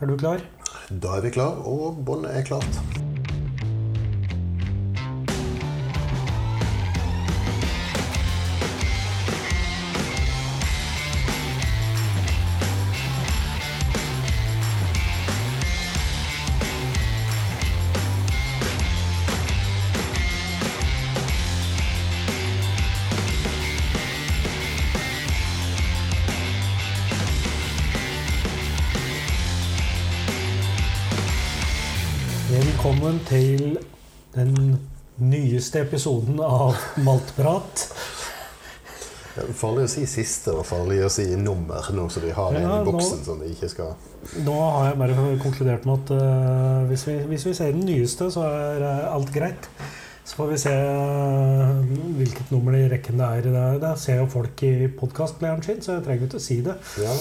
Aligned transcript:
Er 0.00 0.06
du 0.06 0.16
klar? 0.16 0.40
Da 0.90 1.16
er 1.16 1.22
vi 1.22 1.30
klar, 1.30 1.60
og 1.70 2.00
båndet 2.06 2.34
er 2.34 2.42
klart. 2.42 3.03
Velkommen 33.04 33.26
til 33.28 33.74
den 34.32 34.78
nyeste 35.20 35.82
episoden 35.84 36.38
av 36.40 36.78
Maltprat. 37.04 37.82
Det 39.34 39.42
er 39.42 39.50
farlig 39.58 39.82
å 39.84 39.90
si 39.92 40.06
siste 40.08 40.54
og 40.56 40.64
farlig 40.64 41.02
å 41.04 41.10
si 41.12 41.26
nummer 41.36 41.90
nå 41.92 42.06
så 42.08 42.22
de 42.22 42.30
har 42.32 42.56
en 42.56 42.62
i 42.62 42.64
i 42.64 42.70
nå- 42.70 42.86
boksen 42.86 43.20
som 43.26 43.42
de 43.44 43.50
ikke 43.52 43.68
skal 43.68 43.92
Nå 44.46 44.54
har 44.56 44.86
jeg 44.88 44.96
bare 45.02 45.26
konkludert 45.42 45.84
med 45.84 45.98
at 45.98 46.14
uh, 46.16 46.86
hvis, 46.88 47.04
vi, 47.10 47.18
hvis 47.34 47.44
vi 47.50 47.52
ser 47.58 47.76
den 47.76 47.84
nyeste, 47.90 48.30
så 48.32 48.46
er 48.48 48.86
uh, 48.86 49.12
alt 49.18 49.34
greit. 49.36 49.68
Så 50.24 50.40
får 50.40 50.50
vi 50.54 50.62
se 50.64 50.72
øh, 50.72 51.92
hvilket 52.22 52.56
nummer 52.56 52.72
i 52.78 52.88
rekken 52.88 53.20
det 53.20 53.28
er. 53.28 53.50
Der, 53.58 53.78
der 53.84 54.00
ser 54.00 54.22
jo 54.22 54.30
folk 54.32 54.64
i 54.64 54.88
podkastplayeren 54.88 55.60
sin, 55.68 55.84
så 55.84 55.98
jeg 55.98 56.06
trenger 56.08 56.30
ikke 56.30 56.40
å 56.40 56.46
si 56.46 56.62
det. 56.64 56.78
Ja. 57.04 57.12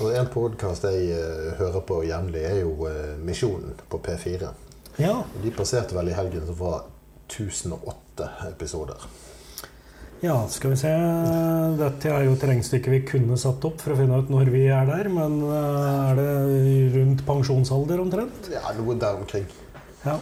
Og 0.00 0.16
en 0.16 0.32
podkast 0.32 0.88
jeg 0.88 1.12
uh, 1.12 1.52
hører 1.60 1.84
på 1.84 2.00
jevnlig, 2.08 2.48
er 2.54 2.62
jo 2.62 2.72
uh, 2.88 3.20
Misjonen 3.20 3.76
på 3.92 4.00
P4. 4.08 4.54
Ja, 5.00 5.22
De 5.42 5.50
passerte 5.56 5.96
vel 5.96 6.10
i 6.12 6.16
helgen 6.16 6.46
som 6.46 6.56
var 6.60 6.82
1008 7.30 8.28
episoder. 8.50 8.96
ja, 10.20 10.34
skal 10.52 10.74
vi 10.74 10.76
se. 10.76 10.90
Dette 11.78 12.10
er 12.12 12.26
jo 12.26 12.34
et 12.34 12.42
regnestykke 12.44 12.90
vi 12.92 12.98
kunne 13.08 13.38
satt 13.40 13.64
opp 13.64 13.80
for 13.80 13.94
å 13.94 13.96
finne 13.96 14.18
ut 14.20 14.28
når 14.32 14.50
vi 14.52 14.66
er 14.68 14.84
der. 14.90 15.08
Men 15.08 15.38
øh, 15.46 16.10
er 16.10 16.18
det 16.18 16.34
rundt 16.98 17.24
pensjonsalder 17.26 18.02
omtrent? 18.02 18.50
Ja, 18.52 18.60
noe 18.76 18.98
der 19.00 19.16
omkring. 19.22 19.46
Ja. 20.04 20.18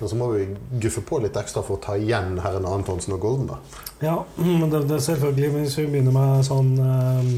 Og 0.00 0.08
så 0.08 0.16
må 0.18 0.30
vi 0.32 0.46
guffe 0.82 1.02
på 1.06 1.20
litt 1.22 1.36
ekstra 1.36 1.60
for 1.62 1.76
å 1.76 1.82
ta 1.84 1.98
igjen 2.00 2.38
herren 2.42 2.64
Antonsen 2.66 3.12
og 3.14 3.20
Golden, 3.22 3.52
da. 3.52 3.58
Ja, 4.02 4.16
men 4.40 4.70
det, 4.72 4.80
det 4.88 4.96
er 4.96 5.04
selvfølgelig 5.04 5.50
Hvis 5.54 5.76
vi 5.78 5.84
begynner 5.92 6.16
med 6.16 6.42
sånn 6.48 6.72
eh, 6.82 7.28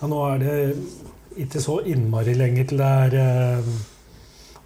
ja, 0.00 0.08
Nå 0.10 0.18
er 0.26 0.40
det 0.42 0.56
ikke 1.44 1.60
så 1.62 1.76
innmari 1.86 2.34
lenge 2.34 2.64
til 2.66 2.80
det 2.82 2.88
er 3.04 3.14
eh, 3.20 3.68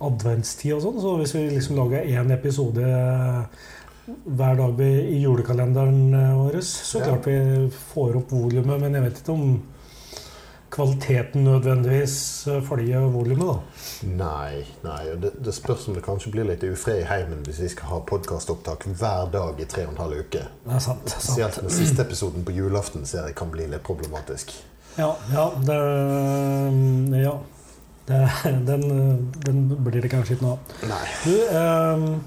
adventstid 0.01 0.75
og 0.77 0.83
sånn, 0.85 1.01
så 1.01 1.15
hvis 1.21 1.35
vi 1.35 1.47
liksom 1.55 1.77
lager 1.79 2.05
én 2.05 2.33
episode 2.35 2.83
eh, 2.85 3.65
hver 4.27 4.59
dag 4.61 4.81
i 4.85 5.23
julekalenderen 5.23 6.03
eh, 6.15 6.35
vår, 6.37 6.61
så 6.63 6.99
Ja. 7.01 7.05
klart 7.11 7.27
vi 7.27 7.71
får 7.95 8.17
opp 8.21 8.31
volumet. 8.37 8.81
Men 8.81 8.95
jeg 8.95 9.03
vet 9.09 9.23
ikke 9.23 9.33
om 9.33 9.63
kvaliteten 10.71 11.45
nødvendigvis 11.47 12.47
eh, 12.51 12.61
følger 12.67 13.07
volumet, 13.15 13.47
da. 13.47 13.57
Nei, 14.19 14.65
nei. 14.85 15.03
og 15.15 15.21
Det, 15.23 15.31
det 15.47 15.55
spørs 15.55 15.89
om 15.89 15.95
det 15.97 16.05
kanskje 16.05 16.33
blir 16.35 16.45
litt 16.51 16.65
ufred 16.67 17.01
i 17.03 17.09
heimen 17.09 17.43
hvis 17.47 17.61
vi 17.65 17.69
skal 17.73 17.89
ha 17.95 18.01
podkastopptak 18.07 18.85
hver 18.99 19.31
dag 19.33 19.61
i 19.63 19.65
tre 19.71 19.87
og 19.87 19.95
en 19.95 20.03
halv 20.05 20.21
uke. 20.27 20.43
Det 20.67 20.75
er 20.77 20.83
sant. 20.85 21.09
sant. 21.09 21.23
Spesielt 21.23 21.61
den 21.63 21.71
siste 21.73 22.03
episoden 22.05 22.45
på 22.45 22.53
julaften 22.57 23.07
ser 23.09 23.31
jeg 23.31 23.39
kan 23.39 23.51
bli 23.55 23.67
litt 23.73 23.83
problematisk. 23.87 24.53
Ja, 24.99 25.11
ja, 25.33 25.51
det, 25.67 25.81
ja. 27.23 27.35
Det, 28.07 28.19
den, 28.67 28.83
den 29.45 29.63
blir 29.85 30.01
det 30.05 30.11
kanskje 30.13 30.37
ikke 30.37 30.47
noe 30.47 30.57
av. 30.57 30.59
Du, 31.25 31.37
eh, 31.51 32.19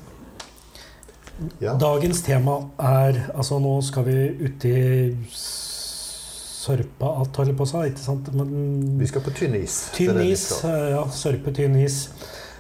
Ja. 1.64 1.74
dagens 1.80 2.20
tema 2.26 2.58
er 2.84 3.16
Altså, 3.32 3.60
nå 3.64 3.78
skal 3.88 4.04
vi 4.04 4.16
uti 4.44 4.74
Sørpa 6.60 7.14
att, 7.22 7.36
holder 7.40 7.56
på 7.56 7.64
å 7.64 7.70
si, 7.70 7.78
ikke 7.90 8.04
sant? 8.04 8.28
Men 8.36 8.98
Vi 9.00 9.08
skal 9.08 9.24
på 9.24 9.32
tynn 9.34 9.56
is. 9.56 9.78
Tynn 9.96 10.20
is. 10.26 10.44
eh, 10.68 10.90
Ja, 10.92 11.06
sørpe, 11.16 11.54
tynn 11.56 11.78
is. 11.80 12.10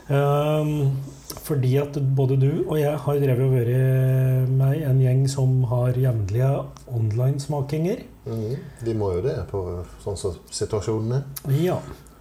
Ehm, 0.10 0.96
fordi 1.44 1.76
at 1.82 1.94
både 2.16 2.38
du 2.40 2.64
og 2.70 2.78
jeg 2.80 2.96
har 3.04 3.20
drevet 3.22 3.44
og 3.46 3.52
vært 3.54 4.50
med 4.50 4.82
en 4.88 5.02
gjeng 5.04 5.28
som 5.30 5.60
har 5.70 5.92
jevnlige 6.00 6.66
online-smakinger. 6.96 8.02
Mm, 8.26 8.56
Vi 8.88 8.94
må 8.98 9.12
jo 9.18 9.22
det 9.28 9.36
på 9.52 9.62
sånn 10.04 10.18
som 10.18 10.40
situasjonen 10.50 11.20
er. 11.20 11.24
Ja. 11.60 11.78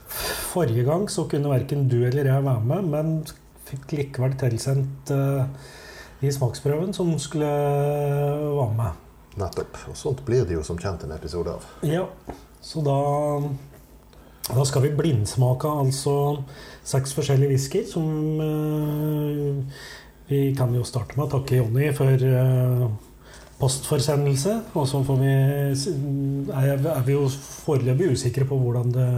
Forrige 0.08 0.86
gang 0.86 1.08
så 1.12 1.26
kunne 1.30 1.52
verken 1.52 1.88
du 1.90 2.00
eller 2.00 2.30
jeg 2.30 2.46
være 2.46 2.64
med, 2.64 2.88
men 2.92 3.12
fikk 3.68 3.92
likevel 3.92 4.36
tilsendt 4.40 5.12
uh, 5.12 5.44
i 6.24 6.32
smaksprøven 6.32 6.94
som 6.96 7.12
skulle 7.20 7.48
være 7.48 8.74
med. 8.78 9.04
Nettopp. 9.38 9.76
Og 9.90 9.98
sånt 9.98 10.24
blir 10.26 10.46
det 10.48 10.56
jo 10.56 10.64
som 10.66 10.78
kjent 10.80 11.04
en 11.06 11.14
episode 11.14 11.52
av. 11.54 11.66
Ja, 11.86 12.06
så 12.64 12.82
da 12.82 12.98
da 14.48 14.64
skal 14.64 14.86
vi 14.86 14.94
blindsmake 14.96 15.68
altså 15.68 16.14
seks 16.86 17.12
forskjellige 17.16 17.52
whisker 17.52 17.84
som 17.88 18.06
eh, 18.40 19.82
Vi 20.28 20.54
kan 20.56 20.72
jo 20.76 20.86
starte 20.88 21.18
med 21.18 21.26
å 21.26 21.32
takke 21.36 21.58
Jonny 21.58 21.90
for 21.96 22.24
eh, 22.30 22.86
postforsendelse. 23.60 24.54
Og 24.76 24.88
så 24.88 25.02
får 25.04 25.20
vi, 25.20 25.34
er, 26.52 26.74
er 26.76 27.04
vi 27.06 27.16
jo 27.16 27.26
foreløpig 27.28 28.12
usikre 28.12 28.48
på 28.48 28.58
hvordan 28.60 28.92
det 28.92 29.08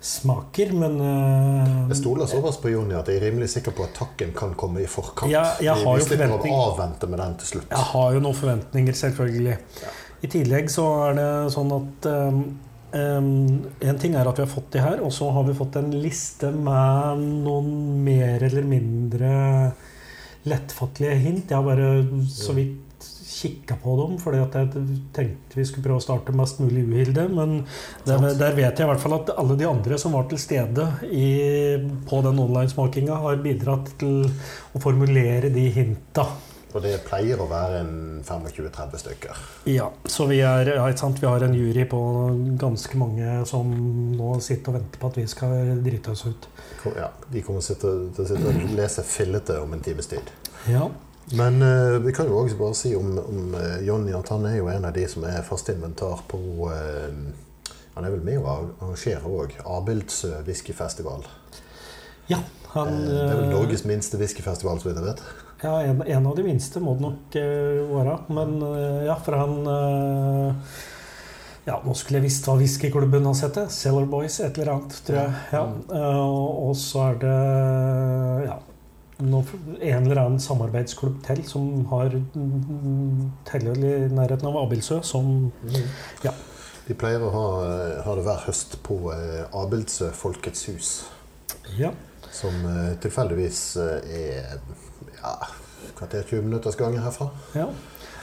smaker, 0.00 0.72
men 0.76 1.00
uh, 1.00 1.86
Jeg 1.90 1.98
stoler 2.00 2.28
såpass 2.30 2.58
på 2.62 2.70
Jonny 2.70 2.94
at 2.98 3.08
jeg 3.10 3.20
er 3.20 3.26
rimelig 3.28 3.48
sikker 3.54 3.74
på 3.76 3.86
at 3.86 3.94
takken 3.96 4.34
kan 4.36 4.54
komme 4.58 4.84
i 4.84 4.90
forkant. 4.90 5.32
Ja, 5.32 5.44
jeg 5.62 5.72
har 5.72 5.96
vi 5.96 6.02
jo 6.02 6.08
slipper 6.08 6.36
å 6.36 6.60
avvente 6.68 7.08
med 7.10 7.22
den 7.22 7.34
til 7.40 7.52
slutt. 7.54 7.72
Jeg 7.72 7.88
har 7.92 8.14
jo 8.14 8.22
noen 8.22 8.38
forventninger, 8.38 8.98
selvfølgelig. 9.00 9.56
I 10.24 10.30
tillegg 10.32 10.70
så 10.72 10.86
er 11.08 11.18
det 11.18 11.28
sånn 11.54 11.74
at 11.76 12.08
um, 12.08 12.38
um, 12.96 13.28
En 13.84 14.00
ting 14.00 14.16
er 14.16 14.28
at 14.28 14.38
vi 14.38 14.46
har 14.46 14.52
fått 14.52 14.70
de 14.76 14.84
her, 14.84 15.02
og 15.04 15.12
så 15.14 15.28
har 15.34 15.46
vi 15.48 15.56
fått 15.58 15.78
en 15.80 15.92
liste 15.96 16.52
med 16.54 17.26
noen 17.44 17.70
mer 18.06 18.46
eller 18.46 18.66
mindre 18.68 19.30
lettfattelige 20.46 21.20
hint. 21.24 21.50
Jeg 21.50 21.58
har 21.58 21.66
bare 21.66 22.26
så 22.30 22.54
vidt 22.56 22.85
kikka 23.26 23.76
på 23.82 23.96
dem, 24.00 24.16
fordi 24.22 24.40
at 24.42 24.54
jeg 24.54 24.98
tenkte 25.16 25.58
vi 25.58 25.66
skulle 25.66 25.86
prøve 25.88 26.00
å 26.00 26.04
starte 26.04 26.34
mest 26.36 26.60
mulig 26.62 26.84
uhilde. 26.86 27.26
Men 27.32 27.56
der, 28.06 28.28
der 28.38 28.56
vet 28.56 28.78
jeg 28.78 28.86
i 28.86 28.90
hvert 28.90 29.02
fall 29.02 29.18
at 29.18 29.32
alle 29.36 29.58
de 29.58 29.68
andre 29.68 29.98
som 30.00 30.14
var 30.16 30.28
til 30.30 30.40
stede 30.40 30.86
i, 31.10 31.30
på 32.08 32.20
den 32.26 32.42
online-smakinga, 32.46 33.22
har 33.26 33.40
bidratt 33.44 33.96
til 34.00 34.26
å 34.26 34.82
formulere 34.82 35.50
de 35.54 35.66
hinta. 35.74 36.28
Og 36.76 36.82
det 36.84 36.98
pleier 37.06 37.40
å 37.40 37.46
være 37.48 37.78
en 37.80 37.92
25-30 38.26 39.00
stykker. 39.00 39.38
Ja, 39.72 39.86
så 40.04 40.26
vi, 40.28 40.42
er, 40.44 40.74
ja, 40.76 40.84
vi 40.92 41.24
har 41.24 41.44
en 41.46 41.56
jury 41.56 41.86
på 41.88 42.00
ganske 42.60 43.00
mange 43.00 43.38
som 43.48 43.70
nå 44.12 44.34
sitter 44.44 44.74
og 44.74 44.80
venter 44.80 45.00
på 45.00 45.10
at 45.12 45.16
vi 45.22 45.24
skal 45.30 45.72
drite 45.86 46.12
oss 46.12 46.26
ut. 46.28 46.48
Ja, 46.98 47.08
de 47.32 47.42
kommer 47.46 47.64
til 47.64 48.12
å 48.12 48.26
sitte 48.28 48.50
og 48.52 48.76
lese 48.76 49.06
fillete 49.08 49.56
om 49.62 49.72
en 49.72 49.84
times 49.86 50.10
tid. 50.10 50.28
Ja, 50.68 50.90
Men 51.32 51.62
uh, 51.62 51.98
vi 51.98 52.12
kan 52.12 52.28
jo 52.30 52.38
også 52.38 52.58
bare 52.58 52.74
si 52.78 52.92
om, 52.96 53.16
om 53.18 53.54
uh, 53.54 53.80
Jonny 53.86 54.14
at 54.14 54.28
han 54.30 54.46
er 54.46 54.60
jo 54.60 54.68
en 54.70 54.86
av 54.86 54.94
de 54.94 55.06
som 55.10 55.24
er 55.26 55.42
fast 55.46 55.68
inventar 55.72 56.22
på 56.30 56.38
uh, 56.70 57.16
Han 57.96 58.04
er 58.04 58.12
vel 58.12 58.22
med 58.22 58.38
å 58.38 58.52
arrangere 58.52 59.24
òg 59.26 59.56
Abilds 59.64 60.24
whiskyfestival. 60.46 61.24
ja 62.28 62.42
han 62.76 62.90
det 63.06 63.22
er 63.24 63.38
vel 63.38 63.48
Norges 63.54 63.86
minste 63.88 64.18
whiskyfestival, 64.20 64.78
så 64.78 64.90
vidt 64.90 64.98
jeg 65.00 65.06
vet. 65.06 65.22
Ja, 65.62 65.78
en, 65.80 66.02
en 66.04 66.26
av 66.28 66.36
de 66.36 66.44
minste 66.44 66.82
må 66.84 66.92
det 66.98 67.06
nok 67.06 67.38
være. 67.88 68.18
Men 68.36 68.58
ja, 69.06 69.14
for 69.16 69.38
han 69.40 69.54
Ja, 71.64 71.78
nå 71.80 71.94
skulle 71.96 72.20
jeg 72.20 72.26
visst 72.26 72.44
hva 72.44 72.58
whiskyklubben 72.60 73.24
hans 73.24 73.40
heter. 73.46 73.70
Cellar 73.72 74.04
Boys, 74.12 74.36
et 74.44 74.60
eller 74.60 74.74
annet, 74.74 75.00
tror 75.08 75.22
jeg. 75.22 75.40
Ja. 75.56 75.64
Og, 76.20 76.68
og 76.68 76.76
så 76.76 77.06
er 77.06 77.16
det 77.24 77.38
ja, 78.44 78.58
en 79.18 80.04
eller 80.04 80.18
annen 80.20 80.40
samarbeidsklubb 80.40 81.22
til 81.24 81.40
som 81.48 81.86
har 81.92 82.12
mm, 82.12 83.22
teller 83.48 83.78
i 83.80 83.94
nærheten 84.12 84.48
av 84.48 84.58
Abildsø, 84.64 85.00
som 85.02 85.52
Ja. 86.24 86.34
De 86.86 86.94
pleier 86.94 87.22
å 87.24 87.30
ha, 87.34 87.46
eh, 87.66 88.02
ha 88.04 88.14
det 88.14 88.22
hver 88.22 88.44
høst 88.46 88.76
på 88.86 88.98
eh, 89.10 89.42
Abildsø 89.58 90.12
Folkets 90.14 90.68
hus. 90.68 90.90
Ja. 91.78 91.90
Som 92.30 92.54
eh, 92.68 92.92
tilfeldigvis 93.02 93.62
er 93.80 94.60
ja, 95.16 95.32
kvarter 95.96 96.22
20 96.22 96.46
minutters 96.46 96.78
gange 96.78 97.02
herfra. 97.02 97.32
ja. 97.56 97.70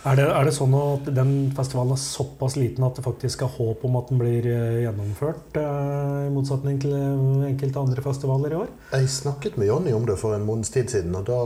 Er 0.03 0.17
det, 0.19 0.23
er 0.35 0.43
det 0.43 0.51
sånn 0.51 0.73
at 0.75 1.05
den 1.15 1.29
festivalen 1.55 1.95
er 1.95 1.99
såpass 2.01 2.57
liten 2.59 2.83
at 2.83 2.97
det 2.97 3.05
faktisk 3.05 3.45
er 3.45 3.53
håp 3.53 3.85
om 3.87 3.93
at 4.01 4.09
den 4.11 4.19
blir 4.19 4.47
eh, 4.51 4.81
gjennomført, 4.83 5.55
eh, 5.55 6.25
i 6.27 6.31
motsetning 6.33 6.81
til 6.83 6.91
eh, 6.97 7.45
enkelte 7.47 7.79
andre 7.79 8.03
festivaler 8.03 8.51
i 8.51 8.57
år? 8.65 8.73
Jeg 8.91 9.11
snakket 9.13 9.55
med 9.61 9.69
Jonny 9.69 9.93
om 9.95 10.03
det 10.09 10.17
for 10.19 10.35
en 10.35 10.43
måneds 10.43 10.73
tid 10.75 10.91
siden, 10.91 11.15
og 11.15 11.23
da, 11.29 11.37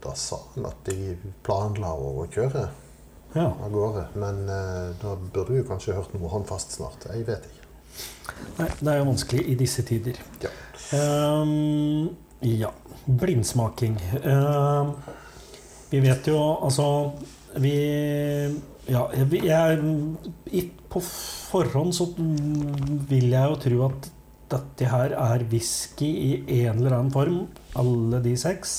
da 0.00 0.14
sa 0.16 0.38
han 0.54 0.70
at 0.70 0.80
de 0.88 1.12
planla 1.44 1.92
å 1.92 2.24
kjøre 2.32 2.64
Ja. 3.36 3.50
av 3.50 3.68
gårde. 3.72 4.06
Men 4.20 4.46
da 5.00 5.12
burde 5.20 5.52
vi 5.58 5.66
kanskje 5.68 5.94
hørt 5.96 6.12
noe 6.16 6.32
håndfast 6.32 6.72
snart. 6.78 7.04
Jeg 7.12 7.26
vet 7.28 7.46
ikke. 7.48 7.62
Nei, 8.58 8.68
det 8.80 8.88
er 8.92 8.98
jo 9.02 9.06
vanskelig 9.10 9.44
i 9.48 9.58
disse 9.60 9.84
tider. 9.88 10.16
Ja. 10.40 10.50
Um, 10.96 12.10
ja. 12.40 12.72
Blindsmaking. 13.04 13.96
Um, 14.24 14.92
vi 15.92 16.00
vet 16.00 16.28
jo 16.28 16.38
altså 16.64 17.12
Vi 17.60 17.76
Ja, 18.90 19.06
jeg, 19.14 19.42
jeg, 19.46 20.64
på 20.90 21.00
forhånd 21.02 21.92
så 21.94 22.08
vil 22.16 23.28
jeg 23.30 23.52
jo 23.52 23.58
tro 23.62 23.84
at 23.86 24.08
dette 24.52 24.88
her 24.90 25.14
er 25.16 25.44
whisky 25.48 26.08
i 26.10 26.32
en 26.64 26.80
eller 26.80 26.96
annen 26.98 27.12
form, 27.14 27.38
alle 27.78 28.20
de 28.24 28.34
seks. 28.36 28.74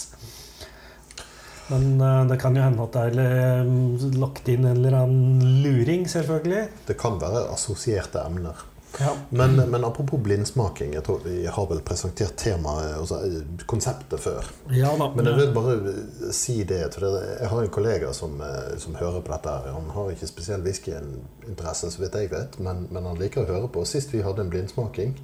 Men 1.72 2.02
eh, 2.02 2.26
det 2.30 2.38
kan 2.42 2.58
jo 2.58 2.66
hende 2.66 2.84
at 2.84 2.98
det 2.98 3.06
er 3.08 3.64
eh, 3.64 4.06
lagt 4.20 4.52
inn 4.52 4.68
en 4.68 4.76
eller 4.76 5.00
annen 5.00 5.62
luring, 5.64 6.06
selvfølgelig. 6.12 6.68
Det 6.90 7.00
kan 7.00 7.18
være 7.22 7.48
assosierte 7.54 8.22
emner. 8.28 8.60
Ja. 9.00 9.16
Men, 9.30 9.56
men, 9.56 9.84
apropos 9.84 10.20
blindsmaking. 10.20 10.94
Jeg 10.94 11.04
tror 11.04 11.20
Vi 11.24 11.46
har 11.48 11.68
vel 11.70 11.82
presentert 11.82 12.36
temaet, 12.38 12.94
altså 12.98 13.20
konseptet 13.66 14.22
før. 14.22 14.50
Ja, 14.70 14.92
da, 15.00 15.10
men 15.16 15.26
jeg 15.26 15.40
vil 15.40 15.54
bare 15.56 16.34
si 16.34 16.60
det. 16.70 16.82
Jeg 17.02 17.50
har 17.50 17.62
en 17.62 17.74
kollega 17.74 18.14
som, 18.14 18.42
eh, 18.42 18.78
som 18.78 18.96
hører 18.96 19.22
på 19.22 19.34
dette. 19.34 19.56
Han 19.74 19.90
har 19.96 20.14
ikke 20.14 20.30
spesiell 20.30 20.62
whiskyinteresse, 20.66 21.92
så 21.92 22.04
vidt 22.04 22.20
jeg 22.22 22.32
vet, 22.32 22.60
men, 22.60 22.88
men, 22.92 23.10
han 23.10 23.20
liker 23.20 23.44
å 23.44 23.50
høre 23.50 23.72
på. 23.74 23.86
Sist 23.90 24.14
vi 24.14 24.22
hadde 24.22 24.46
en 24.46 24.54
blindsmaking, 24.54 25.18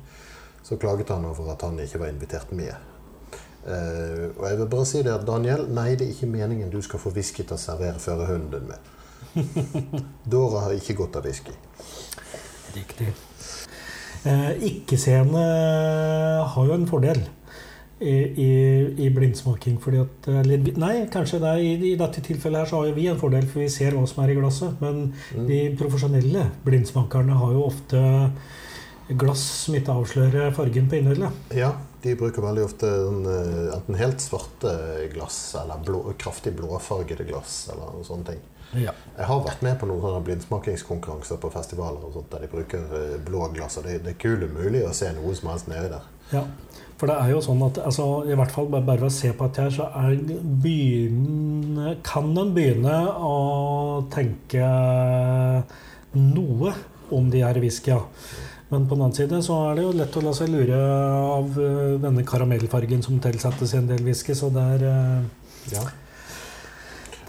så 0.63 0.77
klaget 0.81 1.13
han 1.13 1.29
over 1.29 1.53
at 1.53 1.61
han 1.67 1.79
ikke 1.79 2.01
var 2.01 2.13
invitert 2.13 2.51
med. 2.51 2.73
Uh, 3.59 4.31
og 4.39 4.45
jeg 4.47 4.57
vil 4.57 4.69
bare 4.71 4.85
si 4.87 5.01
det 5.03 5.11
at 5.13 5.25
Daniel, 5.27 5.65
nei, 5.75 5.91
det 5.99 6.07
er 6.07 6.13
ikke 6.15 6.31
meningen 6.31 6.71
du 6.71 6.79
skal 6.81 7.01
få 7.03 7.11
whisky 7.13 7.43
til 7.43 7.57
å 7.57 7.61
servere 7.61 7.99
førerhunden 8.01 8.55
din 8.55 8.69
med. 8.71 8.95
Dora 10.31 10.63
har 10.65 10.77
ikke 10.79 10.95
godt 11.03 11.19
av 11.19 11.27
whisky. 11.27 11.53
Riktig. 12.73 13.11
Eh, 14.27 14.63
Ikke-seende 14.67 15.43
har 16.51 16.65
jo 16.67 16.75
en 16.75 16.87
fordel 16.89 17.21
i, 17.99 18.13
i, 18.13 18.51
i 19.05 19.09
blindsmaking. 19.15 19.79
Fordi 19.81 20.01
at, 20.03 20.29
eller, 20.41 20.71
nei, 20.79 20.93
kanskje 21.11 21.41
er, 21.41 21.61
i, 21.63 21.93
dette 21.99 22.23
tilfellet 22.25 22.63
her 22.63 22.71
så 22.71 22.81
har 22.81 22.89
jo 22.89 22.97
vi 22.97 23.09
en 23.11 23.19
fordel, 23.21 23.47
for 23.49 23.63
vi 23.63 23.69
ser 23.71 23.95
hva 23.95 24.05
som 24.09 24.23
er 24.23 24.33
i 24.33 24.39
glasset. 24.39 24.79
Men 24.83 25.11
mm. 25.11 25.45
de 25.49 25.61
profesjonelle 25.79 26.47
blindsmakerne 26.65 27.37
har 27.41 27.55
jo 27.55 27.67
ofte 27.67 28.03
glass 29.09 29.43
som 29.65 29.77
ikke 29.77 29.95
avslører 30.01 30.51
fargen 30.53 30.89
på 30.89 30.99
innholdet. 30.99 31.47
Ja, 31.57 31.73
de 32.03 32.13
bruker 32.19 32.45
veldig 32.45 32.67
ofte 32.67 32.91
en, 33.07 33.23
enten 33.73 33.97
helt 33.99 34.21
svarte 34.21 34.75
glass 35.13 35.39
eller 35.59 35.81
blå, 35.85 36.03
kraftig 36.19 36.53
blåfargede 36.59 37.25
glass. 37.27 37.63
eller 37.73 38.03
sånne 38.05 38.33
ting. 38.33 38.43
Ja. 38.77 38.93
Jeg 39.17 39.25
har 39.25 39.39
vært 39.45 39.63
med 39.65 39.79
på 39.81 39.87
noen 39.89 40.03
sånne 40.03 40.21
blindsmakingskonkurranser 40.27 41.39
på 41.41 41.49
festivaler 41.53 42.03
og 42.05 42.13
sånt, 42.13 42.29
der 42.33 42.45
de 42.45 42.51
bruker 42.51 42.91
eh, 42.99 43.15
blå 43.25 43.47
glass. 43.55 43.79
og 43.81 43.87
Det, 43.87 43.99
det 44.05 44.13
er 44.13 44.21
kult 44.21 44.45
mulig 44.53 44.83
å 44.85 44.93
se 44.95 45.09
noe 45.15 45.33
som 45.37 45.49
helst 45.53 45.71
nedi 45.71 45.89
der. 45.89 46.05
Ja, 46.29 46.43
for 46.99 47.09
det 47.09 47.15
er 47.15 47.31
jo 47.31 47.39
sånn 47.41 47.61
at 47.65 47.79
altså, 47.81 48.05
i 48.27 48.35
hvert 48.37 48.53
fall 48.53 48.67
bare 48.69 48.99
ved 48.99 49.07
å 49.07 49.13
se 49.13 49.31
på 49.33 49.47
dette 49.47 49.65
her, 49.65 49.73
så 49.73 49.87
er 49.97 50.19
begynne, 50.61 51.95
kan 52.05 52.29
en 52.37 52.53
begynne 52.53 52.99
å 53.15 53.35
tenke 54.13 54.69
noe 56.19 56.75
om 57.15 57.31
de 57.33 57.41
her 57.45 57.57
whiskya. 57.63 57.97
Men 58.69 58.85
på 58.85 58.93
den 58.93 59.05
annen 59.07 59.15
side 59.17 59.39
så 59.41 59.55
er 59.69 59.79
det 59.79 59.85
jo 59.87 59.95
lett 59.97 60.17
å 60.19 60.21
la 60.21 60.33
seg 60.37 60.51
lure 60.53 60.77
av 60.77 61.55
eh, 61.57 61.95
denne 62.03 62.25
karamellfargen 62.27 63.01
som 63.05 63.17
tilsettes 63.23 63.73
i 63.73 63.79
en 63.79 63.89
del 63.89 64.03
whisky, 64.05 64.35
så 64.37 64.51
det 64.53 64.65
er 64.75 64.85
eh, 64.91 65.23
ja. 65.73 65.87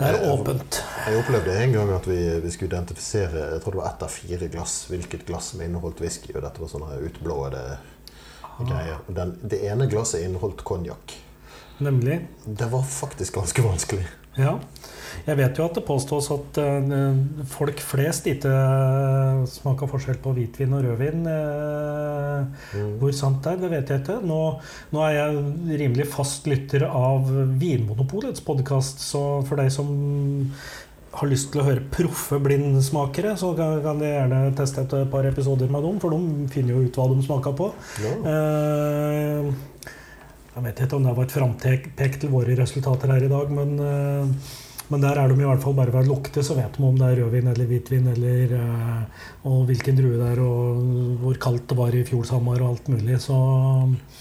Det 0.01 0.09
er 0.09 0.31
åpent. 0.33 0.79
Jeg 1.05 1.19
opplevde 1.21 1.55
en 1.61 1.75
gang 1.75 1.91
at 1.93 2.07
vi, 2.09 2.19
vi, 2.41 2.51
skulle 2.55 2.71
identifisere 2.73 3.43
jeg 3.51 3.61
tror 3.61 3.75
det 3.75 3.81
var 3.83 3.89
ett 3.91 4.05
av 4.07 4.13
fire 4.15 4.47
glass, 4.49 4.77
hvilket 4.89 5.27
glass 5.29 5.51
som 5.53 5.61
inneholdt 5.61 6.01
whisky. 6.01 6.31
og 6.33 6.41
Dette 6.41 6.63
var 6.63 6.71
sånne 6.73 7.03
utblåede 7.05 7.65
greier. 8.65 9.03
Den, 9.13 9.35
det 9.45 9.61
ene 9.69 9.89
glasset 9.93 10.25
inneholdt 10.25 10.65
konjakk. 10.65 11.19
Nemlig? 11.85 12.17
Det 12.45 12.71
var 12.73 12.89
faktisk 12.89 13.37
ganske 13.37 13.65
vanskelig. 13.65 14.09
Ja. 14.39 14.59
Jeg 15.27 15.37
vet 15.37 15.59
jo 15.59 15.65
at 15.67 15.77
det 15.77 15.83
påstås 15.85 16.31
at 16.33 16.59
uh, 16.63 17.17
folk 17.51 17.81
flest 17.83 18.29
ikke 18.31 18.51
uh, 18.51 19.43
smaker 19.51 19.91
forskjell 19.91 20.21
på 20.23 20.33
hvitvin 20.37 20.77
og 20.77 20.85
rødvin. 20.87 21.25
Uh, 21.27 22.69
mm. 22.75 22.93
Hvor 23.01 23.17
sant 23.17 23.43
det 23.45 23.53
er, 23.53 23.63
det 23.65 23.73
vet 23.75 23.91
jeg 23.91 24.05
ikke. 24.05 24.21
Nå, 24.27 24.43
nå, 24.95 25.03
er 25.07 25.17
jeg 25.19 25.81
rimelig 25.83 26.07
fast 26.13 26.47
lytter 26.51 26.87
av 26.89 27.27
Vinmonopolets 27.61 28.45
podkast, 28.47 29.03
så 29.05 29.25
for 29.49 29.61
deg 29.61 29.73
som 29.75 29.91
har 31.11 31.27
lyst 31.27 31.51
til 31.51 31.61
å 31.61 31.67
høre 31.67 31.89
proffe 31.91 32.39
blindsmakere, 32.39 33.35
så 33.39 33.51
kan, 33.59 33.99
de 33.99 34.13
gjerne 34.13 34.45
teste 34.57 34.87
et 34.87 35.11
par 35.11 35.27
episoder 35.27 35.71
med 35.73 35.83
dem, 35.83 35.99
for 36.03 36.15
de 36.15 36.47
finner 36.55 36.77
jo 36.77 36.87
ut 36.87 37.01
hva 37.01 37.09
de 37.11 37.27
smaker 37.27 37.57
på. 37.59 37.73
Ja. 38.07 38.15
Jeg 40.55 40.67
vet 40.67 40.83
ikke 40.85 40.99
om 40.99 41.07
det 41.07 41.15
var 41.17 41.29
et 41.29 41.37
frampek 41.37 42.19
til 42.21 42.33
våre 42.33 42.57
resultater 42.59 43.15
her 43.15 43.29
i 43.29 43.31
dag, 43.31 43.55
men 43.55 43.79
men 44.91 45.05
der 45.05 45.19
er 45.23 45.31
de 45.31 45.39
i 45.39 45.47
hvert 45.47 45.63
fall 45.63 45.75
bare 45.79 45.93
ved 45.95 46.03
å 46.03 46.17
lukte, 46.17 46.43
så 46.43 46.57
vet 46.59 46.75
de 46.75 46.83
om 46.83 46.97
det 46.99 47.07
er 47.13 47.21
rødvin 47.21 47.51
eller 47.53 47.69
hvitvin, 47.71 48.09
eller, 48.11 48.55
uh, 48.59 49.27
og 49.47 49.61
hvilken 49.69 49.99
drue 50.01 50.17
det 50.19 50.31
er, 50.33 50.41
og 50.43 51.21
hvor 51.23 51.37
kaldt 51.45 51.69
det 51.71 51.77
var 51.79 51.95
i 51.95 52.01
fjor 52.09 52.25
sommer, 52.27 52.59
og 52.59 52.73
alt 52.73 52.91
mulig. 52.91 53.21
Så 53.23 53.37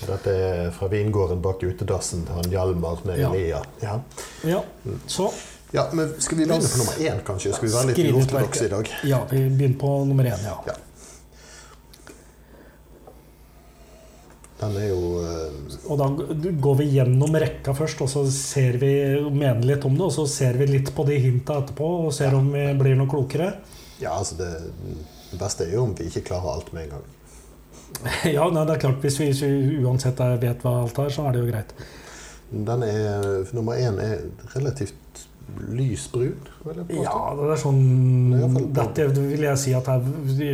Dette 0.03 0.35
er 0.35 0.69
fra 0.75 0.89
vingården 0.91 1.41
bak 1.41 1.65
utedassen 1.65 2.21
til 2.27 2.37
han 2.37 2.53
Hjalmar 2.53 3.01
med 3.09 3.17
ja. 3.17 3.31
Elia. 3.33 3.63
Ja. 3.81 3.97
ja. 4.45 4.61
Så 5.09 5.31
ja, 5.73 5.87
men 5.93 6.13
Skal 6.17 6.37
vi 6.37 6.45
begynne 6.45 6.69
på 6.69 6.83
nummer 6.83 7.01
én, 7.01 7.17
kanskje? 7.25 7.55
Skal 7.57 7.69
vi 7.69 7.73
være 7.73 7.89
litt 7.93 8.13
uortodokse 8.13 8.69
i 8.69 8.71
dag? 8.75 8.93
Ja, 9.09 9.23
vi 9.29 9.41
begynner 9.49 9.81
på 9.81 9.95
nummer 10.09 10.29
én. 10.29 10.45
ja. 10.45 10.59
ja. 10.69 10.77
Den 14.59 14.75
er 14.75 14.89
jo 14.89 15.19
uh... 15.23 15.75
Og 15.87 15.99
da 15.99 16.07
går 16.63 16.79
vi 16.81 16.87
gjennom 16.97 17.35
rekka 17.39 17.73
først, 17.77 18.01
og 18.03 18.09
så 18.11 18.25
ser 18.33 18.79
vi, 18.81 18.91
mener 19.31 19.63
litt 19.63 19.85
om 19.87 19.95
det. 19.95 20.07
Og 20.09 20.15
så 20.17 20.25
ser 20.27 20.59
vi 20.59 20.67
litt 20.67 20.91
på 20.95 21.05
de 21.07 21.19
hinta 21.23 21.61
etterpå, 21.61 21.91
og 22.07 22.15
ser 22.15 22.33
ja. 22.33 22.41
om 22.41 22.49
vi 22.51 22.65
blir 22.81 22.99
noe 22.99 23.11
klokere. 23.11 23.53
Ja, 24.01 24.17
altså 24.17 24.35
det, 24.39 24.49
det, 25.29 25.39
beste 25.39 25.67
er 25.67 25.77
jo 25.77 25.85
om 25.87 25.95
vi 25.95 26.09
ikke 26.11 26.27
klarer 26.31 26.57
alt 26.57 26.73
med 26.75 26.87
en 26.87 26.97
gang. 26.97 27.07
ja, 28.35 28.49
nei, 28.51 28.65
det 28.67 28.75
er 28.75 28.83
klart. 28.83 28.99
Hvis 29.03 29.19
vi, 29.21 29.31
hvis 29.31 29.43
vi 29.45 29.79
uansett 29.83 30.19
vet 30.43 30.67
hva 30.67 30.75
alt 30.83 31.03
er, 31.05 31.15
så 31.15 31.27
er 31.27 31.35
det 31.35 31.43
jo 31.43 31.49
greit. 31.51 31.73
Den 32.49 32.83
er, 32.83 33.53
nummer 33.53 33.79
én 33.79 33.99
er 34.01 34.25
relativt 34.55 34.97
lysbrun? 35.73 36.37
Ja, 36.93 37.15
det 37.37 37.49
er 37.53 37.61
sånn 37.61 38.69
Dette 38.75 39.07
vil 39.15 39.45
jeg 39.47 39.61
si 39.61 39.73
at 39.77 39.89
det 40.37 40.51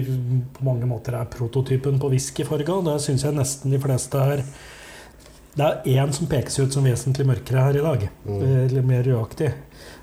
på 0.56 0.66
mange 0.68 0.88
måter 0.90 1.18
er 1.20 1.30
prototypen 1.32 2.00
på 2.02 2.12
whiskyfarga. 2.14 2.80
Det 2.90 2.98
syns 3.04 3.28
jeg 3.28 3.38
nesten 3.38 3.76
de 3.76 3.82
fleste 3.82 4.22
er 4.22 4.44
Det 5.56 5.70
er 5.70 6.02
én 6.02 6.12
som 6.16 6.28
pekes 6.28 6.60
ut 6.60 6.74
som 6.76 6.86
vesentlig 6.86 7.28
mørkere 7.28 7.68
her 7.68 7.80
i 7.80 7.86
dag. 7.86 8.10
Mm. 8.26 8.42
Eller 8.66 8.88
mer 8.88 9.06
rødaktig. 9.08 9.54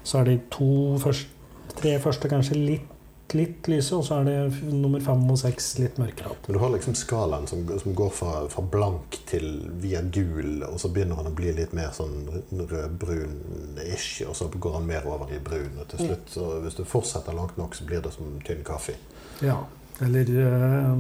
Så 0.05 0.21
er 0.21 0.31
de 0.31 0.39
to 0.51 0.99
første, 1.03 1.29
tre 1.77 1.99
første 2.01 2.29
kanskje 2.29 2.59
litt 2.59 2.92
litt 3.35 3.69
lyse, 3.71 3.95
og 3.97 4.05
så 4.07 4.21
er 4.21 4.29
det 4.29 4.73
nummer 4.73 5.03
fem 5.05 5.23
og 5.31 5.39
seks 5.41 5.73
litt 5.81 5.99
mørkere. 6.01 6.35
Men 6.47 6.57
du 6.57 6.61
har 6.63 6.73
liksom 6.75 6.97
skalaen 6.99 7.47
som, 7.51 7.65
som 7.81 7.95
går 7.99 8.11
fra, 8.15 8.33
fra, 8.53 8.65
blank 8.73 9.19
til 9.29 9.47
via 9.83 10.03
gul, 10.03 10.65
og 10.67 10.81
så 10.83 10.91
begynner 10.93 11.21
han 11.21 11.31
å 11.31 11.35
bli 11.37 11.53
litt 11.57 11.75
mer 11.77 11.93
sånn 11.97 12.27
rødbrun-ish, 12.51 14.25
og 14.29 14.37
så 14.39 14.49
går 14.53 14.79
han 14.79 14.89
mer 14.89 15.09
over 15.11 15.33
i 15.35 15.41
brun. 15.43 15.79
Og 15.83 15.89
til 15.93 16.09
slutt, 16.09 16.33
så 16.35 16.49
hvis 16.65 16.79
du 16.81 16.85
fortsetter 16.89 17.37
langt 17.37 17.61
nok, 17.61 17.77
så 17.79 17.87
blir 17.89 18.05
det 18.05 18.15
som 18.15 18.37
tynn 18.47 18.65
kaffe. 18.67 18.97
Ja. 19.43 19.61
Eller 20.03 20.29
øh, 20.43 20.99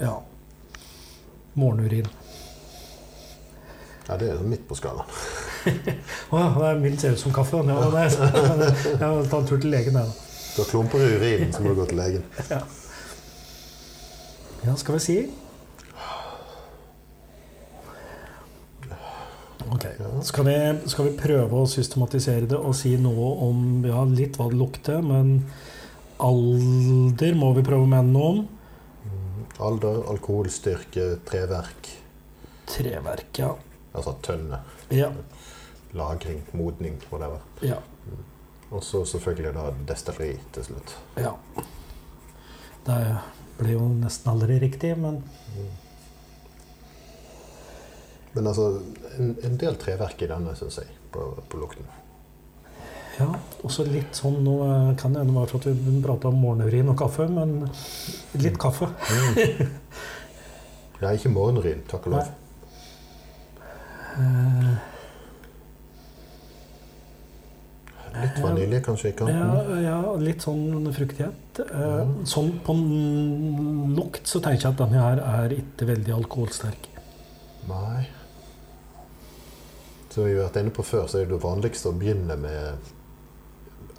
ja. 0.00 0.16
Morgenurin. 1.54 2.08
Ja, 4.08 4.16
det 4.18 4.32
er 4.32 4.42
midt 4.42 4.66
på 4.68 4.74
skalaen. 4.74 5.08
Å 6.32 6.40
ja, 6.40 6.48
det 6.56 6.68
er 6.68 6.80
mildt 6.82 7.04
ser 7.04 7.14
ut 7.14 7.22
som 7.22 7.34
kaffe. 7.34 7.62
Ja, 7.68 7.78
det 7.92 8.04
jeg 8.10 8.98
har 8.98 9.22
tatt 9.30 9.38
en 9.38 9.48
tur 9.48 9.60
til 9.62 9.70
legen, 9.72 9.98
jeg, 9.98 10.10
da. 10.10 10.31
Du 10.52 10.62
har 10.62 10.68
klumper 10.68 11.00
i 11.00 11.12
urinen, 11.16 11.52
så 11.52 11.62
må 11.62 11.72
du 11.72 11.80
gå 11.80 11.86
til 11.88 12.00
legen. 12.02 12.24
Ja, 12.52 12.60
ja 14.62 14.74
skal 14.78 14.98
vi 14.98 15.00
si 15.06 15.16
Ok. 19.72 19.86
Skal 20.22 20.44
vi, 20.44 20.54
skal 20.90 21.06
vi, 21.06 21.12
prøve 21.16 21.62
å 21.62 21.68
systematisere 21.70 22.48
det 22.50 22.58
og 22.58 22.74
si 22.76 22.92
noe 23.00 23.28
om 23.46 23.62
ja, 23.86 24.02
litt 24.04 24.36
hva 24.36 24.50
det 24.52 24.58
lukter, 24.60 24.98
men 25.00 25.38
alder 26.20 27.38
må 27.38 27.54
vi 27.56 27.64
prøve 27.64 27.86
å 27.86 27.88
mene 27.88 28.12
noe 28.12 28.32
om? 28.34 28.42
Mm, 29.06 29.46
alder, 29.68 30.02
alkoholstyrke, 30.12 31.06
treverk. 31.28 31.88
Treverk, 32.68 33.30
ja. 33.40 33.54
Altså 33.96 34.14
tønne. 34.24 34.60
Ja. 34.92 35.08
Lagring, 35.96 36.44
modning, 36.52 37.00
whatever. 37.08 37.40
Ja. 37.64 37.80
Og 38.72 38.82
så 38.84 39.04
selvfølgelig 39.04 39.52
da 39.54 39.68
destilleri 39.88 40.34
til 40.54 40.64
slutt. 40.64 40.96
Ja. 41.20 41.32
Det 42.86 42.98
blir 43.58 43.76
jo 43.76 43.86
nesten 44.00 44.32
aldri 44.32 44.58
riktig, 44.62 44.94
men. 44.98 45.20
Men 48.32 48.48
altså, 48.48 48.68
en, 49.18 49.34
en 49.44 49.58
del 49.60 49.76
treverk 49.80 50.24
i 50.24 50.30
denne, 50.30 50.54
syns 50.56 50.80
jeg, 50.80 50.88
på, 51.12 51.26
på, 51.52 51.60
lukten. 51.60 51.90
Ja, 53.18 53.28
også 53.60 53.84
litt 53.84 54.16
sånn 54.16 54.38
Nå 54.40 54.54
kan 54.96 55.12
det 55.12 55.20
hende 55.20 55.34
være 55.36 55.58
at 55.58 55.66
vi 55.68 55.98
prata 56.00 56.30
om 56.30 56.38
morgenurin 56.40 56.88
og 56.88 56.96
kaffe, 57.02 57.28
men 57.28 57.58
litt 58.40 58.58
kaffe. 58.60 58.88
Mm. 59.12 59.76
Ja, 61.02 61.10
ikke 61.10 61.32
morgenurin, 61.34 61.80
takk 61.90 62.04
og 62.06 62.12
lov. 62.14 62.28
Eh, 64.22 64.91
Litt 68.12 68.38
vanilje 68.42 68.80
kanskje 68.84 69.08
i 69.08 69.12
ja, 69.12 69.16
kanten. 69.18 69.82
ja, 69.84 70.14
litt 70.20 70.42
sånn 70.44 70.88
fruktighet. 70.92 71.60
Eh, 71.64 72.04
Mhm. 72.04 72.24
Sånn 72.26 72.50
på 72.64 72.74
lukt 73.96 74.26
så 74.26 74.40
tenker 74.40 74.62
jeg 74.68 74.72
at 74.72 74.78
denne 74.82 75.00
her 75.00 75.18
er 75.44 75.54
ikke 75.56 75.86
veldig 75.88 76.12
alkoholsterk. 76.16 76.88
Nei. 77.68 78.06
Som 80.10 80.24
vi 80.24 80.34
har 80.36 80.48
vært 80.50 80.60
inne 80.60 80.70
på 80.76 80.84
før, 80.84 81.06
så 81.08 81.22
er 81.22 81.26
det 81.30 81.38
vanligste 81.40 81.88
å 81.88 81.96
begynne 81.98 82.36
med 82.36 82.74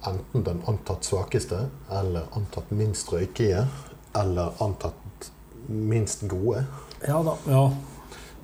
enten 0.06 0.44
den 0.44 0.60
antatt 0.68 1.02
svakeste, 1.06 1.64
eller 1.90 2.26
antatt 2.36 2.70
minst 2.70 3.08
røykige, 3.12 3.66
eller 4.14 4.52
antatt 4.60 5.30
minst 5.68 6.26
gode. 6.28 6.64
Ja 7.08 7.22
da. 7.22 7.36
ja. 7.48 7.70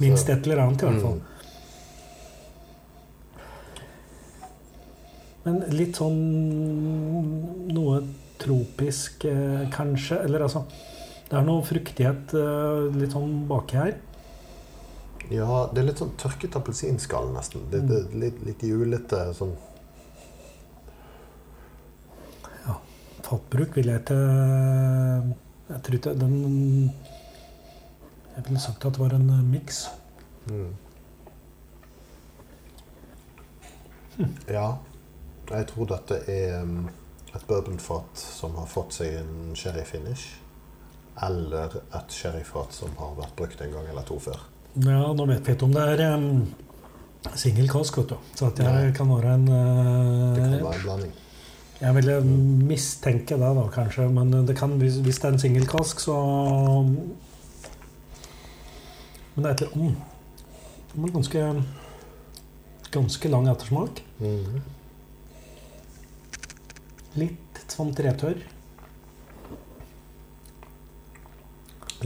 Minst 0.01 0.29
et 0.33 0.47
eller 0.47 0.63
annet, 0.65 0.83
i 0.83 0.87
hvert 0.87 1.03
fall. 1.03 1.21
Men 5.45 5.63
litt 5.73 5.97
sånn 5.97 6.19
noe 7.73 8.01
tropisk, 8.41 9.25
eh, 9.25 9.67
kanskje. 9.73 10.21
Eller 10.25 10.47
altså 10.47 10.65
Det 11.31 11.39
er 11.39 11.45
noe 11.47 11.63
fruktighet 11.63 12.33
eh, 12.35 12.97
litt 12.99 13.13
sånn 13.15 13.45
baki 13.49 13.77
her. 13.79 13.93
Ja, 15.31 15.69
det 15.71 15.79
er 15.79 15.87
litt 15.87 16.01
sånn 16.03 16.17
tørket 16.19 16.57
appelsinskall, 16.59 17.29
nesten. 17.31 17.63
Det, 17.71 17.85
det, 17.87 18.01
litt, 18.19 18.41
litt 18.47 18.65
julete 18.67 19.29
sånn 19.39 19.53
Ja. 22.67 22.75
Fatbruk 23.23 23.77
vil 23.79 23.93
jeg 23.93 24.03
ikke 24.03 24.19
Jeg 25.71 25.83
tror 25.87 25.99
ikke 26.01 26.17
den 26.19 26.37
Jeg 28.35 28.47
ville 28.49 28.63
sagt 28.67 28.85
at 28.91 28.99
det 28.99 29.05
var 29.05 29.15
en 29.15 29.31
eh, 29.31 29.43
miks. 29.55 29.85
mm. 30.51 30.71
Ja. 34.51 34.67
Jeg 35.51 35.67
tror 35.73 35.89
dette 35.91 36.21
er 36.31 36.61
um, 36.63 36.85
et 37.35 37.47
bourbonfat 37.49 38.21
som 38.21 38.55
har 38.59 38.69
fått 38.71 39.01
seg 39.01 39.17
en 39.21 39.55
sherryfinish. 39.59 40.37
Eller 41.27 41.75
et 41.83 42.15
sherryfat 42.15 42.75
som 42.75 42.95
har 43.01 43.17
vært 43.19 43.35
brukt 43.39 43.63
en 43.65 43.73
gang 43.75 43.89
eller 43.91 44.07
to 44.09 44.19
før. 44.23 44.45
Ja, 44.79 45.11
nå 45.17 45.27
vet 45.27 45.47
vi 45.47 45.57
ikke 45.57 45.67
om 45.67 45.75
det 45.75 45.87
er 45.97 46.05
um, 46.15 46.45
cask, 47.25 47.99
vet 47.99 48.15
du. 48.15 48.31
Så 48.39 48.53
at 48.53 48.63
jeg 48.63 48.95
kan 48.97 49.11
være 49.11 49.35
en 49.35 49.49
Det 49.51 50.45
kan 50.45 50.55
være 50.55 50.77
en 50.79 50.87
blanding. 50.87 51.19
Jeg 51.81 51.97
ville 51.97 52.15
mistenke 52.69 53.37
det, 53.41 53.51
da, 53.57 53.67
kanskje. 53.73 54.09
Men 54.13 54.33
det 54.47 54.57
kan, 54.57 54.77
hvis, 54.79 55.01
hvis 55.01 55.19
det 55.19 55.29
er 55.29 55.33
en 55.35 55.43
singelkask, 55.43 56.01
så 56.01 56.17
Men 59.35 59.45
det 59.45 59.51
er 59.51 59.55
et 59.55 59.77
mm, 59.77 59.95
det 60.91 61.03
var 61.03 61.15
ganske 61.15 61.47
Ganske 62.91 63.29
lang 63.31 63.49
ettersmak. 63.49 64.03
Mhm. 64.19 64.63
Litt 67.19 67.63
sånn 67.73 67.91
tretørr. 67.97 68.39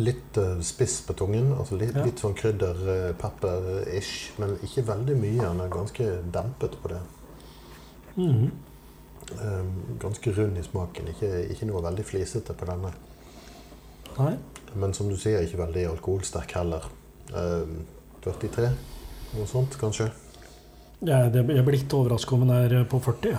Litt 0.00 0.38
uh, 0.40 0.60
spiss 0.64 1.00
på 1.06 1.14
tungen. 1.18 1.52
altså 1.52 1.76
Litt, 1.78 1.94
Ja. 1.94 2.04
litt 2.04 2.18
sånn 2.18 2.34
krydder, 2.34 2.80
eh. 2.88 4.12
Men 4.38 4.56
ikke 4.62 4.86
veldig 4.86 5.16
mye. 5.16 5.42
Den 5.42 5.60
er 5.60 5.68
ganske 5.68 6.22
dempet 6.32 6.82
på 6.82 6.88
det. 6.88 7.00
Mm 8.16 8.32
-hmm. 8.32 8.50
um, 9.42 9.98
ganske 9.98 10.32
rund 10.32 10.58
i 10.58 10.62
smaken. 10.62 11.08
Ikke, 11.08 11.48
ikke 11.50 11.66
noe 11.66 11.82
veldig 11.82 12.04
flisete 12.04 12.54
på 12.54 12.64
denne. 12.64 12.92
Nei. 14.18 14.36
Men 14.74 14.94
som 14.94 15.08
du 15.08 15.16
sier, 15.16 15.40
ikke 15.40 15.58
veldig 15.58 15.86
alkoholsterk 15.90 16.52
heller. 16.52 16.90
Um, 17.34 17.86
43? 18.22 18.70
Noe 19.34 19.46
sånt, 19.46 19.78
kanskje? 19.78 20.10
Det, 21.00 21.34
jeg 21.34 21.64
blir 21.64 21.78
ikke 21.78 21.96
overraska 21.96 22.34
om 22.34 22.40
den 22.40 22.50
er 22.50 22.84
på 22.84 22.98
40. 22.98 23.38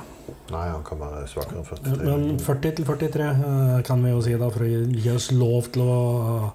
Nei, 0.51 0.67
han 0.71 0.83
kan 0.83 0.99
være 0.99 1.27
svakere 1.29 1.59
enn 1.61 1.65
43. 1.65 2.05
Men 2.05 2.39
40 2.39 2.75
til 2.77 2.85
43 2.85 3.25
eh, 3.31 3.81
kan 3.87 4.03
vi 4.03 4.09
jo 4.13 4.21
si, 4.25 4.33
da, 4.41 4.49
for 4.53 4.65
å 4.65 4.69
gi 4.69 5.09
oss 5.13 5.31
lov 5.31 5.67
til 5.73 5.81
å 5.85 5.97
eh, 6.35 6.47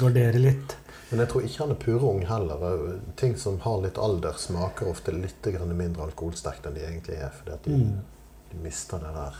gardere 0.00 0.40
litt. 0.42 0.76
Men 1.10 1.20
jeg 1.22 1.28
tror 1.30 1.44
ikke 1.46 1.60
han 1.62 1.70
er 1.74 1.80
pure 1.84 2.08
ung 2.10 2.22
heller. 2.26 2.64
Eh, 2.70 2.94
Ting 3.20 3.36
som 3.40 3.58
har 3.64 3.80
litt 3.84 3.98
alder, 4.00 4.32
smaker 4.40 4.88
ofte 4.90 5.12
litt 5.14 5.46
mindre 5.74 6.02
alkoholsterkt 6.08 6.66
enn 6.66 6.74
de 6.74 6.84
egentlig 6.88 7.16
er. 7.20 7.30
Fordi 7.40 7.52
at 7.56 7.64
de, 7.68 7.76
Mm. 7.76 8.00
de 8.50 8.62
mister 8.64 8.98
det 8.98 9.12
der 9.14 9.34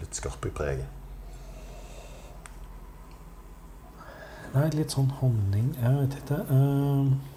litt 0.00 0.14
skarpe 0.14 0.50
preget. 0.50 0.86
Nei, 4.54 4.68
litt 4.70 4.92
sånn 4.94 5.10
honning 5.20 5.72
Jeg 5.80 5.94
vet 5.98 6.12
ikke. 6.20 6.36
eh. 6.54 7.33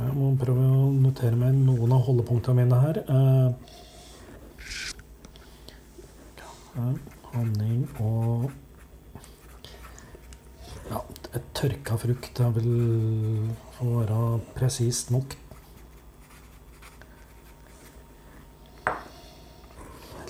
Jeg 0.00 0.14
må 0.16 0.30
prøve 0.40 0.64
å 0.64 0.88
notere 0.96 1.36
meg 1.36 1.56
noen 1.60 1.92
av 1.92 2.06
holdepunktene 2.06 2.62
mine 2.62 2.76
her. 2.80 3.00
Eh, 3.04 3.48
ja, 6.76 6.88
honning 7.34 7.84
og 8.00 8.50
Ja, 10.90 10.98
et 11.36 11.44
tørka 11.54 11.94
frukt 12.02 12.40
er 12.42 12.48
vel 12.56 12.72
får 13.76 13.92
være 13.94 14.22
presist 14.56 15.12
nok. 15.14 15.36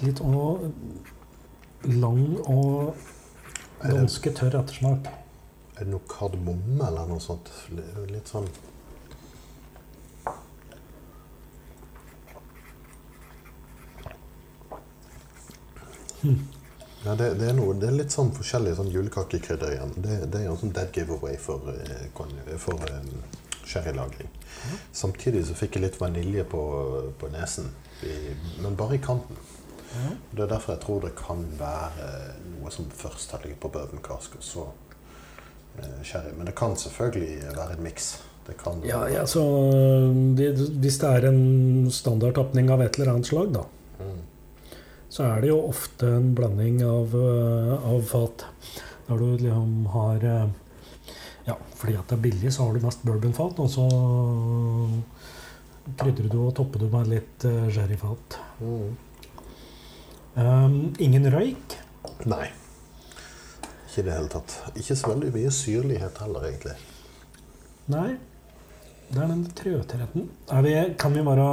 Litt 0.02 0.20
og 0.20 0.66
lang 1.88 2.26
og 2.44 2.92
ganske 3.80 4.34
tørr 4.36 4.58
ettersmak. 4.60 5.08
er 5.78 5.86
det 5.86 5.94
noe 5.94 6.04
kardemomme 6.12 6.84
eller 6.84 7.08
noe 7.08 7.24
sånt? 7.24 7.48
Litt 8.10 8.28
sånn 8.28 8.48
Ja, 17.04 17.14
det, 17.16 17.30
det, 17.40 17.46
er 17.48 17.54
noe, 17.56 17.74
det 17.80 17.88
er 17.88 17.96
litt 17.96 18.12
sånn 18.12 18.28
forskjellig 18.36 18.74
sånn 18.76 18.90
julekakekrydder 18.92 19.70
igjen. 19.72 19.94
Det, 20.04 20.18
det 20.28 20.42
er 20.42 20.50
jo 20.50 20.56
en 20.56 20.60
sånn 20.60 20.74
dead 20.76 20.90
giveaway 20.92 21.38
for, 21.40 21.70
eh, 21.72 22.58
for 22.60 22.82
um, 22.92 23.14
sherrylagring. 23.64 24.28
Samtidig 24.92 25.46
så 25.48 25.56
fikk 25.56 25.78
jeg 25.78 25.86
litt 25.86 25.96
vanilje 26.00 26.44
på, 26.52 26.60
på 27.16 27.30
nesen, 27.32 27.70
i, 28.04 28.34
men 28.60 28.76
bare 28.76 28.98
i 28.98 29.02
kanten. 29.04 29.40
Mm. 29.94 30.12
Det 30.30 30.44
er 30.44 30.52
derfor 30.52 30.74
jeg 30.74 30.82
tror 30.84 31.00
det 31.06 31.14
kan 31.18 31.40
være 31.58 32.10
noe 32.58 32.74
som 32.74 32.92
først 32.94 33.32
har 33.34 33.46
ligget 33.46 33.62
på 33.64 33.72
bourbon 33.72 34.04
cask, 34.04 34.36
og 34.36 34.44
så 34.44 34.68
eh, 35.80 36.02
sherry. 36.04 36.36
Men 36.36 36.52
det 36.52 36.56
kan 36.60 36.76
selvfølgelig 36.76 37.56
være 37.56 37.78
en 37.78 37.84
miks. 37.88 38.12
Det 38.44 38.60
kan 38.60 38.84
Ja, 38.84 39.06
ja, 39.08 39.24
så 39.28 39.42
det, 40.36 40.52
Hvis 40.84 40.96
det 41.00 41.08
er 41.08 41.26
en 41.28 41.90
standardtapning 41.92 42.70
av 42.72 42.84
et 42.84 42.96
eller 42.98 43.14
annet 43.14 43.28
slag, 43.28 43.52
da, 43.56 43.64
Mm. 43.64 43.79
Så 45.10 45.26
er 45.26 45.42
det 45.42 45.50
jo 45.50 45.58
ofte 45.66 46.08
en 46.20 46.30
blanding 46.38 46.82
av, 46.86 47.14
øh, 47.18 47.72
av 47.92 48.02
fat. 48.06 48.46
Der 49.08 49.18
du 49.18 49.36
liksom 49.36 49.86
har 49.90 50.26
øh, 50.34 50.48
Ja, 51.46 51.56
fordi 51.74 51.96
at 51.96 52.06
det 52.06 52.18
er 52.18 52.22
billig, 52.22 52.52
så 52.52 52.66
har 52.66 52.76
du 52.76 52.84
mest 52.84 53.02
bourbonfat, 53.02 53.58
og 53.58 53.70
så 53.72 53.86
krydrer 55.98 56.28
du 56.30 56.36
og 56.44 56.52
topper 56.54 56.84
du 56.84 56.90
med 56.92 57.08
litt 57.10 57.46
øh, 57.48 57.66
sherryfat. 57.72 58.36
Mm. 58.60 58.90
Um, 60.36 60.76
ingen 61.02 61.26
røyk. 61.32 61.74
Nei. 62.30 62.46
Ikke 63.88 64.04
i 64.04 64.06
det 64.06 64.14
hele 64.14 64.30
tatt. 64.30 64.54
Ikke 64.78 64.94
så 64.94 65.10
veldig 65.10 65.32
mye 65.34 65.50
syrlighet 65.54 66.20
heller, 66.22 66.46
egentlig. 66.52 66.76
Nei. 67.90 68.10
Det 69.10 69.18
er 69.18 69.26
den 69.26 69.42
trøttheten. 69.58 70.28
Kan, 70.46 71.14
vi 71.14 71.22
være, 71.26 71.46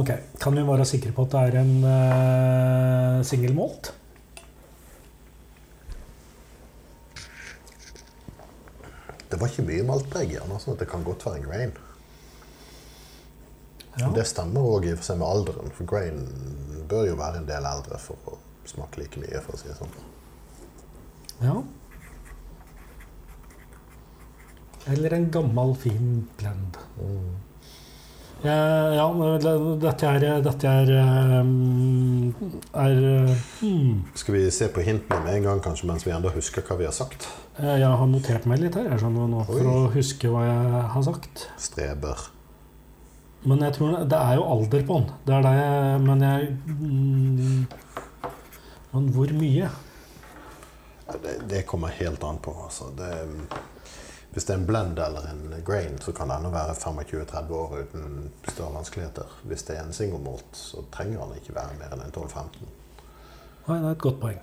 ok, 0.00 0.12
kan 0.40 0.56
vi 0.56 0.64
være 0.64 0.86
sikre 0.88 1.12
på 1.12 1.26
at 1.26 1.34
det 1.34 1.42
er 1.42 1.58
en 1.60 1.74
uh, 1.84 3.24
singelmalt? 3.28 3.90
Det 9.28 9.36
var 9.36 9.52
ikke 9.52 9.66
mye 9.68 9.84
maltpreg 9.84 10.32
i 10.32 10.40
den, 10.40 10.56
så 10.62 10.72
det 10.80 10.88
kan 10.88 11.04
godt 11.04 11.26
være 11.26 11.42
en 11.42 11.48
grain. 11.50 11.74
Ja. 13.98 14.08
Det 14.14 14.24
stemmer 14.30 14.64
òg 14.64 14.86
i 14.86 14.94
og 14.94 15.02
for 15.02 15.10
seg 15.10 15.18
med 15.20 15.28
alderen, 15.28 15.74
for 15.74 15.90
grain 15.90 16.22
bør 16.88 17.10
jo 17.10 17.18
være 17.18 17.42
en 17.42 17.50
del 17.50 17.68
eldre 17.68 17.98
for 18.00 18.30
å 18.30 18.38
smake 18.68 19.02
like 19.02 19.20
mye, 19.20 19.42
for 19.44 19.58
å 19.58 19.60
si 19.60 19.68
det 19.68 19.76
sånn. 19.76 19.92
ja. 21.44 21.58
Eller 24.86 25.12
en 25.12 25.30
gammel, 25.30 25.74
fin 25.76 26.28
blend. 26.38 26.78
Mm. 27.00 27.36
Eh, 28.38 28.94
ja, 28.94 29.06
dette 29.82 30.06
er 30.06 30.42
Dette 30.44 30.70
er, 30.70 30.90
um, 31.42 32.28
er 32.70 32.98
hmm. 33.58 34.04
Skal 34.14 34.36
vi 34.36 34.44
se 34.54 34.68
på 34.70 34.84
hintene 34.86 35.24
med 35.24 35.40
en 35.40 35.48
gang, 35.48 35.62
kanskje, 35.64 35.88
mens 35.90 36.06
vi 36.06 36.12
ennå 36.14 36.30
husker 36.30 36.62
hva 36.62 36.76
vi 36.78 36.86
har 36.86 36.94
sagt? 36.94 37.26
Eh, 37.58 37.80
Jeg 37.82 37.90
har 37.90 38.06
notert 38.06 38.46
meg 38.46 38.62
litt 38.62 38.78
her 38.78 38.86
jeg 38.92 39.02
skjønner 39.02 39.26
nå, 39.32 39.42
for 39.48 39.58
Oi. 39.58 39.72
å 39.72 39.90
huske 39.90 40.30
hva 40.30 40.44
jeg 40.46 40.84
har 40.94 41.06
sagt. 41.08 41.48
Streber. 41.58 42.28
Men 43.42 43.66
jeg 43.66 43.74
tror 43.74 44.06
det 44.06 44.22
er 44.22 44.38
jo 44.38 44.46
alder 44.54 44.86
på 44.86 45.00
den. 45.00 45.10
Det 45.26 45.34
er 45.34 45.44
det, 45.48 45.58
men 46.06 46.24
jeg 46.26 46.48
mm, 46.66 47.66
Men 48.92 49.10
hvor 49.14 49.34
mye? 49.34 49.68
Det, 51.08 51.34
det 51.50 51.66
kommer 51.66 51.90
helt 51.98 52.22
an 52.24 52.38
på. 52.42 52.54
Altså. 52.68 52.92
Det, 52.98 53.10
hvis 54.32 54.44
det 54.44 54.52
er 54.54 54.58
en 54.60 54.66
blend 54.68 54.98
eller 55.00 55.24
en 55.30 55.54
grain, 55.64 55.96
så 56.04 56.12
kan 56.12 56.28
det 56.28 56.36
ennå 56.38 56.50
være 56.52 56.74
25-30 56.76 57.54
år 57.56 57.78
uten 57.80 58.30
større 58.48 58.74
vanskeligheter. 58.76 59.38
Hvis 59.48 59.64
det 59.68 59.78
er 59.78 59.86
en 59.86 59.96
single 59.96 60.20
malt, 60.22 60.52
så 60.52 60.84
trenger 60.94 61.24
den 61.24 61.40
ikke 61.40 61.56
være 61.56 61.78
mer 61.80 61.94
enn 61.96 62.04
en 62.04 62.12
12-15. 62.14 62.68
Nei, 63.68 63.78
det 63.78 63.88
er 63.88 63.90
et 63.96 64.04
godt 64.04 64.20
poeng. 64.22 64.40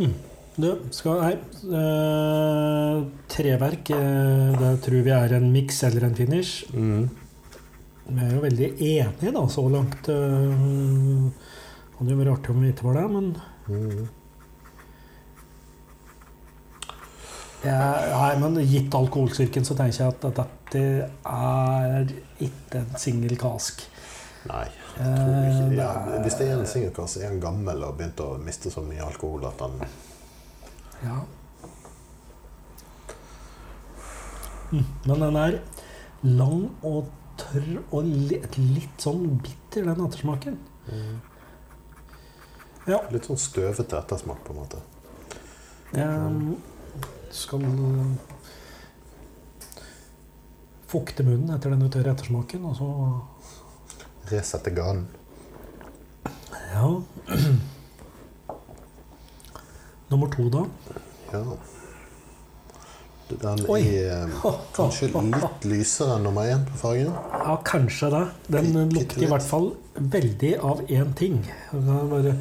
Mm. 0.00 0.14
Du, 0.60 0.68
skal 0.92 1.20
Nei. 1.22 1.34
eh, 1.78 3.02
treverk, 3.32 3.90
eh, 3.96 4.54
det 4.60 4.70
tror 4.84 5.04
vi 5.06 5.12
er 5.14 5.34
en 5.36 5.50
miks 5.54 5.82
eller 5.88 6.06
en 6.08 6.16
finish. 6.18 6.64
Vi 6.70 8.24
er 8.24 8.32
jo 8.34 8.40
veldig 8.42 8.70
enige 8.74 9.32
da, 9.36 9.42
så 9.48 9.62
langt. 9.70 10.08
Uh, 10.10 11.30
hadde 11.98 12.10
jo 12.10 12.18
vært 12.18 12.32
artig 12.32 12.54
om 12.54 12.64
vi 12.64 12.72
ikke 12.72 12.88
var 12.88 12.98
det, 13.02 13.10
men 13.18 13.28
Mm. 13.70 14.08
Ja, 16.80 17.49
nei, 17.64 18.36
men 18.40 18.56
gitt 18.64 18.94
alkoholstyrken 18.96 19.66
så 19.68 19.74
tenker 19.76 19.98
jeg 19.98 20.14
at 20.14 20.22
dette 20.38 20.84
er 21.28 22.12
ikke 22.40 22.80
en 22.80 22.94
singel 23.00 23.36
kask. 23.40 23.82
Nei. 24.48 24.64
jeg 24.96 25.04
Tror 25.04 25.48
ikke. 25.50 25.66
Eh, 25.66 25.76
Ja, 25.76 25.90
hvis 26.24 26.38
det 26.38 26.46
er 26.48 26.58
en 26.58 26.66
singelkasse, 26.66 27.20
er 27.20 27.28
han 27.28 27.40
gammel 27.42 27.84
og 27.84 27.98
begynt 27.98 28.20
å 28.24 28.30
miste 28.40 28.72
så 28.72 28.80
mye 28.86 29.04
alkohol 29.04 29.44
at 29.50 29.60
han 29.60 29.76
Ja. 31.02 31.18
Mm, 34.72 34.84
Men 35.06 35.20
den 35.20 35.36
er 35.36 35.58
lang 36.22 36.70
og 36.82 37.08
tørr 37.40 37.80
og 37.90 38.04
litt, 38.04 38.56
litt 38.58 39.00
sånn 39.02 39.40
bitter, 39.42 39.84
den 39.88 40.04
ettersmaken. 40.06 40.58
Ja. 42.86 43.00
Litt 43.10 43.26
sånn 43.28 43.40
støvete 43.40 43.98
ettersmak, 43.98 44.44
på 44.44 44.54
en 44.54 44.60
måte. 44.60 44.80
Jeg 45.92 46.56
skal 47.34 47.64
eh, 47.64 48.12
fukte 50.90 51.24
munnen 51.26 51.54
etter 51.54 51.74
den 51.74 51.90
tørre 51.90 52.14
ettersmaken, 52.14 52.64
og 52.70 52.76
så 52.78 52.90
Resette 54.30 54.70
garden. 54.70 55.08
Ja. 56.70 57.02
Nummer 60.10 60.30
to, 60.30 60.46
da? 60.52 60.64
Ja. 61.32 61.42
Den 63.30 63.62
Oi. 63.70 63.80
er 63.86 64.24
eh, 64.26 64.46
kanskje 64.76 65.10
litt 65.14 65.66
lysere 65.70 66.16
enn 66.18 66.26
nummer 66.26 66.50
én 66.50 66.64
på 66.66 66.78
fargen. 66.80 67.12
Ja, 67.14 67.56
kanskje 67.66 68.10
det. 68.14 68.24
Den 68.50 68.72
litt, 68.74 68.96
lukter 68.96 69.26
i 69.26 69.30
hvert 69.30 69.46
fall 69.46 69.70
veldig 69.94 70.52
av 70.66 70.82
én 70.86 71.14
ting. 71.18 71.38
Det 71.70 71.96
er, 71.96 72.08
bare, 72.10 72.34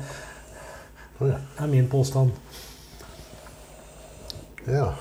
det 1.19 1.35
er 1.35 1.71
min 1.73 1.89
påstand. 1.91 2.33
Ja. 4.65 4.93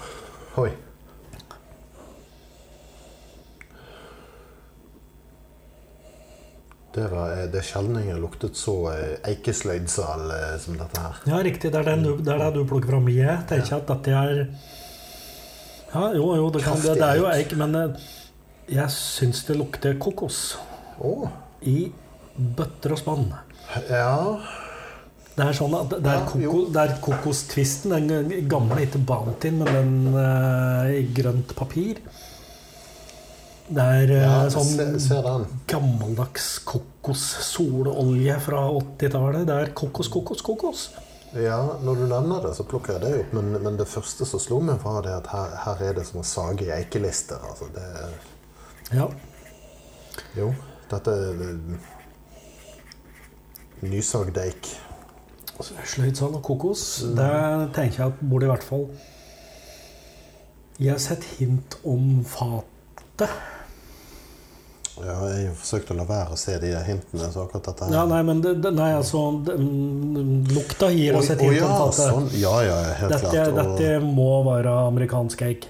Oi. 0.56 0.70
Det, 6.94 7.08
var, 7.08 7.30
eh, 7.30 7.44
det 7.52 7.60
er 7.60 7.66
sjelden 7.66 7.98
jeg 8.00 8.14
har 8.14 8.22
luktet 8.22 8.58
så 8.58 8.74
eh, 8.90 9.18
eikesløydsal 9.30 10.32
eh, 10.34 10.54
som 10.62 10.78
dette 10.80 11.02
her. 11.02 11.20
Ja, 11.30 11.42
riktig. 11.46 11.72
Det 11.72 11.82
er, 11.82 11.90
den 11.92 12.06
du, 12.06 12.12
det, 12.16 12.34
er 12.34 12.42
det 12.42 12.52
du 12.56 12.64
plukker 12.68 12.94
fram. 12.94 13.10
Jeg 13.12 13.44
tenker 13.50 13.78
at 13.78 13.90
dette 13.92 14.14
er 14.14 14.40
Ja, 15.88 16.08
jo, 16.12 16.32
jo, 16.36 16.48
det, 16.52 16.64
kan, 16.64 16.80
det, 16.82 16.96
det 17.00 17.06
er 17.06 17.20
jo 17.20 17.28
eik, 17.30 17.54
men 17.56 17.76
jeg 18.68 18.92
syns 18.92 19.44
det 19.48 19.56
lukter 19.56 19.96
kokos. 20.00 20.58
Oh. 20.98 21.28
I 21.64 21.92
bøtter 22.36 22.92
og 22.94 23.00
spann. 23.00 23.30
Ja. 23.88 24.38
Det 25.38 25.44
er 25.46 25.54
sånn 25.54 25.74
at 25.78 25.92
det 26.02 26.10
er, 26.10 26.24
koko, 26.26 26.60
det 26.74 26.82
er 26.82 26.94
kokostvisten, 27.02 27.92
den 27.94 28.48
gamle, 28.50 28.80
ikke 28.82 28.98
Bounty, 29.06 29.52
men 29.54 29.68
den 29.70 30.16
eh, 30.18 30.96
i 30.98 31.04
grønt 31.14 31.54
papir. 31.54 32.00
Det 33.68 33.84
er 33.84 34.10
uh, 34.16 34.46
sånn 34.50 35.44
gammeldags 35.68 36.46
kokos-sololje 36.66 38.38
fra 38.40 38.62
80-tallet. 38.72 39.44
Det 39.46 39.58
er 39.60 39.74
kokos, 39.76 40.08
kokos, 40.10 40.42
kokos. 40.42 40.86
Ja, 41.36 41.58
når 41.84 42.00
du 42.00 42.04
nevner 42.08 42.46
det, 42.46 42.54
så 42.56 42.64
plukker 42.64 42.96
jeg 42.96 43.04
det 43.04 43.12
opp. 43.20 43.36
Men, 43.36 43.52
men 43.60 43.76
det 43.76 43.86
første 43.90 44.24
som 44.26 44.40
slo 44.40 44.62
meg, 44.64 44.80
var 44.82 45.04
det 45.04 45.12
at 45.20 45.28
her, 45.34 45.54
her 45.66 45.84
er 45.90 46.00
det 46.00 46.06
som 46.08 46.22
å 46.22 46.26
sage 46.26 46.64
i 46.64 46.72
eikelister. 46.80 47.44
Altså, 47.44 47.68
det 47.76 47.84
er, 47.84 48.18
Ja. 48.96 49.06
jo, 50.40 50.50
dette 50.88 51.12
er 51.12 51.56
nysagd 53.84 54.40
eik. 54.40 54.72
Sløydsal 55.58 56.34
og 56.38 56.42
kokos, 56.46 56.82
det 57.18 57.28
tenker 57.74 58.02
jeg 58.04 58.12
at 58.12 58.18
burde 58.22 58.46
i 58.46 58.50
hvert 58.52 58.62
fall 58.66 58.84
Jeg 60.78 60.92
har 60.94 61.00
sett 61.02 61.24
hint 61.38 61.74
om 61.82 62.20
fatet. 62.28 63.32
Ja, 64.98 65.14
jeg 65.30 65.48
har 65.48 65.54
forsøkt 65.58 65.90
å 65.90 65.96
la 65.98 66.04
være 66.06 66.34
å 66.34 66.38
se 66.38 66.54
de 66.62 66.70
hintene. 66.86 67.28
så 67.30 67.44
akkurat 67.44 67.66
dette 67.68 67.86
her... 67.86 67.92
Ja, 67.94 68.04
nei, 68.10 68.20
men 68.26 68.40
det, 68.42 68.56
det, 68.62 68.72
nei, 68.74 68.88
altså 68.98 69.20
det, 69.46 69.54
mm, 69.58 70.48
Lukta 70.54 70.88
gir 70.94 71.18
oss 71.18 71.30
et 71.34 71.42
hint 71.42 71.54
ja, 71.60 71.66
om 71.70 71.90
fatet. 71.92 72.12
sånn. 72.14 72.28
ja, 72.38 72.54
ja, 72.66 72.78
helt 72.98 73.14
Dette, 73.14 73.30
klart. 73.30 73.52
Og, 73.52 73.74
dette 73.78 74.00
må 74.06 74.28
være 74.46 74.72
amerikansk 74.88 75.42
eik. 75.46 75.68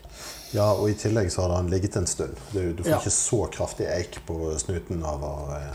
ja, 0.57 0.71
og 0.73 0.89
i 0.93 0.97
tillegg 0.97 1.29
så 1.33 1.45
har 1.45 1.59
den 1.59 1.69
ligget 1.73 1.97
en 2.01 2.09
stund. 2.09 2.37
Du, 2.55 2.61
du 2.73 2.83
får 2.85 2.93
Ja. 2.95 3.01
ikke 3.03 3.13
så 3.17 3.41
kraftig 3.53 3.89
eik 3.93 4.21
på 4.29 4.39
snuten 4.61 5.05
av 5.05 5.25
å 5.25 5.35
eh, 5.57 5.73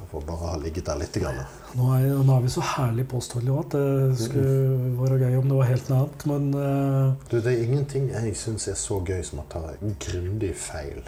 av 0.00 0.14
å 0.16 0.22
bare 0.24 0.52
ha 0.54 0.56
ligget 0.60 0.88
der 0.88 0.96
litt. 1.00 1.12
Grann. 1.20 1.42
Nå 1.78 1.86
er, 1.94 2.08
nå 2.26 2.34
er 2.34 2.42
vi 2.42 2.50
så 2.50 2.62
herlig 2.66 3.04
påståelige 3.10 3.60
at 3.62 3.74
det 3.76 4.18
skulle 4.24 4.94
være 4.98 5.20
gøy 5.22 5.36
om 5.38 5.48
det 5.52 5.58
var 5.60 5.68
helt 5.68 5.90
noe 5.90 6.00
annet, 6.02 6.24
men 6.26 6.48
uh... 6.56 7.12
Du, 7.30 7.36
det 7.38 7.52
er 7.52 7.62
ingenting 7.62 8.08
jeg 8.10 8.34
syns 8.38 8.66
er 8.72 8.78
så 8.80 8.98
gøy 9.06 9.22
som 9.26 9.42
å 9.42 9.46
ta 9.52 9.62
grundig 10.02 10.50
feil. 10.58 11.02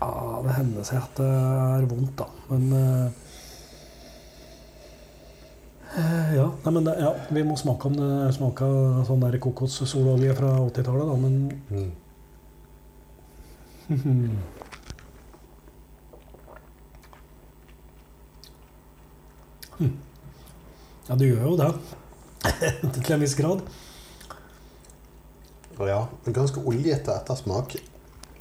ja, 0.00 0.10
det 0.46 0.54
hender 0.56 0.86
seg 0.86 1.02
at 1.02 1.20
det 1.20 1.28
er 1.28 1.88
vondt, 1.90 2.14
da. 2.22 2.28
Men 2.48 2.62
eh, 2.78 3.08
Ja, 6.38 6.46
nei, 6.64 6.72
men 6.78 6.88
ja, 7.00 7.12
vi 7.34 7.42
må 7.44 7.56
smake 7.58 7.88
om 7.90 7.96
det 7.98 8.10
smaka 8.36 8.68
sånn 9.08 9.24
der 9.24 9.40
kokossololje 9.42 10.36
fra 10.38 10.54
80-tallet, 10.68 11.08
da, 11.08 11.16
men 11.24 11.34
Mm. 11.68 11.92
Ja, 19.78 21.14
det 21.14 21.30
gjør 21.30 21.44
jo 21.46 21.54
det. 21.60 21.72
Til 22.98 23.12
en 23.14 23.24
viss 23.24 23.38
grad. 23.38 23.58
Ja, 25.78 26.10
en 26.26 26.34
ganske 26.34 26.58
oljete 26.66 27.14
ettersmak. 27.14 27.76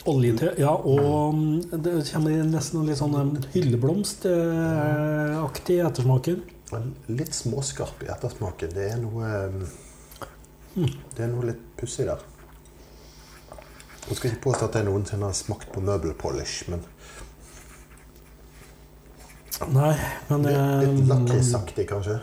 Oljete, 0.08 0.54
ja, 0.58 0.72
og 0.72 1.36
mm, 1.36 1.62
det 1.84 2.10
kommer 2.10 2.44
nesten 2.48 2.86
litt 2.88 2.98
sånn 3.00 3.16
eh, 3.20 3.28
hylleblomstaktig 3.54 5.78
ettersmaken. 5.84 6.42
Litt 7.12 7.34
småskarp 7.36 8.04
i 8.06 8.08
ettersmaken. 8.14 8.70
Det 8.74 8.86
er 8.94 9.00
noe 9.04 9.28
Mm. 10.78 10.92
Det 11.16 11.24
er 11.26 11.30
noe 11.32 11.48
litt 11.50 11.62
pussig 11.80 12.06
der. 12.06 12.22
Jeg 14.08 14.18
skal 14.20 14.30
ikke 14.30 14.44
påstå 14.44 14.68
at 14.68 14.76
jeg 14.78 14.86
noensinne 14.88 15.26
har 15.26 15.36
smakt 15.36 15.72
på 15.74 15.82
møbelpolish, 15.84 16.68
men 16.70 16.84
Nei, 19.74 19.96
men 20.30 20.44
litt, 20.46 20.54
eh, 20.54 20.82
litt 20.94 21.08
lakrisaktig, 21.10 21.88
kanskje. 21.90 22.20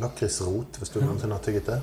Lakrisrot, 0.00 0.78
hvis 0.80 0.92
du 0.94 1.00
noensinne 1.02 1.36
har 1.36 1.42
tygget 1.44 1.66
det. 1.66 1.80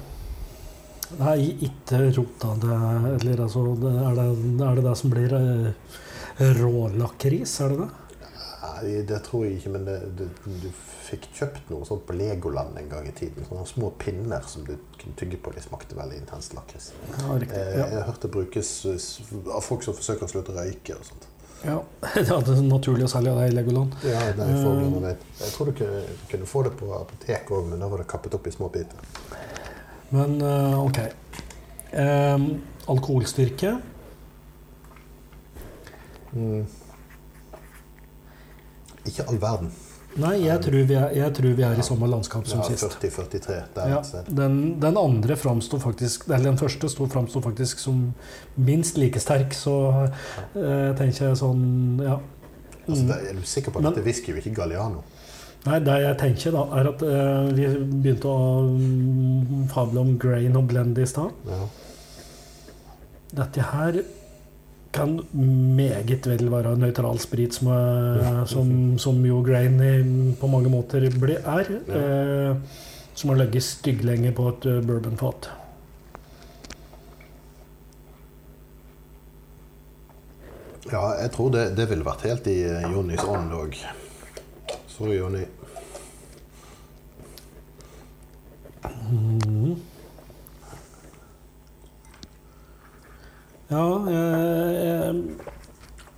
Nei, 1.19 1.35
ikke 1.67 1.99
rota 2.15 2.55
det 2.57 2.77
Eller 3.19 3.43
altså 3.43 3.61
det, 3.77 3.91
er, 3.93 4.15
det, 4.17 4.65
er 4.65 4.79
det 4.79 4.85
det 4.87 4.95
som 4.97 5.11
blir 5.13 5.35
eh, 5.37 6.49
rålakris? 6.57 7.59
Er 7.61 7.75
det 7.75 7.83
det? 7.83 7.89
Nei, 8.65 8.95
det 9.07 9.19
tror 9.27 9.45
jeg 9.45 9.59
ikke, 9.59 9.73
men 9.75 9.85
det, 9.85 9.99
det, 10.17 10.29
du 10.63 10.69
fikk 11.05 11.27
kjøpt 11.37 11.69
noe 11.69 11.85
sånt 11.85 12.07
på 12.07 12.15
Legoland 12.17 12.79
en 12.81 12.89
gang 12.89 13.05
i 13.07 13.13
tiden. 13.15 13.45
Sånne 13.45 13.67
små 13.69 13.91
pinner 14.01 14.41
som 14.49 14.65
du 14.65 14.73
kunne 14.97 15.13
tygge 15.19 15.37
på. 15.37 15.53
De 15.53 15.61
smakte 15.61 15.95
veldig 15.95 16.17
intenst 16.23 16.55
lakris. 16.57 16.89
Ja, 17.19 17.37
riktig. 17.37 17.53
Eh, 17.61 17.71
Ja. 17.77 17.85
Jeg 17.85 17.99
har 17.99 18.09
hørt 18.09 18.25
det 18.25 18.31
brukes 18.33 18.73
eh, 18.89 19.53
av 19.53 19.61
folk 19.63 19.85
som 19.85 19.93
forsøker 19.95 20.25
å 20.25 20.31
slutte 20.33 20.55
å 20.55 20.57
røyke 20.57 20.97
og 20.97 21.05
sånt. 21.05 21.29
Ja. 21.65 21.77
Det 22.15 22.29
er 22.29 22.61
naturlig 22.69 23.05
å 23.07 23.11
selge 23.11 23.33
det 23.39 23.47
i 23.49 23.55
Legoland. 23.55 23.95
Ja, 24.05 24.19
det 24.37 24.45
er 24.45 24.53
Eh. 24.55 24.81
jeg, 24.83 25.01
vet. 25.03 25.25
jeg 25.41 25.51
tror 25.55 25.65
du 25.71 25.73
kunne, 25.79 26.03
kunne 26.31 26.45
få 26.51 26.63
det 26.67 26.71
på 26.79 26.91
apoteket 26.99 27.51
òg, 27.57 27.67
men 27.71 27.79
da 27.83 27.87
var 27.91 28.03
det 28.03 28.07
kappet 28.11 28.33
opp 28.37 28.47
i 28.47 28.53
små 28.53 28.69
biter. 28.73 28.99
Men 30.15 30.37
eh, 30.41 30.79
ok. 30.85 30.99
Em, 32.05 32.47
alkoholstyrke 32.91 33.77
Mm. 36.35 36.65
Ikke 39.07 39.23
all 39.29 39.37
verden. 39.39 39.69
Nei, 40.15 40.35
jeg 40.45 40.61
tror 40.63 40.85
vi 40.87 40.95
er, 40.95 41.29
tror 41.35 41.55
vi 41.57 41.63
er 41.67 41.79
i 41.79 41.83
samme 41.83 42.07
landskap 42.07 42.45
som 42.47 42.61
sist. 42.63 42.85
40-43 43.01 43.55
der 43.75 43.95
et 43.97 44.05
sted. 44.07 44.29
den, 44.37 44.79
den 44.79 44.97
andre 44.97 45.35
framsto 45.35 45.79
faktisk 45.83 46.29
Eller 46.29 46.45
den 46.51 46.57
første 46.61 46.87
sto- 46.87 47.07
framsto 47.11 47.41
faktisk 47.43 47.79
som 47.83 48.13
minst 48.55 48.97
like 48.97 49.19
sterk, 49.19 49.51
så 49.53 49.73
eh, 50.55 50.93
tenker 50.95 51.29
jeg 51.31 51.37
sånn 51.41 51.99
Ja. 52.03 52.19
Altså, 52.87 53.01
Mm. 53.03 53.09
Altså, 53.09 53.29
er 53.29 53.33
du 53.33 53.41
sikker 53.49 53.71
på 53.71 53.77
at 53.79 53.83
Men- 53.83 53.93
dette 53.93 54.03
whisky 54.05 54.31
er 54.31 54.37
ikke 54.37 54.55
Galliano? 54.55 55.03
Nei, 55.65 55.79
det 55.79 55.93
jeg 56.03 56.17
tenker, 56.19 56.51
da, 56.53 56.63
er 56.77 56.87
at 56.91 57.01
eh, 57.01 57.53
vi 57.57 57.65
begynte 58.03 58.29
å 58.29 58.69
mm, 58.69 59.67
fable 59.73 59.99
om 60.03 60.17
grain 60.21 60.55
og 60.55 60.67
blend 60.69 60.97
i 61.01 61.05
stad. 61.09 61.31
Ja. 61.49 61.63
Dette 63.41 63.61
her 63.71 63.97
kan 64.95 65.19
meget 65.75 66.27
vel 66.29 66.47
være 66.51 66.77
nøytral 66.79 67.19
sprit, 67.19 67.57
som, 67.57 67.69
er, 67.75 68.45
som, 68.49 68.71
som 69.01 69.19
jo 69.27 69.41
grain 69.45 69.77
på 70.39 70.49
mange 70.51 70.71
måter 70.71 71.09
ble, 71.19 71.37
er. 71.43 71.75
Eh, 71.99 72.81
som 73.15 73.31
har 73.31 73.43
ligget 73.43 73.63
stygglenge 73.63 74.31
på 74.35 74.49
et 74.53 74.71
eh, 74.71 74.81
bourbonfat. 74.83 75.51
ja, 80.91 81.03
jeg 81.21 81.31
tror 81.33 81.49
det, 81.49 81.65
det 81.77 81.87
ville 81.89 82.05
vært 82.05 82.25
helt 82.27 82.47
i 82.51 82.59
eh, 82.69 82.87
Jonnys 82.93 83.23
ånd 83.25 83.53
òg. 83.57 83.77
Sorry, 84.91 85.17
Jonny. 85.17 85.45
Mhm. 88.85 89.94
Ja 93.75 93.87
eh, 94.07 95.09
eh, 95.09 95.15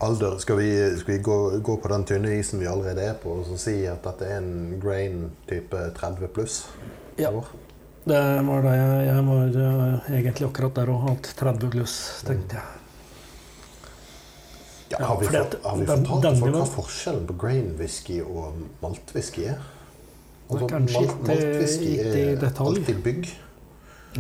Alder, 0.06 0.36
skal 0.38 0.60
vi, 0.60 0.68
skal 1.00 1.14
vi 1.16 1.22
gå, 1.26 1.36
gå 1.66 1.76
på 1.82 1.90
den 1.90 2.04
tynne 2.06 2.36
isen 2.38 2.60
vi 2.62 2.68
allerede 2.70 3.02
er 3.02 3.16
på, 3.18 3.32
og 3.40 3.48
så 3.50 3.56
si 3.58 3.80
at 3.90 4.04
dette 4.06 4.28
er 4.30 4.36
en 4.44 4.76
grain 4.84 5.24
type 5.50 5.80
30 5.98 6.28
pluss? 6.36 6.60
Ja. 7.18 7.32
år? 7.34 7.48
Det 8.08 8.20
var 8.46 8.62
det 8.64 8.76
jeg, 8.78 9.08
jeg 9.10 9.24
var 9.28 9.58
eh, 9.64 10.12
egentlig 10.20 10.46
akkurat 10.52 10.78
der 10.78 10.92
og 10.94 11.02
hatt 11.10 11.32
30 11.42 11.72
pluss, 11.74 11.96
tenkte 12.28 12.60
jeg. 12.60 12.74
Ja, 14.92 15.02
Ja, 15.02 15.06
har 15.10 15.18
vi, 15.20 15.26
fordi 15.28 15.42
for, 15.42 15.66
har 15.70 15.80
vi 15.82 15.86
fortalt 15.90 16.24
den 16.24 16.38
folk 16.40 16.54
hva 16.56 16.68
forskjellen 16.78 17.26
på 17.28 17.34
grain 17.42 17.74
whisky 17.82 18.22
og 18.24 18.62
maltwhisky 18.80 19.50
er? 19.52 19.58
Altså, 20.48 20.70
malt- 20.86 21.26
maltwhisky 21.28 21.90
i 21.90 21.98
er 22.06 22.38
detalj. 22.40 22.70
alltid 22.78 23.02
bygg. 23.04 23.28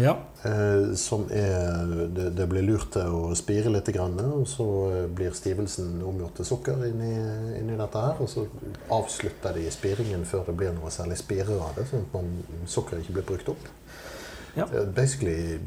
Ja. 0.01 0.17
Eh, 0.47 0.93
som 0.95 1.25
er 1.31 2.07
det, 2.15 2.29
det 2.37 2.45
blir 2.47 2.63
lurt 2.63 2.91
til 2.93 3.15
å 3.15 3.33
spire 3.35 3.71
litt, 3.73 3.89
grann, 3.91 4.15
og 4.21 4.45
så 4.47 4.67
eh, 4.93 5.07
blir 5.11 5.33
stivelsen 5.35 5.97
omgjort 6.05 6.37
til 6.39 6.47
sukker 6.47 6.85
inni, 6.87 7.09
inni 7.57 7.75
dette 7.79 8.03
her. 8.03 8.21
Og 8.23 8.29
så 8.31 8.45
avslutter 8.93 9.57
de 9.57 9.65
spiringen 9.73 10.23
før 10.29 10.47
det 10.47 10.55
blir 10.61 10.75
noe 10.77 10.91
særlig 10.93 11.19
spirer 11.19 11.57
av 11.57 11.75
det, 11.75 11.87
sånn 11.89 12.05
at 12.05 12.15
man, 12.15 12.31
sukkeret 12.69 13.03
ikke 13.03 13.17
blir 13.17 13.27
brukt 13.33 13.51
opp. 13.55 13.67
Ja. 14.55 14.69
Det 14.71 14.79
er 14.85 14.93
basically 14.95 15.59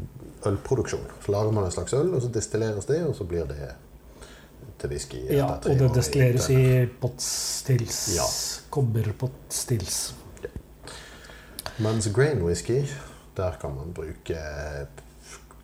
ølproduksjon. 0.49 1.05
Så 1.27 1.35
lager 1.35 1.55
man 1.55 1.69
en 1.69 1.75
slags 1.75 1.95
øl, 1.99 2.15
og 2.17 2.25
så 2.25 2.33
destilleres 2.33 2.89
det, 2.89 3.03
og 3.07 3.15
så 3.19 3.29
blir 3.29 3.51
det 3.51 3.75
til 4.81 4.95
whisky. 4.95 5.21
ja 5.29 5.51
og 5.59 5.77
det 5.83 5.91
destilleres 5.99 6.49
i 6.49 6.61
i 6.63 6.89
potstills. 7.03 8.01
Ja. 8.17 8.25
Kobberpottstills. 8.73 10.01
Mens 11.81 12.09
grain 12.15 12.43
whisky, 12.45 12.83
der 13.41 13.57
kan 13.61 13.75
man 13.77 13.95
bruke 13.97 14.45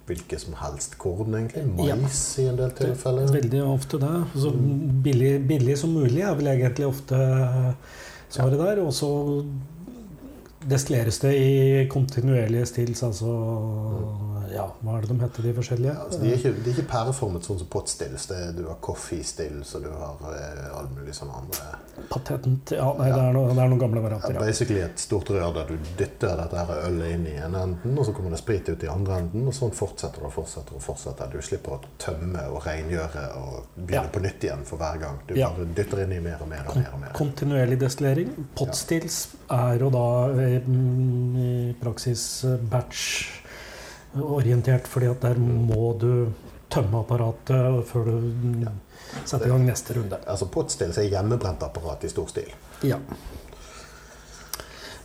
hvilke 0.07 0.39
som 0.39 0.55
helst 0.61 0.95
korn, 1.03 1.35
egentlig. 1.35 1.65
Ja. 1.89 1.97
Mais 1.99 2.21
i 2.39 2.47
en 2.47 2.59
del 2.59 2.71
tilfeller. 2.79 3.31
Veldig 3.35 3.63
ofte 3.67 3.99
det. 4.03 4.13
Så 4.39 4.53
billig, 5.07 5.33
billig 5.49 5.79
som 5.81 5.97
mulig 5.97 6.23
er 6.23 6.37
vel 6.39 6.53
egentlig 6.53 6.87
ofte 6.87 7.19
svaret 8.31 8.61
der. 8.61 8.83
Og 8.85 8.95
så 8.95 9.11
destilleres 10.67 11.19
det 11.23 11.33
i 11.39 11.87
kontinuerlige 11.91 12.69
stils, 12.71 13.03
altså 13.07 13.33
Ja, 14.53 14.67
hva 14.83 14.97
er 14.99 15.01
det 15.07 15.09
de 15.11 15.19
heter, 15.25 15.43
de 15.43 15.53
forskjellige? 15.57 15.93
Ja, 15.93 16.05
altså, 16.05 16.21
de, 16.23 16.31
er 16.33 16.37
ikke, 16.39 16.53
de 16.65 16.71
er 16.71 16.75
ikke 16.79 16.91
pæreformet 16.93 17.43
sånn 17.49 17.59
som 17.59 17.67
potstills. 17.73 18.27
Du 18.57 18.63
har 18.69 18.77
coffeestills, 18.81 19.75
og 19.79 19.83
du 19.83 19.91
har 19.91 20.17
eh, 20.35 20.79
all 20.79 20.89
mulig 20.97 21.15
sånne 21.17 21.33
andre 21.43 21.73
Patent 22.11 22.71
Ja, 22.77 22.91
nei, 22.99 23.09
det 23.09 23.21
er, 23.23 23.33
noe, 23.33 23.49
det 23.57 23.63
er 23.63 23.71
noen 23.73 23.81
gamle 23.81 24.03
varianter. 24.05 24.35
ja, 24.35 24.41
Ja. 24.41 24.47
Basically 24.47 24.81
et 24.85 24.99
stort 25.01 25.31
rør 25.33 25.55
der 25.57 25.71
du 25.71 25.77
dytter 25.99 26.37
dette 26.37 26.57
her 26.69 26.83
ølet 26.91 27.15
inn 27.15 27.27
i 27.27 27.37
ene 27.41 27.63
enden, 27.67 27.97
og 27.99 28.05
så 28.07 28.13
kommer 28.13 28.31
det 28.31 28.39
sprit 28.43 28.69
ut 28.69 28.85
i 28.85 28.91
andre 28.93 29.19
enden, 29.23 29.47
og 29.49 29.55
sånn 29.57 29.73
fortsetter 29.75 30.21
det 30.21 30.29
og 30.31 30.35
fortsetter 30.37 30.77
og 30.77 30.83
fortsetter. 30.85 31.31
Du 31.33 31.41
slipper 31.43 31.79
å 31.79 31.81
tømme 32.03 32.45
og 32.53 32.61
rengjøre 32.67 33.25
og 33.41 33.67
begynne 33.77 34.03
Ja. 34.05 34.13
på 34.13 34.21
nytt 34.23 34.45
igjen 34.45 34.65
for 34.69 34.77
hver 34.79 35.01
gang. 35.01 35.19
Du 35.27 35.35
Ja. 35.35 35.49
bare 35.51 35.65
dytter 35.75 36.03
inn 36.05 36.13
i 36.13 36.21
mer 36.21 36.37
og 36.43 36.49
mer 36.49 36.65
og 36.69 36.77
mer. 36.77 36.91
og 36.93 37.01
mer. 37.01 37.13
Kontinuerlig 37.17 37.79
destillering. 37.81 38.31
Potstills 38.55 39.29
er 39.51 39.79
jo 39.79 39.91
da 39.91 40.05
eh, 40.37 40.61
mm, 40.61 41.37
i 41.37 41.75
praksis 41.81 42.45
eh, 42.45 42.57
batch-orientert, 44.17 44.87
fordi 44.89 45.07
at 45.07 45.23
der 45.23 45.39
må 45.39 45.93
du 46.01 46.33
tømme 46.71 47.01
apparatet 47.01 47.87
før 47.87 48.05
du 48.05 48.63
ja. 48.65 48.73
setter 49.25 49.47
i 49.47 49.51
gang 49.51 49.67
neste 49.67 49.95
runde. 49.95 50.19
Altså 50.27 50.47
Pottstills 50.47 50.99
er 50.99 51.11
hjemmebrent 51.11 51.63
apparat 51.63 52.05
i 52.05 52.09
stor 52.11 52.29
stil. 52.29 52.53
Ja. 52.83 52.99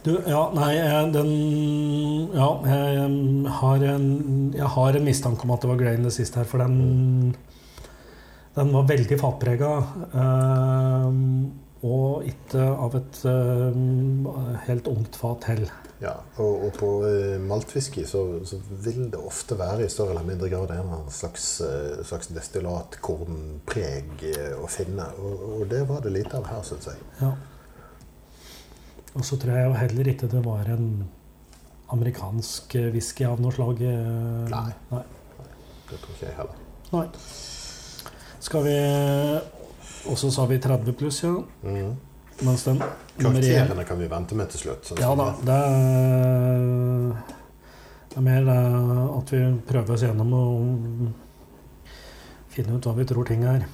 Du, 0.02 0.16
ja, 0.26 0.50
nei, 0.56 0.72
eh, 0.82 1.12
den 1.14 2.32
Ja, 2.34 2.48
jeg 2.66 3.52
har 3.60 3.84
en, 3.86 4.54
jeg 4.56 4.70
har 4.76 4.96
en 4.98 5.06
mistanke 5.06 5.46
om 5.46 5.52
at 5.54 5.62
det 5.62 5.70
var 5.70 5.78
Grain 5.78 6.08
det 6.08 6.14
siste 6.16 6.42
her, 6.42 6.50
for 6.50 6.58
den 6.58 7.36
Den 8.56 8.74
var 8.74 8.90
veldig 8.90 9.20
fatprega. 9.20 9.76
Eh, 10.12 11.06
og 11.82 12.26
ikke 12.30 12.66
av 12.66 12.98
et 12.98 13.22
eh, 13.30 13.78
helt 14.68 14.90
ungt 14.90 15.16
fat 15.16 15.46
heller. 15.50 15.72
Ja, 16.02 16.16
og, 16.42 16.64
og 16.66 16.72
på 16.80 16.88
eh, 17.06 17.36
maltwhisky 17.46 18.08
så, 18.10 18.24
så 18.48 18.58
vil 18.82 19.04
det 19.14 19.20
ofte 19.22 19.54
være 19.60 19.86
i 19.86 19.92
større 19.92 20.16
eller 20.16 20.26
mindre 20.26 20.50
grad 20.50 20.74
en 20.74 21.12
slags, 21.14 21.46
eh, 21.62 22.02
slags 22.08 22.32
destillatkornpreg 22.34 24.26
eh, 24.32 24.56
å 24.58 24.70
finne. 24.72 25.06
Og, 25.22 25.46
og 25.60 25.64
det 25.70 25.84
var 25.90 26.02
det 26.02 26.16
lite 26.16 26.40
av 26.40 26.50
her, 26.50 26.66
syns 26.66 26.90
jeg. 26.90 27.06
Ja. 27.22 27.36
Og 29.14 29.28
så 29.28 29.38
tror 29.38 29.60
jeg 29.60 29.70
jo 29.70 29.78
heller 29.78 30.10
ikke 30.10 30.32
det 30.32 30.42
var 30.48 30.74
en 30.74 30.90
amerikansk 31.94 32.74
whisky 32.96 33.28
av 33.28 33.42
noe 33.44 33.54
slag. 33.54 33.84
Nei. 34.50 34.68
nei. 34.90 35.06
Det 35.92 36.00
tror 36.00 36.16
ikke 36.16 36.30
jeg 36.32 36.38
heller. 36.40 36.62
Nei. 36.92 37.08
Skal 38.42 38.64
vi 38.66 38.78
Og 40.10 40.18
så 40.18 40.32
sa 40.34 40.48
vi 40.50 40.58
30 40.58 40.96
pluss, 40.98 41.20
ja. 41.22 41.36
Mhm. 41.62 41.92
Mens 42.42 42.64
den 42.66 42.80
Karakterene 43.22 43.84
kan 43.86 44.00
vi 44.00 44.08
vente 44.10 44.36
med 44.36 44.50
til 44.50 44.60
slutt. 44.64 44.86
sånn 44.88 45.00
Ja 45.02 45.16
da. 45.16 45.28
det- 45.46 45.58
er, 45.58 47.16
det 48.10 48.18
er 48.18 48.22
mer 48.22 48.46
det 48.46 48.58
at 49.18 49.30
vi 49.32 49.42
prøver 49.68 49.94
oss 49.94 50.02
gjennom 50.02 50.34
å 50.34 51.12
finne 52.50 52.76
ut 52.78 52.84
hva 52.86 52.96
vi 52.98 53.06
tror 53.06 53.26
ting 53.28 53.44
er. 53.44 53.66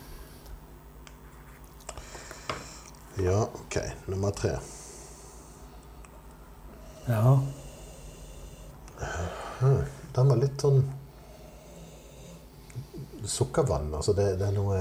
Ja, 3.23 3.41
OK. 3.43 3.77
Nummer 4.07 4.31
tre. 4.31 4.57
Ja. 7.07 7.39
Den 10.13 10.27
var 10.29 10.35
litt 10.37 10.61
sånn 10.61 10.83
Sukkervann. 13.27 13.89
Altså 13.95 14.13
det, 14.13 14.37
det 14.39 14.47
er 14.47 14.51
noe 14.55 14.77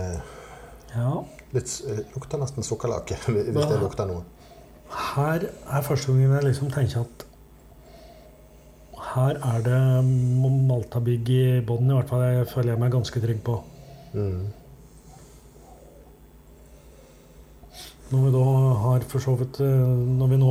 ja. 0.95 1.25
Litt, 1.57 1.73
eh, 1.91 2.03
Lukter 2.15 2.41
nesten 2.43 2.67
sukkerlake, 2.67 3.19
hvis 3.27 3.71
det 3.73 3.81
lukter 3.83 4.09
noe. 4.11 4.25
Her 5.17 5.49
er 5.49 5.87
første 5.87 6.13
gangen 6.13 6.37
jeg 6.37 6.47
liksom 6.47 6.71
tenker 6.75 7.03
at 7.03 7.27
her 9.17 9.39
er 9.41 9.65
det 9.65 9.81
Maltabygg 10.69 11.33
i 11.33 11.43
bånn, 11.65 11.89
i 11.89 11.97
hvert 11.97 12.11
fall. 12.11 12.23
Jeg 12.27 12.49
føler 12.51 12.75
jeg 12.75 12.83
meg 12.83 12.95
ganske 12.95 13.23
trygg 13.23 13.43
på. 13.47 13.59
Mm. 14.13 14.47
Når 18.07 18.23
vi 18.23 18.33
da 18.37 18.47
har 18.85 19.05
for 19.11 19.23
så 19.23 19.33
vidt 19.35 19.59
eh, 19.65 19.89
Når 20.21 20.29
vi 20.31 20.37
nå 20.39 20.51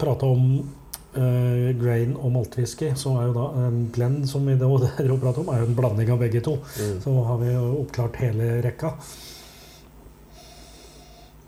prata 0.00 0.30
om 0.32 0.46
eh, 0.56 1.74
grain 1.76 2.14
og 2.16 2.32
maltwhisky, 2.38 2.94
så 2.96 3.12
er 3.20 3.28
jo 3.28 3.34
da 3.36 3.66
en 3.66 3.82
blend 3.92 4.24
som 4.30 4.46
vi 4.48 4.56
da 4.56 4.70
prater 5.24 5.42
om, 5.42 5.50
er 5.52 5.62
jo 5.62 5.70
en 5.70 5.78
blanding 5.78 6.12
av 6.14 6.22
begge 6.24 6.42
to. 6.46 6.56
Mm. 6.78 6.98
Så 7.04 7.16
har 7.28 7.40
vi 7.42 7.52
jo 7.52 7.64
oppklart 7.82 8.20
hele 8.22 8.60
rekka. 8.64 8.94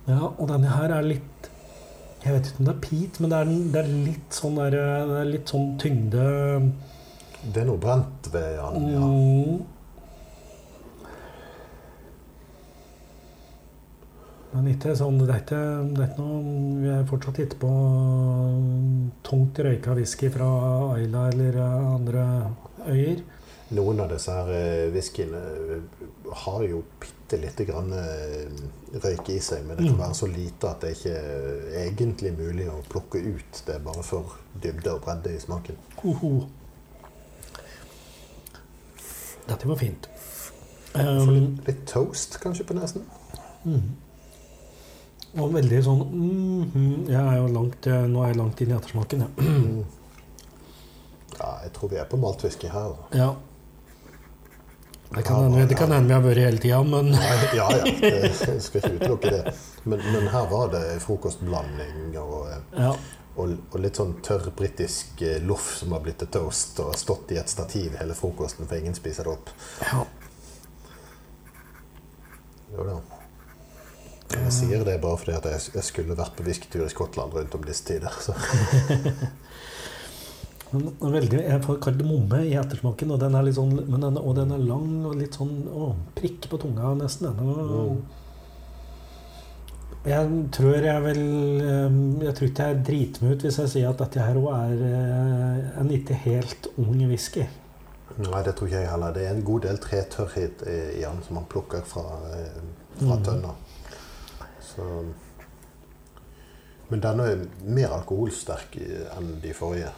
Ja, 0.08 0.30
og 0.32 0.46
denne 0.48 0.72
her 0.72 0.92
er 0.96 1.04
litt 1.04 1.48
Jeg 2.24 2.34
vet 2.34 2.50
ikke 2.50 2.62
om 2.62 2.68
det 2.68 2.74
er 2.74 2.84
peat, 2.84 3.18
men 3.20 3.32
det 3.32 3.38
er, 3.38 3.50
det 3.74 3.80
er 3.82 3.90
litt 4.08 4.36
sånn 4.36 4.56
der, 4.58 4.76
det 5.10 5.18
er 5.22 5.32
litt 5.34 5.52
sånn 5.52 5.74
tyngde 5.80 6.28
Det 7.44 7.60
er 7.62 7.68
noe 7.68 7.82
brent 7.82 8.30
ved 8.32 8.56
den, 8.56 8.88
ja. 8.94 9.02
Mm. 9.04 9.58
Men 14.48 14.70
ikke 14.72 14.94
sånn, 14.96 15.18
det 15.20 15.28
er 15.28 15.42
ikke, 15.42 15.62
det 15.92 16.02
er 16.02 16.08
ikke 16.08 16.24
noe 16.24 16.76
Vi 16.80 16.92
er 16.94 17.08
fortsatt 17.10 17.40
ikke 17.44 17.60
på 17.66 17.72
tungt 19.28 19.60
røyka 19.64 19.96
whisky 19.98 20.30
fra 20.32 20.48
Aila 20.94 21.26
eller 21.34 21.60
andre 21.66 22.24
øyer. 22.88 23.20
noen 23.76 24.00
av 24.00 24.08
disse 24.14 24.32
her 24.32 24.48
eh, 24.56 24.88
whiskyene 24.94 25.40
eh, 25.76 25.82
har 26.32 26.62
jo 26.64 26.82
bitte 27.00 27.36
lite 27.40 27.64
grann 27.68 27.92
eh, 27.92 28.48
røyk 29.02 29.28
i 29.34 29.38
seg, 29.40 29.64
men 29.66 29.76
det 29.76 29.84
kan 29.86 29.94
Mm. 29.94 30.00
være 30.00 30.14
så 30.14 30.26
lite 30.26 30.68
at 30.70 30.80
det 30.80 30.90
ikke 30.96 31.14
er 31.16 31.86
egentlig 31.86 32.32
mulig 32.38 32.68
å 32.70 32.82
plukke 32.88 33.20
ut. 33.24 33.62
Det 33.66 33.74
er 33.74 33.78
bare 33.84 34.02
for 34.02 34.36
dybde 34.62 34.92
og 34.94 35.00
bredde 35.04 35.34
i 35.36 35.40
smaken. 35.40 35.76
Hoho. 36.02 36.46
Dette 39.48 39.68
var 39.68 39.76
fint. 39.80 40.08
Um, 40.94 41.28
litt, 41.30 41.66
litt 41.68 41.82
toast 41.88 42.38
kanskje 42.42 42.64
på 42.68 42.74
nesen. 42.78 43.04
mm. 43.64 43.88
Og 45.38 45.50
veldig 45.52 45.78
sånn 45.84 45.98
mm, 46.08 46.70
mm, 46.72 47.08
Jeg 47.12 47.20
er 47.20 47.34
jo 47.36 47.48
langt 47.52 47.84
jeg, 47.84 48.06
Nå 48.08 48.22
er 48.24 48.30
jeg 48.30 48.38
langt 48.38 48.60
inn 48.64 48.70
i 48.72 48.74
ettersmaken, 48.78 49.20
ja. 49.26 49.28
Ja, 51.38 51.50
jeg 51.66 51.72
tror 51.76 51.90
vi 51.92 51.98
er 52.00 52.08
på 52.08 52.16
maltwhisky 52.18 52.70
her. 52.72 52.96
ja. 53.14 53.34
Det 55.14 55.22
kan 55.22 55.92
hende 55.92 56.08
vi 56.08 56.12
har 56.12 56.22
vært 56.24 56.40
hele 56.42 56.60
tida, 56.60 56.82
men 56.84 57.14
ja, 57.16 57.36
ja. 57.56 57.86
Jeg 58.02 58.32
skal 58.36 58.82
ikke 58.82 58.96
utelukke 58.98 59.30
det. 59.32 59.54
Men, 59.88 60.02
men 60.12 60.28
her 60.28 60.50
var 60.50 60.68
det 60.74 60.82
frokostblanding 61.00 62.18
og, 62.20 62.50
eh, 62.52 62.82
ja. 62.82 62.92
og, 63.40 63.54
og 63.72 63.80
litt 63.80 64.00
sånn 64.00 64.18
tørr 64.24 64.50
britisk 64.56 65.22
eh, 65.24 65.40
loff 65.48 65.70
som 65.80 65.96
har 65.96 66.04
blitt 66.04 66.20
til 66.20 66.32
toast 66.36 66.82
og 66.84 66.92
stått 67.00 67.32
i 67.32 67.40
et 67.40 67.48
stativ 67.48 67.96
hele 68.00 68.16
frokosten, 68.18 68.68
for 68.68 68.76
ingen 68.76 68.96
spiser 68.98 69.30
det 69.30 69.36
opp. 69.38 69.54
ja. 69.86 70.04
Jo 72.68 72.84
da. 72.84 72.98
Jeg 74.28 74.52
sier 74.52 74.82
det 74.84 74.98
bare 75.00 75.16
fordi 75.16 75.32
at 75.38 75.46
jeg, 75.48 75.70
jeg 75.78 75.84
skulle 75.86 76.16
vært 76.16 76.34
på 76.36 76.44
whiskytur 76.44 76.84
i 76.84 76.92
Skottland 76.92 77.32
rundt 77.32 77.54
om 77.56 77.62
disse 77.64 77.86
tider. 77.88 78.12
Så. 78.20 78.34
Veldig, 80.72 81.38
jeg 81.48 81.62
får 81.64 81.78
kardemomme 81.80 82.42
i 82.44 82.52
ettersmaken, 82.60 83.10
og 83.14 83.20
den 83.22 83.34
er 83.38 83.46
sånn, 83.56 83.70
men 83.88 84.02
den, 84.04 84.18
og 84.20 84.34
den 84.36 84.50
er 84.52 84.58
lang 84.68 85.04
og 85.08 85.14
litt 85.16 85.38
sånn 85.38 85.62
å, 85.72 85.94
prikk 86.18 86.48
på 86.52 86.58
tunga 86.60 86.90
nesten. 86.98 87.30
Den. 87.38 88.02
Jeg 90.08 90.28
tror 90.54 90.76
jeg 90.86 91.02
vil 91.04 91.22
eh, 91.60 91.96
Jeg 92.24 92.34
tror 92.38 92.48
ikke 92.48 92.66
jeg 92.68 92.82
driter 92.86 93.24
meg 93.24 93.32
ut 93.34 93.42
hvis 93.44 93.58
jeg 93.60 93.70
sier 93.72 93.88
at 93.90 93.98
dette 94.00 94.22
her 94.22 94.38
òg 94.40 94.50
er 94.54 94.84
eh, 94.88 95.80
en 95.82 95.90
ikke 95.92 96.16
helt 96.22 96.68
ung 96.78 97.00
whisky. 97.10 97.46
Nei, 98.18 98.42
det 98.46 98.54
tror 98.56 98.68
ikke 98.70 98.80
jeg 98.82 98.90
heller. 98.92 99.12
Det 99.14 99.24
er 99.26 99.34
en 99.34 99.44
god 99.46 99.64
del 99.66 99.80
tretørrhet 99.82 100.62
i 100.66 100.76
i 100.98 101.02
den 101.04 101.20
som 101.26 101.38
man 101.40 101.48
plukker 101.50 101.82
fra, 101.86 102.04
eh, 102.34 102.60
fra 103.00 103.16
Mhm. 103.16 103.24
tønna. 103.24 103.54
Så. 104.68 104.86
Men 106.90 107.00
denne 107.04 107.26
er 107.32 107.42
mer 107.64 107.88
alkoholsterk 107.98 108.78
enn 109.18 109.40
de 109.42 109.52
forrige. 109.54 109.90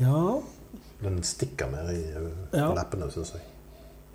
Ja, 0.00 0.40
Den 1.02 1.18
stikker 1.26 1.66
mer 1.70 1.88
i 1.92 2.00
eh, 2.14 2.28
Ja. 2.54 2.68
leppene, 2.76 3.08
syns 3.10 3.32
jeg. 3.34 3.42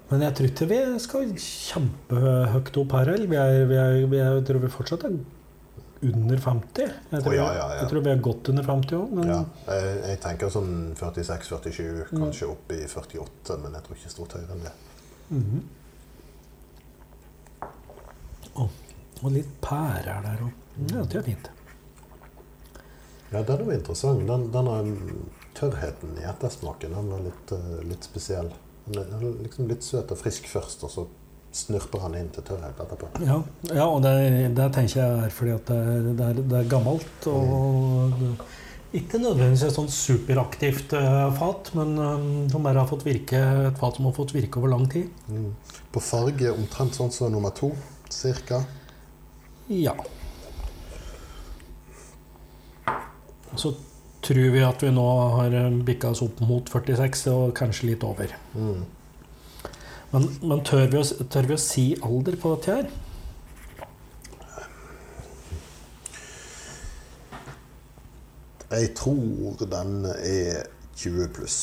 men 0.10 0.22
jeg 0.24 0.34
tror 0.38 0.48
ikke 0.48 0.68
vi 0.70 0.78
skal 1.04 1.34
kjempehøyt 1.36 2.78
opp 2.80 2.92
her 2.96 3.10
heller. 3.12 3.34
Er, 3.34 3.66
er, 3.66 3.74
er, 3.76 4.22
jeg 4.38 4.46
tror 4.48 4.60
vi 4.64 4.70
fortsatt 4.72 5.04
er 5.04 5.18
under 6.08 6.38
50. 6.38 6.94
Jeg 7.12 7.24
tror, 7.26 7.32
oh, 7.34 7.36
ja, 7.36 7.48
ja, 7.58 7.66
ja. 7.74 7.80
jeg 7.82 7.90
tror 7.92 8.04
vi 8.06 8.12
er 8.14 8.22
godt 8.24 8.50
under 8.54 8.64
50 8.64 8.96
òg, 9.02 9.12
men 9.18 9.32
jeg, 9.34 9.46
jeg 10.08 10.20
tenker 10.24 10.52
sånn 10.54 10.72
46-47, 10.96 12.06
kanskje 12.14 12.48
opp 12.54 12.72
i 12.72 12.80
48, 12.88 13.58
men 13.64 13.74
jeg 13.76 13.84
tror 13.88 13.98
ikke 14.00 14.14
stort 14.14 14.38
høyere 14.38 14.56
enn 14.56 14.64
det. 14.68 14.76
Mhm. 15.34 15.64
Å, 18.58 18.68
Og 19.24 19.32
litt 19.34 19.50
pærer 19.66 20.22
der 20.24 20.42
òg. 20.46 20.54
Ja, 20.94 21.02
det 21.04 21.18
er 21.20 21.26
fint. 21.26 21.50
Ja, 23.34 23.42
den 23.44 23.66
var 23.68 23.74
interessant. 23.76 24.22
Den, 24.30 24.48
denne 24.54 24.76
tørrheten 25.58 26.18
i 26.22 26.26
ettersmaken 26.30 26.94
den 26.96 27.14
var 27.14 27.24
litt, 27.26 27.54
eh, 27.56 27.80
litt 27.90 28.08
spesiell. 28.08 28.52
Den 28.86 29.00
er- 29.04 29.44
liksom 29.44 29.68
litt 29.68 29.84
søt 29.84 30.12
og 30.12 30.18
frisk 30.18 30.48
først, 30.48 30.84
og 30.84 30.92
så 30.92 31.08
snurper 31.52 32.00
han 32.00 32.16
inn 32.16 32.30
til 32.30 32.44
tørrhet 32.44 32.80
etterpå. 32.80 33.10
Ja, 33.26 33.42
ja 33.74 33.88
og 33.88 34.02
det, 34.06 34.56
det 34.56 34.74
tenker 34.76 35.02
jeg 35.02 35.26
er 35.26 35.34
fordi 35.34 35.56
at 35.56 35.66
det, 35.66 36.16
det, 36.18 36.30
er, 36.30 36.42
det 36.54 36.60
er 36.60 36.70
gammelt. 36.72 37.28
Og 37.28 38.38
ikke 38.96 39.20
nødvendigvis 39.20 39.66
et 39.68 39.76
sånn 39.76 39.90
superaktivt 39.92 40.94
eh, 40.96 41.24
fat, 41.38 41.72
men 41.78 41.96
eh, 42.00 42.28
som 42.54 42.64
bare 42.64 42.84
har 42.84 42.90
fått 42.90 43.08
virke, 43.08 43.40
et 43.68 43.82
fat 43.82 43.98
som 43.98 44.08
har 44.08 44.16
fått 44.16 44.36
virke 44.36 44.62
over 44.62 44.72
lang 44.76 44.86
tid. 44.92 45.10
Mm. 45.28 45.52
På 45.92 46.04
farge 46.04 46.54
omtrent 46.54 46.96
sånn 46.96 47.12
som 47.12 47.34
nummer 47.34 47.52
to, 47.58 47.74
cirka. 48.14 48.62
Ja. 49.68 49.96
Så 53.58 53.74
tror 54.26 54.54
vi 54.54 54.64
at 54.66 54.84
vi 54.84 54.92
nå 54.94 55.08
har 55.38 55.56
bikka 55.88 56.12
oss 56.14 56.24
opp 56.26 56.40
mot 56.46 56.70
46, 56.70 57.28
og 57.34 57.56
kanskje 57.58 57.92
litt 57.92 58.06
over. 58.08 58.34
Mm. 58.56 58.86
Men, 60.12 60.30
men 60.42 60.64
tør, 60.68 60.88
vi 60.92 61.02
å, 61.02 61.28
tør 61.28 61.50
vi 61.50 61.58
å 61.58 61.62
si 61.62 61.90
alder 62.06 62.40
på 62.40 62.56
dette 62.56 62.78
her? 62.80 62.90
Jeg 68.68 68.92
tror 69.00 69.62
den 69.72 70.10
er 70.12 70.66
20 71.00 71.30
pluss. 71.36 71.60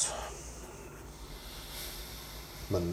Men 2.72 2.86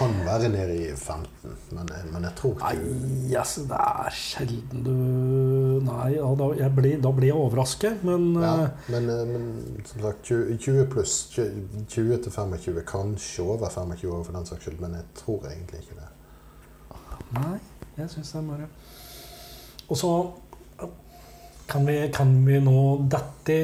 kan 0.00 0.14
være 0.24 0.48
nede 0.48 0.76
i 0.80 0.86
15. 0.96 1.56
Men, 1.76 1.90
men 2.12 2.24
jeg 2.24 2.32
tror 2.38 2.54
Nei, 2.62 2.72
ikke 2.80 3.40
altså, 3.42 3.64
det 3.68 3.80
er 3.80 4.14
sjelden 4.16 4.84
du 4.86 4.94
Nei, 5.84 6.08
ja, 6.14 6.28
da, 6.40 6.68
blir, 6.76 6.96
da 7.04 7.12
blir 7.14 7.30
jeg 7.30 7.36
overrasket, 7.36 8.04
men 8.08 8.30
ja, 8.40 8.54
eh, 8.64 8.86
men, 8.94 9.10
men 9.28 9.44
som 9.88 10.04
sagt 10.06 10.24
20, 10.30 10.56
20 10.56 10.88
pluss. 10.94 11.16
20 11.36 12.22
til 12.24 12.32
25. 12.32 12.80
Kanskje 12.88 13.44
over 13.44 13.68
25 13.68 14.14
år 14.16 14.24
for 14.24 14.38
den 14.38 14.48
saks 14.48 14.66
skyld, 14.66 14.80
men 14.80 14.96
jeg 14.98 15.08
tror 15.20 15.44
egentlig 15.50 15.84
ikke 15.84 16.00
det. 16.00 16.08
Nei, 17.36 17.58
jeg 18.00 18.10
syns 18.10 18.32
det 18.32 18.40
er 18.40 18.48
bare 18.48 18.64
Og 19.86 19.98
så 20.00 20.14
kan 21.70 21.86
vi, 21.86 22.00
kan 22.14 22.32
vi 22.46 22.58
nå 22.64 22.80
dette 23.12 23.58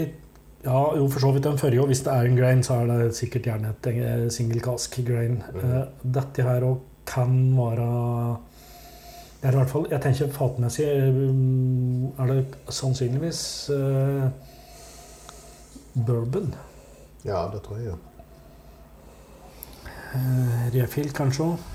Ja, 0.67 0.81
jo, 0.99 1.07
for 1.13 1.23
så 1.23 1.31
vidt 1.31 1.47
den 1.47 1.59
forrige, 1.61 1.81
og 1.85 1.93
hvis 1.93 2.03
det 2.03 2.13
er 2.13 2.27
en 2.27 2.37
grain, 2.37 2.63
så 2.67 2.81
er 2.83 2.91
det 2.91 3.15
sikkert 3.15 3.47
gjerne 3.47 3.71
et 3.71 3.89
eh, 3.93 4.27
single 4.35 4.61
cask 4.65 4.99
grain. 5.07 5.39
Mm. 5.55 5.63
Eh, 5.63 5.83
Dette 6.19 6.43
her 6.43 6.67
òg 6.67 6.83
kan 7.07 7.39
være 7.55 7.87
det 9.37 9.53
er 9.53 9.53
i 9.53 9.57
hvert 9.61 9.71
fall, 9.71 9.87
Jeg 9.91 10.03
tenker 10.03 10.33
fatmessig 10.33 10.85
eh, 10.91 11.19
er 12.19 12.31
det 12.33 12.39
sannsynligvis 12.73 13.41
uh, 13.71 14.25
bourbon. 16.07 16.55
Ja, 17.25 17.45
det 17.53 17.61
tror 17.63 17.79
jeg. 17.79 17.95
Eh, 20.17 20.65
refill 20.75 21.13
kanskje 21.15 21.45
òg. 21.45 21.69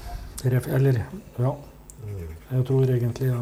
Eller 0.50 1.04
ja. 1.40 1.54
Mm. 2.02 2.28
Jeg 2.52 2.66
tror 2.68 2.84
egentlig 2.84 3.30
ja, 3.30 3.40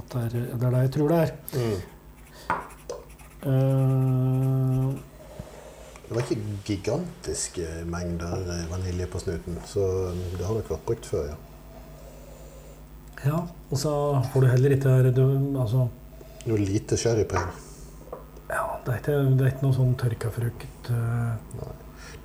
at 0.00 0.12
det 0.12 0.22
er, 0.24 0.36
det 0.50 0.66
er 0.66 0.74
det 0.74 0.82
jeg 0.82 0.92
tror 0.98 1.08
det 1.14 1.22
er. 1.22 1.34
Mm. 1.54 1.80
Eh, 3.46 4.90
Det 6.08 6.16
var 6.16 6.24
ikke 6.26 6.42
gigantiske 6.66 7.66
mengder 7.86 8.40
eh, 8.50 8.64
vanilje 8.72 9.06
på 9.12 9.20
snuten, 9.22 9.60
så 9.66 9.84
det 10.36 10.42
har 10.46 10.56
nok 10.58 10.70
vært 10.72 10.86
brukt 10.88 11.06
før, 11.06 11.28
ja. 11.30 11.36
ja, 13.30 13.38
og 13.70 13.78
så 13.78 13.92
får 14.32 14.42
du 14.44 14.48
heller 14.50 14.74
ikke 14.76 15.12
du, 15.14 15.22
altså, 15.60 15.86
Noe 16.48 16.58
lite 16.58 16.96
sherrypreg. 16.98 17.52
ja, 18.50 18.64
det, 18.86 18.94
er 18.94 18.98
ikke, 18.98 19.16
det 19.38 19.46
er 19.46 19.52
ikke 19.52 19.66
noe 19.68 19.76
sånn 19.76 19.94
tørka 20.00 20.30
frukt 20.34 20.90
Nei. 20.90 21.70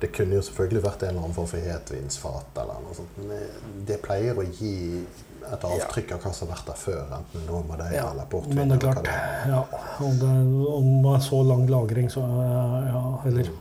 Det 0.00 0.10
kunne 0.12 0.36
jo 0.36 0.42
selvfølgelig 0.44 0.82
vært 0.84 1.02
en 1.06 1.08
eller 1.14 1.22
annen 1.22 1.36
form 1.36 1.46
for 1.48 1.62
hetvinsfat 1.70 2.58
eller 2.60 2.82
noe 2.84 2.96
sånt, 2.98 3.14
men 3.22 3.28
det- 3.30 3.86
det 3.92 4.02
pleier 4.04 4.34
å 4.36 4.44
gi 4.44 5.04
et 5.54 5.66
avtrykk 5.68 6.16
av 6.16 6.24
hva 6.24 6.32
som 6.34 6.48
har 6.48 6.56
vært 6.56 6.70
der 6.72 6.80
før, 6.80 7.04
enten 7.18 7.46
noe 7.48 7.62
med 7.68 7.82
det 7.82 7.90
Ja, 7.96 8.08
eller 8.12 8.26
portvin. 8.32 8.58
Men 8.58 8.72
det 8.72 8.78
er 8.78 8.82
klart, 8.86 9.04
det 9.04 9.14
er. 9.14 9.46
ja, 9.52 9.62
og, 10.00 10.18
det, 10.22 10.32
og 10.72 10.90
med 11.04 11.22
så 11.22 11.42
lang 11.46 11.68
lagring, 11.70 12.10
så 12.10 12.24
eh, 12.24 12.90
ja, 12.90 13.04
Eller 13.30 13.52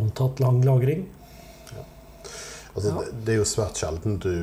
antatt 0.00 0.40
lang 0.40 0.62
lagring. 0.66 1.08
Altså, 2.70 2.90
det, 2.90 3.06
det 3.26 3.32
er 3.32 3.38
jo 3.40 3.46
svært 3.50 3.80
sjelden 3.80 4.18
du 4.22 4.34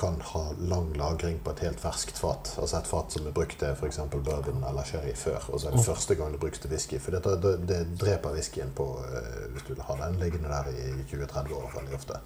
kan 0.00 0.14
ha 0.30 0.42
lang 0.70 0.94
lagring 0.96 1.36
på 1.44 1.52
et 1.52 1.60
helt 1.66 1.80
ferskt 1.82 2.16
fat. 2.18 2.54
Altså 2.56 2.78
et 2.78 2.88
fat 2.88 3.12
som 3.12 3.26
er 3.28 3.34
brukt 3.36 3.58
til 3.60 3.74
f.eks. 3.76 3.98
bourbon 4.14 4.64
eller 4.64 4.88
sherry 4.88 5.12
før, 5.18 5.44
og 5.52 5.60
så 5.60 5.68
er 5.68 5.76
det 5.76 5.84
første 5.84 6.16
gang 6.16 6.32
det 6.32 6.40
brukes 6.40 6.62
til 6.62 6.72
whisky. 6.72 7.00
For 7.02 7.12
dette, 7.18 7.34
det, 7.42 7.52
det 7.68 7.82
dreper 8.00 8.32
whiskyen 8.32 8.72
på 8.76 8.88
eh, 9.04 9.44
hvis 9.52 9.68
du 9.68 9.76
har 9.76 10.00
den 10.06 10.16
liggende 10.22 10.48
der 10.48 10.72
i 10.72 11.04
20-30 11.12 11.52
år 11.58 11.68
veldig 11.76 12.00
ofte. 12.00 12.22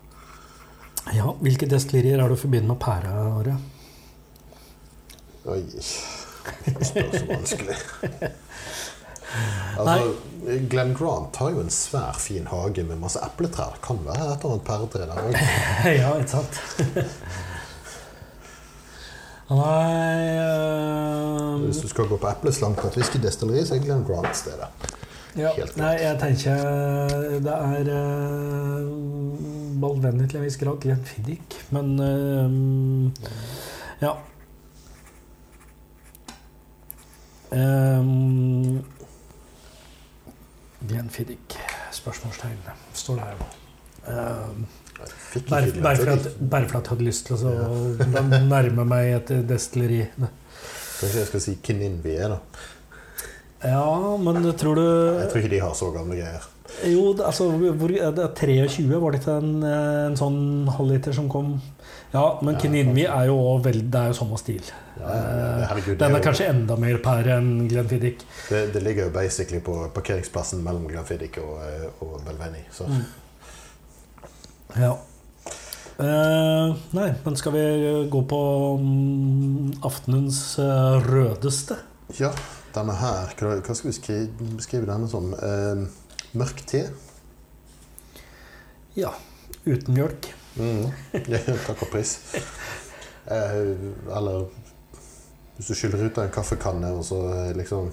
Ja, 1.17 1.35
Hvilke 1.41 1.67
destillerier 1.67 2.21
er 2.21 2.29
det 2.29 2.39
du 2.39 2.45
forbinde 2.45 2.71
med 2.71 2.79
pære? 2.83 3.11
Are? 3.41 3.59
Oi 5.49 5.63
Det 5.71 6.87
spør 6.87 7.13
så 7.15 7.25
vanskelig. 7.29 7.77
Altså, 9.79 10.15
Glenn 10.71 10.95
Grant 10.95 11.37
har 11.37 11.53
jo 11.55 11.61
en 11.63 11.71
svær, 11.71 12.17
fin 12.19 12.49
hage 12.51 12.83
med 12.85 12.99
masse 12.99 13.21
epletrær. 13.23 13.77
Det 13.77 13.85
kan 13.85 14.01
være 14.05 14.27
et 14.33 14.45
eller 14.45 14.57
annet 14.57 14.67
pæretre 14.67 15.07
der 15.07 15.21
òg. 15.23 15.37
ja, 16.01 16.15
ikke 16.19 16.31
sant? 16.33 16.61
Nei 19.51 20.27
eh, 20.39 21.55
Hvis 21.65 21.83
du 21.83 21.89
skal 21.91 22.07
gå 22.11 22.19
på 22.23 22.31
epleslang 22.31 22.77
på 22.79 22.87
et 22.91 22.99
whiskydestilleri, 23.01 23.65
så 23.67 23.77
er 23.77 23.85
Glenn 23.85 24.05
Grant 24.07 24.37
stedet. 24.39 24.71
Ja, 25.39 25.51
nei, 25.79 25.93
jeg 26.03 26.19
tenker 26.19 27.39
det 27.45 27.55
er 27.55 27.91
uh, 27.95 28.89
ballvennlig 29.79 30.27
til 30.31 30.41
en 30.41 30.47
viss 30.47 30.59
grad 30.59 30.81
Glenfiddich, 30.83 31.61
men 31.71 31.93
eh, 32.03 32.51
ja. 34.03 34.17
Um, 37.51 38.85
Glenfiddich, 40.89 41.57
spørsmålstegn, 41.93 42.61
står 42.95 43.19
det 43.19 43.25
her 43.25 43.41
nå. 43.41 43.49
Um, 44.11 44.67
ikke 45.35 45.49
bare, 45.49 45.71
Glenn 45.71 45.83
bare, 45.83 45.97
for 45.97 46.13
at, 46.13 46.29
bare 46.51 46.69
for 46.69 46.79
at 46.79 46.85
jeg 46.85 46.91
hadde 46.95 47.07
lyst 47.09 47.27
til 47.27 47.43
å 47.47 47.55
ja. 47.55 48.23
nærme 48.47 48.87
meg 48.89 49.15
et 49.17 49.33
destilleri. 49.49 50.05
Kanskje 50.21 51.19
jeg 51.19 51.31
skal 51.33 51.45
si 51.45 51.57
Kininvie, 51.65 52.31
da. 52.31 52.39
Ja, 53.61 54.17
men 54.17 54.47
tror 54.57 54.79
du 54.79 54.87
Jeg 54.87 55.29
tror 55.29 55.43
ikke 55.43 55.53
de 55.53 55.61
har 55.61 55.75
så 55.77 55.91
gamle 55.93 56.17
greier. 56.17 56.47
Jo, 56.87 57.11
altså 57.19 57.51
hvor, 57.51 57.91
det 57.91 58.25
er 58.25 58.35
23, 58.39 58.87
var 59.03 59.13
det 59.13 59.21
ikke 59.21 59.37
en, 59.43 59.55
en 59.67 60.17
sånn 60.17 60.41
halvliter 60.71 61.17
som 61.17 61.27
kom? 61.33 61.57
Ja, 62.13 62.41
men 62.43 62.55
Ja, 62.55 62.61
Kininmi 62.61 63.05
er 63.07 63.29
jo 63.29 63.37
også 63.39 63.65
veldig, 63.69 63.85
det 63.93 64.01
er 64.01 64.07
jo 64.11 64.17
samme 64.19 64.39
stil. 64.39 64.63
Ja, 64.99 65.11
ja, 65.11 65.67
herregud, 65.71 65.99
Den 66.01 66.17
er 66.17 66.25
kanskje 66.25 66.49
enda 66.51 66.77
mer 66.77 66.99
per 67.05 67.29
enn 67.37 67.69
Glenfiddich. 67.71 68.25
Det, 68.49 68.65
det 68.75 68.83
ligger 68.83 69.07
jo 69.07 69.13
basically 69.15 69.61
på 69.65 69.77
parkeringsplassen 69.95 70.65
mellom 70.65 70.89
Glenfiddich 70.91 71.39
og, 71.39 71.61
eh, 71.67 71.87
og 72.03 72.21
Belveni. 72.27 72.65
Så 72.75 72.89
Mm. 72.91 73.05
Ja. 74.77 74.97
Eh, 76.01 76.77
nei, 76.97 77.09
men 77.25 77.37
skal 77.37 77.53
vi 77.53 77.63
gå 78.11 78.21
på 78.31 78.41
mm, 78.81 79.81
aftenens 79.85 80.59
eh, 80.59 81.01
rødeste? 81.07 81.77
ja, 82.19 82.31
denne 82.75 82.95
her 82.99 83.35
hva 83.39 83.75
skal 83.75 83.93
vi 83.93 84.19
beskrive 84.57 84.87
denne 84.89 85.09
som? 85.11 85.33
Eh, 85.35 85.87
mørk 86.39 86.65
te? 86.67 86.85
Ja. 88.97 89.13
Uten 89.67 89.95
mjølk. 89.95 90.33
Mm. 90.57 90.91
Takk 91.67 91.83
og 91.87 91.91
pris. 91.93 92.17
Eh, 93.31 93.59
eller 94.17 94.47
hvis 95.57 95.69
du 95.69 95.75
skyller 95.77 96.07
ut 96.09 96.19
av 96.19 96.25
en 96.25 96.33
kaffekanne, 96.35 96.91
og 96.97 97.05
så 97.05 97.19
eh, 97.35 97.51
liksom 97.59 97.91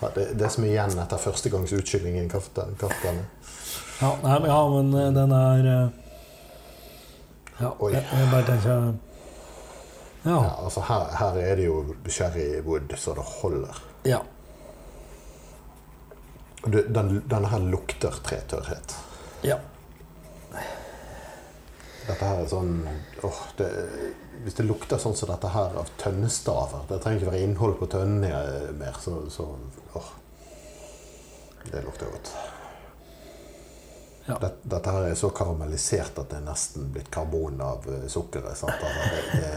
ja, 0.00 0.10
det, 0.14 0.26
det 0.38 0.50
som 0.52 0.64
er 0.64 0.74
igjen 0.74 0.98
etter 1.02 1.20
første 1.20 1.50
gangs 1.52 1.72
utskylling 1.72 2.18
i 2.18 2.22
en 2.24 2.30
kaffekanne. 2.32 3.24
Ja, 4.00 4.10
nei, 4.22 4.38
ja 4.46 4.58
men 4.72 4.92
eh, 4.94 5.10
den 5.16 5.32
er 5.32 5.68
eh, 5.72 5.86
Ja, 7.56 7.70
Oi. 7.80 7.92
jeg, 7.94 8.04
jeg 8.12 8.30
bare 8.32 8.46
tenker 8.50 8.70
Ja. 8.70 8.94
Ja, 10.26 10.38
altså 10.64 10.82
her, 10.88 11.04
her 11.20 11.36
er 11.38 11.54
det 11.60 11.68
jo 11.68 11.94
sherrywood 12.10 12.90
så 12.98 13.12
det 13.14 13.22
holder. 13.38 13.82
ja. 14.08 14.18
Du, 16.66 16.80
Den, 16.90 17.20
denne 17.30 17.46
her 17.52 17.62
lukter 17.62 18.10
tretørrhet. 18.26 18.96
ja. 19.46 19.60
Dette 22.06 22.22
her 22.22 22.40
er 22.42 22.50
sånn 22.50 22.74
åh, 23.26 23.40
det, 23.58 23.68
Hvis 24.44 24.58
det 24.58 24.66
lukter 24.66 25.00
sånn 25.02 25.16
som 25.18 25.30
dette 25.32 25.50
her 25.50 25.74
av 25.80 25.88
tønnestaver 25.98 26.84
Det 26.90 27.00
trenger 27.02 27.22
ikke 27.22 27.32
være 27.32 27.46
innhold 27.48 27.74
på 27.80 27.88
tønnene 27.90 28.30
eh, 28.30 28.68
mer, 28.78 28.94
så, 29.02 29.12
så 29.32 29.48
åh. 29.98 30.12
Det 31.66 31.82
lukter 31.82 32.06
godt. 32.12 32.30
Ja. 34.26 34.36
Dette, 34.38 34.56
dette 34.62 34.90
her 34.94 35.04
er 35.08 35.16
så 35.18 35.30
karamellisert 35.34 36.18
at 36.18 36.30
det 36.30 36.36
er 36.40 36.44
nesten 36.46 36.90
blitt 36.94 37.10
karbon 37.14 37.60
av 37.62 37.86
eh, 37.90 38.06
sukkeret. 38.10 38.56
Sant? 38.58 38.82
Altså, 38.86 39.02
det, 39.10 39.22
det, 39.42 39.50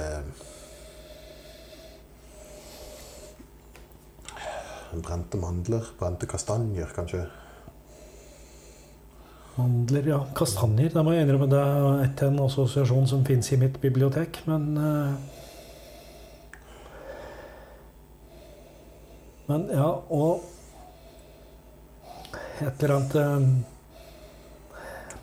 brente 5.05 5.37
mandler, 5.41 5.85
brente 6.01 6.25
kastanjer, 6.29 6.89
kanskje. 6.97 7.23
Mandler, 9.59 10.05
ja. 10.07 10.19
Kastanjer. 10.37 10.93
Det 10.93 11.03
må 11.03 11.11
jeg 11.15 11.25
innrømme. 11.25 11.49
Det 11.51 11.59
er 11.59 12.05
et, 12.05 12.23
en 12.27 12.39
assosiasjon 12.45 13.09
som 13.11 13.25
fins 13.27 13.51
i 13.51 13.59
mitt 13.59 13.79
bibliotek, 13.83 14.41
men 14.49 14.71
eh, 14.79 15.35
Men 19.49 19.63
ja, 19.73 19.87
og 20.13 20.43
et 22.61 22.83
eller 22.83 22.91
annet 22.99 23.15
eh, 23.17 23.45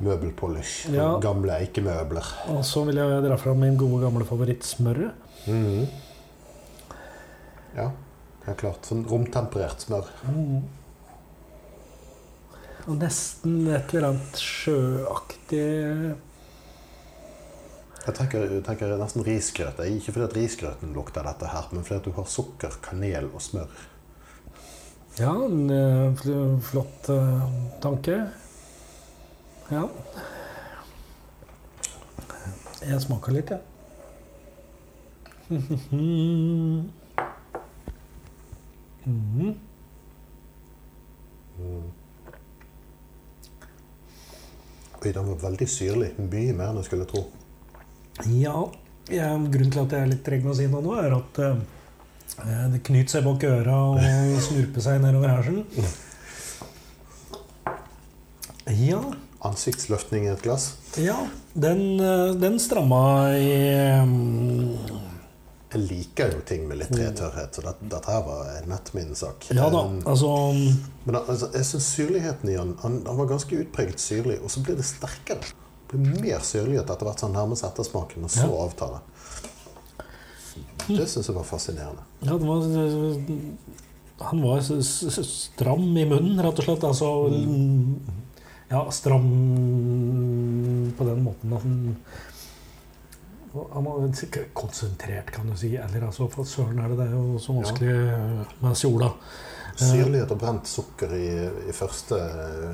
Møbelpolish. 0.03 0.89
Ja. 0.93 1.13
Gamle 1.23 1.55
eikemøbler. 1.63 2.27
Og 2.53 2.65
så 2.67 2.83
vil 2.89 2.99
jeg 3.01 3.23
dra 3.25 3.37
fram 3.41 3.63
min 3.63 3.79
gode, 3.81 4.03
gamle 4.03 4.27
favoritt 4.29 4.67
smøret. 4.67 5.15
Mhm. 5.47 5.87
Ja, 7.77 7.91
helt 8.49 8.61
klart. 8.61 8.89
Sånn 8.89 9.07
romtemperert 9.09 9.85
smør. 9.87 10.11
Og 12.87 12.95
nesten 13.01 13.67
et 13.75 13.91
eller 13.95 14.13
annet 14.13 14.39
sjøaktig 14.39 15.63
Jeg 18.07 18.15
tenker, 18.15 18.45
jeg 18.55 18.63
tenker 18.69 18.93
nesten 19.01 19.25
risgrøt. 19.27 19.81
Ikke 19.91 20.13
fordi 20.15 20.27
at 20.29 20.37
risgrøten 20.39 20.93
lukter 20.95 21.27
dette 21.27 21.49
her, 21.51 21.67
men 21.75 21.83
fordi 21.83 21.99
at 21.99 22.05
du 22.07 22.13
har 22.15 22.29
sukker, 22.31 22.77
kanel 22.85 23.27
og 23.35 23.43
smør. 23.43 23.67
Ja, 25.19 25.33
en 25.49 25.65
eh, 25.73 26.13
fl- 26.21 26.61
flott 26.63 27.09
eh, 27.11 27.43
tanke. 27.83 28.21
Ja. 29.73 29.83
Jeg 32.87 33.01
smaker 33.03 33.35
litt, 33.35 33.51
jeg. 33.51 33.63
Mhm. 39.07 39.55
Oi, 45.03 45.13
den 45.13 45.29
var 45.29 45.41
veldig 45.43 45.69
syrlig. 45.69 46.11
Mye 46.19 46.55
mer 46.57 46.73
enn 46.73 46.81
jeg 46.81 46.89
skulle 46.89 47.09
tro. 47.11 47.27
Ja, 48.33 48.57
ja, 49.13 49.29
grunnen 49.37 49.73
til 49.75 49.83
at 49.83 49.93
jeg 49.93 50.03
er 50.07 50.11
litt 50.11 50.25
treg 50.27 50.43
med 50.43 50.55
å 50.55 50.57
si 50.59 50.67
noe 50.73 50.83
nå, 50.83 50.95
er 50.99 51.15
at 51.19 51.41
eh, 51.45 52.65
det 52.73 52.81
knyter 52.89 53.19
seg 53.19 53.27
bak 53.27 53.45
øra 53.47 53.77
og 53.93 54.41
snurper 54.49 54.85
seg 54.87 55.03
nedover 55.05 55.35
hersen. 55.37 55.63
Ja, 58.73 58.99
Ansiktsløftning 59.47 60.25
i 60.27 60.33
et 60.33 60.43
glass. 60.43 60.73
ja 60.99 61.15
den, 61.55 62.01
eh, 62.01 62.33
den 62.41 62.59
stramma 62.59 63.31
i 63.37 63.53
mm, 64.03 64.73
Jeg 65.73 65.83
liker 65.91 66.31
jo 66.37 66.41
ting 66.47 66.69
med 66.69 66.79
litt 66.79 66.93
tretørrhet, 66.95 67.57
så 67.59 67.63
dette, 67.65 67.89
dette 67.91 68.11
her 68.13 68.21
var 68.23 68.67
nett 68.71 68.93
min 68.95 69.15
sak. 69.19 69.49
Ja 69.51 69.67
da, 69.73 69.81
Um, 69.87 69.97
altså 70.07 70.29
Men 71.05 71.17
altså, 71.19 71.49
jeg 71.55 71.67
syns 71.67 71.89
syrligheten 71.97 72.53
i 72.53 72.55
han, 72.57 72.77
han, 72.85 73.01
han 73.07 73.19
var 73.19 73.27
ganske 73.33 73.59
utpreget 73.65 73.99
syrlig, 74.01 74.39
og 74.43 74.51
så 74.51 74.63
blir 74.63 74.79
det 74.79 74.87
sterkere. 74.87 75.43
Det 75.91 75.99
blir 76.03 76.23
mer 76.23 76.41
syrlighet 76.47 76.87
etter 76.91 77.07
hvert 77.09 77.19
som 77.23 77.33
han 77.35 77.41
nærmer 77.43 77.59
seg 77.59 77.73
ettersmaken, 77.73 78.25
og 78.25 78.31
så 78.31 78.47
Ja. 78.47 78.63
avtar 78.67 78.95
det. 78.95 79.03
Det 80.87 81.09
syns 81.11 81.27
jeg 81.27 81.35
var 81.35 81.45
fascinerende. 81.47 82.03
Ja, 82.23 82.37
det 82.39 82.47
var 82.47 82.63
Han 84.31 84.43
var 84.43 84.61
stram 84.63 85.97
i 85.99 86.05
munnen, 86.09 86.39
rett 86.47 86.59
og 86.63 86.65
slett. 86.65 86.85
Altså 86.87 87.11
Ja, 88.71 88.85
stram 88.91 89.27
på 90.97 91.05
den 91.05 91.21
måten 91.27 91.53
at 91.55 91.63
han 91.63 91.97
konsentrert, 94.57 95.31
kan 95.35 95.51
du 95.51 95.57
si. 95.57 95.75
Eller 95.77 96.09
altså, 96.09 96.29
for 96.33 96.49
søren 96.49 96.81
er 96.83 96.93
det 96.93 96.99
det 97.01 97.07
er 97.11 97.15
jo 97.17 97.39
så 97.43 97.57
vanskelig 97.57 97.97
med 98.63 98.77
sola. 98.79 99.13
Syrlighet 99.77 100.31
og 100.33 100.39
brent 100.41 100.69
sukker 100.71 101.11
i, 101.13 101.27
i 101.69 101.73
første, 101.77 102.17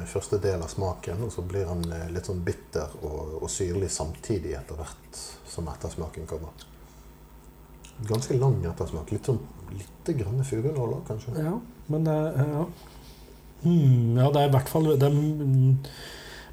første 0.07 0.39
del 0.43 0.63
av 0.63 0.71
smaken, 0.71 1.25
og 1.27 1.33
så 1.35 1.43
blir 1.43 1.67
han 1.67 1.83
eh, 1.91 2.05
litt 2.15 2.29
sånn 2.31 2.45
bitter 2.47 2.95
og, 3.01 3.41
og 3.41 3.51
syrlig 3.51 3.89
samtidig 3.91 4.53
etter 4.55 4.79
hvert 4.79 5.19
som 5.51 5.67
ettersmaken 5.73 6.29
kommer. 6.31 6.55
Ganske 8.07 8.39
lang 8.39 8.61
ettersmak. 8.71 9.11
Litt 9.11 9.27
sånn 9.27 9.43
lite 9.75 10.15
grann 10.21 10.47
furunåler, 10.47 11.03
kanskje. 11.09 11.35
Ja, 11.43 11.57
men 11.91 12.07
det 12.07 12.15
er 12.15 12.55
ja. 12.55 12.65
Mm, 13.63 14.19
ja, 14.19 14.31
det 14.35 14.41
er 14.41 14.49
i 14.49 14.55
hvert 14.57 14.71
fall 14.71 14.89
det 14.99 15.07
er 15.07 15.19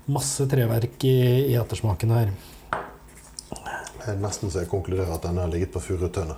masse 0.10 0.46
treverk 0.50 1.06
i, 1.06 1.18
i 1.50 1.56
ettersmaken 1.58 2.14
her. 2.14 2.34
Er 4.08 4.20
Nesten 4.20 4.52
så 4.52 4.64
jeg 4.64 4.72
konkluderer 4.72 5.12
at 5.16 5.26
denne 5.26 5.44
har 5.44 5.52
ligget 5.52 5.74
på 5.74 5.82
furutønne. 5.84 6.36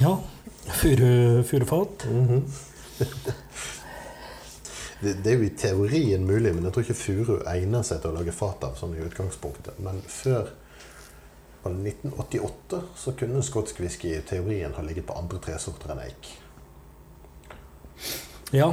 Ja. 0.00 0.16
Furu, 0.68 1.42
-hmm. 2.28 2.42
Det, 5.00 5.14
det 5.24 5.32
er 5.32 5.36
jo 5.36 5.42
i 5.42 5.56
teorien 5.56 6.26
mulig, 6.26 6.54
men 6.54 6.64
jeg 6.64 6.72
tror 6.72 6.82
ikke 6.82 6.94
furu 6.94 7.36
egner 7.46 7.82
seg 7.82 8.00
til 8.02 8.10
å 8.10 8.16
lage 8.18 8.32
fat 8.34 8.64
av 8.66 8.74
sånn 8.74 8.96
i 8.96 9.04
utgangspunktet. 9.04 9.78
Men 9.78 10.00
før 10.02 10.48
1988 11.62 12.82
så 12.96 13.12
kunne 13.18 13.42
skotsk 13.42 13.80
whisky 13.80 14.10
i 14.16 14.22
teorien 14.26 14.74
ha 14.74 14.82
ligget 14.82 15.06
på 15.06 15.14
andre 15.18 15.38
tresorter 15.38 15.92
enn 15.94 16.02
eik. 16.02 16.30
Ja. 18.54 18.72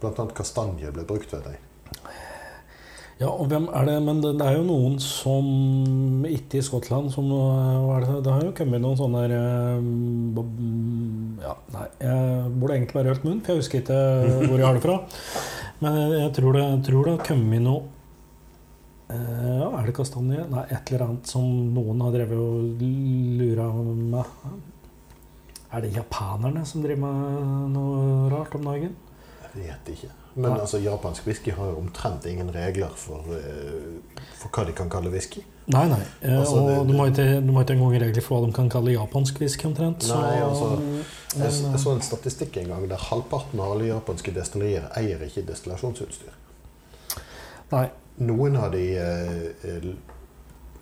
Blant 0.00 0.18
annet 0.18 0.34
kastanje 0.36 0.90
ble 0.92 1.04
brukt, 1.06 1.32
vet 1.32 1.46
jeg. 1.52 1.62
Ja, 3.16 3.30
og 3.30 3.46
hvem 3.48 3.64
er 3.72 3.86
det 3.88 3.94
Men 4.04 4.18
det 4.20 4.44
er 4.44 4.58
jo 4.58 4.64
noen 4.66 4.98
som 5.00 5.46
ikke 6.28 6.58
i 6.60 6.64
Skottland 6.64 7.08
som 7.14 7.30
er 7.32 8.04
det, 8.04 8.16
det 8.26 8.34
har 8.34 8.44
jo 8.44 8.52
kommet 8.56 8.82
noen 8.84 8.98
sånne 8.98 9.22
der, 9.24 9.32
øh, 9.40 10.42
Ja, 11.46 11.54
nei, 11.72 11.86
jeg 12.02 12.50
burde 12.60 12.76
egentlig 12.76 12.98
bare 12.98 13.14
holdt 13.14 13.24
munn, 13.24 13.40
for 13.40 13.54
jeg 13.54 13.62
husker 13.62 13.80
ikke 13.80 14.00
hvor 14.50 14.58
jeg 14.58 14.66
har 14.66 14.76
det 14.76 14.84
fra. 14.84 14.98
Men 15.84 15.96
jeg, 16.12 16.32
tror 16.36 16.56
det, 16.56 16.64
jeg 16.64 16.82
tror 16.90 17.08
det 17.08 17.14
har 17.16 17.24
kommet 17.30 17.64
noe 17.64 17.82
Ja, 19.08 19.70
er 19.70 19.88
det 19.88 19.96
kastanje? 19.96 20.44
Nei, 20.52 20.66
et 20.66 20.92
eller 20.92 21.06
annet 21.06 21.32
som 21.32 21.48
noen 21.72 22.04
har 22.04 22.12
drevet 22.16 22.36
og 22.36 22.84
lura 23.40 23.70
med. 23.86 24.36
Er 25.72 25.84
det 25.84 25.94
japanerne 25.96 26.66
som 26.68 26.84
driver 26.84 27.06
med 27.06 27.74
noe 27.78 28.30
rart 28.34 28.54
om 28.58 28.70
dagen? 28.72 28.96
Jeg 29.46 29.56
vet 29.62 29.92
ikke. 29.96 30.25
Men 30.36 30.50
ja. 30.52 30.60
altså, 30.60 30.78
japansk 30.84 31.24
whisky 31.26 31.50
har 31.56 31.70
jo 31.70 31.78
omtrent 31.80 32.26
ingen 32.28 32.50
regler 32.54 32.90
for, 33.00 33.24
eh, 33.32 34.24
for 34.36 34.52
hva 34.52 34.66
de 34.68 34.72
kan 34.76 34.90
kalle 34.92 35.08
whisky. 35.10 35.40
Nei, 35.72 35.86
nei. 35.88 36.00
Eh, 36.22 36.38
Altså, 36.38 36.56
og 36.60 36.68
det- 36.68 36.88
de 36.92 36.98
har 36.98 37.06
ikke, 37.06 37.40
de 37.46 37.52
har 37.54 37.64
ikke 37.64 37.72
engang 37.74 37.94
regler 38.02 38.22
for 38.22 38.40
hva 38.40 38.46
de 38.46 38.52
kan 38.52 38.68
kalle 38.70 38.92
japansk 38.92 39.40
whisky, 39.40 39.64
omtrent. 39.66 40.02
Så, 40.04 40.14
Nei, 40.14 40.42
altså, 40.42 40.68
Jeg, 41.36 41.52
jeg 41.72 41.80
så 41.80 41.92
en 41.94 42.00
statistikk 42.02 42.56
en 42.56 42.68
gang 42.68 42.88
der 42.90 42.96
halvparten 42.96 43.60
av 43.60 43.72
alle 43.72 43.86
japanske 43.88 44.34
destillerier 44.34 44.86
eier 44.96 45.18
ikke 45.26 45.46
destillasjonsutstyr. 45.46 46.32
nei. 47.72 47.88
Noen 48.18 48.56
av 48.56 48.70
de 48.72 48.96
eh, 48.96 49.42
eh, 49.64 49.88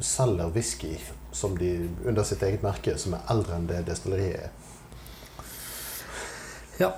selger 0.01 0.51
whisky 0.55 0.97
som 1.33 1.57
de, 1.59 1.89
under 2.07 2.23
sitt 2.23 2.43
eget 2.43 2.63
merke 2.63 2.99
som 2.99 3.15
er 3.15 3.21
eldre 3.31 3.57
enn 3.57 3.67
det 3.67 3.85
destilleriet 3.87 4.35
er. 4.35 4.51
Ja. 6.81 6.93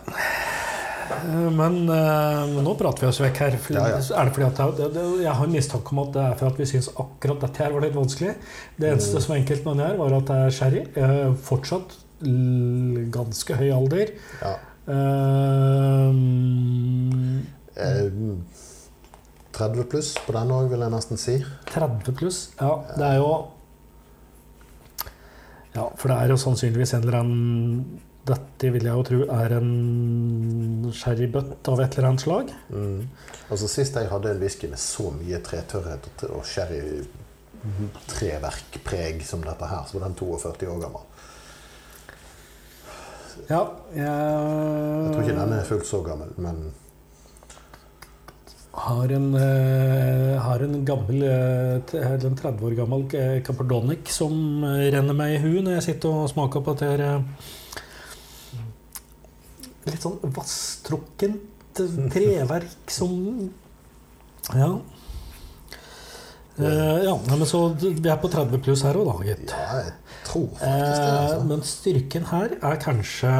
Eh, 1.06 1.50
Men 1.54 1.76
eh, 1.92 2.56
nå 2.62 2.72
prater 2.78 3.04
vi 3.06 3.10
oss 3.10 3.20
vekk 3.22 3.36
her. 3.44 3.56
Ja, 3.74 3.84
ja. 3.94 3.98
Er 4.00 4.24
det 4.28 4.34
fordi 4.34 4.46
at 4.48 4.58
jeg, 4.62 4.76
det, 4.80 4.88
det, 4.96 5.04
jeg 5.24 5.34
har 5.40 5.46
mistanke 5.52 5.92
om 5.94 6.00
at 6.04 6.12
det 6.16 6.22
er 6.24 6.34
for 6.40 6.46
at 6.52 6.58
vi 6.60 6.66
syns 6.72 6.88
akkurat 6.98 7.40
dette 7.46 7.62
her 7.64 7.72
var 7.76 7.80
litt 7.86 7.94
vanskelig. 7.96 8.34
Det 8.76 8.90
eneste 8.92 9.16
Mm. 9.16 9.20
som 9.22 9.32
var 9.34 9.40
enkelt 9.42 9.64
med 9.64 9.76
den 9.76 9.86
her, 9.86 9.96
var 10.00 10.16
at 10.18 10.28
jeg 10.34 10.46
er 10.46 10.56
sherry. 10.60 10.82
Eh, 10.96 11.34
fortsatt 11.50 11.96
ganske 13.12 13.56
høy 13.60 13.70
alder. 13.76 14.14
Ja. 14.42 14.54
Eh, 14.86 16.12
Eh, 17.76 18.10
30 19.52 19.84
pluss 19.90 20.14
på 20.24 20.32
denne 20.32 20.54
òg, 20.56 20.70
vil 20.72 20.80
jeg 20.80 20.92
nesten 20.94 21.18
si. 21.20 21.34
30 21.68 22.14
pluss. 22.16 22.38
Ja, 22.60 22.70
det 22.96 23.04
er 23.04 23.16
jo 23.20 23.28
Ja, 25.76 25.84
for 26.00 26.08
det 26.08 26.16
er 26.16 26.28
jo 26.32 26.36
sannsynligvis 26.40 26.94
en 26.96 27.02
eller 27.04 27.18
annen 27.20 28.00
Dette 28.26 28.70
vil 28.74 28.82
jeg 28.88 28.96
jo 28.96 29.02
tro 29.06 29.18
er 29.36 29.50
en 29.60 29.72
sherrybøtt 30.96 31.68
av 31.70 31.78
et 31.84 31.92
eller 31.98 32.08
annet 32.10 32.24
slag. 32.24 32.46
Mm. 32.72 33.02
Altså 33.50 33.66
Sist 33.70 33.94
jeg 34.00 34.10
hadde 34.10 34.32
en 34.34 34.40
whisky 34.42 34.66
med 34.72 34.80
så 34.82 35.06
mye 35.14 35.38
tretørrhet 35.46 36.04
og- 36.30 36.48
sherrytreverkpreg 36.50 39.16
som 39.26 39.40
dette 39.46 39.66
her, 39.70 39.82
så 39.86 39.92
var 39.98 40.02
den 40.08 40.18
42 40.18 40.66
år 40.72 40.80
gammel. 40.86 41.04
Ja, 43.50 43.62
Jeg 43.94 44.02
Jeg 44.02 45.12
tror 45.12 45.22
ikke 45.22 45.40
den 45.40 45.52
er 45.52 45.64
fullt 45.68 45.86
så 45.86 46.00
gammel, 46.02 46.28
men 46.38 46.56
har 48.76 49.08
en, 49.12 49.34
eh, 49.34 50.38
har 50.40 50.58
en 50.64 50.84
gammel 50.84 51.22
eh, 51.22 51.80
eller 51.94 52.26
en 52.26 52.36
30 52.36 52.62
år 52.66 52.74
gammel 52.76 53.06
eh, 53.14 53.40
Capardonic 53.42 54.08
som 54.12 54.64
eh, 54.64 54.90
renner 54.92 55.14
meg 55.16 55.34
i 55.36 55.38
huet 55.40 55.62
når 55.64 55.72
jeg 55.78 55.82
sitter 55.86 56.08
og 56.12 56.28
smaker 56.28 56.60
på 56.60 56.74
dette 56.76 57.00
eh, 57.00 57.20
Litt 59.86 60.02
sånn 60.02 60.18
vasstrukkent 60.34 61.80
eh, 61.82 61.96
treverk 62.12 62.90
som 62.90 63.50
Ja. 64.54 64.72
Uh, 66.56 67.02
ja, 67.04 67.12
men 67.28 67.42
så 67.44 67.58
Vi 67.76 68.08
er 68.08 68.16
på 68.16 68.30
30 68.32 68.62
pluss 68.64 68.80
her 68.86 68.96
òg, 68.96 69.10
da, 69.10 69.16
gitt. 69.28 69.50
ja, 69.52 69.80
jeg 69.84 70.22
tror 70.24 70.46
faktisk 70.56 71.02
det. 71.02 71.08
Eh, 71.10 71.16
Altså. 71.26 71.42
men 71.50 71.64
styrken 71.68 72.24
her 72.30 72.54
er 72.64 72.78
kanskje 72.80 73.32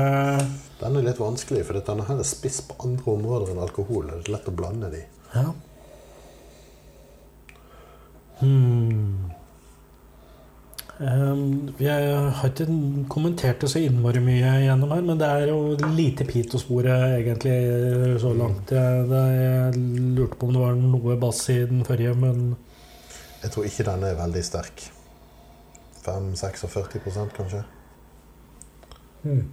Den 0.83 0.99
er 1.01 1.07
litt 1.07 1.17
vanskelig, 1.23 1.63
for 1.65 1.81
denne 1.81 2.05
her 2.05 2.21
er 2.21 2.29
spiss 2.29 2.61
på 2.69 2.77
andre 2.85 3.15
områder 3.15 3.55
enn 3.55 3.63
alkohol. 3.65 4.11
Det 4.11 4.19
er 4.29 4.33
lett 4.35 4.51
å 4.51 4.55
blande 4.59 4.91
de. 4.93 5.01
Ja. 5.33 5.47
Hmm. 8.43 9.31
Um, 10.97 11.75
jeg 11.77 12.13
har 12.39 12.49
ikke 12.49 12.67
kommentert 13.13 13.61
det 13.61 13.69
så 13.69 13.83
innmari 13.85 14.23
mye 14.25 14.53
gjennom 14.63 14.95
her, 14.95 15.03
men 15.05 15.19
det 15.21 15.27
er 15.29 15.51
jo 15.51 15.91
lite 15.93 16.25
pit 16.25 16.55
å 16.57 16.61
spore 16.61 16.95
egentlig 17.19 17.57
så 18.23 18.33
langt. 18.33 18.73
Jeg, 18.73 19.03
jeg 19.13 19.83
lurte 20.17 20.39
på 20.41 20.49
om 20.49 20.55
det 20.57 20.63
var 20.63 20.79
noe 20.81 21.19
bass 21.21 21.43
i 21.53 21.59
den 21.69 21.85
forrige, 21.85 22.15
men 22.17 22.55
Jeg 23.43 23.53
tror 23.53 23.69
ikke 23.69 23.87
den 23.91 24.07
er 24.09 24.17
veldig 24.23 24.45
sterk. 24.45 24.87
5-46% 26.07 27.37
kanskje. 27.37 27.63
hmm. 29.27 29.45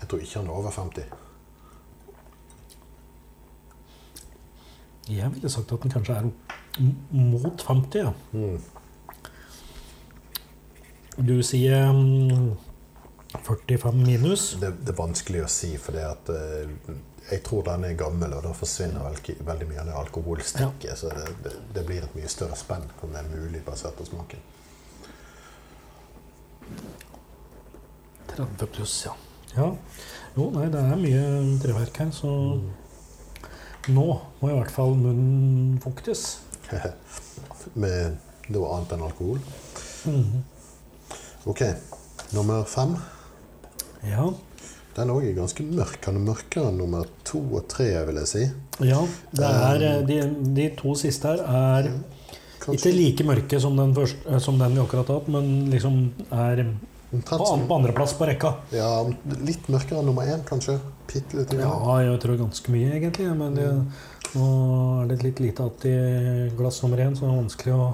Jeg 0.00 0.08
tror 0.10 0.20
ikke 0.26 0.40
han 0.40 0.50
er 0.50 0.58
over 0.58 0.74
50. 0.74 1.14
jeg 5.08 5.34
ville 5.34 5.50
sagt 5.50 5.72
at 5.72 5.82
den 5.82 5.90
kanskje 5.90 6.14
er 6.14 6.26
mot 7.10 7.62
50. 7.62 7.98
Ja. 7.98 8.10
Mm. 8.32 8.60
Du 11.16 11.42
sier 11.42 11.92
mm, 11.92 12.56
45 13.42 14.06
minus. 14.06 14.56
Det, 14.60 14.72
det 14.84 14.92
er 14.92 14.98
vanskelig 14.98 15.44
å 15.46 15.48
si, 15.50 15.72
for 15.80 15.96
jeg 15.96 17.40
tror 17.46 17.64
den 17.66 17.86
er 17.88 17.96
gammel, 17.98 18.34
og 18.36 18.44
da 18.44 18.52
forsvinner 18.56 19.06
veldig, 19.06 19.36
veldig 19.46 19.68
mye 19.70 19.80
av 19.82 19.88
det 19.88 19.94
alkoholstikket. 20.02 20.92
Så 21.00 21.12
det, 21.14 21.24
det, 21.44 21.54
det 21.74 21.84
blir 21.88 22.04
et 22.04 22.18
mye 22.18 22.28
større 22.30 22.58
spenn 22.58 22.84
om 23.00 23.14
det 23.14 23.22
er 23.22 23.32
mulig 23.32 23.62
basert 23.64 23.96
på 23.96 24.06
smaken. 24.08 24.44
30 28.36 28.68
pluss, 28.74 28.98
ja. 29.06 29.14
ja. 29.54 29.70
Jo, 30.36 30.50
nei, 30.52 30.66
det 30.68 30.82
er 30.82 31.00
mye 31.00 31.22
treverk 31.62 32.02
her, 32.02 32.10
så 32.12 32.32
nå 33.86 34.04
må 34.42 34.50
i 34.50 34.58
hvert 34.58 34.74
fall 34.74 34.92
munnen 35.00 35.78
fuktes. 35.80 36.42
Med 37.80 38.18
noe 38.52 38.74
annet 38.74 38.92
enn 38.98 39.06
alkohol. 39.08 39.40
Mhm. 40.10 40.44
Ok, 41.46 41.62
nummer 42.34 42.64
fem. 42.66 42.96
Ja. 44.02 44.24
Den 44.96 45.10
òg 45.14 45.28
er 45.28 45.36
ganske 45.36 45.62
mørk. 45.62 46.00
Han 46.08 46.18
er 46.18 46.24
mørkere 46.26 46.72
enn 46.72 46.80
nummer 46.80 47.06
to 47.28 47.38
og 47.54 47.68
tre, 47.70 47.86
vil 48.08 48.18
jeg 48.24 48.30
si. 48.32 48.42
ja 48.82 48.98
er, 49.38 49.84
eh, 49.86 50.00
de, 50.08 50.16
de 50.56 50.66
to 50.76 50.96
siste 50.98 51.30
her 51.30 51.44
er 51.46 51.88
ikke 52.74 52.90
like 52.90 53.26
mørke 53.28 53.60
som 53.62 53.78
den, 53.78 53.94
første, 53.94 54.26
eh, 54.26 54.42
som 54.42 54.58
den 54.58 54.74
vi 54.74 54.82
akkurat 54.82 55.12
har 55.12 55.20
hatt, 55.20 55.30
men 55.30 55.70
liksom 55.70 56.00
er 56.34 56.64
på, 56.66 57.20
Omtrent 57.20 57.68
på 57.70 57.78
andreplass 57.78 58.16
på 58.18 58.26
rekka. 58.26 58.52
Ja, 58.74 58.90
litt 59.46 59.70
mørkere 59.70 60.02
enn 60.02 60.10
nummer 60.10 60.26
én, 60.26 60.42
kanskje. 60.48 60.80
Bitte 61.06 61.44
litt. 61.44 61.54
Ja, 61.62 61.78
jeg 62.02 62.18
tror 62.26 62.40
ganske 62.42 62.74
mye, 62.74 62.90
egentlig. 62.98 63.28
Men 63.38 63.54
det, 63.54 63.70
nå 64.34 64.50
er 65.04 65.12
det 65.12 65.22
litt 65.22 65.46
lite 65.46 65.70
igjen 65.86 66.50
i 66.50 66.54
glass 66.58 66.82
nummer 66.82 67.06
én, 67.06 67.14
så 67.14 67.28
det 67.28 67.30
er 67.30 67.38
vanskelig 67.44 67.78
å 67.78 67.92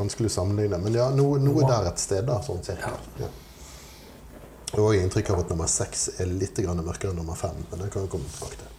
Vanskelig 0.00 0.30
å 0.32 0.34
sammenligne. 0.38 0.80
Men 0.80 0.96
ja, 0.96 1.10
noe, 1.14 1.38
noe 1.42 1.68
der 1.68 1.90
et 1.90 2.02
sted, 2.02 2.24
da, 2.28 2.40
sånn 2.44 2.62
cirka. 2.64 2.94
Ja. 3.20 3.28
Jeg 4.70 4.84
har 4.84 4.96
inntrykk 5.00 5.32
av 5.34 5.40
at 5.42 5.50
nummer 5.50 5.70
seks 5.70 6.08
er 6.22 6.30
litt 6.30 6.58
mørkere 6.62 7.10
enn 7.10 7.18
nummer 7.18 7.38
fem. 7.38 7.56
Men 7.70 7.82
det 7.82 7.90
kan 7.90 8.06
jeg 8.06 8.12
komme 8.12 8.28
tilbake 8.30 8.60
til. 8.60 8.76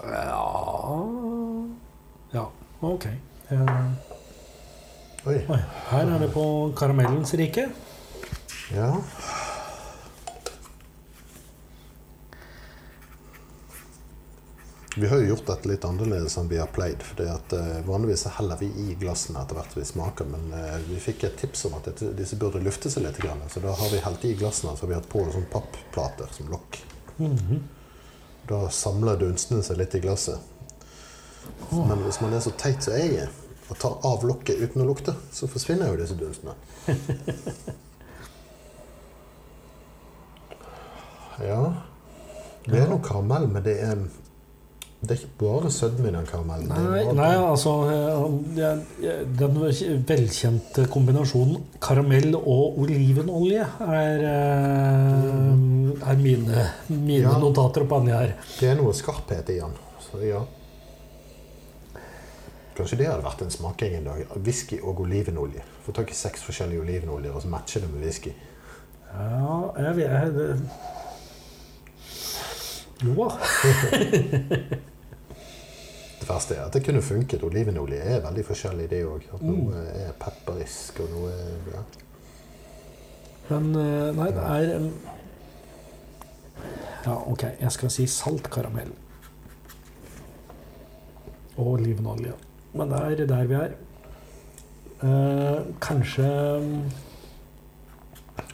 Ja 0.00 0.46
Ja, 2.32 2.44
ok. 2.80 3.06
Oi. 5.28 5.36
oi, 5.52 5.58
her 5.90 6.10
er 6.14 6.22
det 6.22 6.30
på 6.32 6.44
karamellens 6.78 7.34
rike. 7.36 7.66
Ja. 8.72 8.94
Vi 14.96 15.06
har 15.06 15.16
jo 15.16 15.26
gjort 15.26 15.46
dette 15.46 15.68
litt 15.68 15.84
annerledes 15.84 16.34
enn 16.38 16.48
vi 16.48 16.58
har 16.58 16.66
pleid. 16.66 17.02
fordi 17.02 17.28
at, 17.30 17.52
eh, 17.52 17.80
vanligvis 17.86 18.24
heller 18.26 18.56
vi 18.56 18.66
i 18.66 18.94
glassene 18.98 19.42
etter 19.42 19.54
hvert 19.54 19.76
vi 19.76 19.84
smaker. 19.84 20.24
Men 20.24 20.52
eh, 20.52 20.78
vi 20.88 20.96
fikk 21.00 21.24
et 21.24 21.36
tips 21.38 21.64
om 21.64 21.74
at 21.74 21.84
dette, 21.84 22.10
disse 22.16 22.36
burde 22.36 22.62
lufte 22.62 22.90
seg 22.90 23.04
litt. 23.06 23.18
Grann, 23.18 23.42
så 23.48 23.60
da 23.60 23.72
har 23.72 23.90
vi 23.90 23.98
helt 24.02 24.24
i 24.24 24.34
glassene 24.34 24.76
så 24.76 24.86
vi 24.86 24.94
har 24.94 25.02
hatt 25.02 25.12
på 25.12 25.22
sånn 25.30 25.46
pappplater 25.52 26.32
som 26.34 26.50
lokk. 26.50 26.80
Mhm. 27.18 27.60
Da 28.48 28.68
samler 28.68 29.16
dunstene 29.20 29.62
seg 29.62 29.78
litt 29.78 29.94
i 29.94 30.00
glasset. 30.00 30.38
Men 31.70 32.02
hvis 32.02 32.20
man 32.20 32.32
er 32.34 32.40
så 32.40 32.50
teit 32.58 32.82
som 32.82 32.96
jeg 32.96 33.14
er, 33.22 33.30
og 33.70 33.78
tar 33.78 33.98
av 34.02 34.24
lokket 34.26 34.58
uten 34.58 34.82
å 34.82 34.88
lukte, 34.88 35.14
så 35.32 35.46
forsvinner 35.48 35.92
jo 35.92 36.00
disse 36.00 36.18
dunstene. 36.18 36.56
Ja 41.40 41.72
Det 42.66 42.76
er 42.76 42.90
noe 42.90 43.00
karamell, 43.00 43.46
men 43.48 43.62
det 43.64 43.78
er 43.80 44.02
Det 45.00 45.14
er 45.14 45.20
ikke 45.22 45.38
bare 45.40 45.70
sødme 45.72 46.10
i 46.10 46.12
den 46.12 46.26
karamellen. 46.28 46.68
Nei, 46.68 47.04
nei, 47.16 47.30
altså 47.40 47.70
eh, 47.88 48.82
Den 49.40 49.56
velkjente 50.06 50.84
kombinasjonen 50.92 51.62
karamell 51.80 52.34
og 52.36 52.76
olivenolje 52.84 53.64
er, 53.86 54.24
eh, 54.28 56.10
er 56.12 56.20
mine, 56.20 56.66
mine 56.92 57.22
Ja. 57.24 57.38
notater 57.40 57.86
på 57.88 58.02
denne 58.02 58.18
her. 58.18 58.34
Det 58.60 58.68
er 58.68 58.76
noe 58.82 58.92
skarphet 58.92 59.48
i 59.54 59.58
den. 59.62 59.72
Så 60.04 60.20
ja. 60.26 60.42
Kanskje 62.76 62.96
det 63.00 63.08
hadde 63.10 63.24
vært 63.24 63.42
en 63.44 63.50
smaking 63.56 63.96
en 63.98 64.04
dag. 64.12 64.22
Whisky 64.44 64.78
og 64.82 65.00
olivenolje. 65.04 65.64
Få 65.84 65.92
tak 65.96 66.12
i 66.12 66.14
seks 66.16 66.44
forskjellige 66.46 66.80
olivenoljer 66.84 67.34
og 67.34 67.42
så 67.42 67.48
matche 67.52 67.80
det 67.82 67.90
med 67.92 68.04
whisky. 68.04 68.32
Ja, 69.10 69.72
jeg 69.80 69.96
vet 69.96 70.12
jeg, 70.12 70.60
det... 73.00 74.80
Det 76.20 76.28
verste 76.28 76.54
er 76.54 76.66
at 76.66 76.74
det 76.76 76.82
kunne 76.84 77.00
funket. 77.02 77.42
Olivenolje 77.46 77.98
er 78.04 78.20
veldig 78.20 78.42
forskjellig, 78.44 78.90
det 78.90 79.00
òg. 79.08 79.24
Mm. 79.40 79.46
Noe 79.48 79.84
er 79.88 80.10
pepperisk, 80.20 81.00
og 81.00 81.14
noe 81.14 81.30
er 81.32 81.70
ja. 81.72 81.84
Men 83.50 83.70
eh, 83.74 84.10
nei, 84.14 84.28
det 84.36 84.44
er 84.44 84.66
Ja, 87.06 87.14
ok, 87.16 87.46
jeg 87.56 87.72
skal 87.72 87.92
si 87.94 88.04
salt 88.10 88.50
karamell. 88.52 88.92
Og 91.56 91.72
olivenolje. 91.78 92.36
Men 92.76 92.92
det 92.92 93.00
er 93.00 93.26
der 93.32 93.48
vi 93.48 93.56
er. 93.58 93.74
Eh, 95.00 95.58
kanskje 95.80 96.28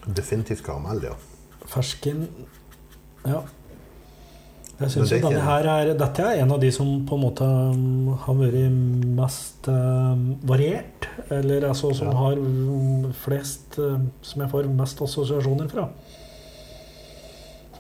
Definitivt 0.06 0.62
karamell, 0.62 1.02
ja. 1.02 1.16
fersken 1.66 2.28
Ja. 3.26 3.42
Jeg 4.76 4.90
synes 4.92 5.08
det 5.10 5.22
denne 5.24 5.40
her 5.40 5.64
er, 5.72 5.94
Dette 5.96 6.20
er 6.22 6.42
en 6.42 6.50
av 6.52 6.60
de 6.60 6.68
som 6.74 6.88
på 7.08 7.16
en 7.16 7.22
måte 7.22 7.46
um, 7.46 8.10
har 8.26 8.34
vært 8.36 8.74
mest 9.16 9.68
um, 9.72 10.26
variert. 10.44 11.06
Eller 11.32 11.64
altså 11.70 11.94
som 11.96 12.10
Ja. 12.12 12.16
har 12.18 12.36
um, 12.36 13.06
flest 13.24 13.78
Som 14.22 14.42
jeg 14.44 14.50
får 14.52 14.68
mest 14.68 15.00
assosiasjoner 15.00 15.68
fra. 15.72 15.86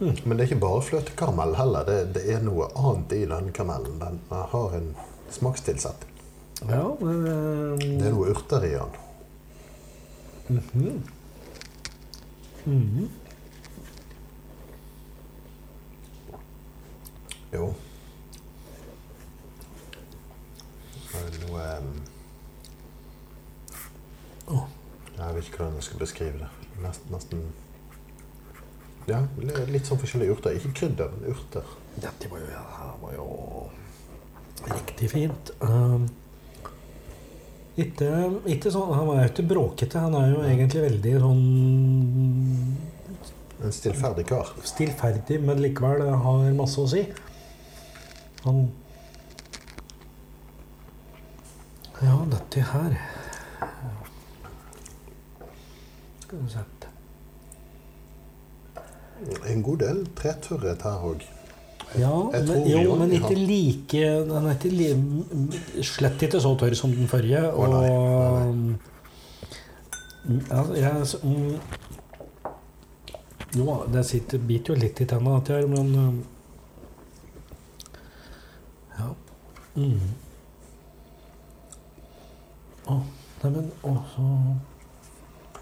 Men 0.00 0.36
det 0.36 0.40
er 0.44 0.48
ikke 0.50 0.60
bare 0.60 0.82
fløtekaramell 0.84 1.54
heller. 1.56 1.84
Det, 1.88 1.98
det 2.16 2.24
er 2.34 2.42
noe 2.44 2.66
annet 2.76 3.12
i 3.16 3.22
den 3.28 3.52
karamellen. 3.56 3.98
Den 4.00 4.18
har 4.52 4.74
en 4.76 4.90
smakstilsett. 5.32 6.04
Ja, 6.68 6.82
men 7.00 7.22
Det 7.78 8.06
er 8.08 8.12
noe 8.16 8.32
urter 8.32 8.64
i 8.64 8.72
den. 8.76 8.98
mhm. 10.48 11.02
Mhm. 12.64 13.06
Mm 13.06 13.08
Det 13.08 13.25
er 21.16 21.38
noe 21.46 21.62
um, 21.78 21.92
Jeg 25.16 25.34
vet 25.34 25.48
ikke 25.48 25.62
hvordan 25.62 25.78
jeg 25.78 25.86
skal 25.88 26.02
beskrive 26.02 26.42
det. 26.42 26.50
Nesten, 26.82 27.14
nesten 27.14 27.46
Ja, 29.06 29.22
litt 29.70 29.86
sånn 29.88 30.00
forskjellige 30.02 30.34
urter. 30.36 30.56
Ikke 30.58 30.74
krydder, 30.82 31.12
men 31.14 31.30
urter. 31.32 31.74
Dette 31.96 32.28
var 32.30 32.42
jo, 32.42 32.48
ja, 32.52 32.92
var 33.00 33.12
jo 33.16 33.26
riktig 34.66 35.10
fint. 35.12 35.52
Um, 35.62 36.08
ikke, 37.76 38.08
ikke 38.50 38.72
sånn, 38.72 38.92
han 38.96 39.12
er 39.12 39.22
jo 39.22 39.30
ikke 39.30 39.46
bråkete. 39.52 40.02
Han 40.02 40.16
er 40.18 40.30
jo 40.32 40.42
egentlig 40.44 40.84
veldig 40.88 41.14
sånn 41.22 41.44
En 43.66 43.72
stillferdig 43.72 44.26
kar. 44.28 44.52
stillferdig, 44.68 45.38
men 45.44 45.62
likevel 45.64 46.04
har 46.24 46.50
masse 46.58 46.82
å 46.82 46.88
si. 46.90 47.06
Han 48.46 48.66
Ja, 52.02 52.16
dette 52.30 52.64
her 52.72 52.96
Skal 56.24 56.38
vi 56.42 56.50
se 56.52 56.64
En 59.48 59.62
god 59.64 59.78
del 59.80 60.02
tretørrhet 60.18 60.82
her 60.84 61.04
òg. 61.08 61.22
Ja, 61.96 62.10
men, 62.34 62.66
jo, 62.68 62.82
jo 62.84 62.96
men 63.00 63.14
ikke 63.16 63.36
like 63.38 64.02
Den 64.28 64.34
er 64.36 64.56
ikke 64.58 64.72
li, 64.74 64.88
slett 65.86 66.22
ikke 66.26 66.40
så 66.42 66.52
tørr 66.60 66.76
som 66.76 66.92
den 66.92 67.08
forrige. 67.08 67.40
Og 67.54 67.72
nei, 67.72 68.76
Mm, 70.26 70.40
ja, 70.50 70.62
jeg, 70.74 71.06
mm, 71.22 71.60
Jo, 73.56 73.76
det 73.92 74.02
sitter, 74.06 74.38
biter 74.42 74.74
jo 74.74 74.80
litt 74.80 75.00
i 75.00 75.06
tenna, 75.06 75.36
her, 75.48 75.66
men 75.70 75.92
um, 75.94 76.16
Ja. 78.98 79.12
Mm. 79.76 80.14
Oh, 82.86 83.02
neimen 83.42 83.70
Å, 83.84 83.92
så 84.14 84.26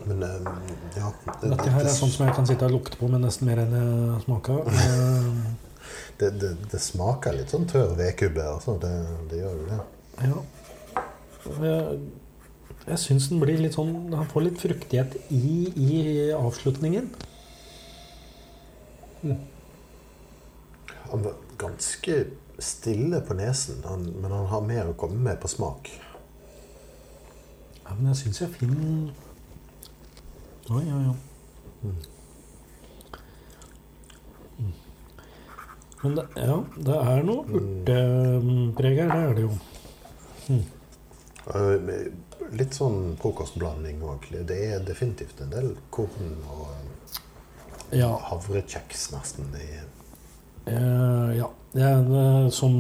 Men 0.04 0.22
um, 0.22 0.48
ja 0.94 1.08
det, 1.40 1.48
Dette 1.48 1.70
her 1.72 1.86
er 1.86 1.94
sånn 1.96 2.12
som 2.12 2.26
jeg 2.28 2.36
kan 2.36 2.46
sitte 2.46 2.68
og 2.68 2.76
lukte 2.76 3.00
på 3.00 3.08
men 3.10 3.24
nesten 3.24 3.48
mer 3.48 3.64
enn 3.64 3.76
jeg 3.78 4.24
smaker. 4.26 4.64
Eh, 5.84 6.02
det, 6.16 6.28
det, 6.40 6.50
det 6.72 6.78
smaker 6.80 7.34
litt 7.36 7.50
sånn 7.52 7.66
tørr 7.68 7.90
vedkubbe. 7.98 8.44
Altså. 8.54 8.76
Det, 8.80 8.92
det 9.28 9.40
gjør 9.42 9.58
jo 9.58 9.64
det. 9.68 9.80
Ja. 10.24 10.38
Jeg, 11.60 11.98
jeg 12.86 13.00
syns 13.02 13.26
den 13.28 13.42
blir 13.42 13.60
litt 13.60 13.76
sånn 13.76 13.92
Han 14.14 14.28
får 14.30 14.46
litt 14.46 14.62
fruktighet 14.62 15.16
i, 15.34 15.50
i 15.74 15.98
avslutningen. 16.36 17.10
Han 21.10 21.26
var 21.26 21.36
ganske 21.60 22.22
stille 22.62 23.20
på 23.20 23.34
nesen, 23.38 23.82
han, 23.88 24.04
men 24.20 24.32
han 24.32 24.46
har 24.46 24.60
mer 24.66 24.90
å 24.90 24.96
komme 24.98 25.18
med 25.20 25.40
på 25.42 25.48
smak. 25.50 25.90
Ja, 27.84 27.94
men 27.94 28.10
jeg 28.12 28.16
syns 28.22 28.40
jeg 28.40 28.54
finner 28.56 29.12
Oi, 30.72 30.80
oi, 30.80 31.02
oi. 31.10 31.16
Mm. 31.84 31.96
Mm. 34.58 34.70
Men 36.02 36.14
det, 36.16 36.24
ja, 36.40 36.54
det 36.86 37.00
er 37.12 37.26
noe 37.28 37.58
urtepreg 37.58 39.02
her, 39.02 39.10
det 39.12 39.18
er 39.20 39.34
det 39.36 39.44
jo. 39.44 39.52
Uh, 41.44 41.76
Litt 42.54 42.76
sånn 42.76 43.14
frokostblanding 43.20 44.02
òg. 44.04 44.26
Det 44.46 44.56
er 44.70 44.82
definitivt 44.84 45.40
en 45.44 45.52
del 45.52 45.70
korn 45.94 46.34
og 46.52 46.68
Ja. 47.94 48.10
havrekjeks 48.30 49.10
nesten. 49.12 49.52
i 49.56 49.80
Eh, 50.66 51.36
ja. 51.36 51.50
Det 51.74 51.82
er 51.82 52.02
det 52.06 52.52
som 52.54 52.74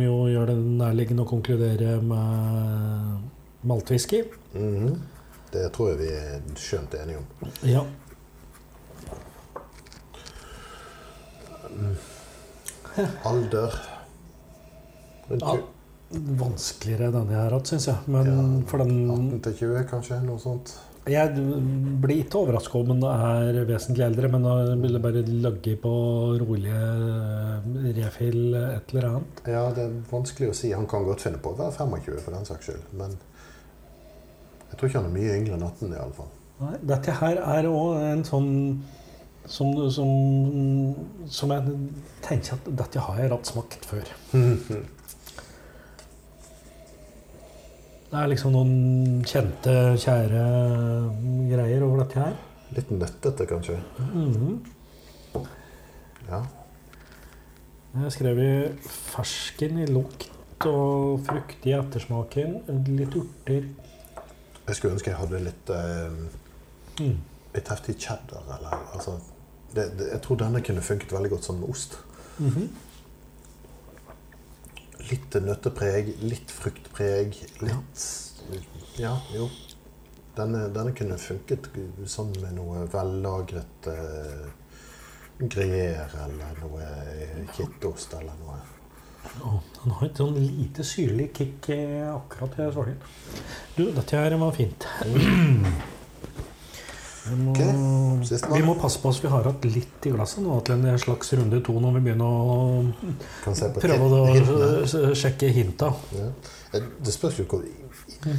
jo 0.00 0.14
gjør 0.32 0.46
det 0.48 0.56
nærliggende 0.80 1.24
å 1.26 1.28
konkludere 1.28 1.98
med 2.00 3.66
maltwhisky. 3.68 4.22
Mhm. 4.54 4.94
Det 5.52 5.66
tror 5.72 5.90
jeg 5.90 5.98
vi 5.98 6.08
er 6.12 6.40
skjønt 6.60 6.94
enige 6.96 7.18
om. 7.20 7.26
Ja. 7.64 7.82
Alder 13.28 13.74
Ja. 15.30 15.56
Vanskeligere 16.10 17.10
denne 17.12 17.34
har 17.36 17.52
hatt, 17.52 17.66
syns 17.68 17.86
jeg. 17.86 17.96
Men 18.06 18.26
Ja. 18.26 18.66
for 18.66 18.78
den 18.78 19.10
18 19.10 19.40
til 19.42 19.52
20, 19.54 19.84
kanskje? 19.90 20.22
Noe 20.24 20.38
sånt. 20.38 20.72
Jeg 21.08 21.32
blir 22.02 22.22
ikke 22.22 22.42
overraska 22.42 22.80
om 22.80 22.90
han 22.92 23.04
er 23.08 23.58
vesentlig 23.68 24.04
eldre, 24.06 24.30
men 24.32 24.44
han 24.48 24.82
ville 24.82 25.00
bare 25.02 25.22
lagge 25.28 25.76
på 25.80 25.92
rolige 26.42 26.82
refill 27.96 28.56
et 28.60 28.92
eller 28.92 29.08
annet. 29.12 29.42
Ja, 29.48 29.64
det 29.74 29.86
er 29.86 29.96
vanskelig 30.10 30.52
å 30.52 30.56
si. 30.56 30.72
Han 30.76 30.88
kan 30.90 31.06
godt 31.08 31.24
finne 31.24 31.40
på 31.42 31.54
å 31.54 31.58
være 31.58 31.76
25 31.78 32.20
for 32.24 32.36
den 32.36 32.48
saks 32.48 32.68
skyld. 32.70 32.84
Men 33.00 33.16
jeg 34.68 34.76
tror 34.76 34.90
ikke 34.90 35.00
han 35.00 35.10
er 35.10 35.16
mye 35.16 35.38
yngre 35.40 35.56
enn 35.56 35.66
18 35.70 35.94
i 35.94 36.00
alle 36.04 36.18
fall. 36.18 36.30
Nei, 36.58 36.76
dette 36.90 37.14
her 37.20 37.40
er 37.56 37.70
òg 37.70 38.00
en 38.02 38.24
sånn 38.26 38.52
som, 39.48 39.72
som, 39.94 40.08
som 41.32 41.52
jeg 41.54 41.76
tenker 42.26 42.58
at 42.58 42.70
dette 42.82 43.00
har 43.06 43.20
jeg 43.22 43.32
hatt 43.32 43.48
smakt 43.48 43.88
før. 43.88 44.14
Det 48.08 48.16
er 48.16 48.30
liksom 48.30 48.54
noen 48.54 49.24
kjente, 49.28 49.72
kjære 50.00 50.42
greier 51.50 51.82
over 51.84 52.00
dette 52.04 52.22
her. 52.22 52.36
Litt 52.76 52.90
nøttete, 52.94 53.46
kanskje. 53.48 53.76
Mhm. 53.98 54.54
Ja. 56.28 56.40
Jeg 57.98 58.12
skrev 58.12 58.38
i 58.40 58.50
fersken 58.88 59.78
i 59.82 59.86
lukt 59.88 60.28
og 60.68 61.22
frukt 61.26 61.64
i 61.68 61.72
ettersmaken. 61.76 62.58
Litt 62.98 63.16
urter. 63.16 63.68
Jeg 64.68 64.76
skulle 64.76 64.94
ønske 64.96 65.10
jeg 65.12 65.16
hadde 65.20 65.40
litt, 65.44 65.70
eh, 65.70 66.10
Mm. 67.00 67.18
litt 67.54 67.68
heftig 67.68 67.96
cheddar. 67.98 68.42
Eller, 68.58 68.78
altså, 68.94 69.18
det, 69.74 69.98
det, 69.98 70.08
jeg 70.12 70.20
tror 70.22 70.36
denne 70.36 70.60
kunne 70.62 70.80
funket 70.82 71.12
veldig 71.12 71.30
godt 71.30 71.44
som 71.44 71.62
ost. 71.64 71.98
Mhm. 72.38 72.68
Litt 75.08 75.38
nøttepreg, 75.40 76.14
litt 76.20 76.52
fruktpreg, 76.52 77.36
litt 77.64 78.06
Ja, 79.00 79.14
jo. 79.32 79.48
Denne, 80.36 80.68
denne 80.74 80.94
kunne 80.94 81.18
funket 81.18 81.70
sammen 82.06 82.38
med 82.44 82.58
noe 82.58 82.84
vellagret 82.92 83.88
eh, 83.90 84.48
gruyère 85.38 86.26
eller 86.26 86.60
noe 86.62 86.90
kittost 87.56 88.14
eller 88.18 88.36
noe. 88.42 88.58
Oh, 89.44 89.58
han 89.82 89.94
har 89.98 90.06
et 90.08 90.18
sånn 90.18 90.38
lite 90.40 90.86
syrlig 90.86 91.28
kick 91.36 91.68
eh, 91.74 92.06
akkurat 92.10 92.58
i 92.58 92.70
sorgen. 92.74 92.98
Du, 93.76 93.88
dette 93.94 94.18
her 94.18 94.38
var 94.40 94.54
fint. 94.56 94.86
Vi 97.30 97.38
må, 97.44 97.54
okay. 97.54 98.54
vi 98.54 98.62
må 98.66 98.74
passe 98.80 99.00
på 99.02 99.10
oss 99.12 99.20
vi 99.22 99.30
har 99.32 99.48
hatt 99.48 99.64
litt 99.68 100.08
i 100.08 100.12
glasset 100.14 100.44
nå 100.44 100.60
til 100.66 100.78
en 100.78 101.02
slags 101.02 101.32
runde 101.38 101.60
to 101.64 101.74
når 101.80 101.98
vi 101.98 102.04
begynner 102.08 102.24
å 102.24 102.58
Kan 103.44 103.58
se 103.58 103.70
på 103.74 103.84
prøve 103.84 104.22
å 104.22 105.14
sjekke 105.18 105.52
hinta. 105.54 105.92
Ja. 106.16 106.30
Det 106.72 107.14
spørs 107.14 107.38
jo 107.40 107.46
hvor 107.48 107.62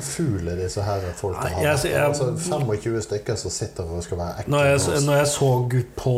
fugle 0.04 0.56
disse 0.60 0.82
her 0.84 1.02
folka 1.16 1.48
har. 1.48 1.64
jeg- 1.64 1.92
jeg- 1.92 2.02
altså, 2.02 2.36
25 2.38 3.02
stykker 3.02 3.36
som 3.38 3.52
sitter 3.52 3.84
og 3.84 4.04
skal 4.04 4.18
være 4.18 4.40
ekle. 4.40 4.52
Når 4.52 4.64
jeg, 4.66 5.04
når 5.06 5.16
jeg 5.16 5.28
så 5.28 5.70
på 5.96 6.16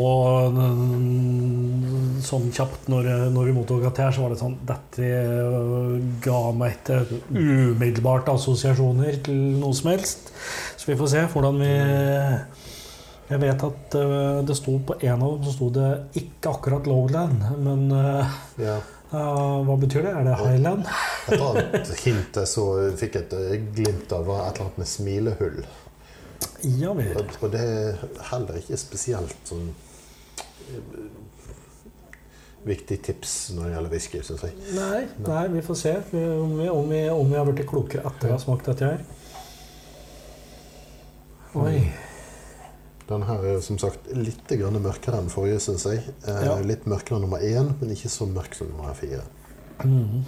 sånn 2.22 2.52
kjapt 2.52 2.88
når, 2.88 3.30
når 3.30 3.44
vi 3.44 3.52
mottok 3.52 3.82
dette 3.82 4.02
her, 4.02 4.10
så 4.10 4.22
var 4.22 4.28
det 4.30 4.38
sånn 4.38 4.56
Dette 4.66 5.02
øh, 5.02 6.00
ga 6.20 6.52
meg 6.52 6.76
ikke 6.76 7.06
umiddelbart 7.30 8.28
assosiasjoner 8.28 9.22
til 9.22 9.34
noe 9.34 9.74
som 9.74 9.90
helst. 9.90 10.32
Så 10.76 10.86
vi 10.86 10.94
får 10.94 11.08
se 11.08 11.26
hvordan 11.32 11.58
vi 11.58 11.72
Jeg 13.32 13.40
vet 13.40 13.62
at 13.64 13.94
øh, 13.96 14.40
det 14.44 14.56
sto 14.58 14.74
på 14.86 14.96
en 15.00 15.22
av 15.24 15.36
dem 15.36 15.44
så 15.46 15.52
sto 15.54 15.68
det 15.72 15.90
ikke 16.20 16.50
akkurat 16.52 16.88
Lowland, 16.90 17.44
men 17.64 17.86
øh, 17.96 18.34
Ja. 18.60 18.74
uh, 19.12 19.62
hva 19.68 19.76
betyr 19.80 20.04
det? 20.04 20.12
Er 20.18 20.26
det 20.26 20.34
Highland? 20.40 20.84
Et 21.32 21.40
annet 21.40 21.92
hint 22.02 22.36
jeg 22.42 22.50
så 22.50 22.66
fikk 23.00 23.16
et 23.22 23.32
eh, 23.38 23.54
glimt 23.76 24.12
av, 24.12 24.26
var 24.28 24.44
et 24.50 24.58
eller 24.58 24.68
annet 24.68 24.82
med 24.82 24.90
smilehull. 24.90 25.62
Ja 26.82 26.92
vel. 26.98 27.14
Og, 27.16 27.32
og 27.40 27.52
det 27.54 27.62
er 27.62 28.04
heller 28.32 28.58
ikke 28.60 28.76
spesielt 28.80 29.48
sånn 29.48 29.70
eh, 30.68 31.08
viktig 32.68 33.00
tips 33.08 33.32
når 33.56 33.64
det 33.70 33.74
gjelder 33.76 33.94
whisky, 33.96 34.20
syns 34.26 34.44
jeg. 34.46 34.54
Nei, 34.76 35.00
nei, 35.26 35.42
vi 35.56 35.64
får 35.66 35.80
se 35.80 35.96
om 36.12 36.52
vi, 36.60 36.68
om 36.70 36.92
vi, 36.92 37.02
om 37.10 37.32
vi 37.32 37.40
har 37.40 37.48
blitt 37.48 37.66
klokere 37.70 38.04
etter 38.12 38.30
å 38.30 38.36
ha 38.36 38.42
smakt 38.44 38.68
dette 38.70 38.92
her. 38.92 39.02
Oi. 41.58 41.78
Den 43.12 43.22
her 43.28 43.42
er 43.44 43.60
som 43.64 43.76
sagt 43.82 44.06
litt 44.16 44.48
grann 44.60 44.78
mørkere 44.82 45.18
enn 45.20 45.28
forrige, 45.32 45.58
syns 45.60 45.84
jeg. 45.88 46.02
Eh, 46.26 46.44
Ja. 46.46 46.54
Litt 46.64 46.86
mørkere 46.88 47.18
enn 47.18 47.26
nummer 47.26 47.42
én, 47.44 47.72
men 47.80 47.90
ikke 47.92 48.08
så 48.12 48.26
mørk 48.30 48.54
som 48.56 48.70
nummer 48.72 48.94
fire. 48.96 49.22
Mhm. 49.84 50.24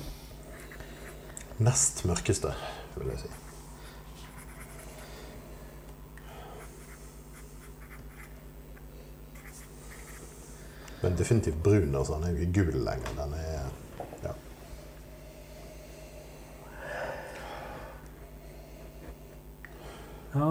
Nest 1.64 2.04
mørkeste, 2.04 2.50
vil 2.96 3.08
jeg 3.14 3.18
si. 3.24 3.30
Men 11.02 11.16
definitivt 11.16 11.62
brun. 11.62 11.94
altså. 11.94 12.14
Den 12.14 12.22
er 12.24 12.30
jo 12.30 12.36
ikke 12.36 12.52
gul 12.64 12.80
lenger. 12.84 13.24
Den 13.24 13.34
er 13.34 13.70
ja. 14.22 14.32
Ja. 20.34 20.48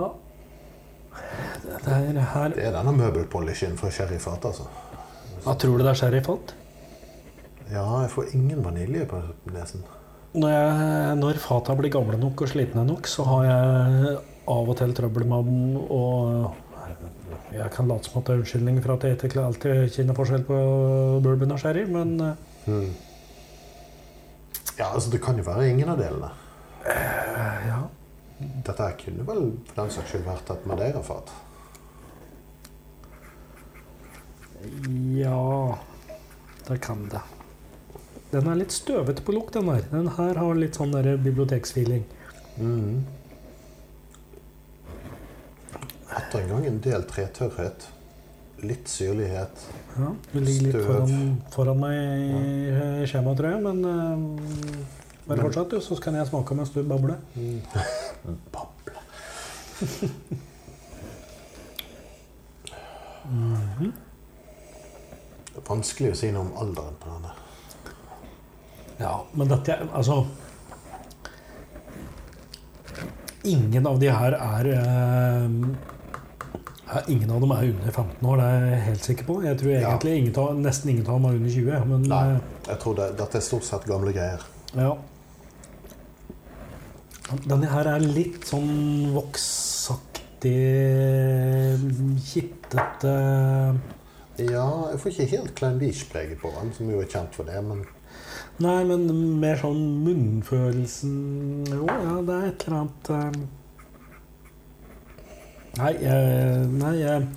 Det 1.64 1.94
er 1.94 2.20
her 2.34 2.50
Det 2.56 2.66
er 2.68 2.76
denne 2.76 2.92
møbelpolishen 2.98 3.78
fra 3.80 3.92
sherryfat, 3.94 4.46
altså. 4.50 4.66
Hva 5.44 5.56
tror 5.60 5.78
du 5.80 5.84
det 5.84 5.92
er 5.94 6.00
sherryfat? 6.00 6.54
Ja, 7.72 7.86
jeg 8.04 8.12
får 8.12 8.34
ingen 8.36 8.64
vanilje 8.66 9.06
på 9.10 9.22
nesen. 9.54 9.84
Når, 10.34 10.50
jeg, 10.50 11.16
når 11.22 11.40
fata 11.42 11.76
blir 11.78 11.94
gamle 11.94 12.18
nok 12.20 12.42
og 12.42 12.50
slitne 12.52 12.84
nok, 12.88 13.08
så 13.08 13.24
har 13.30 13.44
jeg 13.48 14.18
av 14.50 14.70
og 14.70 14.78
til 14.78 14.94
trøbbel 14.98 15.26
med 15.30 15.80
å 15.94 16.04
Jeg 17.54 17.70
kan 17.72 17.88
late 17.88 18.10
som 18.10 18.20
at 18.20 18.28
det 18.28 18.34
er 18.34 18.42
unnskyldning 18.42 18.80
for 18.84 18.96
at 18.96 19.04
jeg 19.08 19.18
ikke 19.20 19.44
alltid 19.46 19.94
kjenner 19.94 20.18
forskjell 20.18 20.44
på 20.48 20.58
bourbon 21.24 21.56
og 21.56 21.60
sherry, 21.62 21.86
men 21.88 22.18
Hmm. 22.64 22.94
Ja, 24.78 24.88
altså 24.94 25.12
det 25.12 25.20
kan 25.22 25.38
jo 25.38 25.44
være 25.44 25.70
ingen 25.70 25.90
av 25.92 26.00
delene. 26.00 26.30
ja. 27.68 27.82
Dette 28.40 28.88
kunne 29.04 29.26
vel 29.28 29.42
for 29.68 29.82
den 29.82 29.92
saks 29.92 30.10
skyld 30.14 30.24
vært 30.26 30.50
et 30.52 30.66
madeirafat. 30.68 31.32
Ja 35.24 35.78
Det 36.68 36.78
kan 36.84 37.08
det. 37.12 37.22
Den 38.32 38.48
er 38.50 38.56
litt 38.58 38.74
støvete 38.74 39.22
på 39.24 39.34
lukt, 39.36 39.54
den 39.54 39.68
der. 39.70 39.84
Den 39.92 40.08
her 40.18 40.40
har 40.42 40.56
litt 40.58 40.78
sånn 40.80 40.94
der 40.96 41.18
biblioteksfeeling. 41.22 42.02
Mm. 42.58 43.04
Etter 46.14 46.40
en 46.42 46.50
gang 46.50 46.66
en 46.70 46.80
del 46.82 47.06
tretørrhet, 47.10 47.86
litt 48.66 48.90
syrlighet. 48.90 49.64
Ja, 50.00 50.10
Du 50.32 50.40
ligger 50.40 50.66
litt 50.66 50.80
foran, 50.88 51.38
foran 51.54 51.80
meg 51.84 52.00
i 53.04 53.08
skjemaet, 53.12 53.38
tror 53.38 53.50
jeg, 53.54 53.62
men 53.68 53.86
uh, 53.86 54.18
bare 55.28 55.38
Men- 55.38 55.46
fortsett, 55.46 55.70
du, 55.76 55.82
så 55.82 56.00
kan 56.02 56.18
jeg 56.18 56.30
smake 56.32 56.58
mens 56.58 56.74
du 56.74 56.82
babler. 56.90 57.22
Bable. 58.54 58.98
Det 65.54 65.62
er 65.62 65.68
vanskelig 65.70 66.12
å 66.14 66.18
si 66.18 66.32
noe 66.34 66.42
om 66.48 66.54
alderen 66.64 66.96
på 67.02 67.10
denne. 67.14 67.34
Ja, 69.00 69.14
men 69.34 69.48
dette 69.50 69.76
Altså 69.94 70.20
Ingen 73.44 73.88
av 73.90 73.98
de 74.00 74.08
her 74.14 74.36
er 74.38 74.70
eh, 74.72 75.50
Ingen 77.10 77.32
av 77.34 77.42
dem 77.42 77.52
er 77.56 77.64
under 77.72 77.90
15 77.92 78.28
år, 78.30 78.38
det 78.38 78.46
er 78.54 78.68
jeg 78.70 78.82
helt 78.88 79.08
sikker 79.08 79.26
på. 79.28 79.36
Jeg 79.44 79.58
tror 79.60 79.72
Ja. 79.74 79.80
egentlig 79.90 80.14
ingen 80.20 80.36
av, 80.38 80.52
nesten 80.62 80.90
ingen 80.94 81.08
av 81.08 81.16
dem 81.18 81.26
er 81.26 81.38
under 81.40 81.50
20. 81.50 81.86
Men 81.90 82.02
Nei, 82.12 82.22
eh, 82.36 82.40
jeg 82.70 82.80
tror 82.84 82.96
det, 83.00 83.08
dette 83.18 83.36
er 83.40 83.42
stort 83.48 83.66
sett 83.66 83.88
gamle 83.90 84.14
greier. 84.14 84.46
Ja. 84.78 84.92
Denne 87.50 87.66
her 87.72 87.88
er 87.96 88.00
litt 88.06 88.46
sånn 88.46 89.10
voksaktig, 89.16 90.54
kittete 92.30 93.16
Ja, 94.42 94.90
jeg 94.90 95.00
får 95.02 95.12
ikke 95.12 95.32
helt 95.36 95.56
Klein 95.58 95.80
Beach-preget 95.82 96.40
på 96.42 96.50
den, 96.56 96.72
som 96.74 96.90
jo 96.90 97.02
er 97.04 97.10
kjent 97.12 97.36
for 97.38 97.50
det, 97.50 97.60
men 97.66 97.84
Nei, 98.62 98.84
men 98.86 99.08
mer 99.42 99.58
sånn 99.62 99.82
munnfølelsen 100.06 101.14
Jo, 101.70 101.86
ja, 101.90 102.16
det 102.26 102.38
er 102.38 102.48
et 102.50 102.66
eller 102.68 102.80
annet 102.80 103.12
eh, 103.14 103.36
Nei, 105.74 105.92
jeg, 106.06 106.66
nei 106.78 106.94
jeg, 107.00 107.28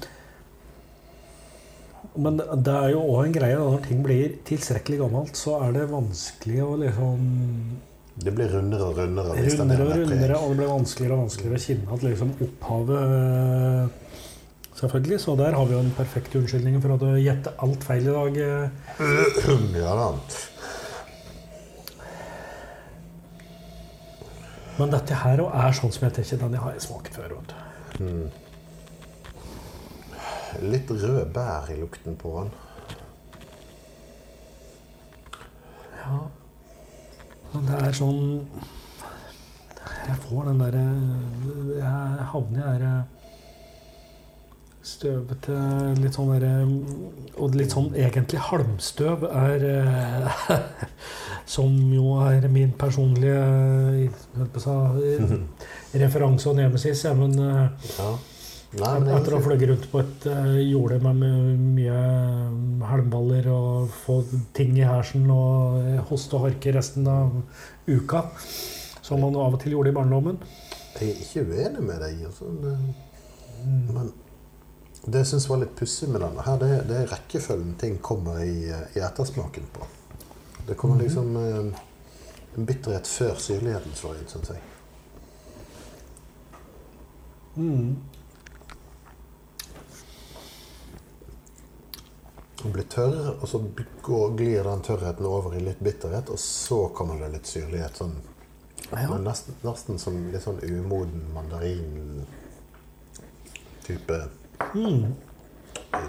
Men 2.20 2.40
det 2.40 2.74
er 2.74 2.92
jo 2.92 3.04
òg 3.14 3.22
en 3.24 3.36
greie 3.36 3.60
når 3.60 3.84
ting 3.88 4.02
blir 4.04 4.36
tilstrekkelig 4.48 5.02
gammelt, 5.04 5.36
så 5.40 5.58
er 5.66 5.76
det 5.76 5.86
vanskelig 5.92 6.62
å 6.64 6.72
liksom 6.84 7.28
det 8.16 8.32
blir 8.32 8.48
rundere 8.48 8.80
og 8.80 8.96
rundere. 8.96 9.34
hvis 9.36 9.54
er 9.54 9.58
Rundere 9.60 9.84
og 9.84 9.90
rundere, 9.92 10.36
og 10.40 10.48
det 10.48 10.56
blir 10.56 10.70
vanskeligere 10.70 11.16
og 11.18 11.26
vanskeligere 11.26 11.58
å 11.58 11.64
kjenne 11.66 11.96
at 11.96 12.04
liksom 12.06 12.30
opphavet 12.46 13.90
Selvfølgelig, 14.76 15.20
så 15.20 15.36
der 15.36 15.54
har 15.56 15.64
vi 15.64 15.72
jo 15.72 15.80
en 15.80 15.94
perfekt 15.96 16.34
unnskyldning 16.36 16.76
for 16.82 16.94
at 16.94 17.00
du 17.00 17.14
gjette 17.16 17.52
alt 17.64 17.84
feil 17.84 18.04
i 18.10 18.12
dag. 18.12 18.36
eh. 18.36 18.68
Ja 19.80 19.94
da. 19.96 20.08
Men 24.76 24.92
dette 24.92 25.16
her 25.22 25.40
er 25.46 25.72
sånn 25.78 25.92
som 25.94 26.04
jeg 26.04 26.12
tenker 26.18 26.42
den 26.42 26.52
jeg 26.58 26.60
har 26.66 26.76
smakt 26.84 27.14
før. 27.16 27.32
Vet. 27.38 27.54
Mm. 28.04 28.28
Litt 30.68 30.90
røde 30.92 31.24
bær 31.32 31.70
i 31.72 31.78
lukten 31.80 32.16
på 32.20 32.34
den. 32.36 32.52
Ja. 36.02 36.18
Men 37.54 37.64
det 37.70 37.76
er 37.86 37.94
sånn 37.96 38.20
Jeg 40.06 40.16
får 40.26 40.44
den 40.50 40.58
derre 40.60 40.82
Jeg 41.78 42.26
havner 42.30 42.66
i 42.74 42.80
det 42.82 42.94
støvete 44.86 45.56
Litt 46.00 46.16
sånn 46.16 46.30
derre 46.34 46.52
Og 47.42 47.56
litt 47.58 47.74
sånn 47.74 47.90
egentlig 47.96 48.42
halmstøv 48.48 49.26
er 49.30 49.66
eh, 49.72 50.46
Som 51.56 51.76
jo 51.94 52.16
er 52.26 52.46
min 52.52 52.72
personlige 52.78 53.42
si, 54.62 54.78
referanse 56.02 56.50
og 56.50 56.56
nemesis. 56.58 57.04
Ja, 57.06 57.14
men 57.18 57.38
eh, 57.38 57.92
Ja. 57.98 58.14
Nei, 58.76 58.92
men 59.00 59.12
etter 59.14 59.32
å 59.32 59.38
ha 59.38 59.44
fløyet 59.44 59.68
rundt 59.70 59.86
på 59.92 60.00
et 60.02 60.24
eh, 60.28 60.56
jorde 60.66 60.98
med 61.00 61.22
mye 61.78 62.00
halmballer 62.90 63.46
og 63.52 63.94
få 64.02 64.18
ting 64.56 64.74
i 64.76 64.84
hersen 64.84 65.24
og 65.32 65.78
eh, 65.80 66.02
hoste 66.10 66.36
og 66.36 66.48
harke 66.48 66.74
resten 66.74 67.06
av 67.08 67.38
uka, 67.86 68.24
som 69.06 69.22
man 69.22 69.38
av 69.38 69.56
og 69.56 69.62
til 69.62 69.76
gjorde 69.76 69.94
i 69.94 69.96
barndommen. 69.96 70.42
Jeg 70.98 71.14
er 71.14 71.22
ikke 71.24 71.46
uenig 71.46 71.86
med 71.86 72.02
deg. 72.04 72.26
Altså. 72.26 72.50
Men 73.64 74.12
det 75.04 75.18
jeg 75.22 75.26
syns 75.30 75.48
var 75.48 75.60
litt 75.60 75.76
pussig 75.78 76.08
med 76.10 76.20
denne, 76.24 76.42
her, 76.42 76.56
det, 76.62 76.70
det 76.88 76.96
er 77.02 77.12
rekkefølgen 77.12 77.76
ting 77.80 77.98
kommer 78.02 78.40
i, 78.42 78.70
i 78.70 79.02
ettersmaken 79.04 79.68
på. 79.72 79.86
Det 80.66 80.74
kommer 80.74 81.02
liksom 81.02 81.36
eh, 81.36 81.66
en 82.56 82.66
bitterhet 82.66 83.06
før 83.06 83.34
syrligheten 83.38 83.94
slår 83.94 84.16
inn, 84.18 84.28
syns 84.32 84.50
jeg. 84.50 84.62
Mm. 87.56 87.96
Den 92.62 92.72
blir 92.72 92.84
tørr, 92.90 93.36
og 93.36 93.48
så 93.48 93.60
glir 94.36 94.62
den 94.64 94.82
tørrheten 94.82 95.26
over 95.28 95.54
i 95.54 95.60
litt 95.62 95.80
bitterhet, 95.84 96.30
og 96.32 96.38
så 96.40 96.88
kommer 96.96 97.14
det 97.20 97.28
litt 97.36 97.46
syrlighet. 97.46 97.96
Sånn, 98.00 98.16
Ja. 98.92 99.18
nesten, 99.18 99.54
nesten 99.62 99.98
som 99.98 100.32
litt 100.32 100.42
sånn 100.42 100.60
umoden 100.64 101.32
mandarin-type 101.34 102.26
Hmm. 104.72 105.14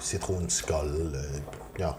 Sitronskall 0.02 1.16
eh, 1.16 1.40
Ja. 1.80 1.94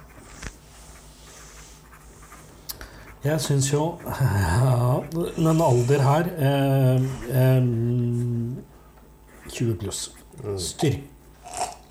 Jeg 3.24 3.40
syns 3.42 3.72
jo 3.72 3.99
ja, 4.05 5.01
Den 5.11 5.62
alder 5.62 6.05
her 6.07 6.28
eh, 6.38 7.09
eh, 7.42 7.62
20 9.49 9.78
pluss. 9.80 10.05
Styrk 10.62 11.01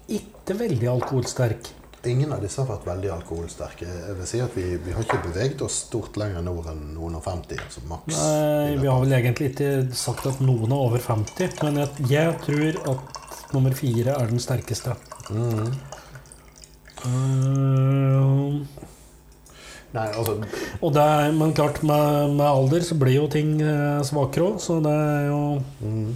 Ikke 0.08 0.55
veldig 0.55 0.88
alkoholsterk. 0.88 1.74
Ingen 2.08 2.32
av 2.32 2.39
disse 2.45 2.62
har 2.62 2.70
vært 2.70 2.86
veldig 2.88 3.10
alkoholsterke. 3.12 3.88
Jeg 3.89 4.16
vil 4.16 4.28
si 4.30 4.39
at 4.39 4.53
Vi, 4.55 4.66
vi 4.80 4.93
har 4.95 5.03
ikke 5.03 5.20
beveget 5.26 5.64
oss 5.66 5.82
stort 5.89 6.16
lenger 6.22 6.45
nord 6.45 6.70
enn 6.72 6.93
noen 6.95 7.18
og 7.20 7.26
50. 7.26 7.60
Altså 7.66 7.84
maks. 7.89 8.14
Nei, 8.16 8.78
vi 8.80 8.88
har 8.88 9.01
vel 9.03 9.16
egentlig 9.18 9.49
ikke 9.51 9.72
sagt 9.97 10.30
at 10.30 10.39
noen 10.39 10.72
er 10.72 10.84
over 10.86 11.03
50, 11.03 11.58
men 11.66 11.82
jeg, 11.82 12.08
jeg 12.14 12.38
tror 12.45 12.80
at 12.93 13.27
nummer 13.54 13.76
fire 13.78 14.18
er 14.18 14.32
den 14.32 14.41
sterkeste. 14.43 14.95
Mm. 15.30 15.72
Uh, 17.06 18.62
Nei, 19.95 20.08
altså 20.12 20.34
er, 21.00 21.32
men 21.34 21.54
klart, 21.56 21.80
med, 21.86 22.36
med 22.36 22.45
alder 22.45 22.84
så 22.84 22.98
blir 23.00 23.16
jo 23.16 23.28
ting 23.32 23.56
eh, 23.64 24.02
svakere 24.06 24.50
òg, 24.52 24.58
så 24.62 24.82
det 24.84 24.93
er 24.93 25.30
jo 25.30 25.39
mm. 25.80 26.10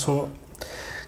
Så 0.00 0.14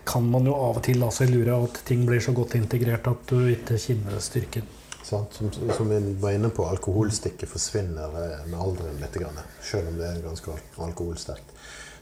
kan 0.06 0.26
man 0.30 0.44
jo 0.46 0.52
av 0.52 0.76
og 0.78 0.84
til 0.84 1.00
la 1.00 1.08
seg 1.14 1.32
lure 1.32 1.56
at 1.64 1.80
ting 1.88 2.04
blir 2.06 2.20
så 2.22 2.34
godt 2.36 2.58
integrert 2.58 3.08
at 3.08 3.32
du 3.32 3.48
ikke 3.50 3.78
kjenner 3.80 4.20
styrken. 4.22 4.68
Som, 5.06 5.24
som 5.30 5.88
vi 5.88 5.98
var 6.20 6.36
inne 6.36 6.50
på, 6.52 6.66
alkoholstikket 6.68 7.48
forsvinner 7.48 8.14
eh, 8.20 8.44
med 8.50 8.60
alderen 8.60 9.00
litt. 9.00 9.16
Selv 9.64 9.90
om 9.90 9.98
det 9.98 10.10
er 10.10 10.22
ganske 10.24 10.58
alkoholsterkt. 10.82 11.55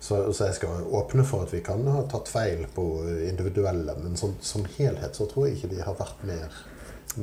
Så, 0.05 0.19
så 0.37 0.51
jeg 0.51 0.57
skal 0.59 0.83
åpne 0.99 1.25
for 1.25 1.47
at 1.47 1.53
vi 1.55 1.63
kan 1.65 1.81
ha 1.89 2.03
tatt 2.13 2.29
feil 2.29 2.67
på 2.75 2.83
individuelle, 3.25 3.95
men 4.03 4.19
som, 4.21 4.35
som 4.45 4.67
helhet 4.77 5.17
så 5.17 5.25
tror 5.31 5.47
jeg 5.49 5.57
ikke 5.57 5.71
de 5.71 5.79
har 5.87 5.97
vært 5.97 6.25
mer 6.29 6.59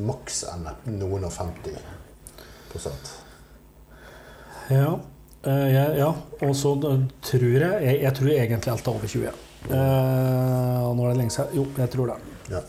maks 0.08 0.40
enn 0.50 0.66
noen 0.98 1.28
og 1.28 1.34
50 1.36 1.76
prosent. 2.72 3.12
Ja, 4.72 4.96
eh, 5.44 5.68
jeg- 5.76 5.98
ja. 6.00 6.10
og 6.42 6.56
så 6.58 6.74
da 6.82 6.96
tror 7.22 7.46
jeg, 7.60 7.84
jeg 7.86 8.02
Jeg 8.02 8.14
tror 8.18 8.30
egentlig 8.34 8.72
alt 8.74 8.88
er 8.88 8.92
over 8.96 9.08
20. 9.08 9.28
og 9.28 9.76
uh, 9.78 10.96
nå 10.98 11.06
er 11.06 11.10
det 11.12 11.18
lenge 11.20 11.36
siden. 11.36 11.54
Jo, 11.60 11.66
jeg 11.78 11.90
tror 11.94 12.08
det. 12.08 12.18
Ja. 12.56 12.62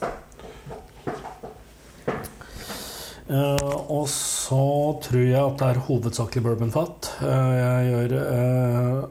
Uh, 3.32 3.76
og 3.88 4.08
så 4.12 4.60
tror 5.00 5.24
jeg 5.24 5.40
at 5.40 5.58
det 5.62 5.68
er 5.72 5.84
hovedsakelig 5.88 6.42
bourbonfat. 6.44 7.12
Uh, 7.22 7.52
jeg 7.56 7.92
gjør 7.92 8.16
eh, 8.20 9.02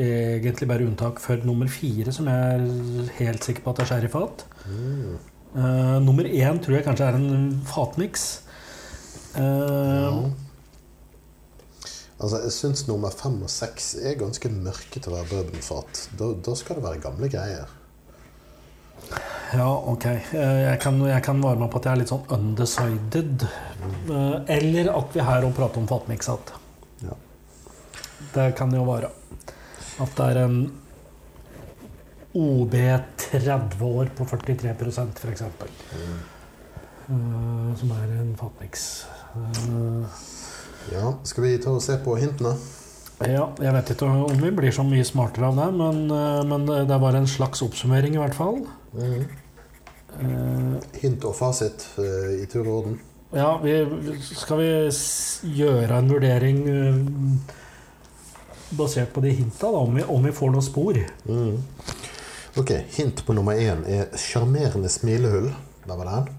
egentlig 0.00 0.68
bare 0.70 0.86
unntak 0.86 1.20
for 1.22 1.40
nummer 1.46 1.68
fire, 1.70 2.12
som 2.12 2.28
jeg 2.30 2.58
er 2.58 3.10
helt 3.20 3.46
sikker 3.46 3.64
på 3.64 3.74
at 3.74 3.82
er 3.84 3.90
sherryfat. 3.90 4.44
Mm. 4.66 5.16
Uh, 5.50 5.96
nummer 6.04 6.24
én 6.28 6.60
tror 6.62 6.76
jeg 6.78 6.86
kanskje 6.86 7.08
er 7.10 7.18
en 7.18 7.58
fatmiks. 7.66 8.28
Uh, 9.34 9.42
Ja. 9.42 10.14
Altså, 12.20 12.42
jeg 12.44 12.52
syns 12.52 12.82
nummer 12.84 13.12
fem 13.16 13.38
og 13.40 13.48
seks 13.48 13.94
er 13.96 14.18
ganske 14.20 14.50
mørke 14.52 15.00
til 15.00 15.08
å 15.08 15.16
være 15.16 15.30
bourbonfat. 15.30 16.02
Da, 16.20 16.34
da 16.36 16.56
skal 16.58 16.76
det 16.76 16.84
være 16.84 17.00
gamle 17.00 17.30
greier. 17.32 17.70
Ja, 19.56 19.70
ok. 19.72 20.04
Eh, 20.06 20.58
Jeg 20.68 20.80
kan, 20.82 21.00
jeg 21.08 21.22
kan 21.24 21.40
varme 21.42 21.64
opp 21.64 21.72
på 21.74 21.80
at 21.80 21.88
jeg 21.88 21.96
er 21.96 22.02
litt 22.02 22.12
sånn 22.12 22.28
undecided. 22.36 23.46
Eh, 24.12 24.36
Eller 24.58 24.92
at 24.92 25.16
vi 25.16 25.24
her 25.24 25.48
òg 25.48 25.56
prater 25.56 25.80
om 25.80 25.88
igjen. 26.12 26.52
Ja. 27.08 27.16
Det 28.36 28.46
kan 28.58 28.76
jo 28.76 28.84
være. 28.84 29.10
At 30.00 30.16
det 30.16 30.26
er 30.30 30.42
en 30.44 30.58
OB 32.40 32.74
30 33.18 33.84
år 33.84 34.12
på 34.16 34.26
43 34.30 34.74
f.eks. 34.76 35.00
Mm. 35.94 36.20
Uh, 37.10 37.70
som 37.78 37.90
er 37.96 38.12
en 38.20 38.36
fatniks. 38.38 38.84
Uh, 39.34 40.06
Ja, 40.90 41.12
Skal 41.28 41.44
vi 41.44 41.58
ta 41.60 41.74
og 41.76 41.82
se 41.84 41.98
på 42.02 42.16
hintene? 42.18 42.54
ja, 43.20 43.50
jeg 43.60 43.72
vet 43.74 43.90
ikke 43.92 44.06
om 44.08 44.38
vi 44.40 44.50
blir 44.56 44.72
så 44.72 44.80
mye 44.86 45.04
smartere 45.04 45.50
av 45.50 45.58
det, 45.58 45.66
men, 45.76 45.98
uh, 46.08 46.40
men 46.48 46.64
det 46.64 46.88
er 46.88 47.02
bare 47.02 47.20
en 47.20 47.28
slags 47.28 47.60
oppsummering, 47.66 48.16
i 48.16 48.22
hvert 48.22 48.34
fall. 48.38 48.62
Mm. 48.96 49.26
Hint 51.00 51.24
og 51.28 51.36
fasit 51.38 51.84
eh, 52.02 52.42
i 52.42 52.46
tur 52.50 52.64
og 52.64 52.72
orden. 52.80 52.96
Ja, 53.30 53.52
vi, 53.62 53.76
skal 54.26 54.58
vi 54.58 54.70
gjøre 55.60 56.00
en 56.00 56.10
vurdering 56.10 56.58
eh, 56.68 56.96
basert 58.76 59.12
på 59.12 59.20
de 59.24 59.30
hinta, 59.34 59.66
da, 59.70 59.78
om 59.78 59.94
vi, 59.96 60.02
om 60.02 60.22
vi 60.24 60.32
får 60.32 60.50
noen 60.54 60.62
spor? 60.66 60.98
Mm. 61.26 61.56
Ok, 62.58 62.70
Hint 62.96 63.24
på 63.26 63.32
nummer 63.36 63.54
én 63.58 63.84
er 63.86 64.08
sjarmerende 64.18 64.88
smilehull. 64.90 65.50
Der 65.86 65.96
var 65.96 66.08
den. 66.10 66.34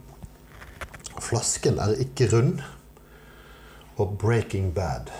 Flasken 1.21 1.79
er 1.79 1.93
ikke 2.03 2.27
rund. 2.33 2.59
Og 3.97 4.17
Breaking 4.19 4.71
Bad. 4.75 5.11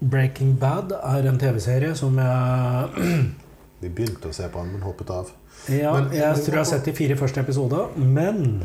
Breaking 0.00 0.56
Bad 0.60 0.92
er 1.02 1.28
en 1.30 1.38
TV-serie 1.40 1.94
som 1.96 2.18
jeg 2.18 2.88
Vi 3.84 3.88
begynte 3.92 4.30
å 4.30 4.34
se 4.36 4.46
på 4.52 4.62
den, 4.64 4.72
men 4.76 4.84
hoppet 4.84 5.10
av. 5.12 5.30
ja, 5.68 5.92
Men- 5.96 6.12
Jeg 6.16 6.36
tror 6.44 6.54
jeg 6.54 6.60
har 6.62 6.68
sett 6.70 6.84
de 6.88 6.92
fire 6.96 7.16
første 7.20 7.40
episoder, 7.40 7.88
men 7.96 8.64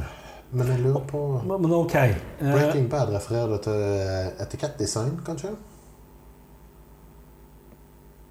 Men 0.51 0.67
jeg 0.67 0.79
lurer 0.81 1.03
på 1.07 1.21
Men 1.45 1.71
ok. 1.75 1.95
eh, 1.95 2.13
Breaking 2.39 2.87
Bad 2.89 3.11
refererer 3.13 3.51
du 3.57 3.63
til 3.63 4.45
etikettdesign, 4.45 5.19
kanskje? 5.27 5.51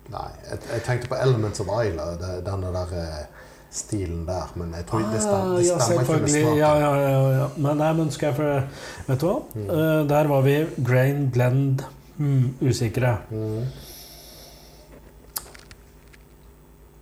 Nei, 0.09 0.28
jeg, 0.50 0.59
jeg 0.72 0.84
tenkte 0.86 1.11
på 1.11 1.18
Elements 1.20 1.61
of 1.61 1.68
Isla, 1.68 2.06
denne 2.46 2.70
der 2.72 2.94
eh, 2.96 3.48
stilen 3.70 4.22
der. 4.28 4.52
Men 4.56 4.72
jeg 4.76 4.86
tror 4.88 5.04
det 5.12 5.20
stemmer, 5.20 5.59
det 5.59 5.66
stemmer 5.66 5.94
ja, 5.94 6.00
ikke 6.00 6.20
med 6.22 6.32
smaken. 6.32 6.59
Ja, 6.59 6.70
ja, 6.80 6.92
ja, 7.02 7.18
ja. 7.40 7.48
Men, 7.56 7.82
nei, 7.82 7.90
men 7.98 8.11
skal 8.14 8.32
jeg 8.32 8.38
for, 8.38 8.80
Vet 9.11 9.20
du 9.20 9.28
hva? 9.28 9.36
Mm. 9.52 9.68
Uh, 9.68 10.00
der 10.09 10.32
var 10.32 10.46
vi 10.46 10.56
grain 10.86 11.28
blend 11.34 11.84
mm, 12.16 12.48
usikre. 12.64 13.18
Mm. 13.30 13.61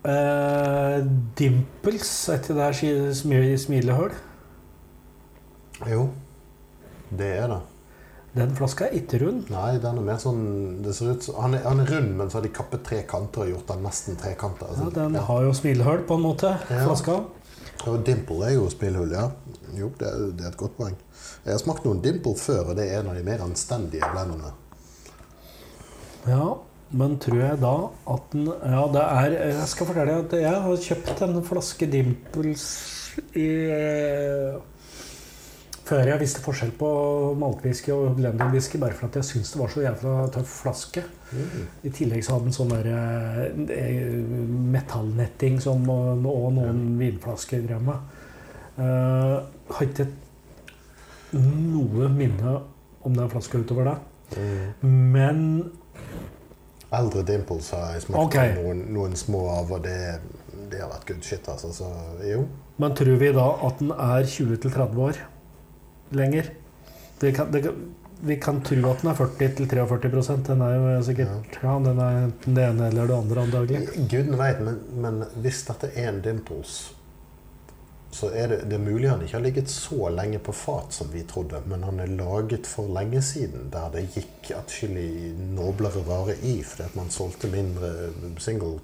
Uh, 0.06 0.98
dimples, 1.38 2.10
er 2.30 2.42
ikke 2.42 2.54
det 2.58 3.16
smi- 3.18 3.56
smilehull? 3.58 4.12
Jo, 5.90 6.10
det 7.10 7.32
er 7.38 7.50
det. 7.50 7.62
Den 8.36 8.50
flaska 8.58 8.84
er 8.90 8.98
ikke 8.98 9.18
rund. 9.22 9.46
Nei, 9.50 9.78
den 9.80 9.96
er 9.98 10.04
mer 10.04 10.18
sånn 10.20 10.82
det 10.84 10.92
ser 10.94 11.14
ut, 11.14 11.22
som- 11.24 11.38
han, 11.40 11.54
er, 11.56 11.62
han 11.64 11.80
er 11.80 11.86
rund, 11.94 12.10
men 12.18 12.28
så 12.28 12.38
har 12.38 12.42
de 12.44 12.50
kappet 12.52 12.82
tre 12.84 12.98
kanter 13.08 13.46
og 13.46 13.48
gjort 13.54 13.66
den 13.72 13.82
nesten 13.86 14.16
trekanta. 14.20 14.68
Ja, 14.76 14.90
den 14.92 15.14
har 15.14 15.42
jo 15.46 15.54
smilehull, 15.56 16.02
på 16.08 16.14
en 16.18 16.22
måte, 16.26 16.50
Ja. 16.70 16.84
flaska. 16.84 17.24
Og 17.86 18.04
dimple 18.04 18.44
er 18.46 18.54
jo 18.58 18.68
smilhull, 18.72 19.10
ja. 19.12 19.30
Jo, 19.76 19.88
det 19.98 20.08
er, 20.08 20.30
det 20.36 20.44
er 20.44 20.48
et 20.52 20.56
godt 20.60 20.76
poeng. 20.76 20.96
Jeg 21.46 21.52
har 21.54 21.58
smakt 21.62 21.84
noen 21.84 22.02
dimple 22.02 22.34
før, 22.34 22.70
og 22.70 22.76
det 22.76 22.90
er 22.90 23.00
en 23.00 23.08
av 23.08 23.14
de 23.14 23.22
mer 23.22 23.38
anstendige 23.44 24.04
blendene. 24.12 24.52
Ja, 26.26 26.54
men 26.92 27.18
tror 27.22 27.40
jeg 27.40 27.60
da 27.60 27.74
at 28.14 28.30
den 28.32 28.46
Ja, 28.46 28.86
det 28.92 29.02
er 29.02 29.36
Jeg 29.52 29.68
skal 29.68 29.86
fortelle 29.86 30.16
deg 30.16 30.24
at 30.24 30.40
jeg 30.42 30.62
har 30.62 30.76
kjøpt 30.88 31.22
en 31.22 31.42
flaske 31.46 31.88
Dimples 31.90 32.66
i 33.34 33.46
Før 35.86 36.08
jeg 36.10 36.18
visste 36.18 36.42
forskjell 36.42 36.72
på 36.80 36.88
maltwhisky 37.38 37.92
og 37.94 38.16
blended-whisky, 38.18 38.78
bare 38.82 38.96
for 38.96 39.06
at 39.06 39.20
jeg 39.20 39.28
syntes 39.28 39.52
det 39.54 39.60
var 39.60 39.70
så 39.70 39.84
jævla 39.84 40.14
tøff 40.34 40.54
flaske. 40.64 41.04
Mm. 41.30 41.66
I 41.86 41.92
tillegg 41.94 42.24
så 42.26 42.34
hadde 42.34 42.48
den 42.48 42.56
sånn 42.56 42.72
der 42.72 42.88
eh, 42.90 44.16
metallnetting 44.74 45.60
som 45.62 45.86
og 45.92 46.16
noen 46.24 46.58
noen 46.58 46.80
vinflasker 46.98 47.62
drev 47.68 47.84
med. 47.86 48.16
Uh, 48.76 49.46
har 49.72 49.86
ikke 49.86 50.08
noe 51.38 52.10
minne 52.12 52.56
om 53.06 53.14
den 53.14 53.30
flaska 53.30 53.62
utover 53.62 53.92
det. 53.92 53.96
Mm. 54.36 54.90
Men 55.14 55.40
Eldre 56.96 57.22
dimples 57.26 57.70
har 57.74 57.94
jeg 57.94 58.04
smakt 58.06 58.26
okay. 58.26 58.52
noen, 58.58 58.82
noen 58.94 59.16
små 59.18 59.44
av, 59.54 59.70
og 59.74 59.86
det, 59.86 59.96
det 60.70 60.82
har 60.82 60.90
vært 60.90 61.08
good 61.12 61.24
shit, 61.26 61.46
altså. 61.50 61.72
Så 61.74 61.88
jo. 62.26 62.44
Men 62.82 62.94
tror 62.98 63.18
vi 63.22 63.32
da 63.34 63.46
at 63.66 63.80
den 63.82 63.94
er 63.94 64.26
20-30 64.34 65.02
år 65.06 65.24
lenger? 66.10 66.50
Vi 67.20 67.32
kan, 67.32 67.52
det, 67.52 67.62
kan- 67.62 67.94
vi 68.20 68.36
kan 68.40 68.60
tro 68.64 68.90
at 68.90 69.02
den 69.02 69.10
er 69.10 69.14
40-43 69.14 70.36
Den 70.46 70.60
er 70.64 70.74
jo 70.96 71.02
sikkert 71.04 71.56
ja. 71.62 71.78
den 71.84 71.98
er 72.00 72.20
enten 72.26 72.54
det 72.56 72.64
ene 72.68 72.88
eller 72.88 73.06
det 73.06 73.16
andre 73.16 73.42
antagelig. 73.46 73.88
Gud 74.10 74.36
veit, 74.36 74.60
men, 74.64 74.78
men 75.00 75.24
hvis 75.42 75.64
dette 75.68 75.90
er 75.94 76.08
en 76.12 76.22
dimples, 76.24 76.76
så 78.16 78.30
er 78.32 78.48
det, 78.48 78.58
det 78.70 78.78
er 78.78 78.84
mulig 78.84 79.10
han 79.10 79.20
ikke 79.22 79.36
har 79.36 79.44
ligget 79.44 79.68
så 79.68 80.08
lenge 80.08 80.38
på 80.40 80.52
fat 80.56 80.94
som 80.96 81.10
vi 81.12 81.24
trodde, 81.28 81.60
men 81.68 81.82
han 81.84 82.00
er 82.00 82.12
laget 82.16 82.66
for 82.70 82.88
lenge 82.96 83.20
siden, 83.22 83.68
der 83.72 83.90
det 83.92 84.06
gikk 84.14 84.52
atskillig 84.56 85.34
noblere 85.56 86.00
varer 86.06 86.38
i, 86.42 86.62
fordi 86.64 86.86
at 86.88 86.96
man 86.96 87.10
solgte 87.12 87.50
mindre 87.52 87.90
single, 88.40 88.78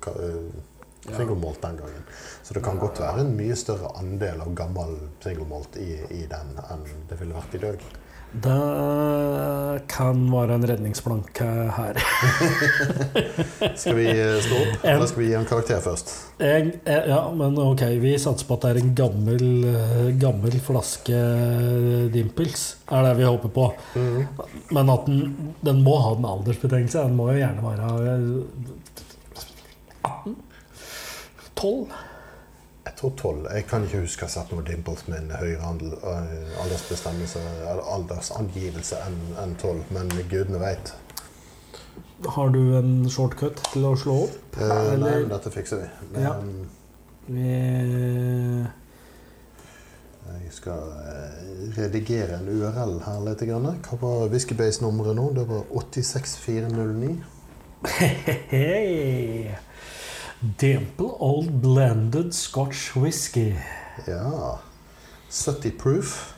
eh, 1.08 1.16
single 1.16 1.38
malt 1.40 1.62
den 1.62 1.80
gangen. 1.80 2.06
Så 2.42 2.54
det 2.54 2.64
kan 2.64 2.80
godt 2.82 3.00
være 3.02 3.24
en 3.24 3.34
mye 3.38 3.56
større 3.58 3.92
andel 4.00 4.44
av 4.44 4.54
gammel 4.58 4.96
single 5.24 5.48
malt 5.50 5.76
i, 5.80 5.90
i 6.10 6.24
den 6.30 6.56
enn 6.68 6.86
det 7.10 7.20
ville 7.20 7.36
vært 7.36 7.58
i 7.58 7.64
dag. 7.66 7.90
Det 8.32 9.82
kan 9.92 10.20
være 10.32 10.54
en 10.56 10.62
redningsplanke 10.64 11.46
her. 11.76 11.98
Skal 13.80 13.98
vi 13.98 14.06
eh, 14.08 14.38
stå 14.40 14.56
opp, 14.56 14.86
eller 14.88 15.04
skal 15.10 15.20
vi 15.20 15.26
gi 15.28 15.34
en 15.36 15.48
karakter 15.48 15.82
først? 15.84 16.14
Jeg, 16.40 16.70
jeg, 16.86 17.02
ja, 17.12 17.18
men 17.36 17.58
ok, 17.60 17.82
vi 18.00 18.14
satser 18.20 18.48
på 18.48 18.56
at 18.56 18.64
det 18.64 18.70
er 18.70 18.80
en 18.80 18.94
gammel, 18.96 19.44
eh, 19.68 20.08
gammel 20.20 20.56
flaske 20.64 21.18
Dimples. 22.14 22.64
Er 22.88 23.04
det 23.10 23.18
vi 23.20 23.28
håper 23.28 23.52
på. 23.52 23.66
Mhm. 24.00 24.24
Men 24.72 24.94
at 24.96 25.04
den, 25.10 25.52
den 25.60 25.84
må 25.84 25.98
ha 26.00 26.14
en 26.16 26.30
aldersbetegnelse. 26.32 27.04
Den 27.04 27.20
må 27.20 27.28
jo 27.34 27.42
gjerne 27.42 27.66
være 27.68 28.16
eh, 28.16 28.80
18? 30.08 30.40
12? 31.62 31.86
Jeg 32.84 32.94
tror 32.98 33.12
12. 33.16 33.46
Jeg 33.54 33.66
kan 33.70 33.84
ikke 33.86 34.00
huske 34.02 34.26
å 34.26 34.28
ha 34.28 34.32
sett 34.34 34.50
noe 34.50 34.64
Dimples 34.66 35.04
med 35.06 35.20
en 35.20 35.36
høyere 35.38 35.68
øh, 35.86 36.56
aldersbestemmelse 36.64 37.42
eller 37.70 37.86
aldersangivelse 37.94 38.98
enn 39.06 39.20
En 39.44 39.54
12, 39.54 39.84
men 39.94 40.10
gudene 40.30 40.58
veit. 40.62 40.94
Har 42.34 42.48
du 42.54 42.60
en 42.78 43.10
shortcut 43.10 43.62
til 43.72 43.86
å 43.86 43.94
slå 43.98 44.18
opp? 44.26 44.58
Eh, 44.58 44.92
nei, 44.98 45.14
men 45.22 45.30
dette 45.30 45.50
fikser 45.54 45.84
vi. 45.84 45.88
Men, 46.12 46.22
Ja. 46.22 46.34
Vi 47.26 47.48
Jeg 50.32 50.50
skal 50.50 50.88
eh, 50.98 51.42
redigere 51.78 52.40
en 52.40 52.48
URL 52.50 52.98
her 53.06 53.20
litt. 53.26 53.42
Hva 53.86 53.98
var 54.00 54.30
Whiskybase-nummeret 54.32 55.14
nå? 55.18 55.30
Det 55.38 55.46
var 55.48 55.62
86409. 55.70 57.16
Hei! 58.50 59.54
Dimple 60.42 61.06
Old 61.18 61.52
Blended 61.62 62.34
Scotch 62.34 62.96
Whisky. 62.96 63.54
Ja 64.06 64.58
70 65.30 65.70
proof. 65.78 66.34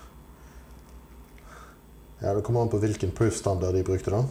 Ja, 2.20 2.34
Det 2.34 2.42
kommer 2.42 2.62
an 2.62 2.68
på 2.68 2.78
hvilken 2.78 3.11
proof-standard 3.11 3.74
de 3.74 3.82
brukte, 3.82 4.11
da. 4.11 4.24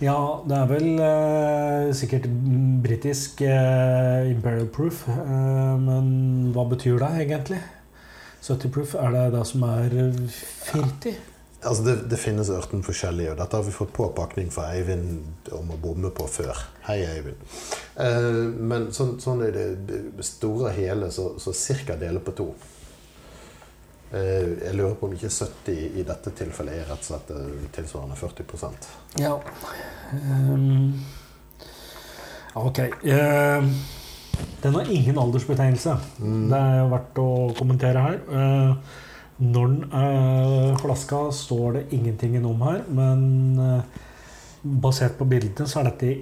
Ja, 0.00 0.16
det 0.48 0.56
er 0.56 0.70
vel 0.72 0.88
eh, 0.98 1.92
sikkert 1.94 2.26
britisk 2.82 3.44
eh, 3.44 4.30
Imperial 4.32 4.66
Proof. 4.72 5.04
Eh, 5.08 5.76
men 5.84 6.08
hva 6.56 6.64
betyr 6.72 6.98
det 7.04 7.12
egentlig? 7.20 7.60
70 8.40 8.72
proof, 8.72 8.96
er 8.96 9.12
det 9.12 9.28
det 9.36 9.46
som 9.52 9.68
er 9.68 9.94
40? 10.72 11.14
Altså, 11.64 11.82
det, 11.86 11.94
det 12.12 12.18
finnes 12.20 12.50
18 12.50 12.82
forskjellige, 12.84 13.32
og 13.32 13.40
dette 13.40 13.56
har 13.56 13.64
vi 13.64 13.72
fått 13.72 13.92
påpakning 13.96 14.50
fra 14.52 14.68
Eivind 14.74 15.48
om 15.56 15.72
å 15.72 15.78
bomme 15.80 16.10
på 16.14 16.26
før. 16.28 16.60
Hei, 16.84 16.98
Eivind. 17.08 17.40
Eh, 17.96 18.44
men 18.72 18.90
sånn, 18.92 19.16
sånn 19.22 19.42
i 19.46 19.50
det 19.54 19.66
store 20.26 20.68
og 20.68 20.76
hele 20.76 21.10
så, 21.14 21.30
så 21.40 21.54
cirka 21.56 21.96
deler 22.00 22.24
på 22.24 22.36
to. 22.36 22.50
Eh, 24.14 24.52
jeg 24.66 24.76
lurer 24.76 24.94
på 25.00 25.08
om 25.08 25.16
ikke 25.16 25.32
70 25.32 25.98
i 26.00 26.06
dette 26.06 26.34
tilfellet 26.36 26.82
er 26.82 26.88
rett 26.92 27.02
og 27.02 27.08
slett 27.08 27.34
eh, 27.34 27.68
tilsvarende 27.74 28.18
40% 28.20 28.90
Ja. 29.24 29.34
Um, 30.12 30.92
ok. 32.60 32.84
Uh, 33.02 33.72
den 34.62 34.74
har 34.74 34.90
ingen 34.90 35.18
aldersbetegnelse. 35.18 35.96
Mm. 36.18 36.44
Det 36.52 36.60
er 36.60 36.92
verdt 36.92 37.18
å 37.20 37.28
kommentere 37.58 38.04
her. 38.04 38.20
Eh, 38.38 39.00
når 39.38 39.70
den 39.72 39.94
er 39.98 40.76
flaska, 40.78 41.24
står 41.34 41.78
det 41.78 41.84
ingenting 41.96 42.36
om 42.46 42.60
her, 42.62 42.84
men 42.88 43.24
eh, 43.58 44.02
basert 44.62 45.18
på 45.18 45.26
bildene 45.28 45.66
så 45.68 45.80
er 45.80 45.90
dette 45.90 46.12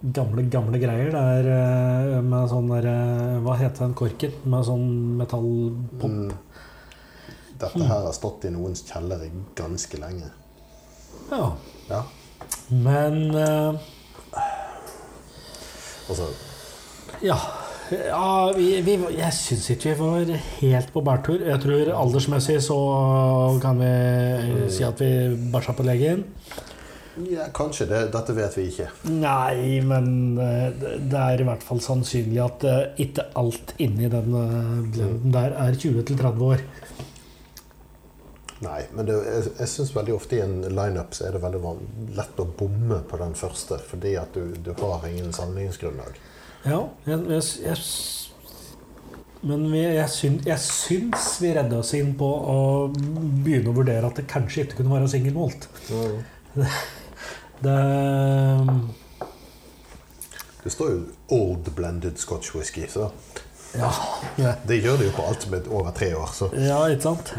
gamle, 0.00 0.44
gamle 0.52 0.78
greier. 0.80 1.10
Det 1.12 1.24
er 1.40 1.48
eh, 1.54 2.20
med 2.24 2.50
sånn 2.52 2.70
der 2.70 2.86
eh, 2.90 3.40
Hva 3.44 3.56
heter 3.60 3.86
den 3.86 3.96
korken? 3.98 4.36
Med 4.44 4.68
sånn 4.68 4.86
metallpop. 5.20 6.06
Mm. 6.06 6.30
Dette 7.60 7.82
her 7.84 8.06
har 8.06 8.14
stått 8.16 8.46
i 8.48 8.54
noens 8.54 8.84
kjeller 8.88 9.26
i 9.26 9.32
ganske 9.58 10.00
lenge. 10.00 10.30
Ja. 11.30 11.50
Ja. 11.90 12.04
Men 12.70 13.34
eh, 13.34 13.88
Altså, 16.10 16.26
Ja, 17.22 17.36
ja 17.90 18.52
vi, 18.56 18.68
vi, 18.86 18.96
jeg 19.16 19.34
syns 19.34 19.68
ikke 19.74 19.94
vi 19.98 20.08
var 20.08 20.32
helt 20.60 20.92
på 20.94 21.02
bærtur. 21.04 21.42
Jeg 21.42 21.62
tror 21.62 21.92
aldersmessig 21.98 22.60
så 22.62 22.78
kan 23.62 23.80
vi 23.80 24.68
si 24.70 24.84
at 24.86 25.00
vi 25.02 25.10
bæsja 25.52 25.74
på 25.76 25.86
legen. 25.86 26.24
ja, 27.30 27.48
kanskje. 27.54 27.86
Det, 27.90 28.04
dette 28.14 28.36
vet 28.36 28.58
vi 28.58 28.66
ikke. 28.70 28.88
Nei, 29.10 29.80
men 29.86 30.38
eh, 30.38 30.68
det 31.10 31.24
er 31.24 31.42
i 31.42 31.48
hvert 31.48 31.66
fall 31.66 31.82
sannsynlig 31.84 32.40
at 32.44 32.66
eh, 32.68 32.80
ikke 33.06 33.26
alt 33.40 33.74
inni 33.82 34.10
den 34.12 34.38
eh, 34.38 34.78
blenden 34.94 35.34
der 35.34 35.58
er 35.58 35.76
20-30 35.76 36.46
år. 36.46 36.64
Nei, 38.60 38.80
men 38.92 39.06
det, 39.08 39.16
jeg, 39.24 39.52
jeg 39.56 39.72
syns 39.72 39.94
veldig 39.96 40.14
ofte 40.14 40.36
i 40.36 40.42
en 40.44 40.58
lineup 40.68 41.14
så 41.16 41.26
er 41.26 41.36
det 41.36 41.42
veldig 41.42 41.76
lett 42.18 42.42
å 42.42 42.50
bomme 42.58 43.00
på 43.08 43.20
den 43.22 43.32
første, 43.38 43.80
fordi 43.90 44.18
at 44.20 44.36
du, 44.36 44.52
du 44.60 44.74
har 44.76 45.06
ingen 45.08 45.32
sammenligningsgrunnlag. 45.32 46.20
Ja, 46.64 46.80
jeg, 47.06 47.18
jeg, 47.30 47.42
jeg 47.64 47.76
men 49.42 49.62
vi, 49.72 49.80
jeg, 49.80 50.08
syns, 50.12 50.44
jeg 50.44 50.60
syns 50.60 51.28
vi 51.40 51.54
redda 51.56 51.78
oss 51.80 51.94
inn 51.96 52.10
på 52.18 52.26
å 52.28 52.56
begynne 52.92 53.72
å 53.72 53.76
vurdere 53.78 54.10
at 54.10 54.18
det 54.20 54.26
kanskje 54.28 54.66
ikke 54.66 54.82
kunne 54.82 54.98
være 54.98 55.08
singelmålt. 55.14 55.68
Det 57.60 57.76
Det 60.64 60.70
står 60.72 60.90
jo 60.90 61.00
'old 61.28 61.68
blended 61.76 62.18
scotch 62.18 62.54
whisky', 62.54 62.86
så 62.88 63.10
Ja. 63.76 63.90
Ja, 64.36 64.54
det 64.66 64.80
gjør 64.82 64.96
det 64.98 65.06
jo 65.06 65.12
på 65.16 65.26
alt 65.28 65.42
som 65.42 65.54
er 65.54 65.68
over 65.70 65.90
tre 65.92 66.14
år. 66.14 66.30
Så 66.34 66.48
ja 66.56 66.78
ikke 66.88 67.02
sant? 67.02 67.32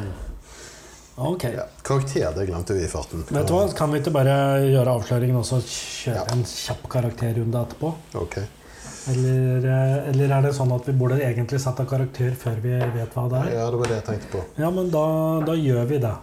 Ok. 1.17 1.43
ja. 1.43 1.65
Karakter, 1.84 2.32
det 2.36 2.47
glemte 2.47 2.74
vi 2.74 2.86
i 2.86 2.88
farten. 2.88 3.26
Vet 3.30 3.47
du 3.47 3.53
hva, 3.53 3.67
Kan 3.78 3.91
vi 3.91 3.99
ikke 3.99 4.13
bare 4.15 4.61
gjøre 4.63 4.95
avsløringen 4.95 5.38
og 5.38 5.45
så 5.45 5.59
kjøre 5.61 6.15
Ja. 6.15 6.26
en 6.32 6.43
kjapp 6.45 6.88
karakterrunde 6.89 7.61
etterpå? 7.65 7.93
Ok. 8.15 8.38
Eller, 9.10 9.66
eh, 9.66 10.10
eller 10.12 10.36
er 10.36 10.43
det 10.45 10.52
sånn 10.54 10.72
at 10.76 10.86
vi 10.86 10.93
burde 10.93 11.18
egentlig 11.26 11.58
sette 11.64 11.88
karakter 11.89 12.36
før 12.38 12.60
vi 12.62 12.76
vet 12.78 13.16
hva 13.18 13.24
det 13.32 13.39
er? 13.39 13.56
Ja, 13.58 13.70
det 13.74 13.80
var 13.82 13.89
det 13.89 13.97
jeg 13.97 14.08
tenkte 14.12 14.36
på. 14.36 14.43
Ja, 14.62 14.70
men 14.70 14.91
da, 14.93 15.06
da 15.47 15.58
gjør 15.58 15.89
vi 15.89 15.97
det. 16.04 16.14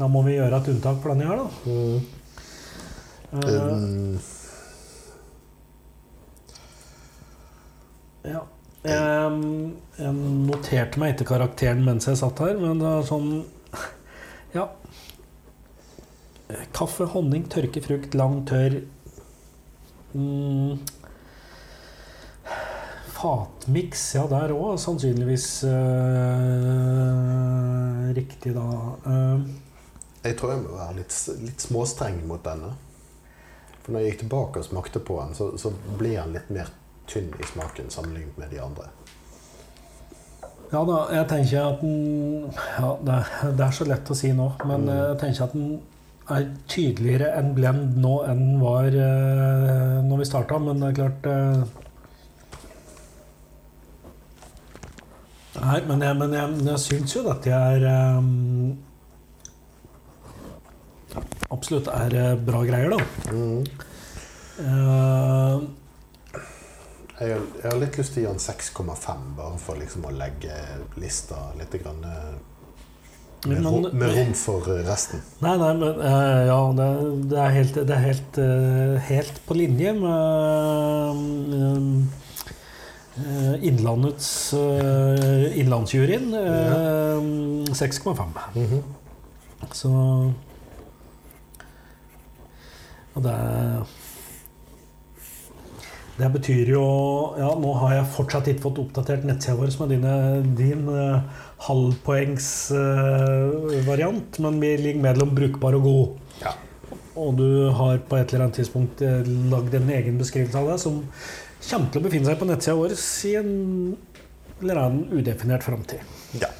Da 0.00 0.08
må 0.10 0.24
vi 0.26 0.34
gjøre 0.34 0.58
et 0.58 0.72
unntak 0.72 0.98
for 1.02 1.14
denne 1.14 1.30
her, 1.30 1.44
da. 1.44 1.76
Eh, 1.76 2.18
Um, 3.32 4.18
ja. 8.24 8.42
Jeg, 8.84 9.36
jeg 9.96 10.12
noterte 10.50 11.00
meg 11.00 11.14
ikke 11.14 11.30
karakteren 11.30 11.80
mens 11.86 12.10
jeg 12.10 12.18
satt 12.20 12.42
her, 12.44 12.58
men 12.60 12.82
det 12.82 12.90
er 12.90 13.06
sånn 13.08 13.30
Ja. 14.52 14.66
Kaffe, 16.76 17.06
honning, 17.14 17.46
tørke 17.48 17.80
frukt, 17.80 18.12
lang, 18.18 18.42
tørr 18.44 18.82
mm. 20.12 20.82
Fatmiks, 23.22 24.14
ja, 24.16 24.24
der 24.26 24.50
òg 24.56 24.78
sannsynligvis 24.82 25.44
eh, 25.70 25.72
riktig, 28.16 28.54
da. 28.56 28.64
Eh, 29.06 29.40
jeg 30.26 30.36
tror 30.38 30.52
jeg 30.56 30.62
må 30.64 30.76
være 30.78 30.96
litt, 31.00 31.14
litt 31.42 31.62
småstreng 31.62 32.18
mot 32.26 32.42
denne. 32.46 32.72
For 33.82 33.94
når 33.94 34.00
jeg 34.04 34.08
gikk 34.12 34.20
tilbake 34.24 34.58
og 34.62 34.66
smakte 34.66 35.02
på 35.02 35.18
den, 35.20 35.32
så, 35.38 35.44
så 35.58 35.70
ble 35.98 36.12
den 36.18 36.34
litt 36.36 36.50
mer 36.54 36.68
tynn 37.10 37.30
i 37.38 37.46
smaken 37.50 37.90
sammenlignet 37.90 38.36
med 38.38 38.50
de 38.54 38.60
andre. 38.62 38.86
Ja 40.72 40.80
da, 40.88 40.98
jeg 41.12 41.26
tenker 41.28 41.66
at 41.68 41.80
den 41.82 41.96
ja, 42.54 42.90
det, 43.04 43.16
det 43.58 43.64
er 43.66 43.74
så 43.76 43.84
lett 43.90 44.08
å 44.10 44.16
si 44.16 44.30
nå, 44.34 44.46
men 44.66 44.86
Mm. 44.88 44.92
jeg 44.96 45.18
tenker 45.20 45.42
at 45.44 45.56
den 45.58 45.80
er 46.32 46.46
tydeligere 46.70 47.28
enn 47.36 47.50
blend 47.56 47.96
nå 48.00 48.14
enn 48.30 48.38
den 48.46 48.60
var 48.62 48.86
eh, 48.86 49.98
når 50.06 50.22
vi 50.22 50.28
starta. 50.30 50.58
Men 50.62 50.80
det 50.80 50.88
er 50.92 50.98
klart 51.02 51.26
eh, 51.28 51.62
Nei, 55.62 55.78
men 55.86 56.00
jeg, 56.02 56.16
men 56.18 56.32
jeg, 56.34 56.56
jeg 56.66 56.80
syns 56.82 57.12
jo 57.14 57.22
dette 57.26 57.52
er 57.54 57.84
um, 58.18 58.72
Absolutt 61.52 61.88
er 61.92 62.14
eh, 62.16 62.32
bra 62.40 62.62
greier, 62.64 62.94
da. 62.94 63.30
Mm. 63.30 63.64
Uh, 64.62 65.62
Jeg, 67.22 67.36
jeg 67.60 67.68
har 67.68 67.76
litt 67.78 67.98
lyst 68.00 68.14
til 68.16 68.22
å 68.22 68.24
gi 68.24 68.30
den 68.32 68.40
6,5, 68.42 69.26
bare 69.36 69.58
for 69.62 69.78
liksom 69.78 70.06
å 70.08 70.14
legge 70.16 70.56
lista 70.98 71.36
litt 71.60 71.76
grann, 71.82 72.00
eh, 72.08 72.32
med, 73.44 73.58
Men- 73.60 73.66
rom, 73.68 73.86
med 74.00 74.14
rom 74.16 74.32
for 74.38 74.66
resten. 74.88 75.20
Nei, 75.44 75.52
nei, 75.60 75.70
men 75.78 76.00
uh, 76.00 76.40
ja, 76.48 76.58
det, 76.80 76.88
det 77.30 77.38
er 77.44 77.54
helt, 77.58 77.78
det 77.90 77.94
er 77.98 78.04
helt, 78.08 78.40
uh, 78.40 78.96
helt 79.10 79.40
på 79.46 79.58
linje 79.60 79.92
med 80.00 81.22
eh, 81.60 81.86
Innlandets 83.60 84.54
uh, 84.56 85.58
Innlandsjuryen. 85.58 86.34
eh, 86.34 87.20
6,5. 87.74 88.24
Mhm. 88.54 88.82
Så 89.72 89.88
Og 93.14 93.22
det 93.22 93.30
er 93.30 93.82
Det 96.18 96.32
betyr 96.32 96.68
jo 96.72 97.34
Ja, 97.38 97.54
nå 97.54 97.72
har 97.80 97.92
jeg 97.94 98.06
fortsatt 98.16 98.48
ikke 98.48 98.62
fått 98.62 98.78
oppdatert 98.82 99.24
nettsida 99.24 99.56
vår 99.56 99.80
med 99.80 99.88
dine, 99.94 100.42
din 100.56 100.88
uh, 100.88 101.20
halvpoengsvariant, 101.68 104.38
uh, 104.38 104.42
men 104.44 104.60
vi 104.60 104.76
ligger 104.76 105.02
mellom 105.02 105.34
brukbar 105.34 105.74
og 105.78 105.82
god. 105.82 106.08
Ja. 106.42 106.52
Og 107.16 107.36
du 107.38 107.70
har 107.70 107.98
på 108.08 108.16
et 108.16 108.32
eller 108.32 108.44
annet 108.46 108.56
tidspunkt 108.60 109.02
uh, 109.04 109.22
lagd 109.52 109.74
en 109.74 109.90
egen 109.90 110.18
beskrivelse 110.20 110.58
av 110.58 110.66
det 110.72 110.80
som 110.82 110.94
kommer 111.68 111.92
til 111.92 112.02
å 112.02 112.06
befinne 112.06 112.28
seg 112.28 112.40
på 112.40 112.48
nettsida 112.48 112.76
vår 112.78 112.94
i 112.96 113.34
en 113.38 113.52
eller 114.62 114.80
annen 114.84 115.06
udefinert 115.12 115.64
framtid. 115.66 116.00
ja. 116.40 116.50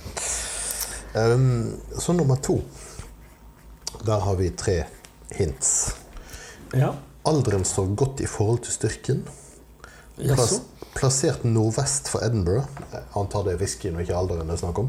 Um, 1.14 1.76
så 1.98 2.12
nummer 2.12 2.36
to. 2.36 2.62
Der 4.07 4.18
har 4.24 4.36
vi 4.36 4.50
tre 4.50 4.84
hints. 5.30 5.94
Ja. 6.72 6.94
Alderen 7.28 7.64
står 7.64 7.86
godt 7.94 8.20
i 8.24 8.26
forhold 8.26 8.62
til 8.64 8.72
styrken. 8.72 9.20
Plass, 10.16 10.61
plassert 10.96 11.44
nordvest 11.44 12.09
for 12.09 12.24
Edinburgh. 12.24 12.64
Jeg 12.92 13.05
antar 13.20 13.44
det 13.44 13.53
er 13.55 13.61
whiskyen 13.61 13.96
og 13.98 14.07
ikke 14.07 14.16
alderen 14.16 14.48
det 14.48 14.57
er 14.57 14.62
snakk 14.64 14.78
om. 14.82 14.88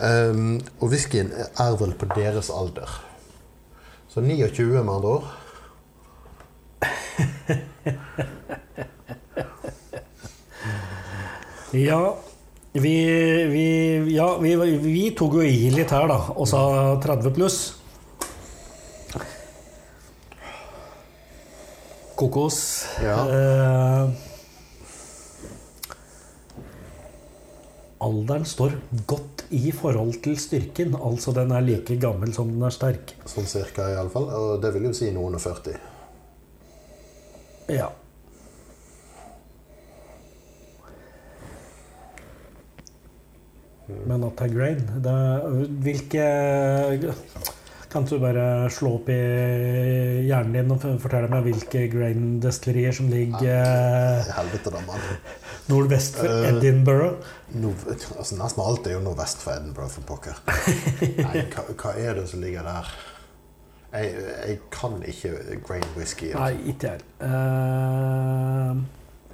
Um, 0.00 0.56
og 0.80 0.88
whiskyen 0.94 1.30
er 1.36 1.76
vel 1.80 1.92
på 1.98 2.08
deres 2.16 2.48
alder. 2.50 2.88
Så 4.08 4.24
29 4.24 4.64
med 4.72 4.94
andre 4.96 5.08
år. 5.18 5.24
Ja, 11.74 12.16
vi, 12.72 12.94
vi, 13.50 13.64
ja 14.14 14.28
vi, 14.38 14.54
vi 14.78 15.08
tok 15.16 15.40
jo 15.40 15.42
i 15.42 15.70
litt 15.74 15.90
her, 15.90 16.06
da, 16.06 16.18
og 16.34 16.46
sa 16.46 16.60
30 17.02 17.34
pluss. 17.34 17.56
Kokos. 22.14 22.58
Ja. 23.02 23.16
Eh, 23.26 24.12
alderen 28.06 28.46
står 28.46 28.78
godt 29.10 29.44
i 29.50 29.72
forhold 29.74 30.20
til 30.22 30.38
styrken. 30.38 30.94
Altså 30.94 31.34
den 31.34 31.50
er 31.54 31.66
like 31.66 31.98
gammel 31.98 32.30
som 32.36 32.54
den 32.54 32.62
er 32.62 32.74
sterk. 32.74 33.16
Sånn 33.26 33.50
cirka, 33.50 33.90
iallfall. 33.96 34.30
Og 34.30 34.62
det 34.62 34.70
vil 34.76 34.86
jo 34.92 34.94
si 34.94 35.10
noen 35.14 35.34
og 35.40 35.42
40. 35.42 35.74
Ja. 37.74 37.90
Men 44.08 44.22
at 44.24 44.38
det 44.40 44.46
er 44.46 44.54
grain 44.54 44.78
det 45.04 45.14
Hvilke 45.84 46.26
Kan 47.92 48.06
du 48.08 48.14
bare 48.18 48.44
slå 48.74 48.94
opp 48.96 49.10
i 49.12 49.18
hjernen 50.26 50.54
din 50.56 50.72
og 50.74 50.80
fortelle 51.02 51.28
meg 51.30 51.44
hvilke 51.46 51.82
grain-destillerier 51.92 52.96
som 52.96 53.10
ligger 53.12 54.24
Helvete, 54.34 54.72
da, 54.74 54.80
mann. 54.88 55.04
nordvest 55.70 56.16
for 56.18 56.26
Eh, 56.32 56.48
Edinburgh? 56.50 57.20
Nord, 57.54 57.84
altså, 58.16 58.34
nesten 58.40 58.64
alt 58.64 58.88
er 58.90 58.96
jo 58.96 59.04
nordvest 59.04 59.44
for 59.44 59.54
Edinburgh, 59.54 59.92
for 59.94 60.08
pokker. 60.08 60.40
Nei, 61.22 61.44
hva, 61.54 61.66
hva 61.84 61.92
er 62.02 62.18
det 62.18 62.26
som 62.32 62.42
ligger 62.42 62.66
der? 62.66 62.90
Jeg, 63.94 64.10
jeg 64.48 64.58
kan 64.74 64.98
ikke 65.06 65.36
grain 65.68 65.86
whisky. 65.94 66.32
Nei, 66.34 66.50
Altså. 66.56 66.74
ikke 66.74 66.96
jeg. 66.96 67.06
Uh, 67.22 68.82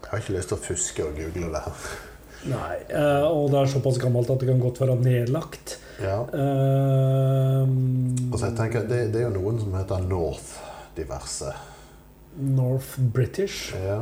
Jeg 0.03 0.11
har 0.13 0.21
ikke 0.21 0.37
lyst 0.37 0.53
til 0.53 0.59
å 0.59 0.65
fuske 0.69 1.07
og 1.09 1.17
google 1.17 1.49
det. 1.57 1.75
Nei. 2.49 2.77
eh, 2.89 3.27
og 3.29 3.51
det 3.53 3.59
er 3.61 3.67
såpass 3.75 3.99
gammelt 4.01 4.31
at 4.33 4.41
det 4.41 4.49
kan 4.49 4.61
godt 4.63 4.81
være 4.81 4.97
nedlagt. 5.03 5.79
Ja. 6.01 6.23
Eh, 6.25 7.67
Altså, 8.33 8.47
jeg 8.47 8.57
tenker, 8.57 8.87
det, 8.89 9.01
det 9.13 9.21
er 9.21 9.27
jo 9.29 9.35
noen 9.41 9.59
som 9.61 9.75
heter 9.77 10.07
North 10.09 10.55
diverse. 10.97 11.51
North 12.41 12.95
British. 13.13 13.75
Ja. 13.75 13.99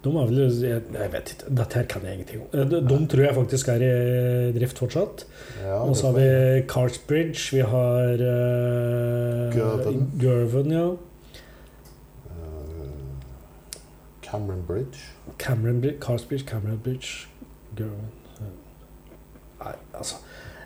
De 0.00 0.08
er 0.16 0.30
vel 0.30 0.38
jeg, 0.64 0.80
jeg 0.96 1.10
vet 1.12 1.30
ikke. 1.34 1.50
Dette 1.58 1.76
her 1.76 1.86
kan 1.92 2.04
jeg 2.08 2.14
ingenting 2.16 2.40
om. 2.40 2.48
Eh, 2.56 2.64
De, 2.72 2.80
de 2.88 2.98
tror 3.12 3.22
jeg 3.26 3.34
faktisk 3.36 3.68
er 3.68 3.82
i 3.84 4.52
drift 4.56 4.78
fortsatt. 4.80 5.26
ja 5.60 5.76
Og 5.84 5.92
så 5.96 6.08
har 6.08 6.16
vi 6.16 6.62
Carsbridge. 6.72 7.50
Vi 7.52 7.60
har 7.60 8.24
uh, 8.24 9.52
Girvan. 9.54 10.06
Girvan, 10.22 10.72
ja. 10.72 10.86
Eh, 12.32 12.94
Cameron 14.24 14.64
Bridge. 14.66 14.98
Cameron 15.38 15.80
Bridge, 15.84 15.98
Carsbridge, 16.00 16.44
Cameron 16.48 16.80
Bridge, 16.84 17.26
Girvan. 17.76 18.10
Nei, 19.60 19.74
altså 19.94 20.16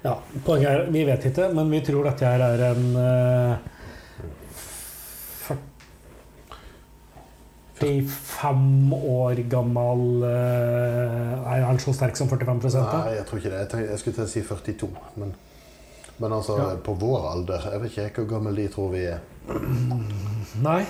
Ja, 0.05 0.13
poenget 0.47 0.69
er 0.71 0.91
Vi 0.95 1.03
vet 1.09 1.25
ikke, 1.31 1.49
men 1.57 1.71
vi 1.73 1.81
tror 1.85 2.05
dette 2.07 2.25
her 2.29 2.41
er 2.47 2.63
en 2.71 2.85
uh, 2.97 3.57
45 7.81 8.95
år 8.95 9.35
gammel 9.51 10.23
uh, 10.23 11.55
Er 11.55 11.65
han 11.67 11.79
så 11.83 11.93
sterk 11.97 12.17
som 12.17 12.29
45 12.31 12.71
da? 12.77 12.83
Nei, 13.05 13.15
jeg 13.19 13.27
tror 13.29 13.39
ikke 13.41 13.51
det. 13.51 13.59
Jeg, 13.65 13.69
tenker, 13.73 13.89
jeg 13.91 13.99
skulle 14.03 14.17
til 14.21 14.25
å 14.25 14.31
si 14.31 14.43
42. 14.47 14.89
Men, 15.21 15.29
men 16.23 16.31
altså, 16.39 16.53
Ja. 16.61 16.67
på 16.87 16.93
vår 17.01 17.21
alder 17.33 17.61
Jeg 17.73 17.79
vet 17.83 17.93
ikke 18.05 18.21
hvor 18.23 18.31
gammel 18.37 18.55
de 18.63 18.67
tror 18.73 18.89
vi 18.95 19.03
er. 19.11 19.19
Nei. 20.63 20.83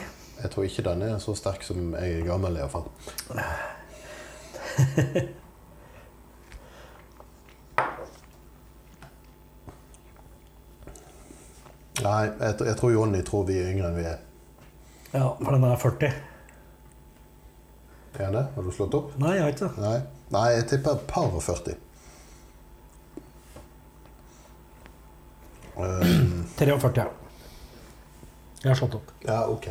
Jeg 0.42 0.48
tror 0.52 0.64
ikke 0.66 0.84
den 0.90 1.02
er 1.06 1.18
så 1.22 1.32
sterk 1.38 1.62
som 1.64 1.78
jeg 1.94 2.06
er 2.20 2.24
gammel, 2.28 2.52
iallfall. 2.60 2.86
Nei, 12.02 12.22
jeg, 12.40 12.56
jeg 12.66 12.76
tror 12.80 12.90
Jonny 12.90 13.20
tror 13.22 13.44
vi 13.46 13.58
er 13.60 13.68
yngre 13.70 13.88
enn 13.92 13.98
vi 14.00 14.06
er. 14.10 14.22
Ja, 15.14 15.28
for 15.38 15.54
den 15.54 15.64
er 15.68 15.76
40. 15.78 16.08
Er 18.14 18.30
det? 18.34 18.42
Har 18.54 18.62
du 18.66 18.70
slått 18.74 18.94
opp? 18.98 19.12
Nei, 19.22 19.36
jeg 19.36 19.44
har 19.44 19.52
ikke 19.54 19.68
det. 19.68 19.82
Nei, 19.84 19.96
Nei 20.34 20.46
jeg 20.56 20.66
tipper 20.72 20.96
et 20.98 21.04
par 21.10 21.30
og 21.38 21.42
40. 21.42 21.76
Um, 25.74 26.44
43, 26.56 27.02
ja. 27.02 27.06
Jeg 28.62 28.70
har 28.70 28.78
slått 28.78 28.94
opp. 29.00 29.10
ja, 29.26 29.40
ok. 29.50 29.66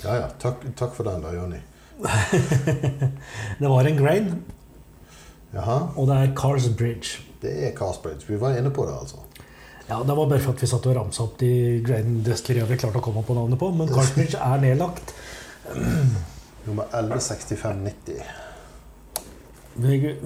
Ja 0.00 0.14
ja. 0.16 0.28
Takk, 0.40 0.62
takk 0.78 0.94
for 0.96 1.04
den, 1.04 1.20
da, 1.24 1.32
Jonny. 1.34 1.58
Det 3.60 3.68
var 3.68 3.84
en 3.90 3.98
grain, 3.98 4.30
Jaha. 5.52 5.90
og 5.98 6.06
det 6.08 6.16
er 6.16 6.30
Cars 6.38 6.68
Bridge. 6.78 7.20
Det 7.42 7.50
er 7.66 7.74
Cars 7.76 7.98
Bridge. 8.00 8.24
Vi 8.28 8.38
var 8.40 8.56
inne 8.56 8.70
på 8.72 8.86
det, 8.88 8.94
altså. 8.96 9.20
Ja, 9.90 10.02
Det 10.06 10.14
var 10.14 10.26
bare 10.26 10.38
for 10.38 10.54
at 10.54 10.60
vi 10.62 10.68
satt 10.70 10.84
og 10.86 10.94
ramsa 10.94 11.24
opp 11.24 11.38
de 11.40 11.80
grain 11.82 12.20
destilleriene 12.22 12.70
vi 12.70 12.76
klarte 12.78 13.00
å 13.00 13.02
komme 13.02 13.24
på 13.26 13.34
navnet 13.34 13.58
på. 13.58 13.72
Men 13.74 13.88
Carsbridge 13.90 14.38
er 14.38 14.60
nedlagt. 14.62 15.14
Nummer 16.68 16.86
116590. 16.94 18.20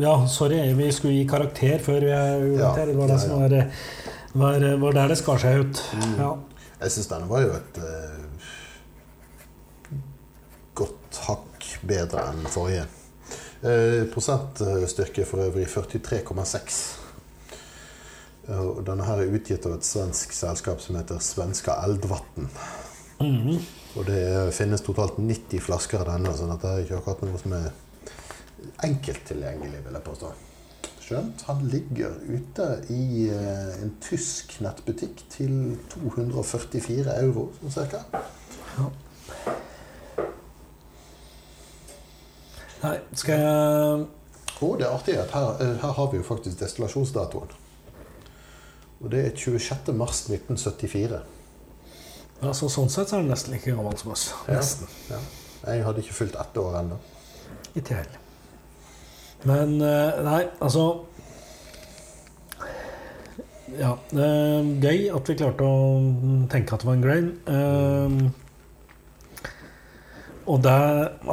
Ja, 0.02 0.26
sorry, 0.28 0.58
vi 0.76 0.88
skulle 0.92 1.14
gi 1.14 1.22
karakter 1.28 1.80
før 1.80 2.04
vi 2.04 2.10
er 2.12 2.44
Ja. 2.58 2.74
Det 2.76 2.96
var 2.98 3.08
det 3.08 3.20
som 3.22 3.40
var, 3.40 3.54
var, 4.32 4.66
var 4.82 4.98
der 4.98 5.14
det 5.14 5.16
skar 5.22 5.40
seg 5.40 5.62
ut. 5.62 5.80
Mm. 5.94 6.12
Ja. 6.18 6.32
Jeg 6.82 6.92
syns 6.92 7.08
denne 7.14 7.30
var 7.30 7.46
jo 7.46 7.54
et 7.56 7.80
uh, 7.80 8.50
godt 10.76 11.22
hakk 11.28 11.70
bedre 11.88 12.26
enn 12.34 12.44
forrige. 12.52 12.84
Uh, 13.64 14.04
prosentstyrke 14.12 15.24
for 15.24 15.46
øvrig 15.46 15.64
43,6. 15.72 17.03
Og 18.48 18.82
Denne 18.84 19.06
her 19.06 19.22
er 19.22 19.36
utgitt 19.36 19.64
av 19.66 19.78
et 19.78 19.86
svensk 19.86 20.34
selskap 20.36 20.82
som 20.84 20.98
heter 20.98 21.22
Svenska 21.24 21.78
Eldvatn. 21.86 22.50
Mhm. 23.20 23.62
Og 23.94 24.06
det 24.06 24.52
finnes 24.52 24.82
totalt 24.82 25.18
90 25.18 25.60
flasker 25.62 26.02
av 26.02 26.08
denne, 26.10 26.32
så 26.34 26.48
dette 26.50 26.66
er 26.66 26.82
ikke 26.82 26.98
akkurat 26.98 27.22
noe 27.22 27.38
som 27.38 27.52
er 27.54 27.70
enkelt 28.82 29.22
tilgjengelig, 29.28 29.84
vil 29.84 29.94
jeg 29.94 30.06
påstå. 30.08 30.32
Skjønt 31.04 31.42
han 31.46 31.60
ligger 31.68 32.14
ute 32.26 32.66
i 32.90 33.28
eh, 33.28 33.82
en 33.84 33.92
tysk 34.02 34.56
nettbutikk 34.64 35.20
til 35.30 35.76
244 35.92 37.18
euro, 37.20 37.50
sånn 37.60 37.74
cirka. 37.74 38.00
Nei, 42.84 42.96
skal 43.16 43.40
jeg 43.40 44.06
Og 44.64 44.78
det 44.80 44.88
artige 44.88 45.20
er 45.20 45.28
at 45.28 45.36
her, 45.36 45.52
eh, 45.60 45.76
her 45.80 45.92
har 45.98 46.10
vi 46.10 46.18
jo 46.18 46.26
faktisk 46.26 46.58
destillasjonsdatoen. 46.60 47.52
Og 49.04 49.10
det 49.12 49.20
er 49.26 49.34
26. 49.36 49.92
mars 50.00 50.22
1974. 50.30 51.18
altså, 52.42 52.68
Sånn 52.72 52.88
sett 52.92 53.10
så 53.10 53.18
er 53.18 53.24
det 53.26 53.30
nesten 53.34 53.52
like 53.52 53.70
gammel 53.76 53.96
som 54.00 54.12
oss. 54.14 54.30
Ja. 54.48 54.56
Nesten. 54.58 54.88
Ja. 55.10 55.18
Jeg 55.68 55.84
hadde 55.84 56.00
ikke 56.04 56.16
fylt 56.16 56.36
ett 56.40 56.56
år 56.60 56.78
ennå. 56.80 56.96
Ikke 57.76 57.98
heller. 58.00 58.20
Men 59.44 59.74
eh, 59.84 60.22
nei, 60.24 60.42
altså 60.64 60.86
Ja. 63.74 63.92
eh, 64.12 64.62
gøy 64.80 65.08
at 65.16 65.28
vi 65.28 65.34
klarte 65.40 65.66
å 65.66 66.46
tenke 66.52 66.76
at 66.76 66.80
det 66.84 66.88
var 66.88 66.96
en 66.98 67.04
grain. 67.04 67.28
Eh, 67.48 68.30
og 70.46 70.60
det 70.64 70.74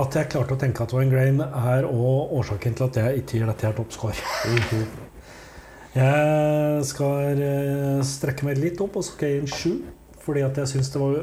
at 0.02 0.16
jeg 0.16 0.30
klarte 0.32 0.56
å 0.56 0.60
tenke 0.60 0.84
at 0.84 0.90
det 0.92 0.96
var 0.98 1.04
en 1.06 1.12
grain, 1.12 1.42
er 1.44 1.88
òg 1.88 2.32
årsaken 2.40 2.76
til 2.80 2.86
at 2.88 3.00
jeg 3.02 3.24
ikke 3.24 3.40
gir 3.40 3.48
dette 3.52 3.68
her 3.68 3.76
toppscore. 3.76 4.16
Jeg 5.92 6.86
skal 6.88 7.36
eh, 7.44 8.00
strekke 8.08 8.46
meg 8.48 8.56
litt 8.62 8.80
opp, 8.84 8.96
og 8.96 9.04
så 9.04 9.12
skal 9.18 9.28
jeg 9.28 9.36
gi 9.36 9.42
en 9.42 9.52
sju. 9.52 9.74
Fordi 10.22 10.42
at 10.46 10.58
jeg 10.62 10.68
syns 10.72 10.90
det 10.94 11.02
var 11.02 11.14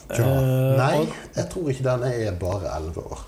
Ja. 0.10 0.26
Eh, 0.28 0.78
Nei, 0.78 1.08
jeg 1.36 1.48
tror 1.50 1.70
ikke 1.72 1.84
denne 1.88 2.12
er 2.14 2.36
bare 2.39 2.76
elleve 2.78 3.02
år. 3.12 3.24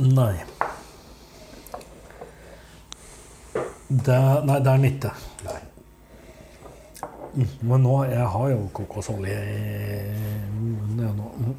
Nei. 0.00 0.36
Det, 3.90 4.44
nei, 4.46 4.60
det 4.60 4.70
er 4.70 4.78
den 4.78 4.84
ikke. 4.88 5.10
Nei. 5.44 5.58
Men 7.60 7.84
nå 7.84 7.96
jeg 8.08 8.28
har 8.32 8.46
jo 8.52 8.62
kokosolje 8.74 9.34
i 9.34 9.58
munnen 10.54 11.02
jeg 11.04 11.16
nå. 11.18 11.26
Mm. 11.40 11.58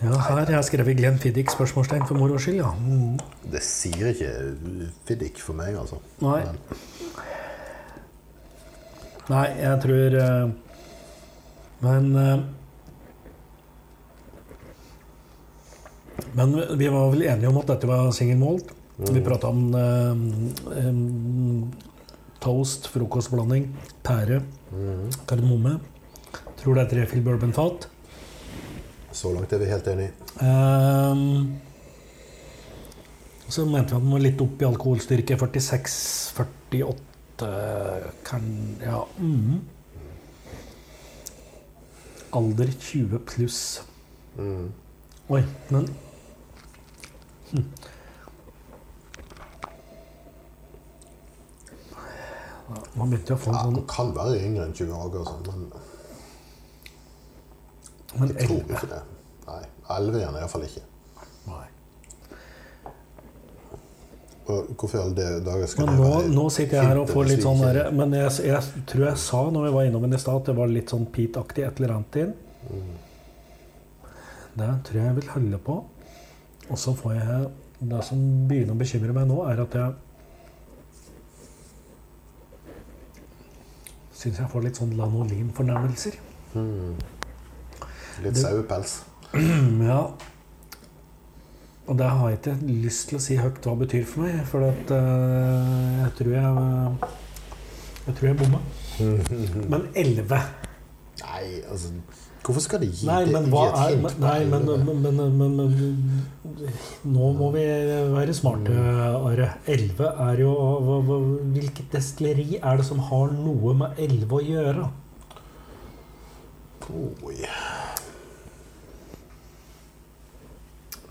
Ja, 0.00 0.14
her 0.16 0.38
har 0.38 0.52
jeg 0.54 0.64
skrevet 0.70 0.96
Glenn 0.96 1.18
Fiddik 1.20 1.52
spørsmålstegn 1.52 2.06
for 2.08 2.16
moro 2.16 2.38
skyld, 2.40 2.62
ja. 2.62 2.70
Mm. 2.80 3.18
Det 3.52 3.60
sier 3.66 4.14
ikke 4.14 4.30
Fiddik 5.10 5.42
for 5.44 5.58
meg, 5.58 5.76
altså. 5.76 6.00
Nei. 6.24 6.40
Nei, 9.28 9.44
jeg 9.60 9.76
tror 9.84 10.16
eh, 10.22 10.48
Men 11.84 12.08
Men 16.36 16.78
vi 16.78 16.88
var 16.88 17.10
vel 17.12 17.22
enige 17.28 17.48
om 17.50 17.58
at 17.60 17.66
dette 17.74 17.86
var 17.90 18.12
single 18.16 18.38
malt. 18.40 18.68
Vi 19.00 19.20
prata 19.24 19.48
om 19.48 19.74
eh, 19.74 20.14
toast, 22.40 22.86
frokostblanding, 22.92 23.68
pære, 24.04 24.40
mm, 24.72 25.10
kardemomme. 25.28 25.78
Tror 26.60 26.74
det 26.76 26.82
er 26.84 26.90
trefill 26.94 27.22
bourbonfat. 27.24 27.88
så 29.12 29.32
langt 29.34 29.52
er 29.52 29.58
vi 29.58 29.64
helt 29.66 29.86
enige. 29.88 30.10
Um, 30.40 31.56
så 33.48 33.64
mente 33.66 33.90
vi 33.90 33.96
at 33.96 34.02
den 34.04 34.12
var 34.12 34.18
litt 34.22 34.40
opp 34.40 34.62
i 34.62 34.64
alkoholstyrke. 34.68 35.36
46-48 35.36 36.96
kan 38.24 38.76
Ja. 38.84 39.04
Mm. 39.18 39.60
Alder 42.32 42.66
20 42.78 43.18
pluss. 43.26 43.82
Mm. 44.38 44.72
Oi, 45.30 45.42
men 45.70 45.88
Man 52.94 53.10
begynte 53.10 53.34
å 53.34 53.40
få 53.40 53.50
en 53.54 53.74
den 53.74 53.86
kan 53.90 54.12
være 54.14 54.38
yngre 54.44 54.68
enn 54.68 54.74
20 54.76 54.92
år, 54.94 55.10
altså, 55.20 55.34
men 55.40 55.46
sånn 55.50 55.64
Men 58.20 58.26
jeg 58.34 58.46
tror 58.46 58.62
ikke 58.76 58.90
det. 58.90 59.02
Nei, 59.46 59.64
11 59.96 60.18
igjen 60.20 60.38
iallfall 60.40 60.64
ikke. 60.66 60.82
Nei. 61.50 61.66
Og 64.50 64.72
hvorfor 64.74 64.98
alle 65.04 65.26
dager 65.46 65.66
skal 65.70 65.86
Men 65.86 65.94
det 65.94 66.00
nå, 66.00 66.08
være 66.14 66.32
nå 66.34 66.46
sitter 66.54 66.74
jeg 66.80 66.90
her 66.90 66.98
og 67.02 67.12
får 67.12 67.24
litt 67.28 67.44
sånn 67.44 67.60
derre 67.62 67.84
Men 67.94 68.16
jeg, 68.16 68.30
jeg 68.48 68.84
tror 68.90 69.04
jeg 69.06 69.22
sa 69.22 69.42
når 69.54 69.62
vi 69.68 69.72
var 69.76 69.86
innom 69.86 70.06
den 70.06 70.16
i 70.16 70.22
stad, 70.22 70.40
at 70.42 70.50
det 70.50 70.56
var 70.58 70.72
litt 70.72 70.90
sånn 70.94 71.06
Pete-aktig 71.14 71.62
et 71.66 71.76
eller 71.80 71.92
annet 71.98 72.20
inn. 72.24 72.32
Det 74.60 74.70
tror 74.86 74.98
jeg 74.98 75.06
jeg 75.06 75.18
vil 75.20 75.30
holde 75.36 75.58
på. 75.70 75.76
Og 76.70 76.78
så 76.78 76.94
får 76.94 77.12
jeg 77.18 77.50
Det 77.80 78.00
som 78.04 78.22
begynner 78.48 78.76
å 78.76 78.80
bekymre 78.80 79.14
meg 79.16 79.28
nå, 79.30 79.38
er 79.48 79.62
at 79.62 79.74
jeg 79.74 79.94
syns 84.20 84.40
jeg 84.42 84.50
får 84.52 84.66
litt 84.66 84.76
sånn 84.76 84.90
lanolin-fornemmelser. 84.98 86.18
Mm. 86.52 86.98
Litt 88.26 88.42
sauepels. 88.42 89.00
Ja. 89.88 90.02
Og 91.88 91.96
det 91.98 92.06
har 92.06 92.28
jeg 92.28 92.38
ikke 92.38 92.56
lyst 92.68 93.08
til 93.08 93.16
å 93.16 93.22
si 93.24 93.38
høyt 93.40 93.64
hva 93.64 93.72
det 93.72 93.86
betyr 93.86 94.04
for 94.06 94.26
meg, 94.26 94.42
for 94.46 94.66
at, 94.68 94.92
uh, 94.92 96.04
jeg 96.04 96.12
tror 96.20 96.34
jeg 96.36 96.50
Jeg 98.04 98.18
tror 98.18 98.28
jeg 98.28 98.36
bomma. 98.42 98.60
Men 99.72 99.88
11 99.94 100.36
Nei, 101.20 101.44
altså 101.64 101.96
Hvorfor 102.40 102.64
skal 102.64 102.80
de 102.80 102.88
gi, 102.88 103.04
Nei, 103.04 103.20
det, 103.28 103.34
men 103.34 103.50
hva 103.52 103.66
er 103.82 103.98
men, 104.00 104.14
Nei, 104.22 104.38
men, 104.48 104.64
11? 104.64 104.94
men, 105.04 105.58
men, 105.58 106.70
Nå 107.12 107.32
må 107.36 107.50
vi 107.52 107.64
være 108.14 108.34
smarte, 108.36 108.72
Are. 109.20 109.50
11 109.68 110.08
er 110.24 110.40
jo 110.40 110.54
Hvilket 111.52 111.92
destilleri 111.92 112.56
er 112.56 112.80
det 112.80 112.88
som 112.88 113.02
har 113.10 113.36
noe 113.36 113.76
med 113.82 114.00
11 114.08 114.34
å 114.38 114.42
gjøre? 114.46 114.88
Oi. 116.90 117.36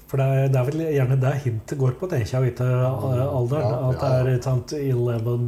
For 0.09 0.17
det 0.17 0.25
er, 0.25 0.47
det 0.49 0.57
er 0.57 0.69
vel 0.71 0.85
gjerne 0.89 1.17
det 1.21 1.33
hintet 1.43 1.77
går 1.77 1.97
på, 1.99 2.07
tenker 2.09 2.31
jeg, 2.33 2.53
ikke 2.55 2.65
eh, 2.65 3.25
alderen. 3.29 3.75
At 3.91 3.99
det 4.01 4.13
er 4.17 4.29
et 4.33 4.47
sånt 4.47 4.73
11, 4.73 5.43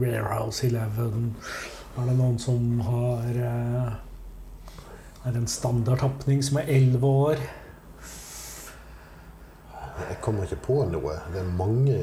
Warehouse 0.00 0.66
11 0.66 1.04
Er 2.00 2.08
det 2.08 2.16
noen 2.18 2.40
som 2.42 2.80
har 2.82 3.38
eh, 3.38 3.92
Er 5.24 5.36
en 5.38 5.46
standardtapning 5.46 6.42
som 6.42 6.56
er 6.58 6.62
11 6.66 7.06
år? 7.06 7.42
Jeg 10.08 10.16
kommer 10.20 10.48
ikke 10.48 10.58
på 10.64 10.80
noe. 10.90 11.14
Det 11.30 11.38
er 11.38 11.52
mange 11.58 11.98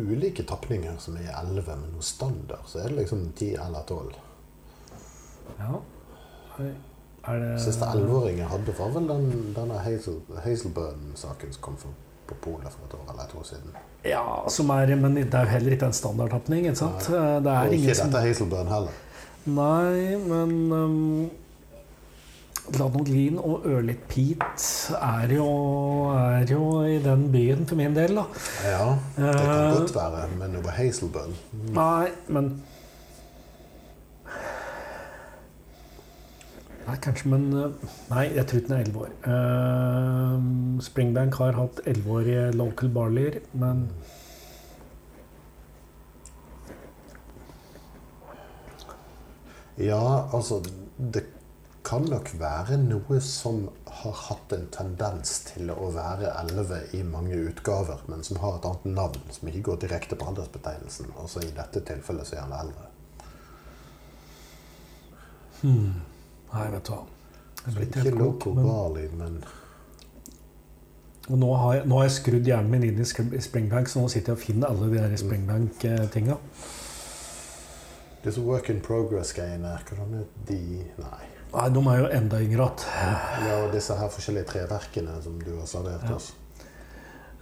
ulike 0.00 0.46
tapninger 0.48 0.96
som 0.98 1.18
er 1.20 1.28
11, 1.42 1.66
men 1.68 1.92
noe 1.92 2.06
standard 2.06 2.64
så 2.70 2.80
er 2.80 2.88
det 2.88 3.02
liksom 3.02 3.26
10 3.36 3.50
eller 3.66 3.84
12. 3.84 4.16
Ja. 5.58 5.82
Er 7.28 7.38
det 7.42 7.52
Siste 7.60 7.84
11-åringen 7.84 8.42
jeg 8.46 8.50
hadde, 8.54 8.78
var 8.80 8.96
vel 8.96 9.12
den, 9.12 9.28
denne 9.56 9.84
Hazel, 9.84 10.18
Hazelburn-saken 10.44 11.52
som 11.52 11.62
kom 11.68 11.78
for, 11.80 11.92
på 12.28 12.40
polet 12.48 12.72
for 12.72 12.88
et 12.88 12.96
år 12.96 13.06
eller 13.12 13.28
to 13.28 13.44
siden. 13.44 13.76
Ja, 14.08 14.24
som 14.48 14.72
er, 14.72 14.96
men 14.96 15.20
det 15.20 15.28
er 15.32 15.46
jo 15.46 15.54
heller 15.58 15.76
ikke 15.76 15.92
en 15.92 16.00
standardtapning, 16.00 16.64
ikke 16.64 16.80
sant? 16.80 17.12
Det 17.12 17.54
er 17.54 17.68
Og 17.68 17.76
ikke 17.76 18.00
som 18.00 18.12
dette 18.12 18.24
Hazelburn 18.24 18.72
heller. 18.72 19.00
Nei, 19.44 20.16
men 20.24 20.52
um, 20.72 21.30
Lanolin 22.78 23.36
og 23.38 23.66
ørlitt 23.68 24.06
peat 24.08 24.62
er 24.96 25.34
jo, 25.36 25.46
er 26.16 26.46
jo 26.48 26.68
i 26.88 26.94
den 27.04 27.26
byen 27.32 27.66
for 27.68 27.76
min 27.76 27.92
del, 27.96 28.14
da. 28.16 28.24
Ja, 28.64 28.86
det 29.18 29.34
kan 29.36 29.50
Eh. 29.50 29.74
godt 29.78 29.94
være, 29.94 30.22
men 30.38 30.56
over 30.56 30.70
Hazelbun 30.78 31.34
Nei, 31.76 32.08
men 32.28 32.48
Nei, 36.86 36.96
kanskje, 37.00 37.28
men 37.32 37.44
eh, 37.56 37.92
Nei, 38.10 38.24
jeg 38.36 38.46
tror 38.46 38.58
ikke 38.60 38.68
den 38.68 38.76
er 38.76 38.82
elleve 38.84 39.04
år. 39.06 39.12
Uh, 39.28 40.80
Springbank 40.84 41.34
har 41.40 41.52
hatt 41.60 41.80
elleveårige 41.88 42.50
local 42.56 42.90
barlier, 42.92 43.38
men 43.52 43.86
Ja, 49.78 50.28
altså 50.36 50.60
Det 51.14 51.24
kan 51.84 52.06
nok 52.08 52.30
være 52.40 52.78
noe 52.80 53.18
som 53.20 53.66
har 54.00 54.14
hatt 54.26 54.52
en 54.56 54.66
tendens 54.72 55.36
til 55.50 55.70
å 55.70 55.90
være 55.94 56.32
11 56.40 56.96
i 56.96 57.02
mange 57.06 57.36
utgaver, 57.50 58.00
men 58.08 58.24
som 58.26 58.40
har 58.42 58.58
et 58.58 58.68
annet 58.70 58.86
navn, 58.96 59.26
som 59.36 59.50
ikke 59.50 59.66
går 59.68 59.82
direkte 59.84 60.18
på 60.18 60.30
aldersbetegnelsen. 60.32 61.12
Altså 61.20 61.44
I 61.44 61.52
dette 61.56 61.84
tilfellet 61.84 62.30
så 62.30 62.38
er 62.38 62.46
han 62.46 62.56
eldre. 62.62 62.88
Nei, 66.54 66.64
vet 66.72 66.88
du 66.88 66.94
hva. 66.94 67.04
Jeg 67.64 67.76
blir 67.76 67.86
ikke. 67.88 68.16
Loco 68.18 68.54
Men, 68.56 69.20
men 69.20 69.44
og 71.24 71.38
nå 71.40 71.54
har, 71.56 71.70
jeg, 71.78 71.86
nå 71.88 71.96
har 71.96 72.04
jeg 72.04 72.16
skrudd 72.18 72.48
hjernen 72.50 72.72
min 72.74 72.82
inn 72.84 72.98
i 73.00 73.40
Springbank, 73.40 73.88
så 73.88 74.02
nå 74.02 74.10
sitter 74.12 74.34
jeg 74.34 74.36
og 74.36 74.42
finner 74.44 74.68
alle 74.68 74.90
de 74.92 74.98
der 74.98 75.14
Springbank-tinga. 75.16 76.36
disse 78.24 78.40
work 78.40 78.68
in 78.68 78.80
progress-greiene, 78.80 79.78
hvordan 79.88 80.14
er 80.20 80.28
de 80.48 80.60
Nei. 81.00 81.33
Nei, 81.54 81.68
de 81.70 81.82
er 81.86 81.98
jo 82.00 82.06
enda 82.18 82.40
yngre 82.42 82.64
igjen. 82.66 83.18
Ja, 83.46 83.58
og 83.62 83.74
disse 83.74 83.94
her 83.98 84.08
forskjellige 84.10 84.48
treverkene 84.50 85.20
som 85.22 85.36
du 85.42 85.52
har 85.58 85.68
servert 85.70 86.10
oss. 86.10 86.32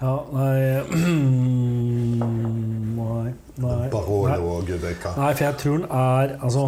Ja, 0.02 0.16
nei 0.34 0.82
Nei. 3.02 3.32
nei. 3.62 3.88
Barolo 3.92 4.48
og 4.56 4.66
gud. 4.66 4.82
Nei, 4.82 5.30
for 5.36 5.44
jeg 5.44 5.54
tror 5.60 5.76
den 5.78 5.86
er 5.86 6.34
Altså 6.42 6.64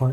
Nei. 0.00 0.12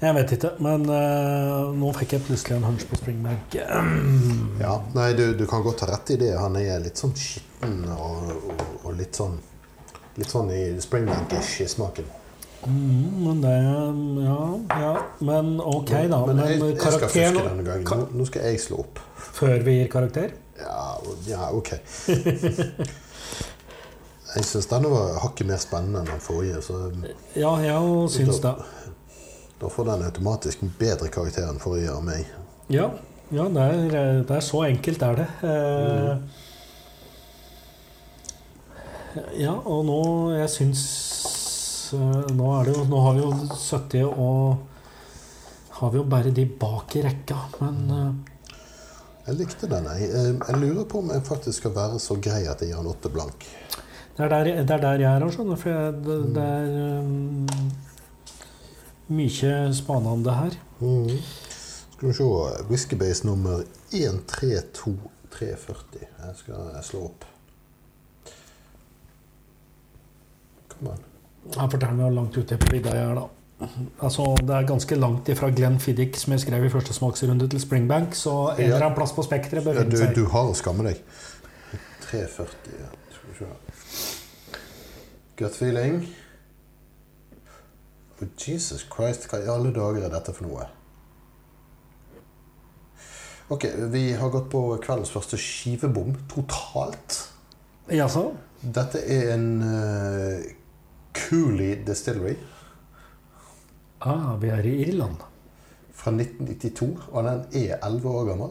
Jeg 0.00 0.16
vet 0.16 0.32
ikke, 0.32 0.50
men 0.64 0.86
uh, 0.88 1.68
nå 1.76 1.90
fikk 1.98 2.14
jeg 2.16 2.24
plutselig 2.24 2.56
en 2.56 2.64
hunch 2.70 2.86
på 2.88 2.96
Springbank. 2.96 3.58
Ja, 4.64 4.74
nei, 4.96 5.10
du, 5.16 5.26
du 5.36 5.44
kan 5.48 5.62
godt 5.64 5.84
ha 5.84 5.90
rett 5.92 6.14
i 6.14 6.16
det. 6.20 6.32
Han 6.40 6.56
er 6.60 6.80
litt 6.80 7.00
sånn 7.00 7.12
skitten 7.16 7.82
og, 7.92 8.32
og, 8.32 8.64
og 8.84 8.96
litt 8.96 9.16
sånn 9.20 9.36
Litt 10.20 10.32
sånn 10.34 10.50
i 10.52 10.62
Springbank-ish 10.84 11.62
i 11.64 11.68
smaken. 11.70 12.08
Mm, 12.66 13.04
men 13.24 13.38
det 13.40 13.54
Ja, 14.24 14.58
ja. 14.82 14.90
Men 15.24 15.54
ok, 15.60 15.90
da. 16.10 16.26
Men 16.26 16.36
Men, 16.36 16.46
jeg, 16.46 16.60
jeg 16.74 16.80
skal 16.80 17.08
fuske 17.08 17.44
denne 17.46 17.64
gangen. 17.64 17.86
Nå, 17.88 18.08
nå 18.20 18.26
skal 18.28 18.50
jeg 18.50 18.60
slå 18.60 18.82
opp. 18.84 19.00
Før 19.16 19.64
vi 19.64 19.78
gir 19.78 19.88
karakter? 19.92 20.34
Ja, 20.60 20.98
ja 21.26 21.48
ok. 21.56 21.72
Jeg 24.30 24.46
syns 24.46 24.68
denne 24.70 24.90
var 24.92 25.16
hakket 25.24 25.48
mer 25.48 25.58
spennende 25.58 26.04
enn 26.04 26.10
den 26.12 26.20
forrige, 26.22 26.60
så 26.62 26.76
Ja, 27.34 27.50
jeg 27.64 28.10
syns 28.14 28.38
det. 28.44 28.52
da 29.60 29.68
får 29.68 29.88
den 29.88 30.04
automatisk 30.06 30.62
bedre 30.78 31.08
karakter 31.10 31.48
enn 31.48 31.58
forrige 31.58 31.90
av 31.90 32.04
meg. 32.06 32.28
Ja, 32.70 32.86
ja 33.34 33.48
det, 33.50 33.64
er, 33.64 34.22
det 34.28 34.36
er 34.36 34.44
så 34.46 34.62
enkelt 34.68 35.02
er 35.02 35.18
det. 35.18 35.26
Eh, 35.42 36.12
Ja, 39.34 39.56
og 39.66 39.84
nå 39.88 40.00
Jeg 40.36 40.48
syns 40.52 40.82
eh, 41.96 42.26
Nå 42.36 42.50
er 42.54 42.64
det 42.68 42.74
jo 42.76 42.84
Nå 42.90 42.98
har 43.02 43.12
vi 43.16 43.20
jo 43.24 43.30
70 43.56 44.04
og 44.06 44.56
Har 45.80 45.90
vi 45.90 45.96
jo 45.98 46.04
bare 46.12 46.30
de 46.36 46.44
bak 46.46 46.94
i 46.98 47.02
rekka, 47.06 47.36
men 47.62 47.76
eh, 47.96 48.12
Jeg 49.26 49.34
likte 49.38 49.66
den. 49.70 49.84
Jeg, 49.96 50.08
Eh, 50.10 50.34
jeg 50.36 50.56
lurer 50.60 50.84
på 50.90 50.98
om 51.00 51.10
jeg 51.10 51.22
faktisk 51.26 51.58
skal 51.62 51.74
være 51.76 51.98
så 52.02 52.14
grei 52.22 52.42
at 52.50 52.60
jeg 52.60 52.68
gir 52.70 52.76
den 52.82 52.86
åtte 52.90 53.08
blank. 53.12 53.38
det, 54.16 54.24
er 54.24 54.28
der, 54.28 54.44
det 54.44 54.70
er 54.76 54.80
der 54.84 54.98
jeg 55.00 55.10
er, 55.10 55.30
skjønner. 55.30 55.56
For 55.56 55.68
jeg, 55.70 55.92
det, 56.04 56.34
det 56.36 56.44
er 56.44 57.00
um, 57.00 57.46
mye 59.16 59.72
spanende 59.74 60.32
her. 60.34 60.50
Mm. 60.80 61.10
Skal 61.94 62.08
vi 62.08 62.12
se 62.18 62.24
Whiskybase 62.68 63.26
nummer 63.26 63.56
132340. 63.92 66.02
Jeg 66.02 66.34
skal 66.42 66.60
slå 66.84 66.98
opp. 67.10 67.24
Kom 70.80 71.70
forteller 71.70 71.96
meg 71.96 72.14
langt 72.14 72.36
ute 72.36 72.58
på 72.60 72.72
vidda 72.72 72.94
jeg 72.94 73.10
er, 73.10 73.18
da. 73.18 73.28
Altså, 74.00 74.36
Det 74.40 74.54
er 74.56 74.66
ganske 74.68 74.96
langt 74.96 75.28
ifra 75.28 75.50
Glenn 75.50 75.78
Fiddick, 75.80 76.16
som 76.16 76.32
jeg 76.32 76.40
skrev 76.40 76.64
i 76.64 76.72
første 76.72 76.94
smaksrunde, 76.96 77.48
til 77.48 77.60
Springbank, 77.60 78.14
så 78.14 78.54
en 78.54 78.64
eller 78.64 78.86
annen 78.86 78.96
plass 78.96 79.12
på 79.12 79.24
spekteret 79.26 79.66
Ja, 79.66 79.84
du, 79.84 80.22
du 80.22 80.24
har 80.32 80.48
å 80.48 80.56
skamme 80.56 80.86
deg. 80.88 81.02
340 82.08 82.80
ja. 82.80 82.90
Skal 83.12 83.28
vi 83.28 83.38
se. 83.38 83.50
Gut 85.40 85.56
feeling. 85.56 86.02
Oh, 88.20 88.28
Jesus 88.36 88.84
Christ, 88.92 89.28
hva 89.30 89.40
i 89.40 89.48
alle 89.48 89.72
dager 89.72 90.04
er 90.04 90.12
dette 90.12 90.34
for 90.36 90.48
noe? 90.48 90.68
Ok, 93.50 93.64
vi 93.90 94.12
har 94.14 94.30
gått 94.30 94.50
på 94.52 94.62
kveldens 94.84 95.10
første 95.10 95.38
skivebom 95.40 96.12
totalt. 96.30 97.16
Jaså? 97.90 98.28
Dette 98.60 99.00
er 99.00 99.32
en 99.34 99.46
uh, 99.64 100.50
Cooley 101.14 101.76
Distillery 101.86 102.36
Ah, 104.00 104.36
vi 104.40 104.48
er 104.48 104.64
i 104.64 104.74
Irland. 104.88 105.16
fra 105.92 106.10
1992, 106.10 107.08
og 107.12 107.24
den 107.24 107.40
er 107.52 107.76
11 107.84 108.08
år 108.08 108.24
gammel. 108.24 108.50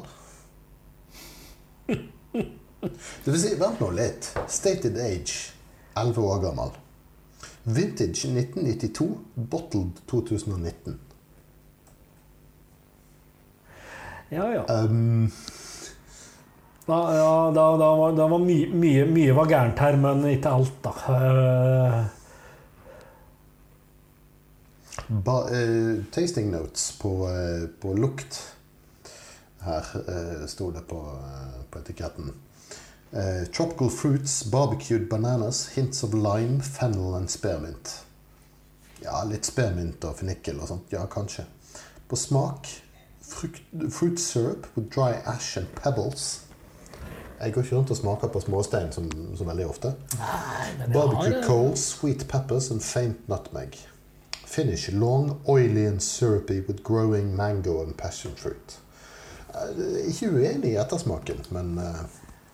Det 3.25 3.31
vil 3.33 3.39
si, 3.41 3.55
vent 3.57 3.79
nå 3.81 3.87
litt. 3.97 4.27
Stated 4.47 4.99
age 5.01 5.55
11 5.97 6.21
år 6.21 6.43
gammel. 6.43 6.69
Vintage 7.65 8.29
1992, 8.29 9.07
bottled 9.49 9.97
2019. 10.07 10.99
Ja, 14.31 14.45
ja. 14.53 14.63
Um, 14.83 15.31
Da, 16.85 16.99
ja, 17.13 17.51
da, 17.53 17.65
da 17.77 17.89
var, 17.97 18.13
da 18.17 18.25
var 18.27 18.39
mye, 18.41 18.69
mye, 18.73 19.03
mye 19.05 19.33
var 19.37 19.45
gærent 19.49 19.77
her, 19.79 19.97
men 20.01 20.23
ikke 20.25 20.49
alt, 20.49 20.79
da. 20.85 20.93
Eh, 25.09 25.15
ba, 25.15 25.49
eh, 25.49 26.03
tasting 26.11 26.51
notes 26.51 26.91
på, 27.01 27.29
eh, 27.29 27.67
på 27.81 27.93
lukt. 27.93 28.55
Her 29.59 29.85
uh, 30.07 30.45
sto 30.47 30.71
det 30.71 30.81
på, 30.87 30.99
eh, 31.19 31.63
på 31.69 31.79
etiketten. 31.79 32.31
Eh, 33.11 33.47
tropical 33.51 33.89
fruits, 33.89 34.43
barbecued 34.43 35.09
bananas, 35.09 35.67
hints 35.67 36.03
of 36.03 36.13
lime, 36.13 36.61
fennel 36.61 37.15
and 37.15 37.29
spearmint. 37.29 38.03
Ja, 39.03 39.23
litt 39.23 39.45
spearmint 39.45 40.05
og 40.05 40.15
fennikel 40.19 40.59
og 40.61 40.69
sånt. 40.69 40.91
Ja, 40.93 41.05
kanskje. 41.11 41.45
På 42.07 42.15
smak 42.15 42.69
frukt, 43.21 43.61
fruit 43.89 44.19
syrup 44.19 44.67
with 44.75 44.89
dry 44.93 45.17
ash 45.25 45.57
and 45.57 45.67
pebbles. 45.75 46.41
Jeg 47.39 47.53
går 47.53 47.63
ikke 47.63 47.75
rundt 47.75 47.91
og 47.91 47.97
smaker 47.97 48.27
på 48.27 48.41
småstein 48.43 48.91
som, 48.91 49.09
som 49.35 49.47
veldig 49.47 49.67
ofte. 49.69 49.93
jeg 50.11 50.91
Barbecue 50.93 51.37
eh, 51.37 51.45
coals, 51.47 51.79
sweet 51.79 52.27
peppers 52.27 52.71
and 52.71 52.81
faint 52.81 53.29
nutmeg. 53.29 53.77
Finish 54.49 54.89
long, 54.97 55.35
oily 55.47 55.85
and 55.85 56.01
syrupy 56.01 56.61
with 56.67 56.81
growing 56.83 57.35
mango 57.37 57.83
and 57.83 57.93
passion 57.97 58.31
fruit. 58.35 58.79
Er 59.53 59.75
ikke 60.09 60.29
uenig 60.33 60.71
i 60.73 60.77
ettersmaken, 60.81 61.43
men 61.53 61.75
eh, 61.77 62.01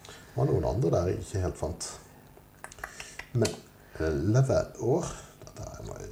det 0.10 0.36
var 0.36 0.50
noen 0.50 0.68
andre 0.74 0.92
der 0.92 1.08
jeg 1.14 1.22
ikke 1.24 1.44
helt 1.46 1.60
fant. 1.60 1.88
Men 3.36 3.48
eh, 4.00 4.12
leverår 4.36 5.08
Dette 5.46 5.70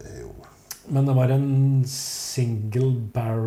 er 0.07 0.21
jo 0.21 0.31
Men 0.93 1.07
det 1.07 1.13
var 1.15 1.31
en 1.31 1.83
single 1.87 2.89
bar 3.15 3.39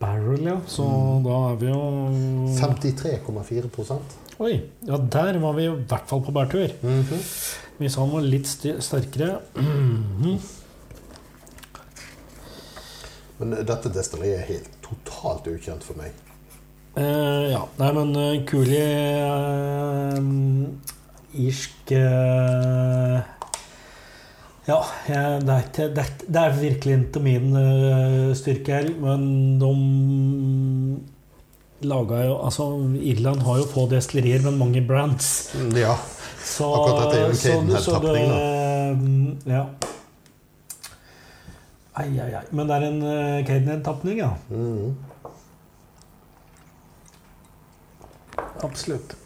barrel, 0.00 0.42
ja. 0.48 0.56
Så 0.68 0.84
da 1.24 1.36
er 1.52 1.60
vi 1.60 1.70
jo 1.72 1.82
53,4% 2.56 4.16
Oi. 4.44 4.52
Ja, 4.84 4.98
der 5.00 5.38
var 5.40 5.54
vi 5.56 5.64
i 5.64 5.72
hvert 5.72 6.08
fall 6.10 6.20
på 6.24 6.32
bærtur. 6.36 6.72
Mhm. 6.84 7.20
Hvis 7.78 7.94
han 8.00 8.12
var 8.12 8.24
litt 8.24 8.48
st 8.48 8.78
sterkere 8.84 9.38
Mhm. 9.60 10.38
Men 13.40 13.56
eh, 13.56 13.64
dette 13.66 13.92
destilleriet 13.92 14.40
er 14.40 14.50
helt 14.54 14.70
totalt 14.84 15.48
ukjent 15.50 15.84
for 15.86 15.98
meg. 16.00 16.12
Eh, 16.96 17.52
ja. 17.52 17.62
Nei, 17.76 17.92
men 17.92 18.12
uh, 18.16 18.44
Cooley 18.48 18.80
uh, 19.20 20.16
Irsk 21.36 21.92
uh, 21.92 23.18
Ja, 24.66 24.78
jeg, 25.06 25.42
det, 25.44 25.52
er 25.52 25.66
ikke, 25.66 25.88
det, 25.92 26.04
er, 26.06 26.14
det 26.24 26.40
er 26.40 26.56
virkelig 26.58 26.94
ikke 26.96 27.20
min 27.22 27.52
eh, 27.60 28.32
styrke 28.34 28.80
her, 28.80 28.88
men 28.98 29.60
de 29.60 29.68
laga 31.86 32.24
jo 32.24 32.38
Altså, 32.40 32.66
Irland 32.98 33.44
har 33.46 33.60
jo 33.60 33.68
få 33.70 33.84
destillerier, 33.92 34.42
men 34.42 34.58
mange 34.58 34.82
brands. 34.88 35.54
Ja. 35.76 35.94
Så, 36.42 36.66
Akkurat 36.66 37.04
dette 37.04 37.20
er 37.20 37.22
jo 37.22 37.30
en 37.30 37.38
Caden-tapning, 37.44 38.26
da. 38.32 39.52
Ja. 39.54 39.62
Ai, 41.96 42.10
ai, 42.20 42.32
ai. 42.36 42.44
Men 42.52 42.68
det 42.68 42.76
er 42.76 42.88
en 42.90 42.98
uh, 43.02 43.44
Caden-tapning, 43.48 44.18
ja. 44.20 44.32
Mm. 44.50 44.96
Absolutt. 48.66 49.16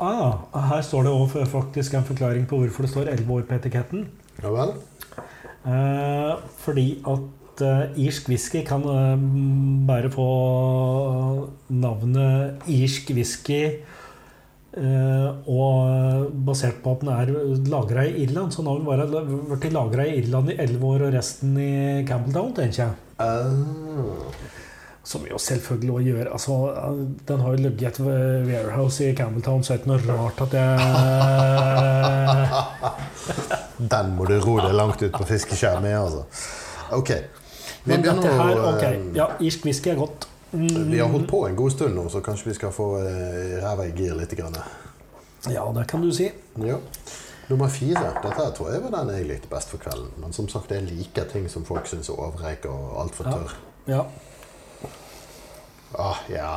Ah, 0.00 0.40
her 0.70 0.80
står 0.82 1.04
det 1.04 1.12
også 1.12 1.44
faktisk 1.44 1.94
en 1.94 2.06
forklaring 2.08 2.46
på 2.48 2.56
hvorfor 2.56 2.86
det 2.86 2.90
står 2.90 3.10
11 3.12 3.34
år 3.34 3.42
på 3.48 3.58
etiketten. 3.58 4.06
Ja 4.42 4.52
vel? 4.54 4.72
Eh, 5.68 6.36
fordi 6.62 6.86
at 7.04 7.62
eh, 7.66 8.06
irsk 8.06 8.30
whisky 8.32 8.62
kan 8.64 8.86
eh, 8.88 9.24
bare 9.86 10.10
få 10.10 10.28
navnet 11.68 12.64
irsk 12.66 13.12
whisky 13.12 13.60
eh, 13.60 13.89
og 14.76 16.30
basert 16.46 16.78
på 16.84 16.92
at 16.94 17.00
den 17.02 17.10
er 17.10 17.26
lagra 17.72 18.04
i 18.06 18.22
Irland, 18.22 18.52
så 18.54 18.62
nå 18.62 18.76
har 18.86 19.02
den 19.02 19.42
vært 19.50 19.66
lagra 19.74 20.04
i 20.06 20.18
Irland 20.20 20.52
i 20.52 20.58
11 20.62 20.84
år 20.92 21.00
og 21.08 21.14
resten 21.16 21.56
i 21.58 21.70
Campbelltown, 22.06 22.52
tenker 22.54 22.84
jeg. 22.84 22.92
Ah. 23.18 23.50
Som 25.10 25.24
jo 25.26 25.38
selvfølgelig 25.40 25.90
også 25.90 26.04
gjør 26.06 26.28
altså, 26.32 26.54
Den 27.26 27.40
har 27.40 27.54
jo 27.54 27.62
ligget 27.64 27.82
i 27.82 27.86
et 27.88 28.00
warehouse 28.04 29.04
i 29.08 29.14
Campbelltown, 29.16 29.62
så 29.64 29.72
er 29.72 29.76
det 29.80 29.82
ikke 29.86 29.92
noe 29.96 30.16
rart 30.20 30.38
at 30.44 30.52
jeg 30.60 30.66
Den 33.94 34.06
må 34.16 34.28
du 34.28 34.36
ro 34.44 34.58
deg 34.60 34.74
langt 34.76 35.02
ut 35.02 35.14
på 35.16 35.24
fiskeskjær 35.28 35.80
med, 35.82 35.96
altså. 35.96 36.22
Ok. 36.96 37.10
Vi 37.86 37.96
begynner 37.96 38.28
å 38.28 38.74
ok. 38.74 38.84
eh, 38.84 38.98
Ja, 39.16 39.26
irsk 39.40 39.64
whisky 39.64 39.88
er 39.94 39.98
godt. 40.02 40.28
Vi 40.50 40.98
har 40.98 41.08
holdt 41.08 41.28
på 41.30 41.44
en 41.46 41.56
god 41.56 41.70
stund 41.72 41.94
nå, 41.94 42.08
så 42.10 42.20
kanskje 42.26 42.48
vi 42.50 42.54
skal 42.58 42.72
få 42.74 42.86
eh, 43.04 43.58
ræva 43.62 43.86
i 43.86 43.92
gir 43.94 44.16
litt. 44.18 44.32
Grann. 44.38 44.56
Ja, 45.48 45.64
det 45.76 45.86
kan 45.90 46.02
du 46.02 46.10
si. 46.14 46.26
Ja. 46.58 46.78
Nummer 47.50 47.68
fire. 47.72 48.02
Dette 48.22 48.48
tror 48.56 48.72
jeg 48.72 48.82
var 48.84 48.92
den 48.98 49.14
jeg 49.16 49.26
likte 49.30 49.50
best 49.50 49.70
for 49.72 49.82
kvelden. 49.82 50.10
Men 50.22 50.34
som 50.34 50.48
sagt, 50.50 50.70
jeg 50.74 50.86
liker 50.86 51.26
ting 51.30 51.48
som 51.50 51.64
folk 51.66 51.86
syns 51.90 52.10
er 52.10 52.18
overreik 52.18 52.66
og 52.70 52.98
altfor 53.04 53.30
tørr. 53.30 53.54
Ja. 53.90 54.04
Ah, 55.98 56.20
ja. 56.30 56.52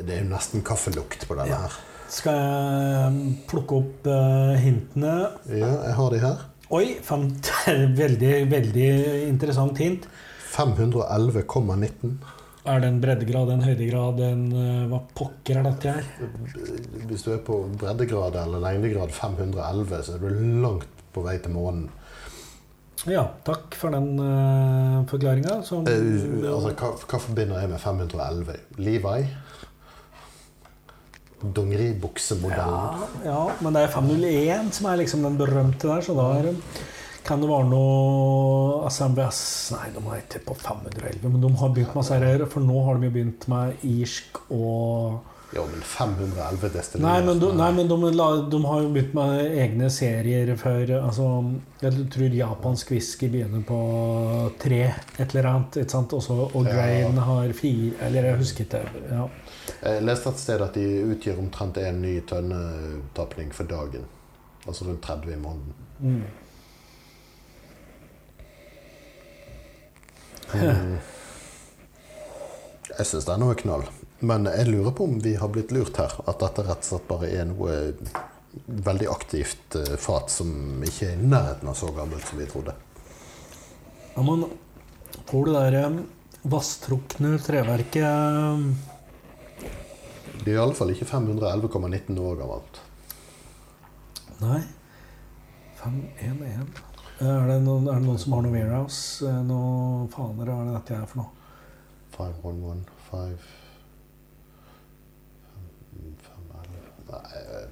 Det 0.00 0.12
er 0.18 0.22
jo 0.24 0.28
nesten 0.32 0.64
kaffelukt 0.64 1.26
på 1.28 1.36
denne 1.38 1.52
Ja. 1.54 1.60
her. 1.66 1.76
Skal 2.14 2.36
jeg 2.36 3.38
plukke 3.48 3.78
opp 3.80 4.06
eh, 4.06 4.58
hintene? 4.60 5.14
Ja, 5.48 5.70
jeg 5.88 5.94
har 5.96 6.10
de 6.12 6.18
her. 6.20 6.42
Oi, 6.74 6.84
fant, 7.04 7.48
veldig, 8.02 8.34
veldig 8.52 8.90
interessant 9.28 9.78
hint. 9.80 10.04
511,19. 10.54 12.14
Er 12.64 12.80
det 12.80 12.88
en 12.88 13.00
breddegrad, 13.02 13.50
en 13.52 13.64
høydegrad, 13.66 14.20
en 14.24 14.44
eh, 14.56 14.84
Hva 14.88 15.00
pokker 15.18 15.58
er 15.60 15.66
dette 15.66 15.92
her? 15.98 16.06
Hvis 17.10 17.26
du 17.26 17.34
er 17.34 17.42
på 17.44 17.58
breddegrad 17.80 18.38
eller 18.40 18.62
lengdegrad 18.64 19.12
511, 19.12 19.98
så 20.06 20.14
er 20.16 20.22
du 20.24 20.30
langt 20.64 21.02
på 21.14 21.24
vei 21.26 21.36
til 21.44 21.52
månen. 21.54 21.90
Ja, 23.04 23.26
takk 23.44 23.74
for 23.76 23.92
den 23.92 24.14
uh, 24.16 25.02
forklaringa. 25.10 25.58
Som 25.66 25.84
Eh, 25.90 26.46
altså, 26.48 26.70
hva, 26.72 26.92
hva 27.04 27.18
forbinder 27.20 27.60
jeg 27.60 27.68
med 27.74 27.82
511? 27.82 28.54
Levi? 28.80 29.18
Dongeribuksemodellen? 31.44 33.04
ja, 33.26 33.28
ja, 33.28 33.40
men 33.60 33.76
det 33.76 33.82
er 33.84 33.92
501 33.92 34.70
som 34.78 34.86
er 34.88 35.00
liksom 35.02 35.26
den 35.26 35.36
berømte 35.36 35.90
der, 35.90 36.00
så 36.06 36.14
da 36.16 36.30
er, 36.38 36.48
det- 36.48 36.56
kan 37.24 37.42
det 37.42 37.50
være 37.50 37.68
noe 37.70 38.90
SMBS 38.92 39.44
Nei, 39.74 39.86
de 39.94 40.02
er 40.02 40.24
ikke 40.24 40.42
på 40.50 40.56
511, 40.60 41.28
men 41.28 41.44
de 41.44 41.52
har 41.60 41.76
begynt 41.76 41.94
med 41.96 42.08
serier, 42.08 42.48
for 42.50 42.64
nå 42.64 42.82
har 42.86 42.98
de 42.98 43.08
jo 43.08 43.14
begynt 43.14 43.46
med 43.52 43.86
irsk 43.94 44.42
og 44.54 45.22
Ja, 45.54 45.62
men 45.70 45.82
511 45.86 46.68
destillert 46.74 47.04
Nei, 47.04 47.18
men, 47.22 47.38
de, 47.38 47.50
nei, 47.54 47.70
men 47.76 47.90
de, 47.90 47.98
de 48.50 48.60
har 48.64 48.82
jo 48.82 48.90
begynt 48.94 49.14
med 49.14 49.58
egne 49.62 49.90
serier 49.92 50.50
for 50.58 50.94
altså, 50.98 51.28
Jeg 51.84 52.08
tror 52.14 52.36
japansk 52.40 52.90
whisky 52.94 53.30
begynner 53.30 53.62
på 53.68 53.78
tre, 54.58 54.82
et 55.14 55.28
eller 55.28 55.50
annet. 55.52 55.78
Ikke 55.84 55.94
sant? 55.94 56.16
Også, 56.16 56.38
og. 56.48 56.66
Grain 56.66 57.20
har 57.28 57.54
fire 57.54 57.92
Eller 58.08 58.30
jeg 58.30 58.40
husker 58.40 58.66
ikke. 58.66 58.82
Ja. 59.12 59.28
Jeg 59.84 60.06
leste 60.08 60.32
et 60.32 60.42
sted 60.42 60.64
at 60.64 60.74
de 60.80 60.88
utgjør 61.12 61.42
omtrent 61.44 61.78
én 61.78 62.02
ny 62.02 62.16
tønnetapning 62.26 63.54
for 63.54 63.70
dagen. 63.70 64.08
Altså 64.66 64.88
rundt 64.88 65.04
30 65.04 65.36
i 65.36 65.38
måneden. 65.38 65.76
Mm. 66.00 66.43
Jeg 72.94 73.06
syns 73.08 73.26
det 73.26 73.32
er 73.34 73.40
noe 73.42 73.56
knall. 73.58 73.84
Men 74.24 74.46
jeg 74.48 74.68
lurer 74.70 74.94
på 74.94 75.08
om 75.08 75.18
vi 75.20 75.34
har 75.40 75.50
blitt 75.52 75.72
lurt 75.74 75.98
her. 76.00 76.14
At 76.30 76.40
dette 76.42 76.64
rett 76.64 76.84
og 76.84 76.88
slett 76.88 77.08
bare 77.10 77.30
er 77.32 77.48
noe 77.50 77.74
veldig 78.64 79.08
aktivt 79.10 79.74
eh, 79.80 79.96
fat 79.98 80.30
som 80.30 80.82
ikke 80.86 81.10
er 81.10 81.18
i 81.18 81.28
nærheten 81.28 81.68
av 81.70 81.74
så 81.78 81.90
gammelt 81.94 82.26
som 82.28 82.38
vi 82.38 82.46
trodde. 82.50 82.74
Ja, 84.14 84.22
men 84.22 84.46
får 85.26 85.44
du 85.44 85.52
det 85.52 85.64
der 85.74 85.98
vasstrukne 86.44 87.38
treverket 87.40 88.76
Det 90.44 90.52
er 90.52 90.54
i 90.54 90.60
alle 90.60 90.76
fall 90.76 90.92
ikke 90.94 91.08
511,19 91.08 92.20
år 92.22 92.40
gammelt. 92.44 92.80
Nei. 94.44 94.62
511. 95.82 96.93
Er 97.22 97.46
det, 97.46 97.60
noen, 97.62 97.86
er 97.86 98.00
det 98.00 98.08
noen 98.08 98.18
som 98.18 98.32
har 98.34 98.42
noe 98.42 98.50
warehouse? 98.50 99.22
Eh, 99.22 99.42
Noe 99.46 100.08
faner 100.10 100.48
er 100.50 100.64
det 100.66 100.72
dette 100.74 100.96
er 100.96 101.04
for 101.06 101.20
noe? 101.22 101.30
511, 102.16 102.88
5 103.10 103.36
511 106.24 107.04
Nei 107.10 107.22
eh, 107.38 107.66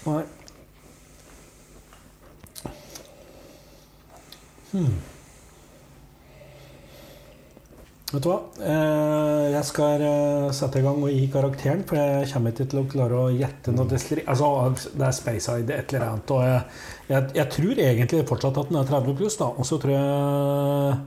Nei. 0.00 0.24
Hmm. 4.70 5.19
Vet 8.10 8.24
du 8.24 8.26
hva? 8.26 8.38
Eh, 8.58 9.44
jeg 9.52 9.66
skal 9.68 10.02
eh, 10.02 10.46
sette 10.56 10.80
i 10.80 10.82
gang 10.82 10.98
og 10.98 11.12
gi 11.14 11.28
karakteren, 11.30 11.84
for 11.86 12.00
jeg 12.00 12.26
kommer 12.32 12.50
ikke 12.50 12.66
til 12.72 12.80
å 12.80 12.88
klare 12.90 13.20
å 13.20 13.28
gjette 13.30 13.74
noe 13.74 13.86
destilleri. 13.90 14.24
Altså, 14.32 14.48
det 14.98 15.04
er 15.06 15.14
Speyside 15.14 15.76
et 15.76 15.94
eller 15.94 16.06
annet. 16.08 16.32
Og 16.34 16.42
jeg, 16.42 16.64
jeg, 17.12 17.28
jeg 17.38 17.46
tror 17.54 17.82
egentlig 17.84 18.24
fortsatt 18.32 18.58
at 18.64 18.72
den 18.72 18.80
er 18.80 18.90
30 18.90 19.18
pluss, 19.20 19.38
da. 19.38 19.52
Og 19.54 19.68
så 19.68 19.78
tror 19.82 19.94
jeg 19.94 20.98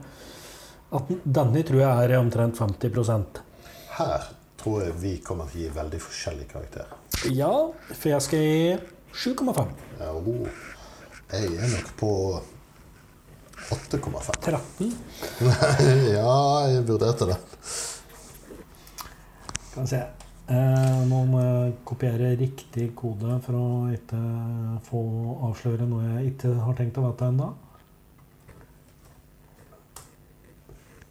at 0.94 1.12
denne 1.24 1.66
tror 1.66 1.82
jeg 1.82 2.06
er 2.06 2.16
omtrent 2.20 2.58
50% 2.60 3.40
Her 3.98 4.26
tror 4.60 4.84
jeg 4.84 4.96
vi 5.02 5.14
kommer 5.26 5.50
til 5.50 5.60
å 5.60 5.64
gi 5.66 5.76
veldig 5.76 6.00
forskjellig 6.06 6.48
karakter. 6.54 6.92
Ja, 7.34 7.52
for 7.90 8.12
jeg 8.14 8.24
skal 8.24 8.44
gi 8.48 8.76
7,5. 9.12 9.76
Ja, 10.00 10.12
oh. 10.16 10.48
Jeg 11.34 11.52
er 11.52 11.68
nok 11.72 11.88
på 12.00 12.10
8,5. 13.70 14.30
13. 14.40 14.92
Nei, 15.40 16.12
ja, 16.12 16.34
jeg 16.68 16.84
vurderte 16.88 17.28
det. 17.30 17.38
Skal 19.70 19.82
vi 19.82 19.88
se. 19.88 20.02
Eh, 20.44 20.98
nå 21.08 21.22
må 21.24 21.40
jeg 21.40 21.76
kopiere 21.88 22.34
riktig 22.36 22.90
kode 22.98 23.38
for 23.46 23.56
å 23.56 23.68
ikke 23.94 24.18
få 24.84 25.00
avsløre 25.48 25.86
noe 25.88 26.04
jeg 26.18 26.34
ikke 26.34 26.50
har 26.66 26.76
tenkt 26.76 27.00
å 27.00 27.06
vite 27.06 27.30
ennå. 27.32 27.48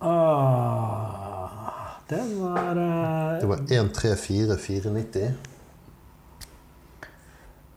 Ah, 0.04 1.98
den 2.12 2.36
var 2.44 2.78
eh, 2.78 3.40
Det 3.42 3.50
var 3.50 3.66
134490. 3.66 5.34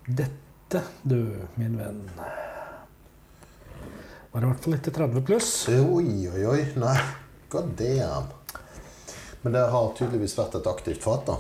Dette, 0.07 0.83
du, 1.03 1.21
min 1.57 1.79
venn 1.81 2.05
Var 4.37 4.45
i 4.45 4.49
hvert 4.51 4.65
fall 4.67 4.75
ikke 4.77 4.93
30 4.93 5.23
pluss. 5.25 5.47
Oi, 5.73 6.27
oi, 6.29 6.41
oi. 6.45 6.59
Nei, 6.77 6.97
god 7.49 7.71
damn. 7.79 8.27
Men 9.41 9.55
det 9.55 9.63
har 9.73 9.87
tydeligvis 9.97 10.35
vært 10.37 10.59
et 10.59 10.69
aktivt 10.69 11.01
fat, 11.01 11.23
da. 11.31 11.37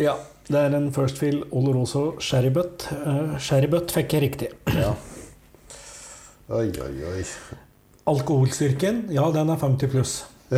Ja. 0.00 0.14
Det 0.48 0.56
er 0.56 0.72
en 0.78 0.86
First 0.96 1.20
Fill 1.20 1.42
Oloroso 1.52 2.14
Sherrybutt. 2.24 2.86
Uh, 2.96 3.36
Sherrybutt 3.36 3.92
fikk 3.92 4.16
jeg 4.16 4.24
riktig. 4.24 4.48
Ja. 4.72 4.94
Oi, 6.48 6.70
oi, 6.86 6.94
oi. 7.10 7.20
Alkoholstyrken, 8.08 9.04
ja, 9.12 9.28
den 9.36 9.52
er 9.52 9.60
50 9.60 9.92
pluss. 9.92 10.16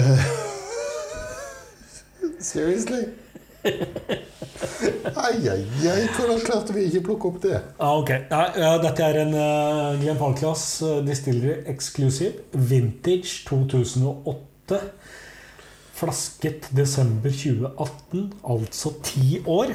Seriously? 2.53 3.09
Ai, 5.17 5.49
ai, 5.49 5.63
ai. 5.91 6.07
Hvordan 6.15 6.41
klarte 6.45 6.75
vi 6.77 6.87
ikke 6.89 7.03
plukke 7.09 7.31
opp 7.31 7.39
det? 7.43 7.57
Ja, 7.57 7.91
ok. 7.99 8.11
Ja, 8.31 8.43
ja, 8.57 8.71
dette 8.83 9.07
er 9.07 9.21
en 9.25 9.35
uh, 9.35 9.99
Glenn 10.01 10.19
Falklass 10.21 10.81
uh, 10.85 10.99
Distillery 11.07 11.63
Exclusive. 11.73 12.47
Vintage 12.53 13.43
2008. 13.49 14.81
Flasket 15.97 16.69
desember 16.77 17.33
2018, 17.33 18.27
altså 18.45 18.93
ti 19.07 19.41
år. 19.49 19.73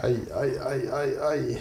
Ai, 0.00 0.14
ai, 0.32 0.50
ai, 0.70 0.78
ai, 1.00 1.08
ai. 1.30 1.58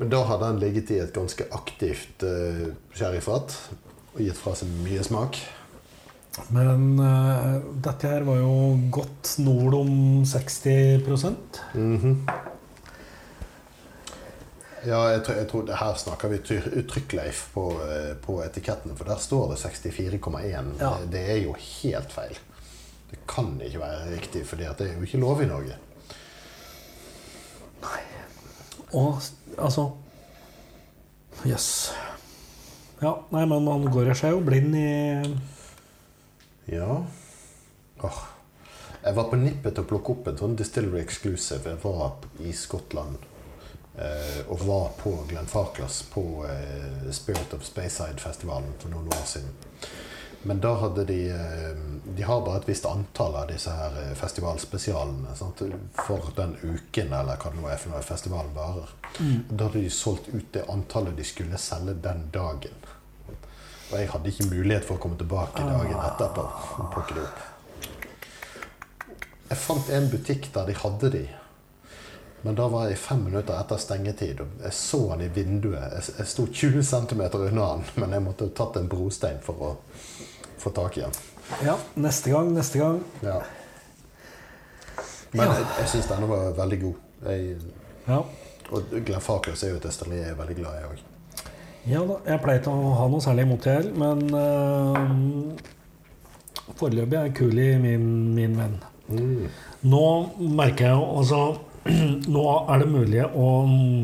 Men 0.00 0.10
da 0.12 0.24
hadde 0.28 0.50
han 0.50 0.60
ligget 0.60 0.92
i 0.92 1.00
et 1.00 1.14
ganske 1.16 1.46
aktivt 1.56 2.24
uh, 2.26 2.68
sherryfat 2.96 3.56
og 4.14 4.20
gitt 4.20 4.38
fra 4.40 4.54
seg 4.58 4.68
mye 4.84 5.02
smak. 5.06 5.38
Men 6.48 6.98
uh, 7.00 7.60
dette 7.84 8.08
her 8.08 8.24
var 8.26 8.40
jo 8.40 8.54
godt 8.90 9.34
nord 9.44 9.74
om 9.74 10.24
60 10.24 11.04
Mhm. 11.74 12.26
Ja, 14.86 15.10
jeg 15.12 15.20
tror, 15.26 15.34
jeg 15.36 15.48
tror 15.50 15.64
det 15.68 15.76
Her 15.76 15.94
snakker 16.00 16.28
vi 16.32 16.38
uttrykkleif 16.40 16.86
trykkleif 16.88 17.40
på, 17.52 17.64
eh, 17.84 18.14
på 18.24 18.38
etiketten, 18.40 18.94
for 18.96 19.04
der 19.04 19.16
står 19.20 19.50
det 19.50 19.58
64,1. 19.60 20.70
Ja. 20.80 20.94
Det- 21.04 21.30
er 21.30 21.42
jo 21.44 21.52
helt 21.52 22.12
feil. 22.12 22.38
Det 23.10 23.18
kan 23.28 23.60
ikke 23.60 23.78
være 23.82 24.14
riktig, 24.14 24.46
for 24.46 24.56
det 24.56 24.66
er 24.88 24.94
jo 24.96 25.02
ikke 25.02 25.20
lov 25.20 25.42
i 25.42 25.46
Norge. 25.46 25.76
Nei. 27.82 28.00
Og 28.94 29.20
altså 29.58 29.90
Jøss. 31.44 31.92
Ja, 33.02 33.14
nei, 33.32 33.44
men 33.46 33.64
man 33.64 33.84
går 33.92 34.14
seg 34.14 34.30
jo 34.32 34.40
blind 34.40 34.74
i 34.76 35.22
Ja. 36.72 37.04
oh. 38.00 38.22
Jeg 39.02 39.14
var 39.14 39.24
på 39.30 39.36
nippet 39.40 39.74
til 39.74 39.82
å 39.82 39.88
plukke 39.90 40.12
opp 40.12 40.28
en 40.30 40.36
sånn 40.38 40.54
Distillery 40.58 41.00
Exclusive. 41.02 41.64
Jeg 41.66 41.80
var 41.82 42.20
i 42.46 42.52
Skottland 42.54 43.16
eh, 43.96 44.42
og 44.46 44.62
var 44.68 44.92
på 45.00 45.14
Glenn 45.30 45.50
Farklas 45.50 46.02
på 46.12 46.22
eh, 46.46 47.08
Spirit 47.16 47.56
of 47.56 47.64
Speyside-festivalen 47.66 48.76
for 48.78 48.92
noen 48.92 49.10
år 49.10 49.26
siden. 49.26 49.56
Men 50.42 50.60
da 50.62 50.76
hadde 50.80 51.04
de 51.08 51.18
eh, 51.32 51.80
De 52.16 52.22
har 52.22 52.44
bare 52.44 52.62
et 52.62 52.68
visst 52.70 52.86
antall 52.88 53.34
av 53.40 53.50
disse 53.50 53.72
her 53.74 53.98
eh, 54.04 54.14
festivalspesialene 54.20 55.34
sant? 55.36 55.64
for 56.04 56.30
den 56.36 56.54
uken, 56.62 57.10
eller 57.10 57.40
hva 57.40 57.50
det 57.50 57.58
nå 57.58 57.66
er 57.66 57.82
for 57.82 57.96
noe 57.96 58.04
festivalen 58.04 58.54
varer. 58.54 58.94
Da 59.50 59.66
hadde 59.66 59.82
de 59.82 59.90
solgt 59.90 60.30
ut 60.30 60.52
det 60.54 60.68
antallet 60.70 61.18
de 61.18 61.26
skulle 61.26 61.58
selge 61.58 61.98
den 62.04 62.28
dagen. 62.30 62.78
Og 63.90 63.98
jeg 63.98 64.08
hadde 64.12 64.30
ikke 64.30 64.46
mulighet 64.52 64.84
for 64.86 64.96
å 64.96 65.02
komme 65.02 65.18
tilbake 65.18 65.64
dagen 65.66 65.98
etterpå 66.06 66.44
og 66.78 66.90
plukke 66.94 67.16
det 67.16 67.24
opp. 67.26 67.46
Jeg 69.50 69.58
fant 69.58 69.88
en 69.96 70.06
butikk 70.12 70.46
der 70.54 70.68
de 70.70 70.76
hadde 70.78 71.10
de. 71.10 71.22
Men 72.44 72.54
da 72.56 72.68
var 72.72 72.86
jeg 72.88 72.96
fem 73.02 73.24
minutter 73.26 73.58
etter 73.58 73.76
stengetid, 73.82 74.38
og 74.40 74.62
jeg 74.64 74.72
så 74.72 75.00
han 75.10 75.20
i 75.20 75.26
vinduet. 75.34 75.82
Jeg, 75.98 76.14
jeg 76.22 76.30
sto 76.30 76.46
20 76.46 76.86
cm 76.88 77.24
unna 77.40 77.66
han, 77.74 77.82
men 78.00 78.14
jeg 78.16 78.24
måtte 78.24 78.46
ha 78.46 78.54
tatt 78.62 78.78
en 78.80 78.86
brostein 78.88 79.42
for 79.44 79.66
å 79.66 79.72
få 80.62 80.72
tak 80.76 80.96
i 80.96 81.04
han. 81.04 81.18
Ja, 81.66 81.74
neste 82.00 82.30
gang, 82.32 82.52
neste 82.54 82.78
gang. 82.80 83.02
Ja. 83.26 83.40
Men 85.34 85.46
Ja. 85.50 85.52
jeg, 85.58 85.66
jeg 85.82 85.88
syns 85.92 86.08
denne 86.10 86.30
var 86.30 86.54
veldig 86.62 86.80
god. 86.86 86.94
Jeg, 87.26 87.58
Ja. 88.08 88.22
og 88.70 88.88
Glenn 89.04 89.20
Fakers 89.20 89.62
er 89.66 89.74
jo 89.74 89.76
et 89.82 89.82
destilleri 89.90 90.22
jeg 90.22 90.30
er 90.30 90.38
veldig 90.40 90.56
glad 90.62 90.78
i 90.80 90.86
òg. 90.88 91.02
Ja 91.88 92.02
da, 92.04 92.18
jeg 92.28 92.40
pleier 92.42 92.60
ikke 92.60 92.72
å 92.76 92.94
ha 92.98 93.06
noe 93.08 93.24
særlig 93.24 93.46
imot 93.46 93.64
det 93.64 93.76
heller, 93.78 93.94
men 93.96 94.18
uh, 94.36 95.06
foreløpig 96.76 97.18
er 97.20 97.32
Kuli 97.36 97.68
min, 97.80 98.06
min 98.36 98.56
venn. 98.58 98.76
Mm. 99.10 99.46
Nå 99.90 100.06
merker 100.60 100.90
jeg 100.90 100.98
jo 100.98 101.06
altså 101.18 101.40
Nå 102.34 102.42
er 102.70 102.82
det 102.82 102.88
mulig 102.92 103.22
å 103.24 103.46
mm, 103.66 104.02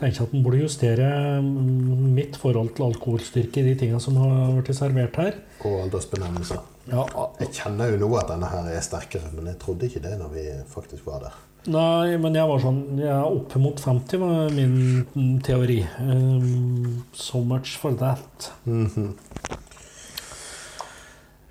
tenke 0.00 0.24
at 0.24 0.34
en 0.34 0.42
burde 0.42 0.64
justere 0.64 1.06
mm, 1.40 2.10
mitt 2.16 2.36
forhold 2.40 2.74
til 2.76 2.88
alkoholstyrke 2.88 3.62
i 3.62 3.68
de 3.70 3.76
tingene 3.78 4.02
som 4.02 4.18
har 4.18 4.50
blitt 4.58 4.74
servert 4.76 5.16
her. 5.22 5.38
Og 5.62 5.84
aldersbenevnelser. 5.84 6.58
Ja, 6.90 7.06
Jeg 7.38 7.54
kjenner 7.54 7.94
jo 7.94 8.02
nå 8.02 8.10
at 8.18 8.32
denne 8.32 8.50
her 8.50 8.66
er 8.74 8.82
sterkere, 8.82 9.30
men 9.36 9.52
jeg 9.52 9.60
trodde 9.62 9.86
ikke 9.86 10.02
det 10.02 10.16
når 10.18 10.34
vi 10.34 10.46
faktisk 10.74 11.06
var 11.06 11.28
der. 11.28 11.40
Nei, 11.70 12.16
men 12.18 12.34
jeg 12.34 12.48
var 12.50 12.58
sånn 12.58 12.80
Jeg 12.98 13.12
er 13.12 13.36
oppe 13.36 13.60
mot 13.62 13.78
50, 13.78 14.18
var 14.18 14.54
min 14.56 14.72
mm, 15.14 15.36
teori. 15.46 15.78
Um, 16.02 17.04
so 17.14 17.42
much 17.46 17.76
for 17.78 17.94
that. 18.00 18.50
Mhm. 18.66 19.12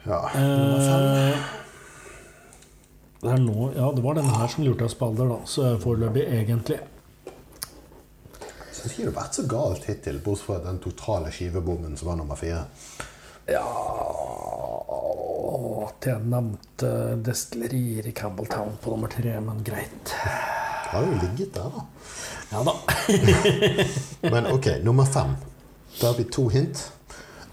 Ja. 0.04 0.20
Uh. 0.36 1.38
Det 3.22 3.38
nå 3.38 3.72
Ja, 3.76 3.92
det 3.94 4.02
var 4.02 4.18
denne 4.18 4.34
her 4.34 4.50
som 4.50 4.66
lurte 4.66 4.88
av 4.88 4.92
spalder 4.92 5.30
da. 5.30 5.38
Så 5.46 5.76
foreløpig 5.84 6.26
egentlig 6.26 6.80
Jeg 6.82 8.74
syns 8.74 8.96
ikke 8.96 9.06
det 9.06 9.12
har 9.12 9.20
vært 9.20 9.38
så 9.38 9.46
galt 9.48 9.86
hittil, 9.88 10.20
bortsett 10.26 10.48
fra 10.48 10.60
den 10.66 10.82
totale 10.82 11.32
skivebommen 11.32 11.94
som 12.00 12.10
var 12.10 12.18
nummer 12.18 12.40
fire. 12.40 12.66
Ja 13.50 13.64
At 15.88 16.06
jeg 16.08 16.22
nevnte 16.30 16.90
destillerier 17.26 18.08
i 18.08 18.14
Campbelltown 18.16 18.76
på 18.82 18.94
nummer 18.94 19.08
tre, 19.12 19.34
men 19.44 19.64
greit. 19.66 20.12
Du 20.14 20.98
har 20.98 21.06
jo 21.08 21.18
ligget 21.22 21.54
der, 21.56 21.70
da. 21.76 21.82
Ja 22.52 22.64
da. 22.68 22.74
Men 24.34 24.48
ok, 24.52 24.68
nummer 24.84 25.06
fem. 25.08 25.36
Da 26.02 26.08
har 26.12 26.18
vi 26.18 26.24
to 26.24 26.48
hint. 26.52 26.82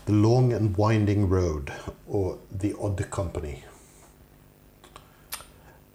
The 0.07 0.13
Long 0.17 0.53
and 0.57 0.75
Winding 0.79 1.29
Road 1.33 1.71
og 2.09 2.39
The 2.61 2.73
Odd 2.79 3.05
Company. 3.11 3.57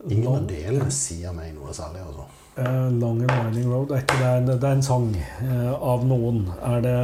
Ingen 0.09 0.27
av 0.29 0.45
delene 0.49 0.91
sier 0.91 1.33
meg 1.35 1.53
noe 1.55 1.73
særlig, 1.75 2.03
altså. 2.05 2.25
Uh, 2.57 2.89
Long 3.01 3.23
and 3.23 3.31
Winding 3.33 3.69
Road 3.73 3.91
er 3.95 4.03
ikke 4.03 4.19
det, 4.19 4.27
er 4.29 4.37
en- 4.41 4.47
det 4.51 4.63
er 4.69 4.75
en 4.77 4.83
sang 4.85 5.09
uh, 5.15 5.73
av 5.93 6.03
noen. 6.05 6.43
Er 6.61 6.83
det 6.85 6.97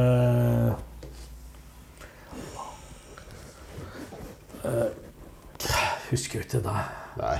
Eh, 4.64 4.90
Husker 6.10 6.40
jo 6.40 6.44
ikke 6.46 6.60
det. 6.64 6.80
Nei. 7.20 7.36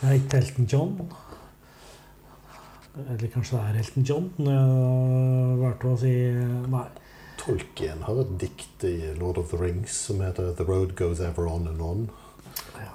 Det 0.00 0.08
er 0.08 0.16
ikke 0.18 0.38
Elton 0.40 0.66
John. 0.72 0.94
Eller 3.04 3.28
kanskje 3.32 3.58
det 3.58 3.64
er 3.68 3.78
Elton 3.82 4.02
John? 4.08 4.26
Jeg 4.38 5.58
valgte 5.60 5.92
å 5.92 5.96
si 6.00 6.12
nei. 6.72 6.84
Tolkien 7.40 8.02
har 8.06 8.20
et 8.22 8.34
dikt 8.40 8.84
i 8.88 8.94
Lord 9.18 9.38
of 9.42 9.50
the 9.52 9.58
Rings 9.60 9.92
som 10.08 10.20
heter 10.24 10.52
The 10.56 10.64
Road 10.68 10.94
Goes 10.96 11.20
Ever 11.20 11.48
On 11.50 11.68
and 11.70 11.80
On. 11.82 12.04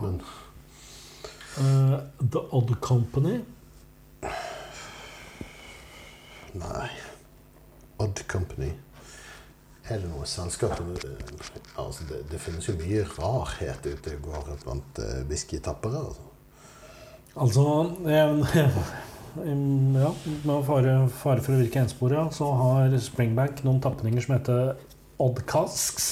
Men 0.01 0.21
Uh, 1.59 1.97
The 2.21 2.39
Odd 2.55 2.69
Company. 2.79 3.41
nei. 6.53 6.89
Odd 7.99 8.21
Company. 8.31 8.69
Er 9.89 10.01
det 10.01 10.09
noe 10.11 10.25
selskap 10.29 10.75
altså 10.77 12.05
det, 12.09 12.23
det 12.29 12.39
finnes 12.41 12.67
jo 12.67 12.75
mye 12.77 13.05
rarhet 13.15 13.87
ute 13.89 14.13
i 14.13 14.19
går 14.21 14.51
blant 14.63 14.99
uh, 15.01 15.21
whiskytappere. 15.29 16.03
Altså. 16.05 16.25
Altså 17.39 17.63
jeg, 18.05 18.65
Ja, 19.39 20.11
med 20.43 20.63
fare, 20.65 20.93
fare 21.13 21.41
for 21.45 21.53
å 21.53 21.59
virke 21.61 21.81
enspora, 21.83 22.25
så 22.33 22.49
har 22.59 22.95
Springbank 23.01 23.61
noen 23.63 23.81
tapninger 23.83 24.25
som 24.25 24.33
heter 24.35 24.73
Odd 25.21 25.43
Casks. 25.49 26.07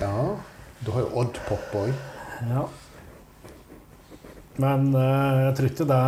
Ja. 0.00 0.36
Du 0.84 0.92
har 0.94 1.06
jo 1.06 1.08
Odd 1.22 1.40
Pop 1.48 1.72
òg. 1.80 1.94
Ja. 2.50 2.66
Men 4.60 4.92
eh, 4.94 5.40
jeg 5.46 5.54
tror 5.56 5.68
ikke 5.70 5.88
det 5.88 6.02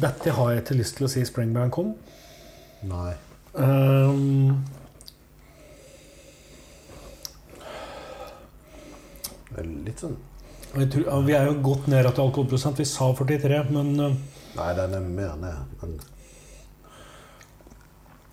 Dette 0.00 0.36
har 0.36 0.52
jeg 0.52 0.62
ikke 0.62 0.78
lyst 0.78 0.96
til 1.00 1.08
å 1.08 1.10
si 1.10 1.24
Springbank 1.26 1.80
om. 1.82 1.90
Nei. 2.88 3.12
Um, 3.54 4.64
Det 9.50 9.58
er 9.58 9.70
litt 9.84 9.98
sånn 10.00 10.14
tror, 10.70 11.02
ja, 11.02 11.16
vi 11.26 11.34
er 11.34 11.48
jo 11.48 11.56
godt 11.66 11.88
ned 11.90 12.06
til 12.06 12.22
alkoholprosent. 12.22 12.78
Vi 12.78 12.86
sa 12.86 13.10
43, 13.18 13.56
men 13.74 13.88
uh, 13.98 14.14
Nei, 14.54 14.68
den 14.78 14.94
er 14.94 15.00
mer 15.00 15.34
ned. 15.40 15.56
Men 15.80 15.96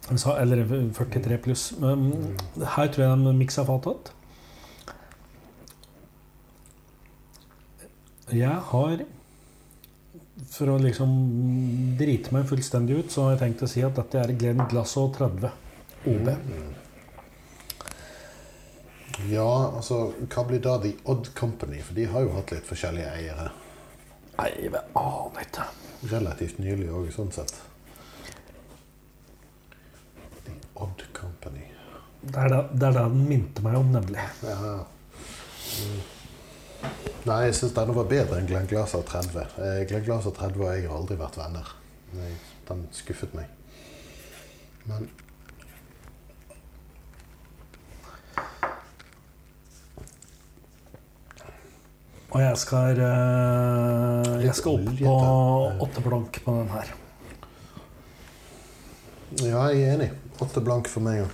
vi 0.09 0.17
sa, 0.21 0.37
Eller 0.41 0.61
43 0.93 1.37
pluss. 1.41 1.71
Men 1.81 2.37
her 2.75 2.91
tror 2.93 3.05
jeg 3.07 3.25
de 3.25 3.33
miksa 3.33 3.65
fatet. 3.65 4.13
Jeg 8.33 8.59
har 8.69 9.03
For 10.37 10.69
å 10.69 10.77
liksom 10.81 11.13
drite 11.97 12.33
meg 12.35 12.45
fullstendig 12.49 12.99
ut, 12.99 13.11
så 13.11 13.25
har 13.25 13.35
jeg 13.35 13.41
tenkt 13.45 13.63
å 13.65 13.69
si 13.71 13.81
at 13.85 13.95
dette 13.97 14.21
er 14.21 14.35
Glenn 14.37 14.61
Glasso 14.69 15.07
30 15.15 15.49
OB. 16.07 16.29
Ja, 19.31 19.49
altså 19.79 20.11
Hva 20.29 20.43
blir 20.45 20.61
da 20.61 20.75
The 20.81 20.93
Odd 21.09 21.31
Company? 21.35 21.81
For 21.81 21.97
de 21.97 22.05
har 22.11 22.25
jo 22.25 22.35
hatt 22.35 22.53
litt 22.53 22.67
forskjellige 22.69 23.13
eiere. 23.17 23.47
Nei, 24.37 24.51
jeg 24.67 24.73
aner 24.77 25.47
ikke. 25.47 25.65
Relativt 26.11 26.59
nylig 26.61 26.91
òg, 26.93 27.09
sånn 27.15 27.33
sett. 27.33 27.55
The 30.45 30.53
Odd 30.85 31.01
Company. 31.17 31.65
Det 32.21 32.43
er 32.43 32.53
det, 32.53 32.61
det 32.77 32.91
er 32.91 32.99
det 32.99 33.07
den 33.07 33.25
minte 33.25 33.65
meg 33.65 33.79
om, 33.79 33.89
nemlig. 33.95 34.29
Ja. 34.45 34.77
Mm. 35.81 36.05
Nei, 37.27 37.41
jeg 37.49 37.55
syns 37.57 37.73
denne 37.75 37.95
var 37.95 38.07
bedre 38.07 38.37
enn 38.39 38.47
Glenn 38.47 38.67
Glaser 38.69 39.03
30. 39.03 39.55
Eh, 39.59 39.81
Glenn 39.89 40.05
Glaser 40.05 40.31
30 40.31 40.61
og 40.63 40.69
jeg 40.71 40.87
har 40.87 40.95
aldri 40.95 41.17
vært 41.19 41.39
venner. 41.39 41.71
Den 42.67 42.85
skuffet 42.95 43.33
meg. 43.35 43.49
Men 44.87 45.09
Og 52.35 52.41
jeg 52.43 52.57
skal, 52.59 52.99
eh, 52.99 54.31
jeg 54.43 54.55
skal 54.55 54.71
opp 54.77 54.97
på 54.99 55.13
åtte 55.85 56.01
blank 56.03 56.39
på 56.43 56.55
den 56.59 56.69
her. 56.69 56.93
ja, 59.41 59.63
jeg 59.71 59.81
er 59.81 59.93
enig. 59.95 60.11
Åtte 60.43 60.61
blank 60.61 60.87
for 60.91 61.01
meg 61.01 61.23
òg. 61.23 61.31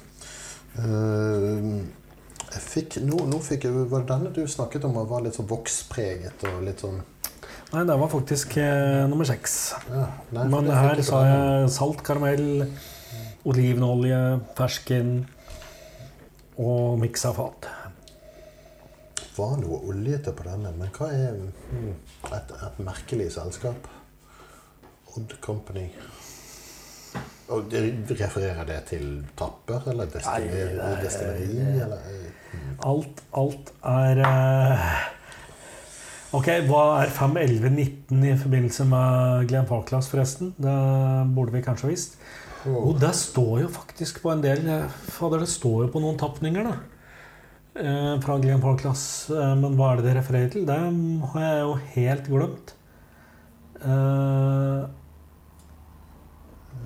Fikk, 2.61 2.99
nå, 3.01 3.17
nå 3.29 3.39
fikk 3.43 3.65
Var 3.71 4.03
det 4.03 4.09
denne 4.09 4.31
du 4.35 4.43
snakket 4.49 4.85
om 4.87 4.97
var 5.09 5.23
litt 5.25 5.37
sånn 5.37 5.49
vokspreget 5.49 6.45
og 6.51 6.61
litt 6.67 6.83
sånn 6.83 7.01
Nei, 7.73 7.87
det 7.89 7.95
var 7.97 8.09
faktisk 8.11 8.51
eh, 8.61 9.03
nummer 9.09 9.25
seks. 9.25 9.53
Ja, 9.89 10.03
nei, 10.35 10.43
Men 10.45 10.67
det 10.67 10.75
her 10.77 10.99
sa 11.01 11.23
jeg 11.25 11.71
salt, 11.73 12.03
karamell, 12.05 12.67
olivenolje, 13.49 14.19
fersken 14.53 15.15
og 16.61 16.99
miksa 17.01 17.31
fat. 17.33 17.65
var 19.33 19.57
noe 19.57 19.79
oljete 19.89 20.35
på 20.37 20.45
denne, 20.45 20.69
men 20.77 20.93
hva 20.93 21.09
er 21.17 21.33
hmm, 21.33 21.95
et, 22.29 22.53
et 22.67 22.79
merkelig 22.85 23.31
selskap? 23.39 23.89
Odd 25.17 25.33
Company. 25.41 25.87
Og 27.53 27.73
Refererer 28.09 28.67
det 28.67 28.79
til 28.91 29.09
tapper 29.39 29.89
eller 29.91 30.09
destilleri? 30.11 31.49
Er- 31.61 31.83
eller? 31.85 32.07
Alt, 32.83 33.21
alt 33.37 33.73
er 33.89 34.21
eh, 34.27 34.93
Ok, 36.33 36.47
hva 36.65 36.83
er 37.03 37.11
51119 37.13 38.23
i 38.25 38.33
forbindelse 38.41 38.85
med 38.89 39.43
Glenn 39.51 39.67
Falklass 39.69 40.09
forresten? 40.09 40.55
Det 40.57 40.77
burde 41.35 41.53
vi 41.53 41.61
kanskje 41.65 41.91
visst. 41.91 42.17
Oh. 42.65 42.89
Og 42.89 42.97
det 43.01 43.11
står 43.19 43.59
jo 43.65 43.69
faktisk 43.69 44.23
på 44.23 44.31
en 44.33 44.41
del 44.41 44.65
Fader, 45.13 45.43
det 45.43 45.51
står 45.51 45.83
jo 45.85 45.91
på 45.93 46.01
noen 46.01 46.17
tapninger, 46.17 46.65
da. 46.65 46.73
Eh, 47.75 48.15
fra 48.21 48.37
Glenn 48.41 48.61
Falklands. 48.61 49.03
Eh, 49.33 49.53
men 49.61 49.77
hva 49.77 49.91
er 49.91 50.01
det 50.01 50.09
det 50.09 50.17
refererer 50.19 50.49
til? 50.53 50.65
Det 50.69 50.79
har 51.33 51.45
jeg 51.45 51.61
jo 51.63 51.77
helt 51.95 52.27
glemt. 52.29 52.73
Eh, 53.83 54.81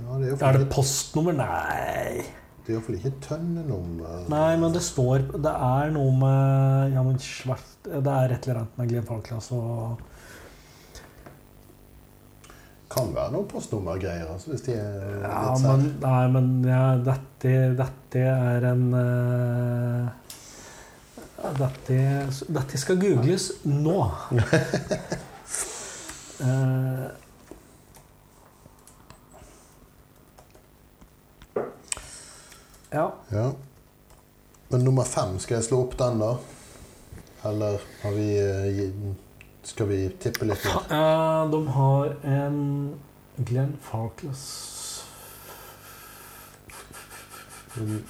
Ja, 0.07 0.17
det 0.21 0.29
er 0.31 0.43
er 0.47 0.59
det 0.61 0.67
postnummer? 0.71 1.35
Nei. 1.35 2.23
det 2.63 2.71
er 2.71 2.75
i 2.75 2.75
hvert 2.77 2.85
fall 2.85 2.99
ikke 2.99 3.13
tønnenummer. 3.25 4.21
Nei, 4.31 4.51
men 4.59 4.75
det 4.75 4.83
står 4.83 5.25
Det 5.35 5.51
er 5.51 5.91
noe 5.95 6.13
med 6.15 6.93
Ja, 6.95 7.03
men 7.03 7.19
svart 7.19 7.83
Det 7.83 8.13
er 8.13 8.35
et 8.35 8.47
eller 8.47 8.61
annet 8.61 8.77
med 8.79 8.91
Glenn 8.91 9.07
Falklands 9.07 9.51
og 9.55 9.99
Kan 12.87 13.11
være 13.11 13.33
noen 13.33 13.47
postnummergreier. 13.51 14.29
Altså, 14.31 14.53
hvis 14.53 14.63
de 14.69 14.77
er 14.79 15.25
Ja, 15.25 15.41
litt 15.51 15.65
men, 15.67 15.89
nei, 15.99 16.27
men 16.31 16.47
ja, 16.63 16.83
dette, 17.03 17.55
dette 17.75 18.23
er 18.23 18.69
en 18.71 18.85
uh, 18.95 20.07
dette, 21.59 21.97
dette 22.47 22.79
skal 22.79 23.01
googles 23.01 23.51
nå. 23.67 23.99
Eh, 26.37 27.05
ja. 32.93 33.11
Ja. 33.31 33.51
Men 34.69 34.83
nummer 34.83 35.03
fem, 35.07 35.37
skal 35.39 35.55
jeg 35.59 35.65
slå 35.69 35.81
opp 35.85 35.97
den, 35.99 36.19
da? 36.19 36.33
Eller 37.47 37.79
har 38.01 38.11
vi 38.15 38.25
eh, 38.41 38.89
Skal 39.67 39.87
vi 39.87 39.99
tippe 40.19 40.45
litt? 40.47 40.63
mer? 40.65 40.81
Eh, 40.91 41.49
de 41.51 41.61
har 41.75 42.13
en 42.23 42.59
Glenn 43.37 43.77
Farkless. 43.81 44.45
Mm, 47.77 48.03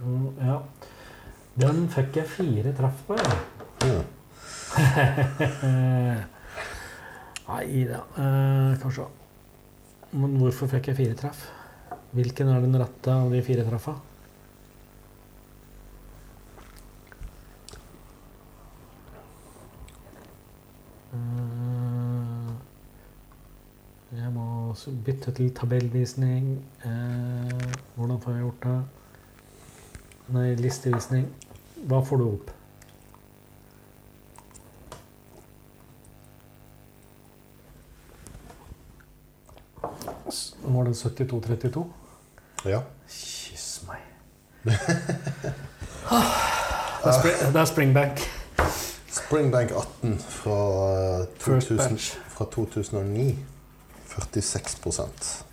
Mm, 0.00 0.28
Ja. 0.40 0.58
Den 1.60 1.82
fikk 1.92 2.14
jeg 2.16 2.26
fire 2.32 2.70
treff 2.72 3.00
på, 3.06 3.16
jeg. 3.20 3.36
Ja. 3.84 4.00
Nei 7.50 7.82
da, 7.88 7.98
eh, 8.16 8.78
kanskje. 8.80 9.04
Men 10.16 10.38
hvorfor 10.40 10.70
fikk 10.72 10.88
jeg 10.90 10.96
fire 11.02 11.16
treff? 11.18 11.42
Hvilken 12.16 12.48
er 12.50 12.60
den 12.64 12.78
rette 12.82 13.12
av 13.14 13.30
de 13.34 13.42
fire 13.46 13.64
treffa? 13.68 13.94
Eh, 21.14 22.50
Jeg 24.18 24.32
må 24.34 24.74
bytte 25.06 25.30
til 25.32 25.52
tabellvisning. 25.54 26.48
Eh, 26.84 27.72
Hvordan 27.96 28.20
får 28.20 28.32
jeg 28.32 28.40
gjort 28.42 28.64
det? 28.64 28.78
Nei, 30.34 30.48
listevisning. 30.58 31.26
Hva 31.86 32.00
får 32.06 32.18
du 32.18 32.24
opp? 32.26 32.50
Var 40.74 40.84
det 40.84 40.92
72-32? 40.92 41.84
ja. 42.64 42.80
Kyss 43.08 43.82
meg. 43.88 44.00
det, 44.64 44.74
er 47.04 47.16
spring, 47.20 47.38
det 47.54 47.60
er 47.60 47.64
springback. 47.64 48.24
Springbank 49.10 49.70
18 49.70 50.18
fra, 50.18 50.58
eh, 51.20 51.26
2000, 51.40 51.98
fra 52.28 52.44
2009. 52.52 53.38
46 54.10 55.44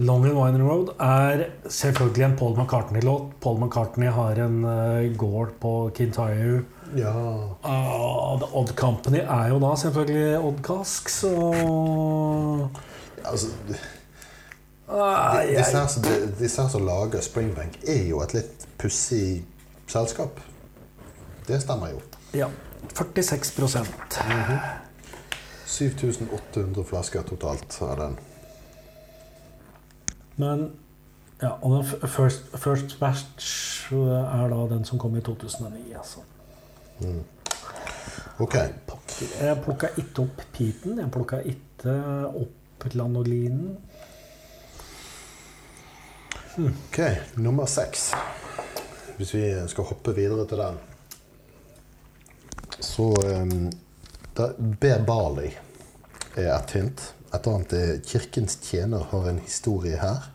Long 0.00 0.24
and 0.24 0.38
Winding 0.38 0.64
Road 0.64 0.94
er 0.98 1.44
selvfølgelig 1.68 2.24
en 2.24 2.36
Paul 2.36 2.56
McCartney-låt. 2.56 3.22
Paul 3.40 3.58
McCartney 3.60 4.08
har 4.08 4.38
en 4.40 4.64
uh, 4.64 5.16
gård 5.16 5.48
på 5.60 5.90
Kintyre. 5.96 6.62
Ja. 6.96 7.12
Ah, 7.62 8.36
The 8.40 8.48
Odd 8.56 8.72
Company 8.76 9.18
er 9.22 9.48
jo 9.48 9.58
da 9.62 9.74
selvfølgelig 9.76 10.38
Odd 10.38 10.62
Kask, 10.66 11.08
så 11.08 11.30
Altså, 13.24 13.46
ah, 14.88 15.42
disse, 15.48 15.76
her, 15.76 16.30
de- 16.38 16.48
som 16.48 16.86
lager 16.86 17.20
Springbank, 17.20 17.78
er 17.86 18.08
jo 18.08 18.20
et 18.22 18.34
litt 18.34 18.66
pussig 18.78 19.44
selskap. 19.86 20.40
Det 21.46 21.60
stemmer 21.62 21.88
jo. 21.92 22.00
Ja. 22.34 22.48
46% 22.94 23.86
7800 25.66 26.84
flasker 26.84 27.22
totalt 27.22 27.78
av 27.82 27.96
den. 28.00 28.18
Men 30.36 30.70
ja, 31.42 31.50
og 31.62 31.76
den 31.76 32.08
first, 32.08 32.42
first 32.58 32.96
batch 33.00 33.92
er 33.92 34.48
da 34.52 34.60
den 34.74 34.84
som 34.84 34.98
kom 34.98 35.16
i 35.16 35.20
2009. 35.20 35.92
Altså. 35.96 36.24
Mm. 37.00 37.22
Ok. 38.40 38.54
Jeg 39.40 39.56
plukka 39.64 39.90
ikke 40.00 40.24
opp 40.24 40.42
piten. 40.54 40.98
Jeg 40.98 41.10
plukka 41.12 41.40
ikke 41.44 41.96
opp 42.40 42.86
lanolinen. 42.96 43.76
Ok, 46.58 46.98
nummer 47.36 47.66
seks. 47.66 48.10
Hvis 49.16 49.34
vi 49.34 49.44
skal 49.68 49.84
hoppe 49.84 50.14
videre 50.16 50.46
til 50.48 50.62
den. 50.62 50.80
Så 52.80 53.12
um, 53.12 53.70
da, 54.36 54.50
B. 54.56 54.84
Barley 55.06 55.52
er 56.36 56.54
et 56.56 56.76
hint. 56.76 57.04
Et 57.34 57.46
annet 57.46 57.72
er 57.76 58.00
Kirkens 58.02 58.56
tjener 58.64 59.04
har 59.12 59.28
en 59.30 59.38
historie 59.44 60.00
her. 60.00 60.30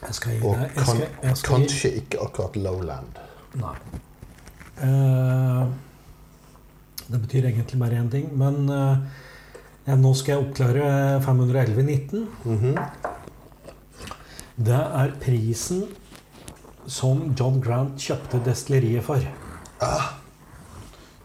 Jeg 0.00 0.14
skal 0.16 0.34
gi 0.34 0.42
Og 0.44 0.54
kan, 0.56 0.68
jeg 0.76 0.86
skal, 0.86 1.00
jeg 1.22 1.36
skal 1.36 1.54
kanskje 1.54 1.90
ikke 2.02 2.20
akkurat 2.26 2.56
Lowland. 2.56 3.20
Nei. 3.60 3.76
Eh, 4.80 5.64
det 7.06 7.18
betyr 7.18 7.48
egentlig 7.50 7.80
bare 7.80 8.00
én 8.00 8.10
ting, 8.10 8.28
men 8.38 8.68
eh, 8.68 8.98
ja, 9.88 9.96
nå 9.96 10.12
skal 10.14 10.36
jeg 10.36 10.44
oppklare 10.46 11.20
511-19. 11.24 12.26
-hmm. 12.44 12.78
Det 14.56 14.80
er 15.02 15.12
prisen 15.20 15.84
som 16.86 17.34
John 17.38 17.60
Grant 17.60 18.00
kjøpte 18.00 18.40
destilleriet 18.44 19.04
for. 19.04 19.20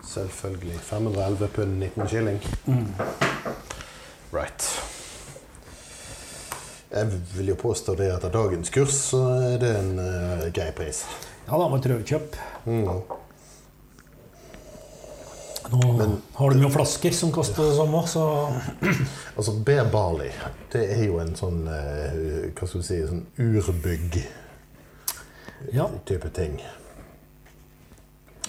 Selvfølgelig. 0.04 0.80
511 0.80 1.48
pund 1.48 1.80
19 1.80 2.08
shilling. 2.08 2.40
Right. 4.32 4.82
Jeg 6.96 7.08
vil 7.36 7.48
jo 7.48 7.56
påstå 7.56 7.96
det 7.96 8.08
at 8.14 8.24
av 8.24 8.32
dagens 8.32 8.70
kurs 8.70 8.96
så 9.10 9.20
er 9.50 9.58
det 9.60 9.72
en 9.80 10.00
uh, 10.00 10.48
grei 10.56 10.72
pris. 10.72 11.04
Ja, 11.48 11.58
det 11.58 11.66
var 11.72 11.78
et 11.78 11.90
rødkjøp. 11.92 12.38
Mm. 12.66 12.88
Nå 15.72 15.94
Men- 15.98 16.22
har 16.34 16.52
de 16.52 16.62
jo 16.62 16.70
flasker 16.70 17.12
som 17.12 17.32
koster 17.32 17.64
det 17.64 17.76
samme, 17.76 18.08
så 18.08 18.54
Altså, 19.38 19.52
B-Bali, 19.66 20.32
det 20.72 20.84
er 20.94 21.04
jo 21.08 21.20
en 21.24 21.36
sånn 21.36 21.68
eh, 21.68 22.52
Hva 22.54 22.68
skal 22.68 22.82
vi 22.82 22.86
si 22.88 23.00
Sånn 23.08 23.26
urbygg-type 23.42 24.30
ja. 25.74 25.90
ting. 26.36 26.60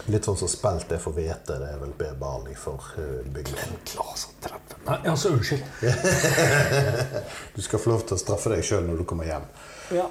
Litt 0.07 0.27
sånn 0.29 0.37
som 0.39 0.49
spelt 0.51 0.93
er 0.93 1.01
for 1.03 1.17
hvete. 1.17 1.57
Det 1.59 1.71
er 1.73 1.79
vel 1.81 1.95
B-Bali 1.99 2.55
for 2.59 2.85
uh, 3.01 3.25
bygning. 3.33 3.79
Klasa 3.89 4.29
30. 4.45 4.77
Nei, 4.87 4.99
altså, 5.11 5.33
unnskyld. 5.35 5.65
Du 7.57 7.63
skal 7.65 7.81
få 7.83 7.91
lov 7.91 8.05
til 8.07 8.15
å 8.15 8.21
straffe 8.21 8.53
deg 8.53 8.63
sjøl 8.67 8.85
når 8.87 9.01
du 9.01 9.07
kommer 9.09 9.27
hjem. 9.27 9.47
Ja. 9.97 10.05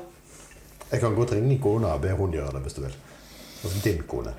Jeg 0.89 0.99
kan 1.03 1.15
godt 1.15 1.35
ringe 1.37 1.59
kona 1.61 1.93
og 1.95 2.03
be 2.03 2.11
hun 2.17 2.33
gjøre 2.33 2.57
det 2.57 2.63
hvis 2.65 2.75
du 2.79 2.81
vil. 2.83 2.97
Altså 3.65 3.77
din 3.85 4.01
kone, 4.09 4.33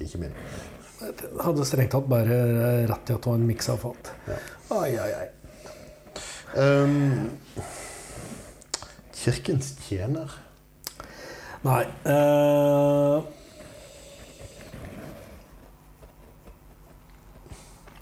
ikke 0.00 0.22
min. 0.22 0.32
Hadde 1.42 1.66
strengt 1.66 1.92
tatt 1.94 2.08
bare 2.10 2.36
rett 2.86 2.96
at 2.96 3.06
det 3.10 3.20
var 3.26 3.38
en 3.38 3.46
miks 3.48 3.68
av 3.72 3.82
fat. 3.82 4.12
Ja. 4.28 4.40
Ai, 4.78 4.90
ai, 4.96 5.12
ai. 5.20 5.28
Um, 6.52 7.30
kirkens 9.16 9.72
tjener. 9.86 10.32
Nei 11.62 11.84
uh, 12.10 13.22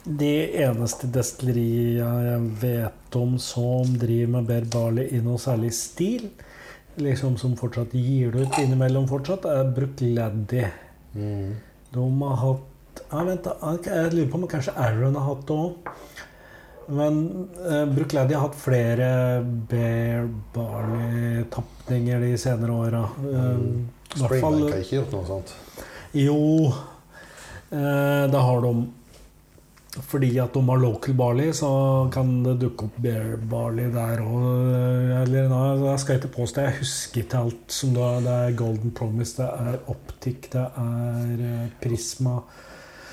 De 0.01 0.31
eneste 0.65 1.11
destilleriet 1.13 2.01
jeg 2.01 2.47
vet 2.63 3.19
om 3.21 3.35
som 3.43 3.91
driver 4.01 4.33
med 4.33 4.49
Bear 4.49 4.65
Barley 4.73 5.13
i 5.13 5.21
noe 5.23 5.39
særlig 5.39 5.75
stil, 5.77 6.31
liksom 6.97 7.37
som 7.39 7.53
fortsatt 7.61 7.93
gir 7.95 8.33
det 8.33 8.47
ut 8.49 8.59
innimellom 8.63 9.07
fortsatt, 9.11 9.45
er 9.45 9.69
Brookladdy. 9.77 10.65
Mm. 11.13 11.53
De 11.93 12.07
har 12.23 12.41
hatt 12.41 12.70
ja, 13.11 13.25
vent. 13.25 13.47
Jeg 13.87 14.13
lurer 14.15 14.31
på 14.33 14.39
om 14.41 14.47
kanskje 14.51 14.75
Aaron 14.77 15.15
har 15.19 15.27
hatt 15.35 15.47
det 15.49 15.57
òg. 15.57 15.93
Men 16.91 17.19
eh, 17.71 17.85
Brookladdy 17.87 18.35
har 18.35 18.49
hatt 18.49 18.57
flere 18.59 19.09
Bear 19.71 20.25
Barley-tapninger 20.55 22.21
de 22.25 22.37
senere 22.39 22.73
åra. 22.73 23.05
Mm. 23.23 23.89
fall- 24.17 24.27
Springbank 24.27 24.73
har 24.73 24.81
ikke 24.83 24.97
gjort 24.99 25.13
noe 25.15 25.27
sånt. 25.29 25.53
jo, 26.13 26.39
eh, 27.71 28.27
det 28.33 28.41
har 28.49 28.61
de. 28.67 28.73
Fordi 30.07 30.39
at 30.39 30.53
de 30.55 30.61
har 30.69 30.79
local 30.79 31.15
barley, 31.15 31.51
så 31.53 32.09
kan 32.15 32.43
det 32.45 32.61
dukke 32.61 32.85
opp 32.87 32.97
bear 33.03 33.37
barley 33.51 33.89
der 33.91 34.21
òg. 34.23 35.27
Jeg 35.27 35.99
skal 35.99 36.17
ikke 36.21 36.31
påstå, 36.37 36.63
jeg 36.63 36.77
husker 36.79 37.21
ikke 37.25 37.39
alt 37.41 37.73
som 37.75 37.95
det 37.95 38.03
er. 38.03 38.29
Er 38.49 38.53
Golden 38.53 38.91
Promise, 38.93 39.37
det 39.43 39.49
er 39.51 39.79
Optic, 39.91 40.49
det 40.53 40.67
er 40.79 41.43
eh, 41.43 41.69
Prisma. 41.83 42.37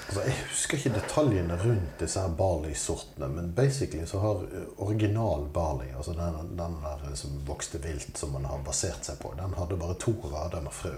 Altså, 0.07 0.21
jeg 0.23 0.35
husker 0.47 0.77
ikke 0.77 0.93
detaljene 0.95 1.57
rundt 1.59 1.99
disse 1.99 2.21
her 2.23 2.35
barley-sortene, 2.39 3.27
men 3.27 3.51
basically 3.55 4.05
så 4.07 4.21
har 4.23 4.45
eh, 4.47 4.69
original 4.77 5.43
barley, 5.53 5.89
altså 5.97 6.15
den, 6.15 6.53
den 6.55 6.77
der 6.83 7.15
som 7.19 7.41
vokste 7.47 7.81
vilt, 7.83 8.15
som 8.17 8.31
man 8.31 8.47
har 8.47 8.63
basert 8.63 9.03
seg 9.03 9.19
på, 9.19 9.33
den 9.35 9.55
hadde 9.59 9.79
bare 9.79 9.99
to 9.99 10.15
rader 10.31 10.63
med 10.63 10.71
frø. 10.71 10.95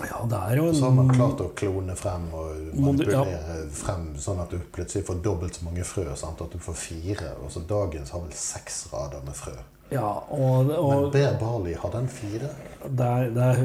Ja, 0.00 0.26
det 0.30 0.36
er 0.36 0.56
jo 0.56 0.74
Så 0.74 0.84
har 0.84 0.94
man 0.96 1.10
klart 1.12 1.40
å 1.44 1.50
klone 1.56 1.96
frem 1.98 2.28
og 2.32 2.70
manipulere 2.72 3.34
ja. 3.34 3.56
frem, 3.74 4.14
sånn 4.22 4.40
at 4.40 4.52
du 4.54 4.60
plutselig 4.72 5.04
får 5.06 5.20
dobbelt 5.24 5.58
så 5.58 5.66
mange 5.66 5.84
frø. 5.84 6.06
Sant? 6.16 6.40
At 6.40 6.54
du 6.54 6.62
får 6.62 6.78
fire. 6.78 7.34
Og 7.44 7.52
så 7.52 7.60
dagens 7.68 8.14
har 8.14 8.22
vel 8.24 8.32
seks 8.32 8.86
rader 8.94 9.24
med 9.26 9.36
frø. 9.36 9.56
Ja, 9.90 10.10
og, 10.30 10.66
Men 10.70 11.10
B. 11.10 11.22
Bali, 11.40 11.72
har 11.74 11.90
den 11.90 12.08
fire? 12.08 12.50
det 12.80 13.06
er, 13.06 13.32
er 13.36 13.58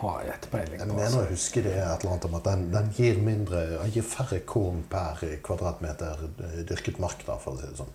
Har 0.00 0.22
jeg 0.26 0.34
ikke 0.34 0.50
peiling 0.50 0.80
Jeg 0.80 0.88
mener 0.88 1.04
Altså. 1.04 1.20
å 1.20 1.28
huske 1.30 1.62
det 1.64 1.74
et 1.76 2.02
eller 2.02 2.10
annet 2.12 2.24
om 2.28 2.34
at 2.34 2.44
den, 2.48 2.64
den 2.72 2.90
gir 2.96 3.20
mindre 3.22 3.60
gir 3.94 4.02
færre 4.04 4.40
korn 4.48 4.82
per 4.90 5.22
kvadratmeter 5.46 6.24
eh, 6.26 6.58
dyrket 6.68 6.98
mark, 7.00 7.22
da, 7.26 7.36
for 7.38 7.54
å 7.54 7.60
si 7.60 7.68
det 7.70 7.78
sånn. 7.78 7.94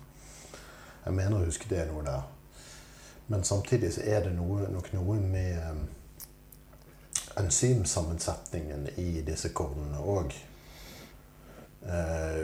Jeg 1.04 1.14
mener 1.18 1.36
å 1.38 1.44
huske 1.46 1.68
det 1.70 1.82
er 1.84 1.92
noe 1.92 2.02
der. 2.06 2.24
Men 3.28 3.44
samtidig 3.44 3.92
så 3.94 4.02
er 4.06 4.24
det 4.26 4.32
noe, 4.38 4.66
nok 4.72 4.90
noe 4.96 5.20
med 5.20 5.60
eh, 5.60 5.78
enzymsammensetningen 7.42 8.88
i 8.96 9.20
disse 9.26 9.52
kornene 9.54 10.00
òg. 10.02 10.34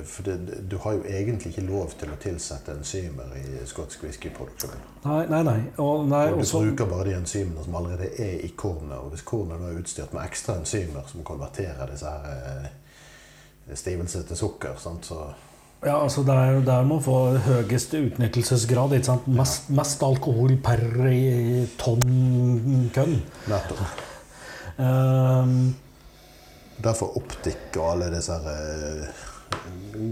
For 0.06 0.22
det, 0.22 0.34
du 0.70 0.76
har 0.84 0.92
jo 0.92 1.04
egentlig 1.08 1.50
ikke 1.50 1.64
lov 1.66 1.94
til 1.98 2.12
å 2.14 2.18
tilsette 2.22 2.76
enzymer 2.76 3.32
i 3.40 3.62
skotsk 3.66 4.04
whiskyproduksjon. 4.06 4.76
Nei, 5.02 5.24
nei, 5.30 5.40
nei. 5.48 5.56
Og, 5.82 6.04
nei 6.06 6.28
Og 6.30 6.38
du 6.38 6.44
også, 6.44 6.60
bruker 6.62 6.90
bare 6.90 7.08
de 7.08 7.16
enzymene 7.18 7.64
som 7.64 7.78
allerede 7.80 8.12
er 8.22 8.44
i 8.46 8.52
kornet. 8.56 8.98
Og 9.00 9.10
hvis 9.10 9.24
kornet 9.26 9.64
er 9.66 9.80
utstyrt 9.80 10.14
med 10.14 10.22
ekstra 10.28 10.60
enzymer 10.60 11.08
som 11.10 11.24
konverterer 11.26 11.90
disse 11.90 12.12
her 12.12 12.68
eh, 12.68 13.74
stivelse 13.74 14.22
til 14.28 14.38
sukker, 14.44 14.78
sant? 14.82 15.10
så 15.10 15.24
ja, 15.82 15.96
altså 15.98 16.22
det 16.22 16.34
er 16.38 16.50
jo 16.54 16.60
der 16.62 16.84
man 16.86 17.00
får 17.02 17.40
høyest 17.42 17.94
utnyttelsesgrad. 17.98 18.92
Ikke 18.94 19.08
sant? 19.08 19.26
Mest, 19.26 19.70
mest 19.74 20.02
alkohol 20.06 20.54
per 20.62 20.82
i 21.10 21.64
tonn 21.80 22.90
kønn. 22.94 23.16
nettopp. 23.50 24.04
um, 24.78 25.56
Derfor 26.82 27.18
optikk 27.18 27.74
og 27.80 27.88
alle 27.96 28.12
disse 28.14 28.36
her, 28.44 28.46
eh, 28.54 29.26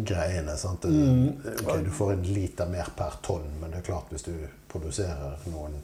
greiene. 0.07 0.57
Sant? 0.57 0.85
Mm. 0.85 1.33
Ok, 1.65 1.79
du 1.85 1.91
får 1.91 2.13
en 2.13 2.23
liter 2.23 2.69
mer 2.71 2.93
per 2.97 3.19
tonn, 3.23 3.49
men 3.61 3.71
det 3.71 3.83
er 3.83 3.89
klart 3.91 4.13
hvis 4.13 4.27
du 4.29 4.35
produserer 4.71 5.41
noen 5.51 5.81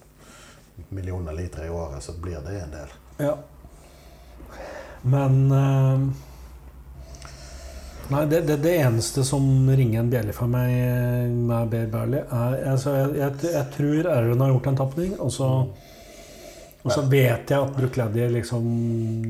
millioner 0.88 1.32
liter 1.36 1.66
i 1.66 1.72
året, 1.72 2.02
så 2.04 2.12
blir 2.20 2.40
det 2.44 2.60
en 2.60 2.78
del. 2.78 2.96
ja. 3.18 3.36
Men 5.06 5.52
uh, 5.52 6.00
Nei, 8.08 8.26
det, 8.30 8.40
det, 8.46 8.56
det 8.62 8.72
eneste 8.76 9.24
som 9.26 9.42
ringer 9.70 10.00
en 10.00 10.10
bjelle 10.10 10.34
for 10.34 10.50
meg 10.50 10.70
eh, 10.70 11.26
med 11.26 11.72
Bear 11.72 11.88
Barley, 11.90 12.20
er 12.22 12.60
altså, 12.70 12.92
jeg, 12.94 13.16
jeg, 13.18 13.50
jeg 13.50 13.66
tror 13.74 14.08
Aaron 14.12 14.44
har 14.44 14.52
gjort 14.52 14.68
en 14.70 14.78
tapning, 14.78 15.16
og 15.18 15.32
så 15.34 15.48
og 16.86 16.92
så 16.92 17.02
vet 17.10 17.50
jeg 17.50 17.58
at 17.58 17.72
Brookladdy 17.74 18.28
liksom 18.30 18.66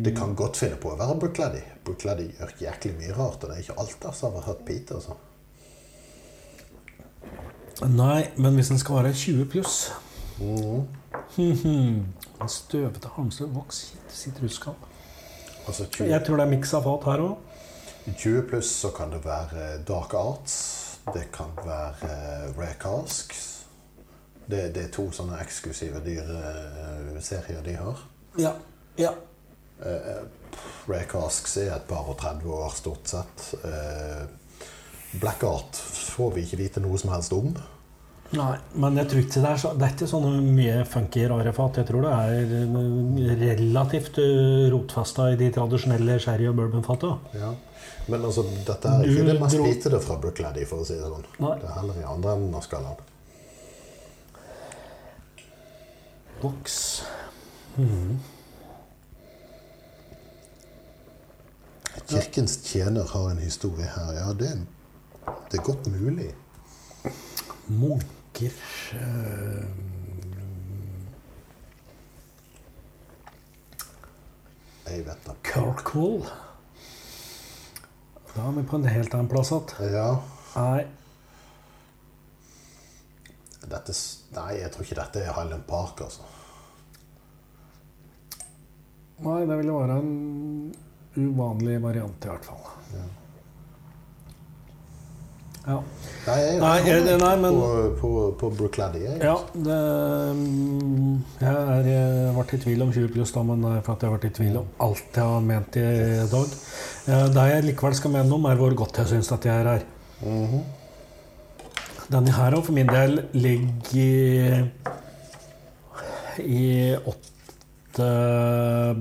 Det 0.04 0.12
kan 0.16 0.34
godt 0.36 0.58
finne 0.60 0.76
på 0.76 0.90
å 0.92 0.98
være 0.98 1.14
Brookladdy. 1.22 1.62
Brookladdy 1.86 2.26
gjør 2.34 2.52
jæklig 2.60 2.92
mye 2.98 3.14
rart, 3.14 3.42
og 3.44 3.50
det 3.50 3.56
er 3.56 3.64
ikke 3.64 3.78
alt 3.82 3.96
der 4.02 4.14
som 4.18 4.34
har 4.34 4.46
hatt 4.48 4.64
pite. 4.66 4.98
Altså. 4.98 5.16
Nei, 7.92 8.26
men 8.36 8.54
hvis 8.58 8.72
den 8.72 8.80
skal 8.80 9.02
være 9.02 9.12
20 9.12 9.48
pluss 9.52 9.92
mm. 10.40 10.86
En 11.36 12.48
Støvete 12.48 13.08
Halmstø 13.16 13.44
voks 13.52 13.94
sitrusskap. 14.08 14.86
Altså 15.66 15.86
20, 15.86 16.08
Jeg 16.08 16.24
tror 16.26 16.36
det 16.36 16.46
er 16.46 16.50
miks 16.52 16.72
av 16.76 16.86
fat 16.86 17.06
her 17.10 17.22
òg. 17.24 17.36
20 18.06 18.42
pluss 18.50 18.70
så 18.84 18.92
kan 18.96 19.12
det 19.12 19.22
være 19.24 19.66
Dark 19.88 20.14
Arts. 20.14 20.56
Det 21.14 21.28
kan 21.34 21.52
være 21.64 22.10
eh, 22.10 22.58
Rare 22.58 22.76
Casks. 22.80 23.44
Det, 24.46 24.74
det 24.74 24.84
er 24.84 24.90
to 24.94 25.08
sånne 25.14 25.38
eksklusive 25.42 26.00
dyreserier 26.06 27.62
de 27.66 27.74
har. 27.80 28.02
Ja. 28.38 28.52
ja. 29.00 29.12
Rare 30.88 31.06
Casks 31.10 31.56
er 31.62 31.72
et 31.74 31.86
par 31.88 32.06
og 32.08 32.18
30 32.20 32.52
år, 32.56 32.74
stort 32.76 33.10
sett. 33.10 33.46
Eh, 33.64 34.26
Black 35.20 35.42
Art 35.46 35.78
får 36.16 36.34
vi 36.36 36.44
ikke 36.46 36.60
vite 36.60 36.82
noe 36.84 36.98
som 37.00 37.10
helst 37.14 37.32
om. 37.36 37.54
Nei, 38.34 38.56
men 38.74 38.96
jeg 38.98 39.06
tror 39.06 39.20
ikke 39.22 39.40
det 39.44 39.50
er 39.52 39.60
så 39.62 39.70
Det 39.78 39.84
er 39.86 39.92
ikke 39.94 40.06
sånne 40.10 40.40
mye 40.42 40.80
funky, 40.90 41.22
rare 41.30 41.52
fat. 41.54 41.76
Jeg 41.78 41.86
tror 41.90 42.02
det 42.06 42.14
er 42.16 42.54
eh, 42.58 43.34
relativt 43.46 44.18
eh, 44.18 44.66
rotfesta 44.72 45.28
i 45.30 45.38
de 45.38 45.50
tradisjonelle 45.54 46.18
sherry- 46.22 46.48
og 46.50 46.56
bourbonfata. 46.58 47.12
Ja. 47.38 47.52
Men 48.10 48.22
altså, 48.26 48.42
dette 48.66 48.90
er 48.90 49.02
ikke 49.06 49.22
Du 49.26 49.30
det 49.30 49.40
mest 49.40 49.62
bitete 49.62 50.00
fra 50.02 50.18
Brookladdy, 50.22 50.66
for 50.66 50.82
å 50.82 50.86
si 50.86 50.98
det 50.98 51.06
sånn. 51.06 51.26
Nei. 51.42 51.54
Det 51.62 51.70
er 51.70 51.78
heller 51.80 52.00
i 52.02 52.06
andre 52.06 52.34
enden 52.38 52.54
av 52.58 52.66
skalaen. 52.66 53.04
Boks. 56.42 56.78
Mhm. 57.76 58.18
Kirkens 62.06 62.56
tjener 62.64 63.04
har 63.12 63.30
en 63.30 63.38
historie 63.40 63.86
her. 63.96 64.12
Ja, 64.18 64.32
det, 64.32 64.52
det 65.50 65.58
er 65.58 65.64
godt 65.64 65.86
mulig. 65.90 66.28
Munker 67.66 68.52
eh, 68.94 69.64
Jeg 74.86 75.02
vet 75.06 75.24
da 75.26 75.34
Kirkwall. 75.42 76.20
Da 78.36 78.44
er 78.46 78.54
vi 78.58 78.62
på 78.68 78.76
en 78.78 78.86
helt 78.92 79.14
annen 79.16 79.30
plass 79.32 79.50
igjen. 79.50 79.92
Ja, 79.96 80.08
Nei. 80.56 80.84
dette, 83.66 83.92
nei, 84.36 84.50
jeg 84.60 84.70
tror 84.72 84.84
ikke 84.86 84.98
dette 85.00 85.22
er 85.24 85.34
Highland 85.34 85.64
Park, 85.66 86.00
altså. 86.06 86.22
Nei, 89.24 89.40
det 89.48 89.56
ville 89.58 89.74
være 89.74 89.96
en 89.98 90.12
uvanlig 91.16 91.80
variant, 91.82 92.24
i 92.24 92.28
hvert 92.28 92.44
fall. 92.44 92.64
Ja. 92.94 93.04
Ja. 95.66 95.80
Nei, 96.26 96.34
jeg, 96.38 96.58
Nei, 96.60 96.74
jeg 96.86 97.06
jeg- 97.06 97.18
nei, 97.18 97.36
men- 97.42 97.56
på, 97.58 97.96
på, 98.00 98.10
på 98.38 98.50
Brookladdy. 98.56 99.00
Ja, 99.22 99.34
det, 99.52 99.78
mm, 100.36 101.24
jeg 101.40 101.48
har 101.48 101.82
vært 102.36 102.54
i 102.54 102.58
tvil 102.62 102.82
om 102.82 102.92
20 102.92 103.08
pluss, 103.16 103.32
da, 103.34 103.42
men 103.42 103.62
for 103.82 103.92
at 103.96 104.00
jeg 104.02 104.10
har 104.10 104.16
vært 104.18 104.28
i 104.30 104.34
tvil 104.36 104.56
om 104.60 104.68
alt 104.86 105.02
jeg 105.18 105.24
har 105.24 105.40
ment 105.40 105.76
i 105.76 105.80
dag. 106.30 106.54
Eh, 107.08 107.28
Det 107.34 107.48
jeg 107.50 107.64
likevel 107.64 107.94
skal 107.98 108.10
mene 108.14 108.32
om, 108.38 108.46
er 108.46 108.56
hvor 108.56 108.74
godt 108.78 108.96
jeg 109.02 109.06
syns 109.16 109.32
at 109.32 109.44
jeg 109.44 109.54
er 109.64 109.70
her. 109.72 109.82
Mhm. 110.22 110.62
Denne 112.10 112.30
her 112.30 112.52
òg, 112.54 112.64
for 112.64 112.72
min 112.72 112.86
del, 112.86 113.24
ligger 113.34 113.96
i, 113.98 114.70
i 116.46 116.94
åtte 116.94 118.06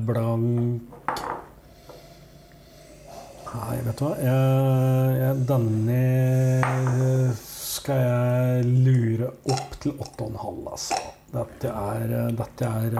blank 0.07 0.81
Nei, 3.55 3.77
vet 3.85 3.99
du 3.99 4.03
hva 4.03 4.15
jeg, 4.19 5.15
jeg, 5.21 5.43
Denne 5.47 5.99
skal 7.39 8.01
jeg 8.01 8.69
lure 8.83 9.29
opp 9.53 9.75
til 9.83 9.95
åtte 10.01 10.25
og 10.25 10.31
en 10.33 10.39
halv, 10.41 10.69
altså. 10.73 10.99
Dette 11.35 11.71
er, 11.71 12.13
dette 12.35 12.69
er 12.81 12.97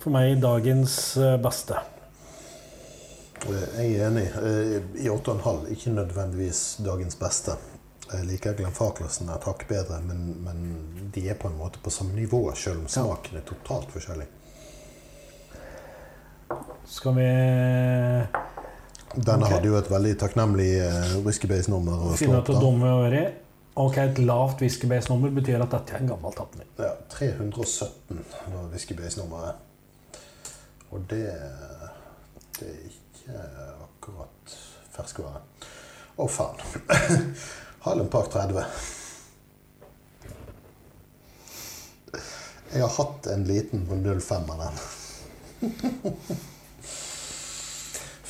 for 0.00 0.12
meg 0.14 0.38
dagens 0.40 0.94
beste. 1.44 1.76
Eh, 3.44 3.66
Jeg 3.80 3.98
er 3.98 4.06
enig. 4.08 4.26
Eh, 4.40 4.74
I 5.04 5.10
8,5 5.12 5.68
ikke 5.74 5.94
nødvendigvis 5.98 6.62
dagens 6.84 7.16
beste. 7.20 7.56
Jeg 8.10 8.26
liker 8.26 8.56
Glenfarclasen 8.58 9.28
et 9.30 9.44
hakk 9.46 9.66
bedre, 9.70 10.00
men, 10.06 10.24
men 10.44 11.10
de 11.14 11.28
er 11.30 11.38
på 11.38 11.48
en 11.50 11.58
måte 11.60 11.78
på 11.84 11.92
samme 11.94 12.16
nivå, 12.16 12.42
selv 12.58 12.82
om 12.82 12.88
smaken 12.90 13.38
er 13.38 13.46
totalt 13.46 13.92
forskjellig. 13.94 14.26
Skal 16.90 17.14
vi 17.14 17.28
Denne 19.14 19.42
okay. 19.42 19.56
hadde 19.56 19.66
jo 19.66 19.78
et 19.78 19.88
veldig 19.90 20.12
takknemlig 20.22 20.68
uh, 20.84 21.14
whiskybase-nummer. 21.24 22.12
Ok, 23.80 23.96
Et 23.98 24.18
lavt 24.22 24.62
whiskybase-nummer 24.62 25.32
betyr 25.34 25.62
at 25.64 25.72
dette 25.74 25.96
er 25.96 26.04
en 26.04 26.12
gammel 26.12 26.34
tapning. 26.36 26.68
Ja, 26.78 26.92
317 27.10 28.20
var 28.52 28.68
whiskybase-nummeret. 28.70 29.66
Og 30.90 31.02
det, 31.10 31.26
det 32.58 32.68
er 32.70 32.78
ikke 32.90 33.42
akkurat 33.82 34.54
ferskvare. 34.94 35.42
Å, 36.14 36.28
faen. 36.30 36.62
Highland 37.84 38.10
Park 38.14 38.30
30. 38.30 38.62
Jeg 42.70 42.82
har 42.84 42.94
hatt 42.94 43.26
en 43.34 43.44
liten 43.48 43.86
på 43.90 43.98
05 43.98 44.54
av 44.54 44.64
den. 44.66 44.74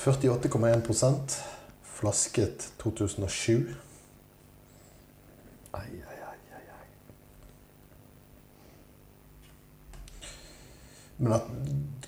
48,1% 0.00 1.36
Flasket 1.82 2.72
2007. 2.82 3.74
Ai, 5.70 5.80
ai, 5.80 6.18
ai, 6.30 6.38
ai, 6.52 6.62
ai. 6.78 6.86
Men 11.16 11.32
at, 11.36 11.42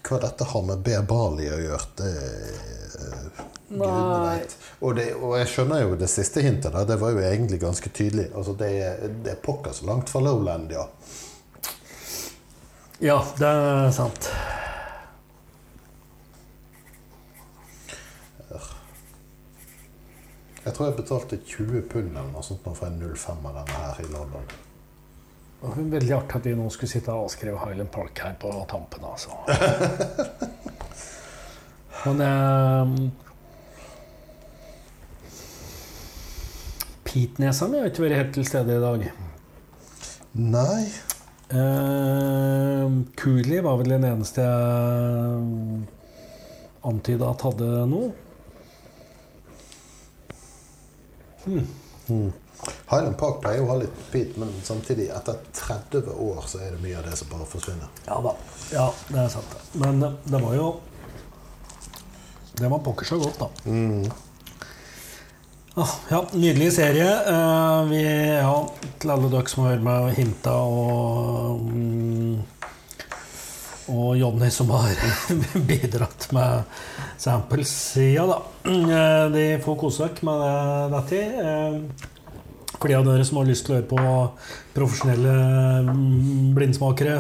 hva 0.09 0.19
dette 0.23 0.45
har 0.45 0.65
med 0.65 0.81
B. 0.81 0.97
Bali 1.09 1.51
å 1.53 1.59
gjøre, 1.61 1.91
det 2.01 2.15
eh, 2.17 3.43
Nei. 3.73 4.41
Og, 4.81 4.97
det, 4.97 5.07
og 5.17 5.37
jeg 5.41 5.49
skjønner 5.53 5.85
jo 5.85 6.01
det 6.01 6.09
siste 6.13 6.41
hintet. 6.45 6.73
der, 6.73 6.89
Det 6.89 6.97
var 7.01 7.13
jo 7.13 7.21
egentlig 7.25 7.61
ganske 7.61 7.93
tydelig. 7.93 8.31
Altså, 8.33 8.57
det, 8.57 8.73
det 9.25 9.37
er 9.37 9.45
pokker 9.45 9.77
så 9.77 9.87
langt 9.89 10.09
fra 10.13 10.25
Lowland, 10.25 10.73
ja. 10.73 10.89
Ja, 13.05 13.21
det 13.37 13.49
er 13.49 13.93
sant. 13.97 14.33
Jeg 20.63 20.75
tror 20.77 20.87
jeg 20.87 20.95
betalte 21.01 21.37
20 21.43 21.81
pund 21.91 22.11
eller 22.13 22.31
noe 22.31 22.45
sånt 22.47 22.63
for 22.67 22.87
en 22.87 23.01
05 23.03 23.47
av 23.51 23.55
denne 23.59 23.77
her 23.83 23.97
i 24.05 24.07
London. 24.13 24.47
Veldig 25.63 26.15
artig 26.17 26.37
at 26.39 26.47
vi 26.47 26.53
nå 26.59 26.67
skulle 26.75 26.91
sitte 26.91 27.15
og 27.15 27.25
avskrive 27.29 27.59
Highland 27.63 27.91
Park 27.95 28.15
her 28.23 28.35
på 28.39 28.49
tampen, 28.71 29.03
altså. 29.07 29.31
Men 32.03 32.17
eh, 32.27 32.87
Pitnesa 37.07 37.65
mi 37.71 37.79
har 37.79 37.87
ikke 37.91 38.05
vært 38.07 38.19
helt 38.19 38.35
til 38.39 38.47
stede 38.49 38.71
i 38.79 38.83
dag. 38.83 39.01
Nei. 40.43 40.85
Eh, 41.53 42.87
Cooley 43.21 43.61
var 43.63 43.77
vel 43.83 43.91
den 43.99 44.07
eneste 44.09 44.41
jeg 44.47 44.53
antyda 46.83 47.25
at 47.35 47.45
hadde 47.47 47.69
noe. 47.91 48.09
Highland 52.91 53.17
Park 53.19 53.41
pleier 53.43 53.65
å 53.65 53.71
ha 53.73 53.77
litt 53.81 53.95
pit, 54.13 54.37
men 54.39 54.53
samtidig, 54.65 55.09
etter 55.15 55.39
30 55.57 56.13
år, 56.13 56.43
så 56.47 56.61
er 56.63 56.75
det 56.75 56.83
mye 56.85 56.99
av 57.01 57.09
det 57.09 57.17
som 57.19 57.31
bare 57.33 57.47
forsvinner. 57.49 57.91
Ja 58.07 58.21
da. 58.23 58.35
Ja, 58.73 58.89
det 59.09 59.23
er 59.25 59.33
sant. 59.33 59.57
Men 59.83 60.03
eh, 60.07 60.19
det 60.29 60.43
var 60.43 60.59
jo 60.59 60.69
Det 62.53 62.69
var 62.69 62.83
pokker 62.85 63.09
så 63.09 63.17
godt, 63.19 63.41
da. 63.41 63.49
Ah, 65.75 65.93
ja, 66.11 66.19
nydelig 66.37 66.73
serie. 66.77 67.09
Eh, 67.33 67.85
vi, 67.89 68.03
ja, 68.29 68.57
til 69.01 69.13
alle 69.15 69.31
dere 69.33 69.49
som 69.49 69.65
har 69.65 69.73
hørt 69.73 69.87
meg 69.87 70.11
hinta 70.19 70.53
og 70.53 71.63
mm, 71.65 72.35
Og 73.91 74.17
Jonny 74.17 74.51
som 74.55 74.71
har 74.71 74.95
bidratt 75.69 76.29
med 76.33 76.63
samples. 77.19 77.73
Ja 77.99 78.27
da. 78.31 78.39
Eh, 78.71 79.27
De 79.35 79.47
får 79.65 79.79
kose 79.81 80.07
dere 80.07 80.27
med 80.29 80.95
det, 81.11 81.23
For 82.79 82.89
de 82.91 82.99
av 82.99 83.07
dere 83.07 83.25
som 83.27 83.41
har 83.41 83.49
lyst 83.51 83.67
til 83.67 83.75
å 83.75 83.81
høre 83.81 83.91
på 83.91 84.05
profesjonelle 84.77 85.35
mm, 85.89 86.53
blindsmakere, 86.57 87.19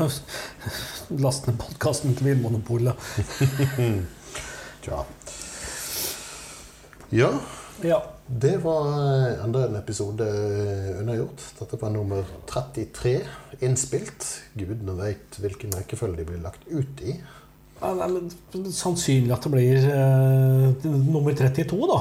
last 1.26 1.46
ned 1.50 1.58
podkasten 1.60 2.14
til 2.18 2.30
Vinmonopolet. 2.30 2.94
ja. 4.88 5.02
Ja, 7.12 7.28
Ja. 7.84 7.98
det 8.26 8.56
var 8.62 8.86
eh, 8.92 9.44
enda 9.44 9.64
en 9.66 9.76
episode 9.76 10.26
unnagjort. 11.00 11.42
Dette 11.58 11.78
var 11.80 11.90
nummer 11.94 12.24
33 12.50 13.14
innspilt. 13.60 14.26
Gudene 14.54 14.94
veit 14.98 15.38
hvilken 15.42 15.72
rekkefølge 15.76 16.20
de 16.22 16.28
blir 16.30 16.42
lagt 16.44 16.66
ut 16.70 17.02
i. 17.02 17.16
Ja, 17.82 17.90
nei, 17.98 18.06
men 18.14 18.68
sannsynlig 18.70 19.32
at 19.34 19.42
det 19.42 19.50
blir 19.50 19.86
eh, 19.90 20.84
nummer 20.86 21.34
32, 21.34 21.78
da. 21.90 22.00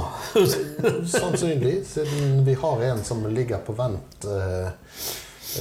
Sannsynlig, 1.16 1.80
siden 1.90 2.44
vi 2.46 2.54
har 2.62 2.84
en 2.92 3.02
som 3.04 3.24
ligger 3.34 3.64
på 3.66 3.74
vent. 3.80 4.26
eh, 4.30 4.68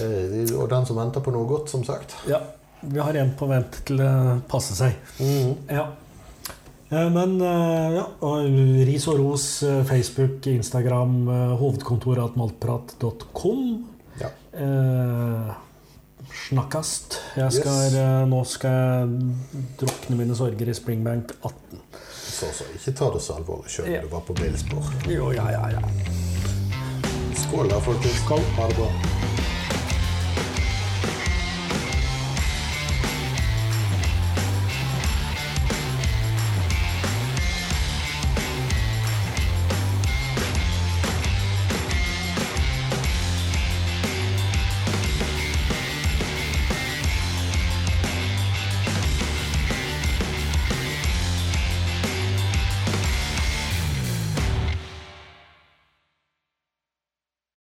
eh, 0.03 0.57
Og 0.61 0.69
den 0.69 0.87
som 0.87 1.01
venter 1.01 1.25
på 1.25 1.33
noe 1.33 1.49
godt, 1.49 1.73
som 1.73 1.85
sagt. 1.89 2.17
ja, 2.29 2.43
vi 2.81 3.01
har 3.01 3.17
en 3.21 3.33
på 3.37 3.49
vent 3.49 3.81
til 3.89 3.99
det 4.01 4.13
passer 4.49 4.77
seg. 4.77 4.95
Ja. 5.69 5.89
Eh, 6.91 7.11
Men 7.15 7.37
eh, 7.41 7.97
ja, 7.97 8.05
ris 8.87 9.07
og 9.09 9.19
ros, 9.21 9.62
eh, 9.62 9.85
Facebook, 9.87 10.47
Instagram, 10.51 11.29
hovedkontoratmaltprat.com 11.29 11.57
hovedkontoret 11.61 12.25
atmaltprat.com. 12.25 13.85
Ja. 14.21 14.31
Eh, 14.53 15.53
snakkast. 16.51 17.21
Skal, 17.51 17.95
Yes. 17.95 18.29
nå 18.31 18.45
skal 18.45 18.71
jeg 18.71 19.09
drukne 19.81 20.17
mine 20.19 20.37
sorger 20.37 20.69
i 20.69 20.75
Springbank 20.75 21.33
18. 21.45 21.81
Så, 22.31 22.47
så. 22.55 22.65
Ikke 22.75 22.93
ta 22.97 23.11
det 23.15 23.23
så 23.23 23.33
alvorlig 23.39 23.71
sjøl 23.71 23.91
Ja. 23.93 24.01
du 24.03 24.09
var 24.09 24.21
på 24.27 24.35
bilspor. 24.35 24.85
Jo, 25.11 25.31
ja, 25.33 25.47
ja, 25.51 25.69
ja. 25.71 25.81
Skål 27.37 27.69
da, 27.71 27.79
folkens. 27.81 28.23
Ha 28.29 28.69
det 28.69 28.77
bra. 28.77 29.20